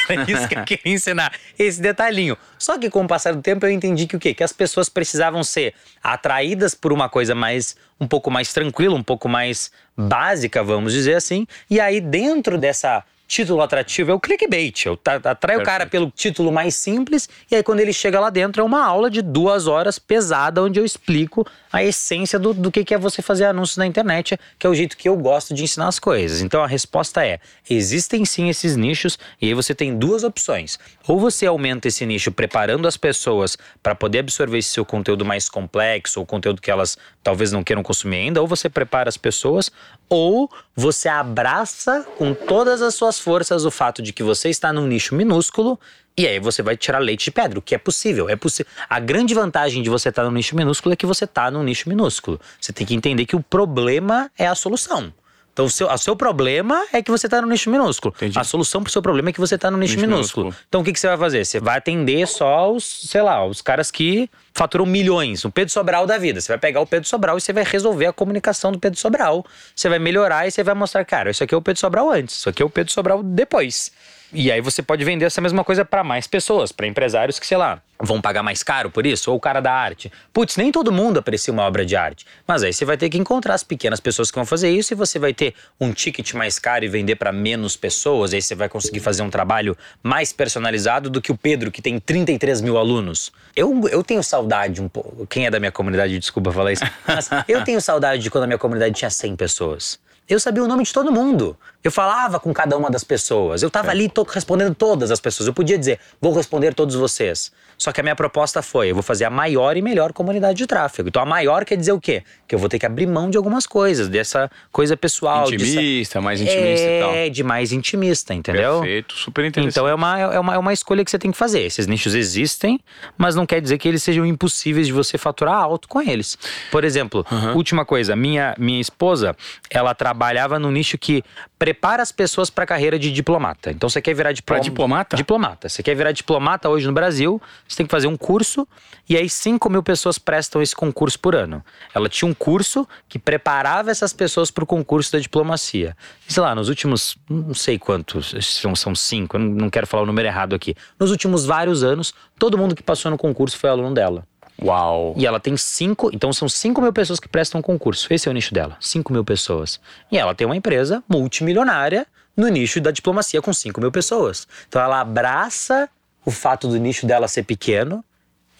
Era 0.08 0.22
isso 0.30 0.48
que 0.48 0.56
eu 0.56 0.64
queria 0.64 0.94
ensinar. 0.94 1.32
Esse 1.58 1.82
detalhinho. 1.82 2.36
Só 2.58 2.78
que 2.78 2.88
com 2.88 3.04
o 3.04 3.06
passar 3.06 3.34
do 3.34 3.42
tempo 3.42 3.66
eu 3.66 3.70
entendi 3.70 4.06
que 4.06 4.16
o 4.16 4.18
quê? 4.18 4.32
Que 4.32 4.42
as 4.42 4.52
pessoas 4.52 4.88
precisavam 4.88 5.44
ser 5.44 5.74
atraídas 6.02 6.74
por 6.74 6.94
uma 6.94 7.10
coisa 7.10 7.34
mais. 7.34 7.76
um 8.00 8.08
pouco 8.08 8.30
mais 8.30 8.54
tranquila, 8.54 8.96
um 8.96 9.02
pouco 9.02 9.28
mais 9.28 9.70
básica, 9.94 10.62
vamos 10.62 10.94
dizer 10.94 11.14
assim. 11.14 11.46
E 11.68 11.78
aí, 11.78 12.00
dentro 12.00 12.56
dessa 12.56 13.04
título 13.34 13.60
atrativo 13.62 14.12
é 14.12 14.14
o 14.14 14.20
clickbait. 14.20 14.86
Eu 14.86 14.96
atrai 15.24 15.56
o 15.56 15.64
cara 15.64 15.86
pelo 15.86 16.08
título 16.08 16.52
mais 16.52 16.76
simples 16.76 17.28
e 17.50 17.56
aí 17.56 17.64
quando 17.64 17.80
ele 17.80 17.92
chega 17.92 18.20
lá 18.20 18.30
dentro 18.30 18.62
é 18.62 18.64
uma 18.64 18.84
aula 18.84 19.10
de 19.10 19.20
duas 19.20 19.66
horas 19.66 19.98
pesada 19.98 20.62
onde 20.62 20.78
eu 20.78 20.84
explico 20.84 21.44
a 21.72 21.82
essência 21.82 22.38
do, 22.38 22.54
do 22.54 22.70
que, 22.70 22.84
que 22.84 22.94
é 22.94 22.98
você 22.98 23.20
fazer 23.20 23.46
anúncios 23.46 23.76
na 23.76 23.86
internet, 23.86 24.38
que 24.56 24.64
é 24.64 24.70
o 24.70 24.74
jeito 24.74 24.96
que 24.96 25.08
eu 25.08 25.16
gosto 25.16 25.52
de 25.52 25.64
ensinar 25.64 25.88
as 25.88 25.98
coisas. 25.98 26.42
Então 26.42 26.62
a 26.62 26.66
resposta 26.68 27.26
é: 27.26 27.40
existem 27.68 28.24
sim 28.24 28.48
esses 28.48 28.76
nichos 28.76 29.18
e 29.42 29.46
aí 29.46 29.54
você 29.54 29.74
tem 29.74 29.98
duas 29.98 30.22
opções. 30.22 30.78
Ou 31.06 31.20
você 31.20 31.46
aumenta 31.46 31.88
esse 31.88 32.04
nicho 32.06 32.32
preparando 32.32 32.88
as 32.88 32.96
pessoas 32.96 33.58
para 33.82 33.94
poder 33.94 34.20
absorver 34.20 34.58
esse 34.58 34.70
seu 34.70 34.84
conteúdo 34.84 35.24
mais 35.24 35.48
complexo 35.48 36.18
ou 36.18 36.26
conteúdo 36.26 36.62
que 36.62 36.70
elas 36.70 36.96
talvez 37.22 37.52
não 37.52 37.62
queiram 37.62 37.82
consumir 37.82 38.16
ainda, 38.16 38.40
ou 38.40 38.46
você 38.46 38.70
prepara 38.70 39.08
as 39.08 39.16
pessoas, 39.16 39.70
ou 40.08 40.50
você 40.74 41.08
abraça 41.08 42.06
com 42.16 42.32
todas 42.32 42.80
as 42.80 42.94
suas 42.94 43.18
forças 43.18 43.64
o 43.64 43.70
fato 43.70 44.00
de 44.02 44.12
que 44.12 44.22
você 44.22 44.48
está 44.48 44.72
num 44.72 44.86
nicho 44.86 45.14
minúsculo 45.14 45.78
e 46.16 46.28
aí 46.28 46.38
você 46.38 46.62
vai 46.62 46.76
tirar 46.76 47.00
leite 47.00 47.24
de 47.24 47.30
pedra, 47.32 47.58
o 47.58 47.62
que 47.62 47.74
é 47.74 47.78
possível. 47.78 48.28
É 48.28 48.36
possível. 48.36 48.70
A 48.88 49.00
grande 49.00 49.34
vantagem 49.34 49.82
de 49.82 49.90
você 49.90 50.10
estar 50.10 50.22
num 50.22 50.30
nicho 50.30 50.54
minúsculo 50.54 50.92
é 50.92 50.96
que 50.96 51.06
você 51.06 51.24
está 51.24 51.50
num 51.50 51.62
nicho 51.62 51.88
minúsculo. 51.88 52.40
Você 52.60 52.72
tem 52.72 52.86
que 52.86 52.94
entender 52.94 53.26
que 53.26 53.34
o 53.34 53.42
problema 53.42 54.30
é 54.38 54.46
a 54.46 54.54
solução. 54.54 55.12
Então, 55.54 55.66
o 55.66 55.70
seu, 55.70 55.88
o 55.88 55.98
seu 55.98 56.16
problema 56.16 56.84
é 56.92 57.00
que 57.00 57.12
você 57.12 57.28
está 57.28 57.40
no 57.40 57.46
nicho 57.46 57.70
minúsculo. 57.70 58.12
Entendi. 58.16 58.36
A 58.36 58.42
solução 58.42 58.82
para 58.82 58.88
o 58.88 58.92
seu 58.92 59.00
problema 59.00 59.30
é 59.30 59.32
que 59.32 59.38
você 59.38 59.54
está 59.54 59.70
no 59.70 59.78
nicho, 59.78 59.94
nicho 59.94 60.04
minúsculo. 60.04 60.46
minúsculo. 60.46 60.66
Então, 60.68 60.80
o 60.80 60.84
que, 60.84 60.92
que 60.92 60.98
você 60.98 61.06
vai 61.06 61.16
fazer? 61.16 61.44
Você 61.44 61.60
vai 61.60 61.78
atender 61.78 62.26
só 62.26 62.72
os, 62.72 62.84
sei 63.08 63.22
lá, 63.22 63.46
os 63.46 63.62
caras 63.62 63.88
que 63.88 64.28
faturam 64.52 64.84
milhões. 64.84 65.44
O 65.44 65.50
Pedro 65.52 65.72
Sobral 65.72 66.08
da 66.08 66.18
vida. 66.18 66.40
Você 66.40 66.48
vai 66.48 66.58
pegar 66.58 66.80
o 66.80 66.86
Pedro 66.86 67.08
Sobral 67.08 67.38
e 67.38 67.40
você 67.40 67.52
vai 67.52 67.62
resolver 67.62 68.06
a 68.06 68.12
comunicação 68.12 68.72
do 68.72 68.80
Pedro 68.80 68.98
Sobral. 68.98 69.46
Você 69.76 69.88
vai 69.88 70.00
melhorar 70.00 70.48
e 70.48 70.50
você 70.50 70.64
vai 70.64 70.74
mostrar, 70.74 71.04
cara, 71.04 71.30
isso 71.30 71.44
aqui 71.44 71.54
é 71.54 71.56
o 71.56 71.62
Pedro 71.62 71.80
Sobral 71.80 72.10
antes, 72.10 72.34
isso 72.34 72.48
aqui 72.48 72.60
é 72.60 72.66
o 72.66 72.70
Pedro 72.70 72.92
Sobral 72.92 73.22
depois. 73.22 73.92
E 74.32 74.50
aí 74.50 74.60
você 74.60 74.82
pode 74.82 75.04
vender 75.04 75.24
essa 75.24 75.40
mesma 75.40 75.62
coisa 75.62 75.84
para 75.84 76.02
mais 76.02 76.26
pessoas, 76.26 76.72
para 76.72 76.86
empresários 76.86 77.38
que, 77.38 77.46
sei 77.46 77.56
lá, 77.56 77.80
vão 78.00 78.20
pagar 78.20 78.42
mais 78.42 78.62
caro 78.62 78.90
por 78.90 79.06
isso, 79.06 79.30
ou 79.30 79.36
o 79.36 79.40
cara 79.40 79.60
da 79.60 79.72
arte. 79.72 80.10
Putz, 80.32 80.56
nem 80.56 80.72
todo 80.72 80.90
mundo 80.92 81.18
aprecia 81.18 81.52
uma 81.52 81.62
obra 81.62 81.86
de 81.86 81.94
arte. 81.94 82.26
Mas 82.46 82.62
aí 82.62 82.72
você 82.72 82.84
vai 82.84 82.96
ter 82.96 83.08
que 83.08 83.18
encontrar 83.18 83.54
as 83.54 83.62
pequenas 83.62 84.00
pessoas 84.00 84.30
que 84.30 84.36
vão 84.36 84.44
fazer 84.44 84.70
isso 84.70 84.92
e 84.92 84.96
você 84.96 85.18
vai 85.18 85.32
ter 85.32 85.54
um 85.80 85.92
ticket 85.92 86.34
mais 86.34 86.58
caro 86.58 86.84
e 86.84 86.88
vender 86.88 87.16
para 87.16 87.32
menos 87.32 87.76
pessoas. 87.76 88.32
Aí 88.32 88.42
você 88.42 88.54
vai 88.54 88.68
conseguir 88.68 89.00
fazer 89.00 89.22
um 89.22 89.30
trabalho 89.30 89.76
mais 90.02 90.32
personalizado 90.32 91.08
do 91.08 91.20
que 91.20 91.30
o 91.30 91.36
Pedro, 91.36 91.70
que 91.70 91.80
tem 91.80 91.98
33 91.98 92.60
mil 92.60 92.76
alunos. 92.76 93.32
Eu, 93.54 93.88
eu 93.88 94.02
tenho 94.02 94.22
saudade 94.22 94.82
um 94.82 94.88
pouco. 94.88 95.26
Quem 95.26 95.46
é 95.46 95.50
da 95.50 95.60
minha 95.60 95.72
comunidade, 95.72 96.18
desculpa 96.18 96.52
falar 96.52 96.72
isso. 96.72 96.84
Mas 97.06 97.30
eu 97.48 97.62
tenho 97.64 97.80
saudade 97.80 98.22
de 98.22 98.30
quando 98.30 98.44
a 98.44 98.46
minha 98.46 98.58
comunidade 98.58 98.94
tinha 98.94 99.10
100 99.10 99.36
pessoas. 99.36 99.98
Eu 100.26 100.40
sabia 100.40 100.64
o 100.64 100.66
nome 100.66 100.84
de 100.84 100.92
todo 100.92 101.12
mundo. 101.12 101.56
Eu 101.84 101.92
falava 101.92 102.40
com 102.40 102.50
cada 102.50 102.78
uma 102.78 102.90
das 102.90 103.04
pessoas. 103.04 103.62
Eu 103.62 103.66
estava 103.66 103.88
é. 103.88 103.90
ali 103.90 104.10
respondendo 104.32 104.74
todas 104.74 105.10
as 105.10 105.20
pessoas. 105.20 105.46
Eu 105.46 105.52
podia 105.52 105.76
dizer, 105.76 106.00
vou 106.18 106.32
responder 106.32 106.72
todos 106.72 106.94
vocês. 106.94 107.52
Só 107.76 107.92
que 107.92 108.00
a 108.00 108.02
minha 108.02 108.16
proposta 108.16 108.62
foi: 108.62 108.90
eu 108.90 108.94
vou 108.94 109.02
fazer 109.02 109.26
a 109.26 109.30
maior 109.30 109.76
e 109.76 109.82
melhor 109.82 110.10
comunidade 110.14 110.56
de 110.56 110.66
tráfego. 110.66 111.10
Então 111.10 111.20
a 111.20 111.26
maior 111.26 111.62
quer 111.66 111.76
dizer 111.76 111.92
o 111.92 112.00
quê? 112.00 112.22
Que 112.48 112.54
eu 112.54 112.58
vou 112.58 112.70
ter 112.70 112.78
que 112.78 112.86
abrir 112.86 113.06
mão 113.06 113.28
de 113.28 113.36
algumas 113.36 113.66
coisas, 113.66 114.08
dessa 114.08 114.50
coisa 114.72 114.96
pessoal. 114.96 115.44
Intimista, 115.44 116.22
mais 116.22 116.40
intimista 116.40 116.86
é, 116.86 116.98
e 116.98 117.02
tal. 117.02 117.14
É, 117.14 117.28
de 117.28 117.42
mais 117.42 117.70
intimista, 117.70 118.32
entendeu? 118.32 118.80
Perfeito, 118.80 119.14
super 119.14 119.44
interessante. 119.44 119.72
Então 119.72 119.86
é 119.86 119.94
uma, 119.94 120.18
é, 120.18 120.38
uma, 120.38 120.54
é 120.54 120.58
uma 120.58 120.72
escolha 120.72 121.04
que 121.04 121.10
você 121.10 121.18
tem 121.18 121.30
que 121.30 121.36
fazer. 121.36 121.60
Esses 121.60 121.86
nichos 121.86 122.14
existem, 122.14 122.80
mas 123.18 123.34
não 123.34 123.44
quer 123.44 123.60
dizer 123.60 123.76
que 123.76 123.86
eles 123.86 124.02
sejam 124.02 124.24
impossíveis 124.24 124.86
de 124.86 124.92
você 124.94 125.18
faturar 125.18 125.56
alto 125.56 125.86
com 125.86 126.00
eles. 126.00 126.38
Por 126.70 126.82
exemplo, 126.82 127.26
uhum. 127.30 127.56
última 127.56 127.84
coisa: 127.84 128.16
minha, 128.16 128.54
minha 128.58 128.80
esposa, 128.80 129.36
ela 129.68 129.94
trabalhava 129.94 130.58
no 130.58 130.70
nicho 130.70 130.96
que 130.96 131.22
prepara 131.64 132.02
as 132.02 132.12
pessoas 132.12 132.50
para 132.50 132.64
a 132.64 132.66
carreira 132.66 132.98
de 132.98 133.10
diplomata. 133.10 133.70
Então 133.70 133.88
você 133.88 134.02
quer 134.02 134.12
virar 134.12 134.32
diplom... 134.32 134.60
diplomata? 134.60 135.16
Diplomata. 135.16 135.66
Você 135.66 135.82
quer 135.82 135.94
virar 135.94 136.12
diplomata 136.12 136.68
hoje 136.68 136.86
no 136.86 136.92
Brasil, 136.92 137.40
você 137.66 137.78
tem 137.78 137.86
que 137.86 137.90
fazer 137.90 138.06
um 138.06 138.18
curso 138.18 138.68
e 139.08 139.16
aí 139.16 139.30
5 139.30 139.70
mil 139.70 139.82
pessoas 139.82 140.18
prestam 140.18 140.60
esse 140.60 140.76
concurso 140.76 141.18
por 141.18 141.34
ano. 141.34 141.64
Ela 141.94 142.06
tinha 142.06 142.30
um 142.30 142.34
curso 142.34 142.86
que 143.08 143.18
preparava 143.18 143.90
essas 143.90 144.12
pessoas 144.12 144.50
para 144.50 144.62
o 144.62 144.66
concurso 144.66 145.12
da 145.12 145.18
diplomacia. 145.18 145.96
Sei 146.28 146.42
lá, 146.42 146.54
nos 146.54 146.68
últimos, 146.68 147.16
não 147.30 147.54
sei 147.54 147.78
quantos, 147.78 148.34
são 148.76 148.94
cinco, 148.94 149.38
não 149.38 149.70
quero 149.70 149.86
falar 149.86 150.02
o 150.02 150.06
número 150.06 150.28
errado 150.28 150.54
aqui. 150.54 150.74
Nos 151.00 151.10
últimos 151.10 151.46
vários 151.46 151.82
anos, 151.82 152.12
todo 152.38 152.58
mundo 152.58 152.74
que 152.74 152.82
passou 152.82 153.10
no 153.10 153.16
concurso 153.16 153.56
foi 153.56 153.70
aluno 153.70 153.94
dela. 153.94 154.26
Uau! 154.62 155.14
E 155.16 155.26
ela 155.26 155.40
tem 155.40 155.56
cinco, 155.56 156.10
então 156.12 156.32
são 156.32 156.48
5 156.48 156.80
mil 156.80 156.92
pessoas 156.92 157.18
que 157.18 157.28
prestam 157.28 157.60
concurso. 157.60 158.12
Esse 158.12 158.28
é 158.28 158.30
o 158.30 158.34
nicho 158.34 158.54
dela, 158.54 158.76
5 158.80 159.12
mil 159.12 159.24
pessoas. 159.24 159.80
E 160.10 160.16
ela 160.18 160.34
tem 160.34 160.46
uma 160.46 160.56
empresa 160.56 161.02
multimilionária 161.08 162.06
no 162.36 162.48
nicho 162.48 162.80
da 162.80 162.90
diplomacia 162.90 163.42
com 163.42 163.52
5 163.52 163.80
mil 163.80 163.90
pessoas. 163.92 164.46
Então 164.68 164.80
ela 164.80 165.00
abraça 165.00 165.88
o 166.24 166.30
fato 166.30 166.68
do 166.68 166.76
nicho 166.78 167.06
dela 167.06 167.28
ser 167.28 167.42
pequeno 167.42 168.02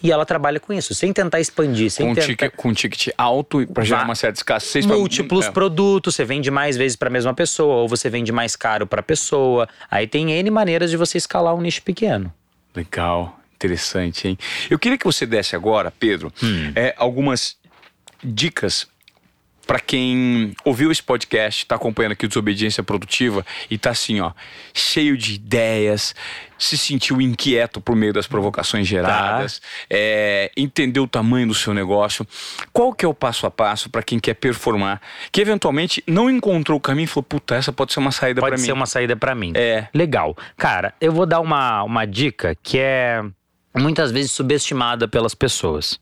E 0.03 0.11
ela 0.11 0.25
trabalha 0.25 0.59
com 0.59 0.71
isso, 0.73 0.93
sem 0.93 1.11
tentar 1.13 1.39
expandir, 1.39 1.89
sem 1.89 2.05
Com, 2.07 2.13
tentar... 2.13 2.27
ticket, 2.27 2.51
com 2.55 2.73
ticket 2.73 3.07
alto 3.17 3.65
para 3.67 3.83
gerar 3.83 4.03
uma 4.03 4.13
certa 4.13 4.37
escassez. 4.37 4.85
pra- 4.85 4.95
múltiplos 4.97 5.45
é. 5.45 5.51
produtos, 5.51 6.13
você 6.13 6.23
vende 6.25 6.51
mais 6.51 6.75
vezes 6.77 6.95
para 6.97 7.07
a 7.07 7.11
mesma 7.11 7.33
pessoa, 7.33 7.75
ou 7.77 7.87
você 7.87 8.09
vende 8.09 8.31
mais 8.31 8.55
caro 8.55 8.85
para 8.85 8.99
a 8.99 9.03
pessoa. 9.03 9.67
Aí 9.89 10.05
tem 10.05 10.31
N 10.31 10.51
maneiras 10.51 10.91
de 10.91 10.97
você 10.97 11.17
escalar 11.17 11.55
um 11.55 11.61
nicho 11.61 11.81
pequeno. 11.81 12.31
Legal, 12.75 13.39
interessante, 13.65 14.27
hein? 14.27 14.37
Eu 14.69 14.77
queria 14.79 14.97
que 14.97 15.05
você 15.05 15.25
desse 15.25 15.55
agora, 15.55 15.91
Pedro, 15.91 16.31
Hum. 16.41 16.71
é, 16.75 16.93
algumas 16.97 17.57
dicas 18.23 18.87
para 19.65 19.79
quem 19.79 20.53
ouviu 20.63 20.91
esse 20.91 21.01
podcast, 21.01 21.63
está 21.63 21.73
acompanhando 21.75 22.11
aqui 22.11 22.25
o 22.25 22.27
Desobediência 22.27 22.83
Produtiva 22.83 23.43
e 23.67 23.79
tá 23.79 23.89
assim, 23.89 24.19
ó, 24.21 24.31
cheio 24.75 25.17
de 25.17 25.33
ideias, 25.33 26.13
se 26.55 26.77
sentiu 26.77 27.19
inquieto 27.19 27.81
por 27.81 27.95
meio 27.95 28.13
das 28.13 28.27
provocações 28.27 28.87
geradas, 28.87 29.59
é, 29.89 30.51
entendeu 30.55 31.03
o 31.05 31.07
tamanho 31.07 31.47
do 31.47 31.55
seu 31.55 31.73
negócio. 31.73 32.27
Qual 32.71 32.93
que 32.93 33.03
é 33.03 33.07
o 33.07 33.13
passo 33.13 33.47
a 33.47 33.51
passo 33.51 33.89
para 33.89 34.03
quem 34.03 34.19
quer 34.19 34.35
performar, 34.35 35.01
que 35.31 35.41
eventualmente 35.41 36.03
não 36.05 36.29
encontrou 36.29 36.77
o 36.77 36.81
caminho 36.81 37.05
e 37.05 37.07
falou, 37.07 37.23
puta, 37.23 37.55
essa 37.55 37.73
pode 37.73 37.91
ser 37.91 37.99
uma 37.99 38.11
saída 38.11 38.41
para 38.41 38.51
Pode 38.51 38.61
mim. 38.61 38.67
ser 38.67 38.71
uma 38.73 38.85
saída 38.85 39.15
para 39.15 39.33
mim. 39.33 39.51
É. 39.55 39.87
Legal. 39.95 40.37
Cara, 40.57 40.93
eu 41.01 41.11
vou 41.11 41.25
dar 41.25 41.39
uma, 41.39 41.81
uma 41.81 42.05
dica 42.05 42.55
que 42.61 42.77
é 42.77 43.23
muitas 43.75 44.11
vezes 44.11 44.31
subestimada 44.31 45.07
pelas 45.07 45.35
pessoas. 45.35 45.99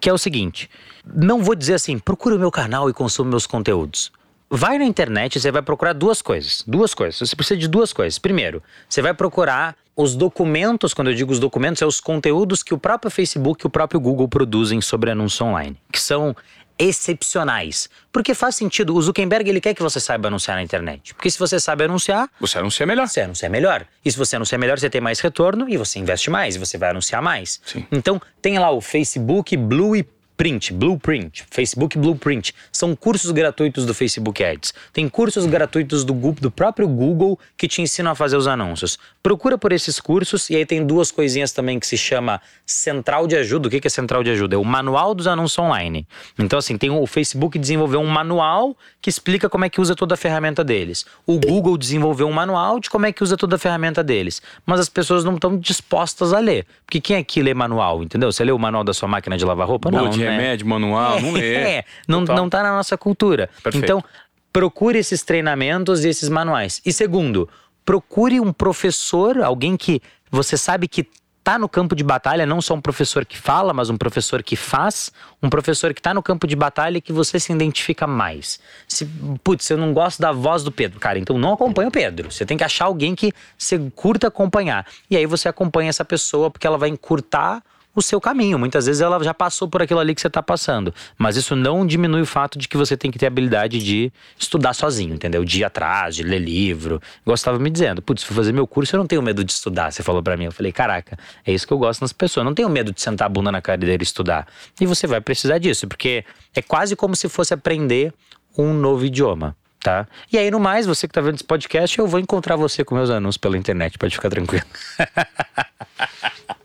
Que 0.00 0.08
é 0.08 0.12
o 0.12 0.18
seguinte: 0.18 0.70
não 1.04 1.42
vou 1.42 1.54
dizer 1.54 1.74
assim, 1.74 1.98
procure 1.98 2.34
o 2.34 2.38
meu 2.38 2.50
canal 2.50 2.88
e 2.88 2.92
consuma 2.92 3.30
meus 3.30 3.46
conteúdos. 3.46 4.10
Vai 4.50 4.78
na 4.78 4.84
internet 4.84 5.36
e 5.36 5.40
você 5.40 5.50
vai 5.50 5.62
procurar 5.62 5.92
duas 5.92 6.22
coisas. 6.22 6.62
Duas 6.66 6.94
coisas. 6.94 7.28
Você 7.28 7.34
precisa 7.34 7.58
de 7.58 7.66
duas 7.66 7.92
coisas. 7.92 8.18
Primeiro, 8.18 8.62
você 8.88 9.02
vai 9.02 9.12
procurar 9.12 9.76
os 9.96 10.14
documentos, 10.14 10.92
quando 10.92 11.08
eu 11.08 11.14
digo 11.14 11.32
os 11.32 11.38
documentos, 11.38 11.80
é 11.80 11.86
os 11.86 12.00
conteúdos 12.00 12.62
que 12.62 12.74
o 12.74 12.78
próprio 12.78 13.10
Facebook 13.10 13.64
e 13.64 13.66
o 13.66 13.70
próprio 13.70 14.00
Google 14.00 14.28
produzem 14.28 14.80
sobre 14.80 15.10
anúncio 15.10 15.46
online, 15.46 15.76
que 15.90 16.00
são 16.00 16.36
excepcionais. 16.78 17.88
Porque 18.12 18.34
faz 18.34 18.56
sentido, 18.56 18.94
o 18.94 19.02
Zuckerberg 19.02 19.48
ele 19.48 19.60
quer 19.60 19.74
que 19.74 19.82
você 19.82 20.00
saiba 20.00 20.28
anunciar 20.28 20.56
na 20.56 20.62
internet. 20.62 21.14
Porque 21.14 21.30
se 21.30 21.38
você 21.38 21.58
sabe 21.60 21.84
anunciar, 21.84 22.28
Você 22.40 22.58
anuncia 22.58 22.86
melhor. 22.86 23.08
você 23.08 23.20
anuncia 23.20 23.48
melhor. 23.48 23.86
E 24.04 24.10
se 24.10 24.16
você 24.18 24.36
anunciar 24.36 24.58
melhor, 24.58 24.78
você 24.78 24.90
tem 24.90 25.00
mais 25.00 25.20
retorno 25.20 25.68
e 25.68 25.76
você 25.76 25.98
investe 25.98 26.30
mais, 26.30 26.56
e 26.56 26.58
você 26.58 26.78
vai 26.78 26.90
anunciar 26.90 27.22
mais. 27.22 27.60
Sim. 27.64 27.86
Então, 27.90 28.20
tem 28.40 28.58
lá 28.58 28.70
o 28.70 28.80
Facebook 28.80 29.56
Blue 29.56 29.96
e 29.96 30.02
Print, 30.36 30.72
Blueprint, 30.72 31.44
Facebook 31.50 31.96
Blueprint. 31.96 32.52
São 32.72 32.96
cursos 32.96 33.30
gratuitos 33.30 33.86
do 33.86 33.94
Facebook 33.94 34.42
Ads. 34.42 34.74
Tem 34.92 35.08
cursos 35.08 35.46
gratuitos 35.46 36.04
do, 36.04 36.12
do 36.32 36.50
próprio 36.50 36.88
Google 36.88 37.38
que 37.56 37.68
te 37.68 37.80
ensinam 37.80 38.10
a 38.10 38.14
fazer 38.14 38.36
os 38.36 38.48
anúncios. 38.48 38.98
Procura 39.22 39.56
por 39.56 39.72
esses 39.72 40.00
cursos 40.00 40.50
e 40.50 40.56
aí 40.56 40.66
tem 40.66 40.84
duas 40.84 41.10
coisinhas 41.10 41.52
também 41.52 41.78
que 41.78 41.86
se 41.86 41.96
chama 41.96 42.40
Central 42.66 43.26
de 43.26 43.36
Ajuda. 43.36 43.68
O 43.68 43.70
que 43.70 43.80
que 43.80 43.86
é 43.86 43.90
Central 43.90 44.24
de 44.24 44.30
Ajuda? 44.30 44.56
É 44.56 44.58
o 44.58 44.64
Manual 44.64 45.14
dos 45.14 45.26
Anúncios 45.26 45.58
Online. 45.58 46.06
Então, 46.38 46.58
assim, 46.58 46.76
tem 46.76 46.90
o 46.90 47.06
Facebook 47.06 47.58
desenvolveu 47.58 48.00
um 48.00 48.06
manual 48.06 48.76
que 49.00 49.08
explica 49.08 49.48
como 49.48 49.64
é 49.64 49.68
que 49.68 49.80
usa 49.80 49.94
toda 49.94 50.14
a 50.14 50.16
ferramenta 50.16 50.64
deles. 50.64 51.06
O 51.26 51.38
Google 51.38 51.78
desenvolveu 51.78 52.26
um 52.26 52.32
manual 52.32 52.80
de 52.80 52.90
como 52.90 53.06
é 53.06 53.12
que 53.12 53.22
usa 53.22 53.36
toda 53.36 53.56
a 53.56 53.58
ferramenta 53.58 54.02
deles. 54.02 54.42
Mas 54.66 54.80
as 54.80 54.88
pessoas 54.88 55.24
não 55.24 55.34
estão 55.34 55.56
dispostas 55.56 56.32
a 56.32 56.40
ler. 56.40 56.66
Porque 56.84 57.00
quem 57.00 57.16
aqui 57.16 57.40
lê 57.40 57.54
manual, 57.54 58.02
entendeu? 58.02 58.32
Você 58.32 58.44
lê 58.44 58.52
o 58.52 58.58
manual 58.58 58.82
da 58.82 58.92
sua 58.92 59.08
máquina 59.08 59.36
de 59.36 59.44
lavar 59.44 59.66
roupa? 59.66 59.90
Não, 59.90 60.08
de 60.08 60.23
né? 60.24 60.30
remédio, 60.30 60.66
manual, 60.66 61.20
não 61.20 61.32
lê. 61.32 61.54
É, 61.64 61.84
não, 62.06 62.20
Total. 62.20 62.36
não 62.36 62.48
tá 62.48 62.62
na 62.62 62.72
nossa 62.72 62.96
cultura. 62.96 63.48
Perfeito. 63.62 63.84
Então, 63.84 64.04
procure 64.52 64.98
esses 64.98 65.22
treinamentos 65.22 66.04
e 66.04 66.08
esses 66.08 66.28
manuais. 66.28 66.80
E 66.84 66.92
segundo, 66.92 67.48
procure 67.84 68.40
um 68.40 68.52
professor, 68.52 69.42
alguém 69.42 69.76
que 69.76 70.00
você 70.30 70.56
sabe 70.56 70.88
que 70.88 71.06
tá 71.44 71.58
no 71.58 71.68
campo 71.68 71.94
de 71.94 72.02
batalha, 72.02 72.46
não 72.46 72.62
só 72.62 72.72
um 72.72 72.80
professor 72.80 73.26
que 73.26 73.36
fala, 73.36 73.74
mas 73.74 73.90
um 73.90 73.98
professor 73.98 74.42
que 74.42 74.56
faz, 74.56 75.12
um 75.42 75.50
professor 75.50 75.92
que 75.92 76.00
tá 76.00 76.14
no 76.14 76.22
campo 76.22 76.46
de 76.46 76.56
batalha 76.56 76.96
e 76.96 77.00
que 77.02 77.12
você 77.12 77.38
se 77.38 77.52
identifica 77.52 78.06
mais. 78.06 78.58
Se, 78.88 79.04
putz, 79.44 79.68
eu 79.68 79.76
não 79.76 79.92
gosto 79.92 80.22
da 80.22 80.32
voz 80.32 80.64
do 80.64 80.72
Pedro, 80.72 80.98
cara, 80.98 81.18
então 81.18 81.36
não 81.36 81.52
acompanha 81.52 81.88
o 81.88 81.92
Pedro. 81.92 82.32
Você 82.32 82.46
tem 82.46 82.56
que 82.56 82.64
achar 82.64 82.86
alguém 82.86 83.14
que 83.14 83.30
você 83.58 83.78
curta 83.94 84.28
acompanhar. 84.28 84.86
E 85.10 85.18
aí 85.18 85.26
você 85.26 85.46
acompanha 85.46 85.90
essa 85.90 86.04
pessoa 86.04 86.50
porque 86.50 86.66
ela 86.66 86.78
vai 86.78 86.88
encurtar 86.88 87.62
o 87.94 88.02
seu 88.02 88.20
caminho. 88.20 88.58
Muitas 88.58 88.86
vezes 88.86 89.00
ela 89.00 89.22
já 89.22 89.32
passou 89.32 89.68
por 89.68 89.82
aquilo 89.82 90.00
ali 90.00 90.14
que 90.14 90.20
você 90.20 90.26
está 90.26 90.42
passando. 90.42 90.92
Mas 91.16 91.36
isso 91.36 91.54
não 91.54 91.86
diminui 91.86 92.22
o 92.22 92.26
fato 92.26 92.58
de 92.58 92.66
que 92.66 92.76
você 92.76 92.96
tem 92.96 93.10
que 93.10 93.18
ter 93.18 93.26
habilidade 93.26 93.78
de 93.78 94.12
estudar 94.38 94.74
sozinho, 94.74 95.14
entendeu? 95.14 95.44
De 95.44 95.60
ir 95.60 95.64
atrás, 95.64 96.16
de 96.16 96.22
ler 96.22 96.40
livro. 96.40 97.00
Estava 97.26 97.58
me 97.58 97.70
dizendo, 97.70 98.02
putz, 98.02 98.22
for 98.22 98.34
fazer 98.34 98.52
meu 98.52 98.66
curso, 98.66 98.96
eu 98.96 98.98
não 98.98 99.06
tenho 99.06 99.22
medo 99.22 99.44
de 99.44 99.52
estudar. 99.52 99.92
Você 99.92 100.02
falou 100.02 100.22
para 100.22 100.36
mim. 100.36 100.44
Eu 100.44 100.52
falei, 100.52 100.72
caraca, 100.72 101.16
é 101.46 101.52
isso 101.52 101.66
que 101.66 101.72
eu 101.72 101.78
gosto 101.78 102.00
nas 102.00 102.12
pessoas. 102.12 102.44
Não 102.44 102.54
tenho 102.54 102.68
medo 102.68 102.92
de 102.92 103.00
sentar 103.00 103.26
a 103.26 103.28
bunda 103.28 103.52
na 103.52 103.62
cadeira 103.62 104.02
e 104.02 104.04
estudar. 104.04 104.46
E 104.80 104.86
você 104.86 105.06
vai 105.06 105.20
precisar 105.20 105.58
disso, 105.58 105.86
porque 105.86 106.24
é 106.54 106.62
quase 106.62 106.96
como 106.96 107.14
se 107.14 107.28
fosse 107.28 107.54
aprender 107.54 108.12
um 108.56 108.72
novo 108.72 109.04
idioma. 109.04 109.56
Tá? 109.80 110.08
E 110.32 110.38
aí, 110.38 110.50
no 110.50 110.58
mais, 110.58 110.86
você 110.86 111.06
que 111.06 111.12
tá 111.12 111.20
vendo 111.20 111.34
esse 111.34 111.44
podcast, 111.44 111.98
eu 111.98 112.06
vou 112.06 112.18
encontrar 112.18 112.56
você 112.56 112.82
com 112.82 112.94
meus 112.94 113.10
anúncios 113.10 113.36
pela 113.36 113.58
internet, 113.58 113.98
pode 113.98 114.14
ficar 114.14 114.30
tranquilo. 114.30 114.64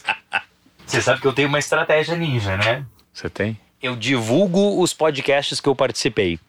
Você 0.90 1.02
sabe 1.02 1.22
que 1.22 1.28
eu 1.28 1.34
tenho 1.34 1.48
uma 1.48 1.60
estratégia 1.60 2.16
ninja, 2.16 2.58
né? 2.58 2.84
Você 3.14 3.30
tem? 3.30 3.58
Eu 3.82 3.96
divulgo 3.96 4.82
os 4.82 4.94
podcasts 4.94 5.62
que 5.62 5.70
eu 5.70 5.76
participei. 5.76 6.40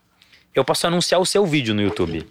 Eu 0.54 0.64
posso 0.64 0.86
anunciar 0.86 1.20
o 1.20 1.26
seu 1.26 1.44
vídeo 1.46 1.74
no 1.74 1.82
YouTube, 1.82 2.26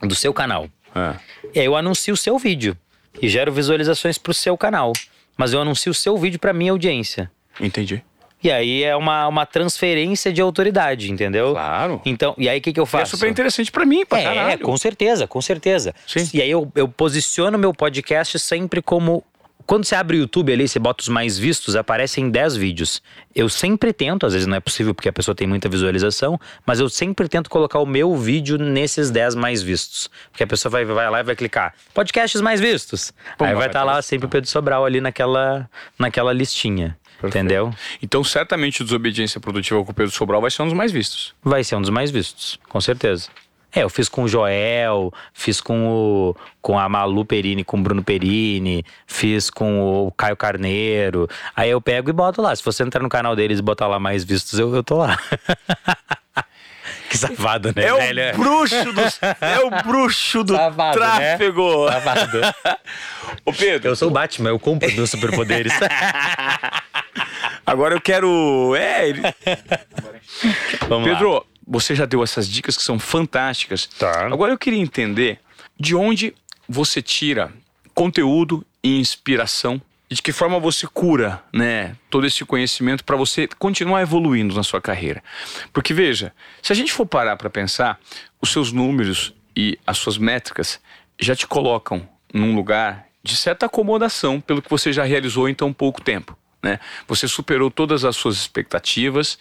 do 0.00 0.14
seu 0.14 0.32
canal. 0.32 0.68
Ah. 0.94 1.16
E 1.54 1.58
aí 1.60 1.66
eu 1.66 1.76
anuncio 1.76 2.14
o 2.14 2.16
seu 2.16 2.38
vídeo 2.38 2.76
e 3.20 3.28
gero 3.28 3.52
visualizações 3.52 4.16
pro 4.18 4.32
seu 4.32 4.56
canal. 4.56 4.92
Mas 5.36 5.52
eu 5.52 5.60
anuncio 5.60 5.90
o 5.90 5.94
seu 5.94 6.16
vídeo 6.16 6.38
pra 6.38 6.52
minha 6.52 6.70
audiência. 6.72 7.30
Entendi. 7.60 8.02
E 8.42 8.50
aí 8.50 8.82
é 8.82 8.94
uma, 8.96 9.28
uma 9.28 9.46
transferência 9.46 10.32
de 10.32 10.40
autoridade, 10.42 11.12
entendeu? 11.12 11.52
Claro. 11.52 12.00
Então, 12.04 12.34
e 12.36 12.48
aí 12.48 12.58
o 12.58 12.62
que, 12.62 12.72
que 12.72 12.80
eu 12.80 12.84
E 12.84 12.86
é 12.86 12.90
faço? 12.90 13.16
super 13.16 13.30
interessante 13.30 13.70
pra 13.70 13.84
mim, 13.86 14.04
pra 14.04 14.18
É, 14.20 14.24
caralho. 14.24 14.64
com 14.64 14.76
certeza, 14.76 15.26
com 15.28 15.40
certeza. 15.40 15.94
Sim. 16.06 16.28
E 16.34 16.42
aí 16.42 16.50
eu, 16.50 16.70
eu 16.74 16.88
posiciono 16.88 17.58
meu 17.58 17.72
podcast 17.74 18.38
sempre 18.38 18.80
como. 18.82 19.22
Quando 19.66 19.84
você 19.84 19.94
abre 19.94 20.16
o 20.16 20.20
YouTube 20.20 20.52
ali, 20.52 20.66
você 20.66 20.78
bota 20.78 21.02
os 21.02 21.08
mais 21.08 21.38
vistos, 21.38 21.76
aparecem 21.76 22.30
10 22.30 22.56
vídeos. 22.56 23.02
Eu 23.34 23.48
sempre 23.48 23.92
tento, 23.92 24.26
às 24.26 24.32
vezes 24.32 24.46
não 24.46 24.56
é 24.56 24.60
possível 24.60 24.94
porque 24.94 25.08
a 25.08 25.12
pessoa 25.12 25.34
tem 25.34 25.46
muita 25.46 25.68
visualização, 25.68 26.38
mas 26.66 26.80
eu 26.80 26.88
sempre 26.88 27.28
tento 27.28 27.48
colocar 27.48 27.78
o 27.78 27.86
meu 27.86 28.16
vídeo 28.16 28.58
nesses 28.58 29.10
10 29.10 29.34
mais 29.34 29.62
vistos. 29.62 30.10
Porque 30.30 30.44
a 30.44 30.46
pessoa 30.46 30.70
vai, 30.70 30.84
vai 30.84 31.10
lá 31.10 31.20
e 31.20 31.22
vai 31.22 31.36
clicar, 31.36 31.74
podcasts 31.94 32.40
mais 32.40 32.60
vistos. 32.60 33.12
Pum, 33.38 33.44
aí 33.44 33.54
vai 33.54 33.66
estar 33.66 33.84
lá 33.84 33.92
aparecer. 33.92 34.08
sempre 34.08 34.26
o 34.26 34.28
Pedro 34.28 34.48
Sobral 34.48 34.84
ali 34.84 35.00
naquela, 35.00 35.68
naquela 35.98 36.32
listinha. 36.32 36.96
Entendeu? 37.22 37.72
Então, 38.02 38.24
certamente, 38.24 38.82
o 38.82 38.84
Desobediência 38.84 39.40
Produtiva 39.40 39.84
com 39.84 39.92
o 39.92 39.94
Pedro 39.94 40.12
Sobral 40.12 40.40
vai 40.40 40.50
ser 40.50 40.62
um 40.62 40.66
dos 40.66 40.74
mais 40.74 40.90
vistos. 40.90 41.34
Vai 41.42 41.62
ser 41.62 41.76
um 41.76 41.80
dos 41.80 41.90
mais 41.90 42.10
vistos, 42.10 42.58
com 42.68 42.80
certeza. 42.80 43.28
É, 43.74 43.82
eu 43.82 43.88
fiz 43.88 44.08
com 44.08 44.24
o 44.24 44.28
Joel, 44.28 45.12
fiz 45.32 45.60
com 45.60 45.88
o 45.88 46.36
com 46.60 46.78
a 46.78 46.88
Malu 46.88 47.24
Perini, 47.24 47.64
com 47.64 47.78
o 47.78 47.82
Bruno 47.82 48.04
Perini, 48.04 48.84
fiz 49.06 49.48
com 49.50 50.06
o 50.06 50.12
Caio 50.12 50.36
Carneiro. 50.36 51.28
Aí 51.56 51.70
eu 51.70 51.80
pego 51.80 52.10
e 52.10 52.12
boto 52.12 52.40
lá. 52.42 52.54
Se 52.54 52.62
você 52.64 52.82
entrar 52.82 53.02
no 53.02 53.08
canal 53.08 53.34
deles 53.34 53.58
e 53.58 53.62
botar 53.62 53.86
lá 53.86 53.98
mais 53.98 54.22
vistos, 54.24 54.58
eu, 54.58 54.74
eu 54.74 54.82
tô 54.84 54.98
lá. 54.98 55.18
que 57.08 57.16
safado, 57.18 57.68
né, 57.74 57.84
É 57.84 57.92
velho? 57.94 58.34
o 58.34 58.38
bruxo 58.38 58.92
do, 58.92 59.00
é 59.40 59.58
o 59.60 59.70
bruxo 59.82 60.44
do 60.44 60.54
Safado, 60.56 61.00
né? 61.00 61.06
tráfego. 61.36 61.88
Safado. 61.88 62.40
Ô, 63.44 63.52
Pedro, 63.52 63.90
Eu 63.90 63.96
sou 63.96 64.08
o 64.08 64.10
Batman, 64.10 64.50
eu 64.50 64.58
compro 64.58 64.90
meus 64.92 65.10
superpoderes. 65.10 65.72
agora 67.66 67.94
eu 67.94 68.00
quero... 68.00 68.74
É, 68.76 69.08
ele- 69.08 69.22
Vamos 70.88 71.10
lá. 71.10 71.40
Você 71.72 71.94
já 71.94 72.04
deu 72.04 72.22
essas 72.22 72.46
dicas 72.46 72.76
que 72.76 72.82
são 72.82 72.98
fantásticas. 72.98 73.86
Tá. 73.86 74.26
Agora 74.26 74.52
eu 74.52 74.58
queria 74.58 74.78
entender 74.78 75.40
de 75.80 75.96
onde 75.96 76.34
você 76.68 77.00
tira 77.00 77.50
conteúdo 77.94 78.62
e 78.84 79.00
inspiração 79.00 79.80
e 80.10 80.14
de 80.14 80.20
que 80.20 80.32
forma 80.32 80.60
você 80.60 80.86
cura, 80.86 81.42
né, 81.50 81.96
todo 82.10 82.26
esse 82.26 82.44
conhecimento 82.44 83.02
para 83.02 83.16
você 83.16 83.48
continuar 83.58 84.02
evoluindo 84.02 84.54
na 84.54 84.62
sua 84.62 84.82
carreira. 84.82 85.24
Porque 85.72 85.94
veja, 85.94 86.34
se 86.60 86.74
a 86.74 86.76
gente 86.76 86.92
for 86.92 87.06
parar 87.06 87.36
para 87.36 87.48
pensar, 87.48 87.98
os 88.38 88.52
seus 88.52 88.70
números 88.70 89.32
e 89.56 89.78
as 89.86 89.96
suas 89.96 90.18
métricas 90.18 90.78
já 91.18 91.34
te 91.34 91.46
colocam 91.46 92.06
num 92.34 92.54
lugar 92.54 93.06
de 93.24 93.34
certa 93.34 93.64
acomodação 93.64 94.42
pelo 94.42 94.60
que 94.60 94.68
você 94.68 94.92
já 94.92 95.04
realizou 95.04 95.48
em 95.48 95.54
tão 95.54 95.72
pouco 95.72 96.02
tempo. 96.02 96.36
Né? 96.62 96.78
Você 97.08 97.26
superou 97.26 97.70
todas 97.70 98.04
as 98.04 98.16
suas 98.16 98.36
expectativas 98.36 99.38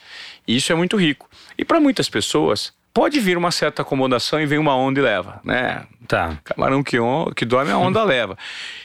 e 0.47 0.55
isso 0.55 0.71
é 0.71 0.75
muito 0.75 0.97
rico. 0.97 1.29
E 1.57 1.63
para 1.63 1.79
muitas 1.79 2.09
pessoas 2.09 2.73
pode 2.93 3.19
vir 3.19 3.37
uma 3.37 3.51
certa 3.51 3.81
acomodação 3.81 4.41
e 4.41 4.45
vem 4.45 4.57
uma 4.59 4.75
onda 4.75 4.99
e 4.99 5.03
leva, 5.03 5.39
né? 5.43 5.85
Tá. 6.07 6.37
Camarão 6.43 6.83
que, 6.83 6.99
on, 6.99 7.31
que 7.33 7.45
dorme 7.45 7.71
a 7.71 7.77
onda 7.77 8.03
leva. 8.03 8.37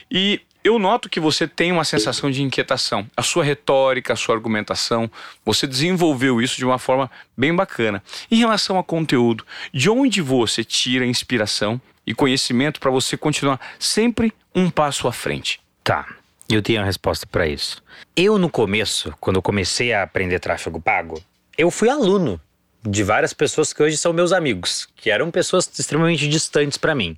E 0.09 0.41
eu 0.63 0.77
noto 0.77 1.09
que 1.09 1.19
você 1.19 1.47
tem 1.47 1.71
uma 1.71 1.83
sensação 1.83 2.29
de 2.29 2.43
inquietação. 2.43 3.07
A 3.15 3.23
sua 3.23 3.43
retórica, 3.43 4.13
a 4.13 4.15
sua 4.15 4.35
argumentação, 4.35 5.09
você 5.45 5.65
desenvolveu 5.65 6.41
isso 6.41 6.57
de 6.57 6.65
uma 6.65 6.77
forma 6.77 7.09
bem 7.37 7.55
bacana. 7.55 8.03
Em 8.29 8.37
relação 8.37 8.77
a 8.77 8.83
conteúdo, 8.83 9.45
de 9.73 9.89
onde 9.89 10.21
você 10.21 10.63
tira 10.63 11.05
inspiração 11.05 11.79
e 12.05 12.13
conhecimento 12.13 12.79
para 12.79 12.91
você 12.91 13.15
continuar 13.15 13.59
sempre 13.79 14.33
um 14.53 14.69
passo 14.69 15.07
à 15.07 15.11
frente? 15.11 15.59
Tá. 15.83 16.05
Eu 16.49 16.61
tenho 16.61 16.81
a 16.81 16.85
resposta 16.85 17.27
para 17.27 17.45
isso. 17.45 17.83
Eu, 18.15 18.37
no 18.37 18.49
começo, 18.49 19.13
quando 19.19 19.41
comecei 19.41 19.91
a 19.93 20.03
aprender 20.03 20.39
tráfego 20.39 20.79
pago, 20.79 21.21
eu 21.57 21.69
fui 21.69 21.89
aluno 21.89 22.39
de 22.81 23.03
várias 23.03 23.33
pessoas 23.33 23.73
que 23.73 23.83
hoje 23.83 23.97
são 23.97 24.13
meus 24.13 24.31
amigos, 24.31 24.87
que 24.95 25.11
eram 25.11 25.29
pessoas 25.29 25.69
extremamente 25.77 26.27
distantes 26.29 26.77
para 26.77 26.95
mim. 26.95 27.17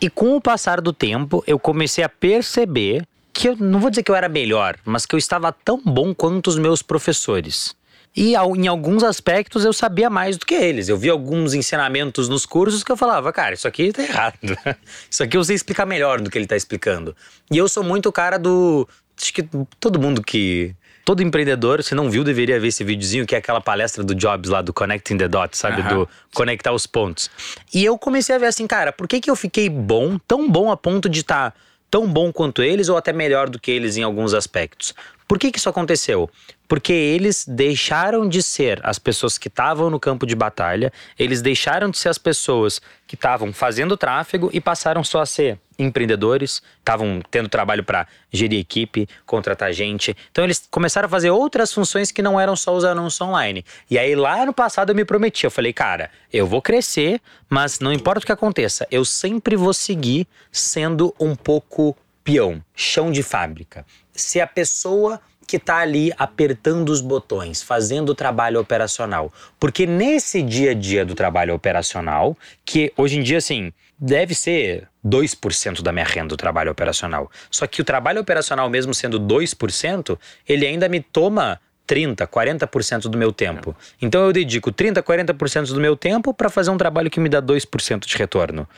E 0.00 0.08
com 0.08 0.36
o 0.36 0.40
passar 0.40 0.80
do 0.80 0.92
tempo, 0.92 1.42
eu 1.44 1.58
comecei 1.58 2.04
a 2.04 2.08
perceber 2.08 3.04
que 3.32 3.48
eu 3.48 3.56
não 3.56 3.80
vou 3.80 3.90
dizer 3.90 4.04
que 4.04 4.10
eu 4.10 4.16
era 4.16 4.28
melhor, 4.28 4.76
mas 4.84 5.04
que 5.04 5.14
eu 5.14 5.18
estava 5.18 5.52
tão 5.52 5.82
bom 5.84 6.14
quanto 6.14 6.46
os 6.46 6.58
meus 6.58 6.82
professores. 6.82 7.74
E 8.16 8.34
em 8.34 8.66
alguns 8.66 9.04
aspectos 9.04 9.64
eu 9.64 9.72
sabia 9.72 10.10
mais 10.10 10.36
do 10.36 10.44
que 10.44 10.54
eles. 10.54 10.88
Eu 10.88 10.96
vi 10.96 11.08
alguns 11.08 11.54
ensinamentos 11.54 12.28
nos 12.28 12.44
cursos 12.44 12.82
que 12.82 12.90
eu 12.90 12.96
falava, 12.96 13.32
cara, 13.32 13.54
isso 13.54 13.68
aqui 13.68 13.92
tá 13.92 14.02
errado. 14.02 14.36
Isso 15.10 15.22
aqui 15.22 15.36
eu 15.36 15.44
sei 15.44 15.54
explicar 15.54 15.86
melhor 15.86 16.20
do 16.20 16.30
que 16.30 16.36
ele 16.36 16.46
tá 16.46 16.56
explicando. 16.56 17.14
E 17.50 17.56
eu 17.56 17.68
sou 17.68 17.84
muito 17.84 18.08
o 18.08 18.12
cara 18.12 18.38
do. 18.38 18.88
Acho 19.20 19.32
que 19.32 19.48
todo 19.80 20.00
mundo 20.00 20.22
que 20.22 20.74
todo 21.08 21.22
empreendedor, 21.22 21.82
se 21.82 21.94
não 21.94 22.10
viu, 22.10 22.22
deveria 22.22 22.60
ver 22.60 22.68
esse 22.68 22.84
videozinho, 22.84 23.24
que 23.24 23.34
é 23.34 23.38
aquela 23.38 23.62
palestra 23.62 24.04
do 24.04 24.14
Jobs 24.14 24.50
lá, 24.50 24.60
do 24.60 24.74
Connecting 24.74 25.16
the 25.16 25.26
Dots, 25.26 25.58
sabe? 25.58 25.80
Uhum. 25.80 25.88
Do 25.88 26.08
conectar 26.34 26.70
os 26.70 26.86
pontos. 26.86 27.30
E 27.72 27.82
eu 27.82 27.96
comecei 27.96 28.34
a 28.34 28.38
ver 28.38 28.44
assim, 28.44 28.66
cara, 28.66 28.92
por 28.92 29.08
que, 29.08 29.18
que 29.18 29.30
eu 29.30 29.34
fiquei 29.34 29.70
bom, 29.70 30.18
tão 30.18 30.50
bom 30.50 30.70
a 30.70 30.76
ponto 30.76 31.08
de 31.08 31.20
estar 31.20 31.52
tá 31.52 31.56
tão 31.90 32.06
bom 32.06 32.30
quanto 32.30 32.62
eles 32.62 32.90
ou 32.90 32.96
até 32.98 33.10
melhor 33.10 33.48
do 33.48 33.58
que 33.58 33.70
eles 33.70 33.96
em 33.96 34.02
alguns 34.02 34.34
aspectos? 34.34 34.92
Por 35.28 35.38
que, 35.38 35.52
que 35.52 35.58
isso 35.58 35.68
aconteceu? 35.68 36.30
Porque 36.66 36.90
eles 36.90 37.44
deixaram 37.46 38.26
de 38.26 38.42
ser 38.42 38.80
as 38.82 38.98
pessoas 38.98 39.36
que 39.36 39.48
estavam 39.48 39.90
no 39.90 40.00
campo 40.00 40.26
de 40.26 40.34
batalha, 40.34 40.90
eles 41.18 41.42
deixaram 41.42 41.90
de 41.90 41.98
ser 41.98 42.08
as 42.08 42.16
pessoas 42.16 42.80
que 43.06 43.14
estavam 43.14 43.52
fazendo 43.52 43.94
tráfego 43.94 44.48
e 44.54 44.60
passaram 44.60 45.04
só 45.04 45.20
a 45.20 45.26
ser 45.26 45.58
empreendedores, 45.78 46.62
estavam 46.78 47.20
tendo 47.30 47.46
trabalho 47.46 47.84
para 47.84 48.06
gerir 48.32 48.58
equipe, 48.58 49.06
contratar 49.26 49.70
gente. 49.74 50.16
Então 50.30 50.44
eles 50.44 50.66
começaram 50.70 51.06
a 51.06 51.10
fazer 51.10 51.30
outras 51.30 51.74
funções 51.74 52.10
que 52.10 52.22
não 52.22 52.40
eram 52.40 52.56
só 52.56 52.74
os 52.74 52.84
anúncios 52.84 53.20
online. 53.20 53.66
E 53.90 53.98
aí 53.98 54.16
lá 54.16 54.46
no 54.46 54.54
passado 54.54 54.90
eu 54.90 54.96
me 54.96 55.04
prometi, 55.04 55.44
eu 55.44 55.50
falei, 55.50 55.74
cara, 55.74 56.10
eu 56.32 56.46
vou 56.46 56.62
crescer, 56.62 57.20
mas 57.50 57.80
não 57.80 57.92
importa 57.92 58.22
o 58.24 58.26
que 58.26 58.32
aconteça, 58.32 58.86
eu 58.90 59.04
sempre 59.04 59.56
vou 59.56 59.74
seguir 59.74 60.26
sendo 60.50 61.14
um 61.20 61.36
pouco 61.36 61.94
peão, 62.24 62.62
chão 62.74 63.12
de 63.12 63.22
fábrica 63.22 63.84
ser 64.20 64.40
a 64.40 64.46
pessoa 64.46 65.20
que 65.46 65.56
está 65.56 65.78
ali 65.78 66.12
apertando 66.18 66.90
os 66.90 67.00
botões, 67.00 67.62
fazendo 67.62 68.10
o 68.10 68.14
trabalho 68.14 68.60
operacional. 68.60 69.32
Porque 69.58 69.86
nesse 69.86 70.42
dia 70.42 70.72
a 70.72 70.74
dia 70.74 71.06
do 71.06 71.14
trabalho 71.14 71.54
operacional, 71.54 72.36
que 72.66 72.92
hoje 72.96 73.18
em 73.18 73.22
dia, 73.22 73.38
assim, 73.38 73.72
deve 73.98 74.34
ser 74.34 74.86
2% 75.04 75.80
da 75.80 75.90
minha 75.90 76.04
renda 76.04 76.28
do 76.28 76.36
trabalho 76.36 76.70
operacional. 76.70 77.30
Só 77.50 77.66
que 77.66 77.80
o 77.80 77.84
trabalho 77.84 78.20
operacional, 78.20 78.68
mesmo 78.68 78.92
sendo 78.92 79.18
2%, 79.18 80.18
ele 80.46 80.66
ainda 80.66 80.86
me 80.86 81.00
toma 81.00 81.58
30, 81.86 82.26
40% 82.26 83.02
do 83.08 83.16
meu 83.16 83.32
tempo. 83.32 83.74
Então 84.00 84.26
eu 84.26 84.32
dedico 84.32 84.70
30, 84.70 85.02
40% 85.02 85.72
do 85.72 85.80
meu 85.80 85.96
tempo 85.96 86.34
para 86.34 86.50
fazer 86.50 86.70
um 86.70 86.76
trabalho 86.76 87.10
que 87.10 87.18
me 87.18 87.30
dá 87.30 87.40
2% 87.40 88.06
de 88.06 88.16
retorno. 88.16 88.68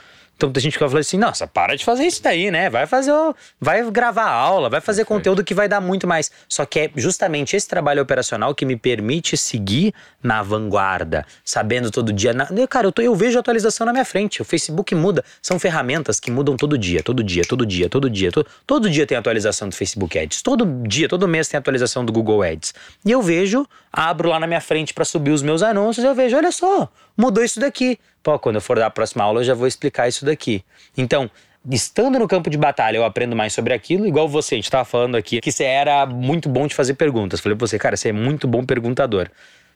Então 0.41 0.51
a 0.57 0.59
gente 0.59 0.73
fica 0.73 0.89
falando 0.89 1.01
assim, 1.01 1.19
nossa, 1.19 1.47
para 1.47 1.77
de 1.77 1.85
fazer 1.85 2.05
isso 2.05 2.23
daí, 2.23 2.51
né? 2.51 2.71
Vai 2.71 2.87
fazer, 2.87 3.13
vai 3.61 3.89
gravar 3.91 4.31
aula, 4.31 4.71
vai 4.71 4.81
fazer 4.81 5.05
conteúdo 5.05 5.45
que 5.45 5.53
vai 5.53 5.69
dar 5.69 5.83
muito 5.83 6.07
mais. 6.07 6.31
Só 6.49 6.65
que 6.65 6.81
é 6.81 6.91
justamente 6.97 7.55
esse 7.55 7.69
trabalho 7.69 8.01
operacional 8.01 8.55
que 8.55 8.65
me 8.65 8.75
permite 8.75 9.37
seguir 9.37 9.93
na 10.23 10.43
vanguarda, 10.43 11.27
sabendo 11.45 11.91
todo 11.91 12.11
dia. 12.11 12.33
Na... 12.33 12.49
Cara, 12.69 12.87
eu, 12.87 12.93
tô, 12.93 13.03
eu 13.03 13.15
vejo 13.15 13.39
atualização 13.39 13.85
na 13.85 13.93
minha 13.93 14.05
frente. 14.05 14.41
O 14.41 14.45
Facebook 14.45 14.95
muda. 14.95 15.23
São 15.43 15.59
ferramentas 15.59 16.19
que 16.19 16.31
mudam 16.31 16.57
todo 16.57 16.79
dia, 16.79 17.03
todo 17.03 17.23
dia, 17.23 17.43
todo 17.45 17.67
dia, 17.67 17.91
todo 17.91 18.09
dia. 18.09 18.33
Todo, 18.33 18.47
todo 18.67 18.89
dia 18.89 19.07
tem 19.07 19.19
atualização 19.19 19.69
do 19.69 19.75
Facebook 19.75 20.19
Ads. 20.19 20.41
Todo 20.41 20.65
dia, 20.89 21.07
todo 21.07 21.29
mês 21.29 21.49
tem 21.49 21.59
atualização 21.59 22.03
do 22.03 22.13
Google 22.13 22.43
Ads. 22.43 22.73
E 23.05 23.11
eu 23.11 23.21
vejo, 23.21 23.67
abro 23.93 24.29
lá 24.29 24.39
na 24.39 24.47
minha 24.47 24.61
frente 24.61 24.95
para 24.95 25.05
subir 25.05 25.31
os 25.31 25.43
meus 25.43 25.63
anúncios, 25.63 26.05
eu 26.05 26.15
vejo, 26.15 26.37
olha 26.37 26.53
só, 26.53 26.89
mudou 27.17 27.43
isso 27.43 27.59
daqui. 27.59 27.99
Pô, 28.23 28.39
quando 28.39 28.57
eu 28.57 28.61
for 28.61 28.79
dar 28.79 28.87
a 28.87 28.91
próxima 28.91 29.25
aula, 29.25 29.41
eu 29.41 29.45
já 29.45 29.55
vou 29.55 29.67
explicar 29.67 30.09
isso 30.09 30.25
daqui. 30.25 30.65
Então, 30.97 31.31
estando 31.71 32.19
no 32.19 32.29
campo 32.29 32.49
de 32.49 32.57
batalha, 32.57 32.97
eu 32.97 33.05
aprendo 33.05 33.35
mais 33.35 33.53
sobre 33.53 33.73
aquilo, 33.73 34.07
igual 34.07 34.29
você, 34.29 34.55
a 34.55 34.59
gente 34.59 34.65
estava 34.65 34.85
falando 34.85 35.17
aqui, 35.17 35.41
que 35.41 35.51
você 35.51 35.65
era 35.65 36.07
muito 36.07 36.49
bom 36.49 36.67
de 36.67 36.75
fazer 36.75 36.95
perguntas. 36.95 37.41
Falei 37.41 37.57
pra 37.57 37.67
você, 37.67 37.79
cara, 37.79 37.97
você 37.97 38.11
é 38.11 38.13
muito 38.13 38.47
bom 38.47 38.65
perguntador. 38.65 39.29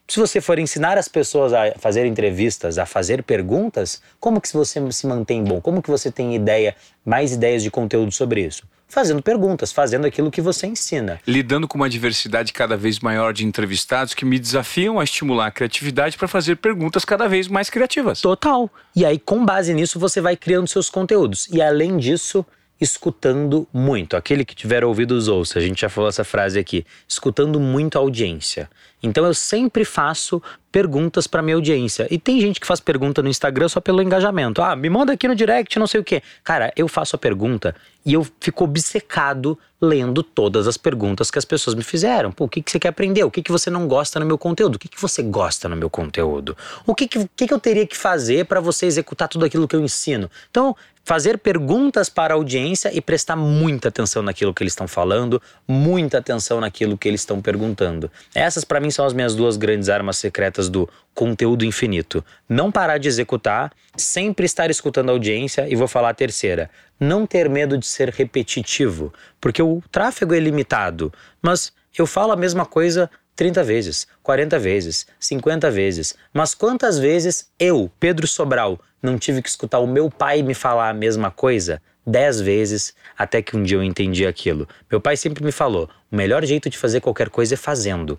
Se 0.06 0.20
você 0.20 0.40
for 0.40 0.58
ensinar 0.58 0.98
as 0.98 1.08
pessoas 1.08 1.52
a 1.52 1.72
fazer 1.78 2.04
entrevistas, 2.06 2.78
a 2.78 2.84
fazer 2.84 3.22
perguntas, 3.22 4.02
como 4.20 4.40
que 4.40 4.52
você 4.52 4.80
se 4.92 5.06
mantém 5.06 5.42
bom? 5.42 5.60
Como 5.60 5.82
que 5.82 5.90
você 5.90 6.10
tem 6.10 6.34
ideia, 6.34 6.76
mais 7.04 7.32
ideias 7.32 7.62
de 7.62 7.70
conteúdo 7.70 8.12
sobre 8.12 8.44
isso? 8.44 8.62
fazendo 8.94 9.20
perguntas, 9.20 9.72
fazendo 9.72 10.06
aquilo 10.06 10.30
que 10.30 10.40
você 10.40 10.68
ensina. 10.68 11.20
Lidando 11.26 11.66
com 11.66 11.76
uma 11.76 11.90
diversidade 11.90 12.52
cada 12.52 12.76
vez 12.76 13.00
maior 13.00 13.32
de 13.32 13.44
entrevistados 13.44 14.14
que 14.14 14.24
me 14.24 14.38
desafiam 14.38 15.00
a 15.00 15.04
estimular 15.04 15.46
a 15.48 15.50
criatividade 15.50 16.16
para 16.16 16.28
fazer 16.28 16.56
perguntas 16.56 17.04
cada 17.04 17.26
vez 17.26 17.48
mais 17.48 17.68
criativas. 17.68 18.20
Total. 18.20 18.70
E 18.94 19.04
aí, 19.04 19.18
com 19.18 19.44
base 19.44 19.74
nisso, 19.74 19.98
você 19.98 20.20
vai 20.20 20.36
criando 20.36 20.68
seus 20.68 20.88
conteúdos. 20.88 21.48
E 21.50 21.60
além 21.60 21.96
disso, 21.96 22.46
escutando 22.84 23.66
muito. 23.72 24.16
Aquele 24.16 24.44
que 24.44 24.54
tiver 24.54 24.84
ouvidos 24.84 25.26
ouça. 25.26 25.58
A 25.58 25.62
gente 25.62 25.80
já 25.80 25.88
falou 25.88 26.08
essa 26.08 26.22
frase 26.22 26.58
aqui. 26.58 26.84
Escutando 27.08 27.58
muito 27.58 27.96
a 27.96 28.00
audiência. 28.00 28.70
Então 29.02 29.26
eu 29.26 29.34
sempre 29.34 29.84
faço 29.84 30.42
perguntas 30.70 31.26
para 31.26 31.42
minha 31.42 31.56
audiência. 31.56 32.06
E 32.10 32.18
tem 32.18 32.40
gente 32.40 32.60
que 32.60 32.66
faz 32.66 32.80
pergunta 32.80 33.22
no 33.22 33.28
Instagram 33.28 33.68
só 33.68 33.80
pelo 33.80 34.02
engajamento. 34.02 34.62
Ah, 34.62 34.74
me 34.74 34.88
manda 34.90 35.12
aqui 35.12 35.28
no 35.28 35.34
direct, 35.34 35.78
não 35.78 35.86
sei 35.86 36.00
o 36.00 36.04
quê. 36.04 36.22
Cara, 36.42 36.72
eu 36.76 36.88
faço 36.88 37.16
a 37.16 37.18
pergunta 37.18 37.74
e 38.04 38.12
eu 38.12 38.26
fico 38.40 38.64
obcecado 38.64 39.58
lendo 39.80 40.22
todas 40.22 40.66
as 40.66 40.76
perguntas 40.76 41.30
que 41.30 41.38
as 41.38 41.44
pessoas 41.44 41.74
me 41.74 41.82
fizeram. 41.82 42.32
Pô, 42.32 42.44
o 42.44 42.48
que, 42.48 42.62
que 42.62 42.70
você 42.70 42.78
quer 42.78 42.88
aprender? 42.88 43.22
O 43.24 43.30
que, 43.30 43.42
que 43.42 43.52
você 43.52 43.70
não 43.70 43.86
gosta 43.86 44.18
no 44.18 44.26
meu 44.26 44.38
conteúdo? 44.38 44.76
O 44.76 44.78
que, 44.78 44.88
que 44.88 45.00
você 45.00 45.22
gosta 45.22 45.68
no 45.68 45.76
meu 45.76 45.90
conteúdo? 45.90 46.56
O 46.86 46.94
que, 46.94 47.06
que, 47.06 47.28
que, 47.36 47.46
que 47.46 47.54
eu 47.54 47.60
teria 47.60 47.86
que 47.86 47.96
fazer 47.96 48.46
para 48.46 48.60
você 48.60 48.86
executar 48.86 49.28
tudo 49.28 49.44
aquilo 49.44 49.68
que 49.68 49.76
eu 49.76 49.80
ensino? 49.80 50.30
Então, 50.50 50.74
fazer 51.04 51.38
perguntas 51.38 52.08
para 52.08 52.34
a 52.34 52.36
audiência 52.36 52.90
e 52.92 53.00
prestar 53.00 53.36
muita 53.36 53.88
atenção 53.88 54.22
naquilo 54.22 54.54
que 54.54 54.62
eles 54.62 54.72
estão 54.72 54.88
falando, 54.88 55.40
muita 55.68 56.18
atenção 56.18 56.60
naquilo 56.60 56.96
que 56.96 57.06
eles 57.06 57.20
estão 57.20 57.42
perguntando. 57.42 58.10
Essas, 58.34 58.64
para 58.64 58.80
mim, 58.80 58.90
são 58.90 59.04
as 59.04 59.12
minhas 59.12 59.34
duas 59.34 59.56
grandes 59.56 59.88
armas 59.88 60.16
secretas 60.16 60.68
do 60.68 60.88
conteúdo 61.14 61.64
infinito. 61.64 62.24
Não 62.48 62.72
parar 62.72 62.98
de 62.98 63.06
executar, 63.06 63.70
sempre 63.96 64.46
estar 64.46 64.70
escutando 64.70 65.10
a 65.10 65.12
audiência 65.12 65.68
e 65.68 65.76
vou 65.76 65.86
falar 65.86 66.10
a 66.10 66.14
terceira. 66.14 66.70
Não 66.98 67.26
ter 67.26 67.48
medo 67.50 67.76
de 67.76 67.86
ser 67.86 68.08
repetitivo, 68.08 69.12
porque 69.40 69.62
o 69.62 69.82
tráfego 69.92 70.34
é 70.34 70.40
limitado, 70.40 71.12
mas 71.42 71.72
eu 71.96 72.06
falo 72.06 72.32
a 72.32 72.36
mesma 72.36 72.64
coisa 72.64 73.10
30 73.36 73.64
vezes, 73.64 74.06
40 74.22 74.58
vezes, 74.58 75.06
50 75.18 75.70
vezes. 75.70 76.14
Mas 76.32 76.54
quantas 76.54 76.98
vezes 76.98 77.48
eu, 77.58 77.90
Pedro 77.98 78.26
Sobral, 78.26 78.78
não 79.02 79.18
tive 79.18 79.42
que 79.42 79.48
escutar 79.48 79.80
o 79.80 79.86
meu 79.86 80.10
pai 80.10 80.42
me 80.42 80.54
falar 80.54 80.90
a 80.90 80.94
mesma 80.94 81.30
coisa? 81.30 81.82
Dez 82.06 82.40
vezes, 82.40 82.94
até 83.16 83.40
que 83.40 83.56
um 83.56 83.62
dia 83.62 83.78
eu 83.78 83.82
entendi 83.82 84.26
aquilo. 84.26 84.68
Meu 84.90 85.00
pai 85.00 85.16
sempre 85.16 85.42
me 85.42 85.50
falou: 85.50 85.88
o 86.12 86.16
melhor 86.16 86.44
jeito 86.44 86.68
de 86.68 86.76
fazer 86.76 87.00
qualquer 87.00 87.30
coisa 87.30 87.54
é 87.54 87.56
fazendo. 87.56 88.18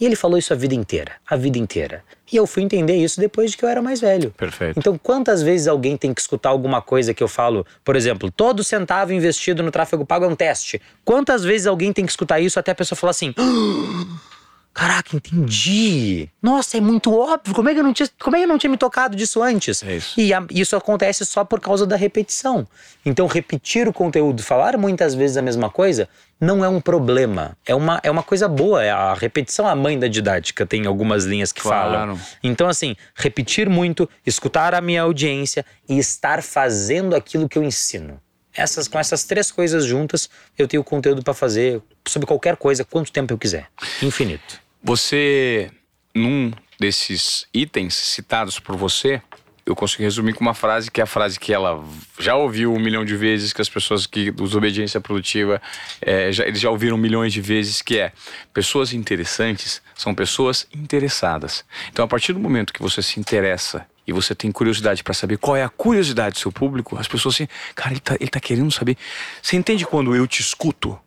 E 0.00 0.06
ele 0.06 0.14
falou 0.14 0.38
isso 0.38 0.52
a 0.52 0.56
vida 0.56 0.74
inteira, 0.74 1.12
a 1.26 1.36
vida 1.36 1.58
inteira. 1.58 2.04
E 2.32 2.36
eu 2.36 2.46
fui 2.46 2.62
entender 2.62 2.94
isso 2.96 3.18
depois 3.18 3.50
de 3.50 3.56
que 3.56 3.64
eu 3.64 3.68
era 3.68 3.82
mais 3.82 4.00
velho. 4.00 4.30
Perfeito. 4.30 4.78
Então, 4.78 4.96
quantas 4.96 5.42
vezes 5.42 5.66
alguém 5.66 5.96
tem 5.96 6.14
que 6.14 6.20
escutar 6.20 6.50
alguma 6.50 6.80
coisa 6.80 7.12
que 7.12 7.22
eu 7.22 7.26
falo, 7.26 7.66
por 7.84 7.96
exemplo, 7.96 8.30
todo 8.30 8.62
centavo 8.62 9.12
investido 9.12 9.60
no 9.60 9.72
tráfego 9.72 10.06
pago 10.06 10.24
é 10.24 10.28
um 10.28 10.36
teste. 10.36 10.80
Quantas 11.04 11.42
vezes 11.42 11.66
alguém 11.66 11.92
tem 11.92 12.06
que 12.06 12.12
escutar 12.12 12.38
isso 12.38 12.60
até 12.60 12.70
a 12.70 12.74
pessoa 12.76 12.96
falar 12.96 13.10
assim: 13.10 13.34
ah! 13.38 14.37
Caraca, 14.78 15.16
entendi. 15.16 16.28
Nossa, 16.40 16.76
é 16.76 16.80
muito 16.80 17.12
óbvio. 17.12 17.52
Como 17.52 17.68
é 17.68 17.74
que 17.74 17.80
eu 17.80 17.82
não 17.82 17.92
tinha, 17.92 18.08
como 18.16 18.36
é 18.36 18.38
que 18.38 18.44
eu 18.44 18.48
não 18.48 18.56
tinha 18.56 18.70
me 18.70 18.76
tocado 18.76 19.16
disso 19.16 19.42
antes? 19.42 19.82
É 19.82 19.96
isso. 19.96 20.14
E 20.16 20.32
a, 20.32 20.40
isso 20.52 20.76
acontece 20.76 21.26
só 21.26 21.44
por 21.44 21.58
causa 21.58 21.84
da 21.84 21.96
repetição. 21.96 22.64
Então, 23.04 23.26
repetir 23.26 23.88
o 23.88 23.92
conteúdo, 23.92 24.40
falar 24.40 24.78
muitas 24.78 25.16
vezes 25.16 25.36
a 25.36 25.42
mesma 25.42 25.68
coisa, 25.68 26.08
não 26.40 26.64
é 26.64 26.68
um 26.68 26.80
problema. 26.80 27.56
É 27.66 27.74
uma, 27.74 27.98
é 28.04 28.08
uma 28.08 28.22
coisa 28.22 28.46
boa. 28.46 28.84
É 28.84 28.92
a 28.92 29.14
repetição 29.14 29.66
é 29.66 29.72
a 29.72 29.74
mãe 29.74 29.98
da 29.98 30.06
didática, 30.06 30.64
tem 30.64 30.86
algumas 30.86 31.24
linhas 31.24 31.50
que 31.50 31.60
claro. 31.60 31.90
falam. 31.90 32.20
Então, 32.40 32.68
assim, 32.68 32.94
repetir 33.16 33.68
muito, 33.68 34.08
escutar 34.24 34.76
a 34.76 34.80
minha 34.80 35.02
audiência 35.02 35.66
e 35.88 35.98
estar 35.98 36.40
fazendo 36.40 37.16
aquilo 37.16 37.48
que 37.48 37.58
eu 37.58 37.64
ensino. 37.64 38.20
Essas, 38.54 38.86
com 38.86 38.96
essas 38.96 39.24
três 39.24 39.50
coisas 39.50 39.84
juntas, 39.84 40.30
eu 40.56 40.68
tenho 40.68 40.84
conteúdo 40.84 41.20
para 41.20 41.34
fazer 41.34 41.82
sobre 42.06 42.28
qualquer 42.28 42.56
coisa, 42.56 42.84
quanto 42.84 43.10
tempo 43.10 43.32
eu 43.32 43.38
quiser. 43.38 43.66
Infinito. 44.00 44.67
Você, 44.82 45.70
num 46.14 46.52
desses 46.78 47.46
itens 47.52 47.94
citados 47.94 48.60
por 48.60 48.76
você, 48.76 49.20
eu 49.66 49.76
consigo 49.76 50.02
resumir 50.02 50.32
com 50.32 50.40
uma 50.40 50.54
frase 50.54 50.90
que 50.90 51.00
é 51.00 51.04
a 51.04 51.06
frase 51.06 51.38
que 51.38 51.52
ela 51.52 51.84
já 52.18 52.34
ouviu 52.34 52.72
um 52.72 52.78
milhão 52.78 53.04
de 53.04 53.14
vezes, 53.14 53.52
que 53.52 53.60
as 53.60 53.68
pessoas 53.68 54.06
que 54.06 54.30
dos 54.30 54.54
obediência 54.54 55.00
produtiva 55.00 55.60
é, 56.00 56.32
já, 56.32 56.46
eles 56.46 56.60
já 56.60 56.70
ouviram 56.70 56.96
milhões 56.96 57.32
de 57.32 57.40
vezes, 57.42 57.82
que 57.82 57.98
é 57.98 58.12
pessoas 58.54 58.94
interessantes 58.94 59.82
são 59.94 60.14
pessoas 60.14 60.66
interessadas. 60.72 61.64
Então, 61.90 62.04
a 62.04 62.08
partir 62.08 62.32
do 62.32 62.38
momento 62.38 62.72
que 62.72 62.80
você 62.80 63.02
se 63.02 63.20
interessa 63.20 63.86
e 64.06 64.12
você 64.12 64.34
tem 64.34 64.50
curiosidade 64.50 65.04
para 65.04 65.12
saber 65.12 65.36
qual 65.36 65.56
é 65.56 65.62
a 65.62 65.68
curiosidade 65.68 66.36
do 66.36 66.38
seu 66.38 66.50
público, 66.50 66.96
as 66.98 67.06
pessoas 67.06 67.34
assim, 67.34 67.48
cara, 67.74 67.90
ele 67.90 68.00
tá, 68.00 68.16
ele 68.18 68.30
tá 68.30 68.40
querendo 68.40 68.70
saber. 68.72 68.96
Você 69.42 69.56
entende 69.56 69.84
quando 69.84 70.16
eu 70.16 70.26
te 70.26 70.40
escuto? 70.40 70.98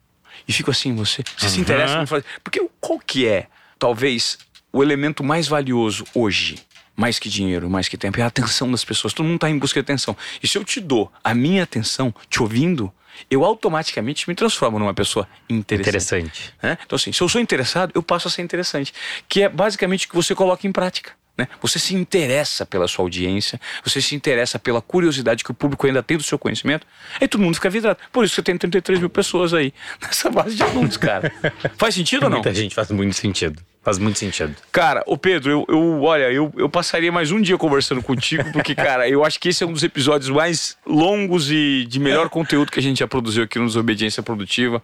e 0.48 0.54
fico 0.54 0.72
assim, 0.72 0.96
você, 0.96 1.24
você 1.38 1.46
uhum. 1.46 1.52
se 1.52 1.60
interessa. 1.62 2.24
Porque 2.44 2.68
qual 2.80 3.00
que 3.00 3.28
é, 3.28 3.48
talvez, 3.82 4.38
o 4.72 4.84
elemento 4.84 5.24
mais 5.24 5.48
valioso 5.48 6.06
hoje? 6.14 6.60
Mais 6.96 7.18
que 7.18 7.28
dinheiro, 7.28 7.68
mais 7.68 7.88
que 7.88 7.98
tempo, 7.98 8.20
é 8.20 8.24
a 8.24 8.28
atenção 8.28 8.70
das 8.70 8.86
pessoas. 8.86 9.12
Todo 9.12 9.26
mundo 9.26 9.36
está 9.36 9.50
em 9.50 9.58
busca 9.58 9.82
de 9.82 9.84
atenção. 9.84 10.16
E 10.42 10.48
se 10.48 10.56
eu 10.56 10.64
te 10.64 10.80
dou 10.80 11.12
a 11.24 11.34
minha 11.34 11.64
atenção, 11.64 12.14
te 12.30 12.44
ouvindo, 12.44 12.94
eu 13.30 13.44
automaticamente 13.44 14.30
me 14.30 14.36
transformo 14.36 14.78
numa 14.78 14.94
pessoa 14.94 15.28
interessante. 15.50 15.90
Interessante. 15.90 16.54
Né? 16.62 16.78
Então, 16.86 16.96
assim, 16.96 17.12
se 17.12 17.22
eu 17.22 17.28
sou 17.28 17.42
interessado, 17.42 17.92
eu 17.96 18.04
passo 18.04 18.28
a 18.28 18.32
ser 18.32 18.44
interessante. 18.44 18.94
Que 19.28 19.44
é 19.44 19.50
basicamente 19.50 20.06
o 20.06 20.10
que 20.10 20.16
você 20.16 20.36
coloca 20.36 20.68
em 20.68 20.72
prática. 20.72 21.14
Né? 21.36 21.48
Você 21.60 21.80
se 21.80 21.96
interessa 21.96 22.68
pela 22.68 22.88
sua 22.88 23.04
audiência, 23.04 23.60
você 23.84 24.00
se 24.00 24.14
interessa 24.14 24.60
pela 24.60 24.80
curiosidade 24.80 25.44
que 25.44 25.50
o 25.50 25.56
público 25.56 25.88
ainda 25.88 26.04
tem 26.04 26.18
do 26.18 26.24
seu 26.24 26.38
conhecimento, 26.38 26.86
aí 27.20 27.28
todo 27.28 27.42
mundo 27.42 27.56
fica 27.56 27.70
vidrado. 27.70 27.98
Por 28.12 28.26
isso 28.26 28.36
você 28.36 28.44
tem 28.44 28.56
33 28.56 29.00
mil 29.00 29.10
pessoas 29.10 29.56
aí 29.56 29.74
nessa 30.00 30.30
base 30.30 30.56
de 30.56 30.62
alunos, 30.62 30.98
cara. 30.98 31.34
faz 31.78 31.96
sentido 31.96 32.26
ou 32.26 32.30
não? 32.30 32.38
Muita 32.38 32.54
gente 32.54 32.76
faz 32.76 32.92
muito 32.92 33.16
sentido. 33.16 33.60
Faz 33.84 33.98
muito 33.98 34.20
sentido. 34.20 34.56
Cara, 34.72 35.04
o 35.08 35.18
Pedro, 35.18 35.50
eu, 35.52 35.66
eu 35.68 36.04
olha, 36.04 36.32
eu, 36.32 36.54
eu 36.56 36.70
passaria 36.70 37.12
mais 37.12 37.32
um 37.32 37.42
dia 37.42 37.58
conversando 37.58 38.02
contigo, 38.04 38.52
porque, 38.52 38.74
cara, 38.76 39.10
eu 39.10 39.26
acho 39.26 39.40
que 39.40 39.50
esse 39.50 39.64
é 39.64 39.68
um 39.68 39.74
dos 39.74 39.82
episódios 39.82 40.30
mais 40.30 40.78
longos 40.86 41.50
e 41.52 41.86
de 41.88 42.00
melhor 42.00 42.30
conteúdo 42.30 42.72
que 42.72 42.80
a 42.80 42.84
gente 42.84 43.00
já 43.00 43.08
produziu 43.08 43.44
aqui 43.44 43.58
no 43.58 43.66
Desobediência 43.66 44.22
Produtiva. 44.22 44.84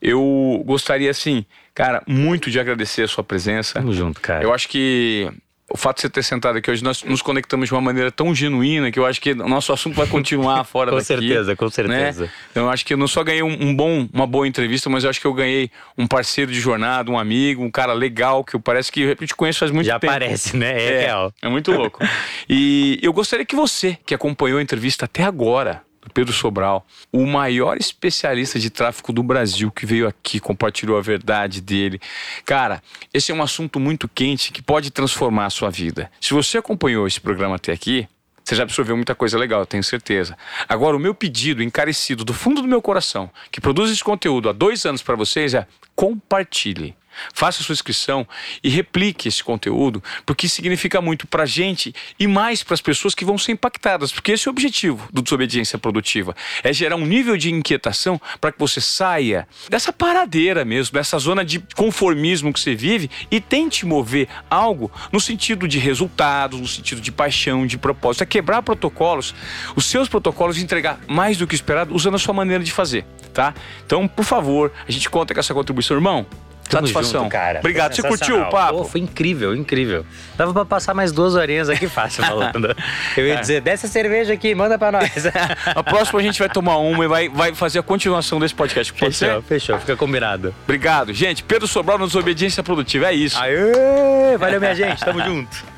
Eu 0.00 0.62
gostaria, 0.64 1.10
assim, 1.10 1.44
cara, 1.74 2.02
muito 2.06 2.50
de 2.50 2.58
agradecer 2.58 3.02
a 3.02 3.08
sua 3.08 3.22
presença. 3.22 3.74
Tamo 3.74 3.92
junto, 3.92 4.20
cara. 4.20 4.42
Eu 4.42 4.52
acho 4.52 4.66
que 4.66 5.30
o 5.72 5.76
fato 5.76 5.96
de 5.96 6.02
você 6.02 6.10
ter 6.10 6.22
sentado 6.22 6.58
aqui 6.58 6.70
hoje, 6.70 6.84
nós 6.84 7.02
nos 7.02 7.22
conectamos 7.22 7.68
de 7.68 7.74
uma 7.74 7.80
maneira 7.80 8.10
tão 8.10 8.34
genuína 8.34 8.90
que 8.92 8.98
eu 8.98 9.06
acho 9.06 9.20
que 9.20 9.32
o 9.32 9.48
nosso 9.48 9.72
assunto 9.72 9.94
vai 9.94 10.06
continuar 10.06 10.64
fora 10.64 10.90
com 10.90 10.98
daqui. 10.98 11.14
Com 11.14 11.20
certeza, 11.20 11.56
com 11.56 11.64
né? 11.64 11.70
certeza. 11.70 12.24
Né? 12.24 12.30
Então, 12.50 12.64
eu 12.64 12.70
acho 12.70 12.84
que 12.84 12.92
eu 12.92 12.98
não 12.98 13.08
só 13.08 13.24
ganhei 13.24 13.42
um, 13.42 13.68
um, 13.68 13.74
bom, 13.74 14.06
uma 14.12 14.26
boa 14.26 14.46
entrevista, 14.46 14.90
mas 14.90 15.04
eu 15.04 15.10
acho 15.10 15.20
que 15.20 15.26
eu 15.26 15.32
ganhei 15.32 15.70
um 15.96 16.06
parceiro 16.06 16.52
de 16.52 16.60
jornada, 16.60 17.10
um 17.10 17.18
amigo, 17.18 17.64
um 17.64 17.70
cara 17.70 17.94
legal, 17.94 18.44
que 18.44 18.54
eu 18.54 18.60
parece 18.60 18.92
que 18.92 19.00
eu 19.00 19.16
te 19.16 19.34
conheço 19.34 19.60
faz 19.60 19.70
muito 19.70 19.86
Já 19.86 19.98
tempo. 19.98 20.12
Já 20.12 20.18
parece, 20.18 20.56
né? 20.56 20.72
É, 20.72 20.92
é 20.92 21.00
real. 21.06 21.32
É 21.40 21.48
muito 21.48 21.72
louco. 21.72 21.98
e 22.48 22.98
eu 23.02 23.12
gostaria 23.12 23.46
que 23.46 23.56
você, 23.56 23.96
que 24.04 24.14
acompanhou 24.14 24.58
a 24.58 24.62
entrevista 24.62 25.06
até 25.06 25.22
agora, 25.24 25.82
Pedro 26.10 26.32
Sobral, 26.32 26.86
o 27.12 27.26
maior 27.26 27.76
especialista 27.76 28.58
de 28.58 28.70
tráfico 28.70 29.12
do 29.12 29.22
Brasil 29.22 29.70
que 29.70 29.86
veio 29.86 30.08
aqui, 30.08 30.40
compartilhou 30.40 30.98
a 30.98 31.00
verdade 31.00 31.60
dele. 31.60 32.00
Cara, 32.44 32.82
esse 33.12 33.32
é 33.32 33.34
um 33.34 33.42
assunto 33.42 33.78
muito 33.78 34.08
quente 34.08 34.52
que 34.52 34.62
pode 34.62 34.90
transformar 34.90 35.46
a 35.46 35.50
sua 35.50 35.70
vida. 35.70 36.10
Se 36.20 36.34
você 36.34 36.58
acompanhou 36.58 37.06
esse 37.06 37.20
programa 37.20 37.56
até 37.56 37.72
aqui, 37.72 38.08
você 38.44 38.56
já 38.56 38.64
absorveu 38.64 38.96
muita 38.96 39.14
coisa 39.14 39.38
legal, 39.38 39.64
tenho 39.64 39.84
certeza. 39.84 40.36
Agora, 40.68 40.96
o 40.96 41.00
meu 41.00 41.14
pedido 41.14 41.62
encarecido 41.62 42.24
do 42.24 42.34
fundo 42.34 42.60
do 42.60 42.68
meu 42.68 42.82
coração, 42.82 43.30
que 43.50 43.60
produz 43.60 43.90
esse 43.90 44.02
conteúdo 44.02 44.48
há 44.48 44.52
dois 44.52 44.84
anos 44.84 45.02
para 45.02 45.14
vocês, 45.14 45.54
é 45.54 45.66
compartilhe. 45.94 46.96
Faça 47.34 47.62
sua 47.62 47.72
inscrição 47.72 48.26
e 48.62 48.68
replique 48.68 49.28
esse 49.28 49.42
conteúdo, 49.42 50.02
porque 50.24 50.48
significa 50.48 51.00
muito 51.00 51.26
para 51.26 51.44
a 51.44 51.46
gente 51.46 51.94
e 52.18 52.26
mais 52.26 52.62
para 52.62 52.74
as 52.74 52.80
pessoas 52.80 53.14
que 53.14 53.24
vão 53.24 53.38
ser 53.38 53.52
impactadas, 53.52 54.12
porque 54.12 54.32
esse 54.32 54.48
é 54.48 54.50
o 54.50 54.52
objetivo 54.52 55.08
do 55.12 55.22
Desobediência 55.22 55.78
Produtiva: 55.78 56.34
é 56.62 56.72
gerar 56.72 56.96
um 56.96 57.06
nível 57.06 57.36
de 57.36 57.50
inquietação 57.50 58.20
para 58.40 58.52
que 58.52 58.58
você 58.58 58.80
saia 58.80 59.46
dessa 59.68 59.92
paradeira 59.92 60.64
mesmo, 60.64 60.94
dessa 60.94 61.18
zona 61.18 61.44
de 61.44 61.60
conformismo 61.74 62.52
que 62.52 62.60
você 62.60 62.74
vive 62.74 63.10
e 63.30 63.40
tente 63.40 63.84
mover 63.86 64.28
algo 64.50 64.90
no 65.10 65.20
sentido 65.20 65.66
de 65.68 65.78
resultados, 65.78 66.60
no 66.60 66.66
sentido 66.68 67.00
de 67.00 67.12
paixão, 67.12 67.66
de 67.66 67.78
propósito. 67.78 68.22
É 68.22 68.26
quebrar 68.26 68.62
protocolos, 68.62 69.34
os 69.74 69.84
seus 69.86 70.08
protocolos 70.08 70.58
e 70.58 70.62
entregar 70.62 71.00
mais 71.06 71.36
do 71.36 71.46
que 71.46 71.54
esperado 71.54 71.94
usando 71.94 72.14
a 72.14 72.18
sua 72.18 72.34
maneira 72.34 72.62
de 72.62 72.72
fazer, 72.72 73.04
tá? 73.32 73.54
Então, 73.84 74.06
por 74.08 74.24
favor, 74.24 74.72
a 74.86 74.90
gente 74.90 75.08
conta 75.08 75.34
com 75.34 75.40
essa 75.40 75.54
contribuição, 75.54 75.96
irmão. 75.96 76.26
Tamo 76.72 76.86
Satisfação. 76.86 77.24
Junto, 77.24 77.32
cara. 77.32 77.58
Obrigado. 77.58 77.94
Você 77.94 78.02
curtiu 78.02 78.40
o 78.40 78.50
papo? 78.50 78.78
Pô, 78.78 78.84
foi 78.84 79.02
incrível, 79.02 79.54
incrível. 79.54 80.06
Dava 80.38 80.54
pra 80.54 80.64
passar 80.64 80.94
mais 80.94 81.12
duas 81.12 81.34
horinhas 81.34 81.68
aqui 81.68 81.86
fácil 81.86 82.24
falando. 82.24 82.74
Eu 83.14 83.26
ia 83.26 83.34
é. 83.34 83.40
dizer, 83.40 83.60
desce 83.60 83.84
a 83.84 83.88
cerveja 83.90 84.32
aqui, 84.32 84.54
manda 84.54 84.78
pra 84.78 84.90
nós. 84.90 85.26
a 85.66 85.82
próxima 85.82 86.18
a 86.18 86.22
gente 86.22 86.38
vai 86.38 86.48
tomar 86.48 86.78
uma 86.78 87.04
e 87.04 87.08
vai, 87.08 87.28
vai 87.28 87.54
fazer 87.54 87.78
a 87.78 87.82
continuação 87.82 88.40
desse 88.40 88.54
podcast. 88.54 88.90
Pode 88.94 89.14
fechou, 89.14 89.42
ser? 89.42 89.42
fechou. 89.42 89.78
Fica 89.78 89.96
combinado. 89.96 90.54
Obrigado. 90.64 91.12
Gente, 91.12 91.42
Pedro 91.42 91.68
Sobral 91.68 91.98
nos 91.98 92.14
Obediência 92.14 92.62
Produtiva. 92.62 93.08
É 93.08 93.14
isso. 93.14 93.38
Aê! 93.38 94.38
Valeu, 94.38 94.58
minha 94.58 94.74
gente. 94.74 95.04
Tamo 95.04 95.20
junto. 95.22 95.71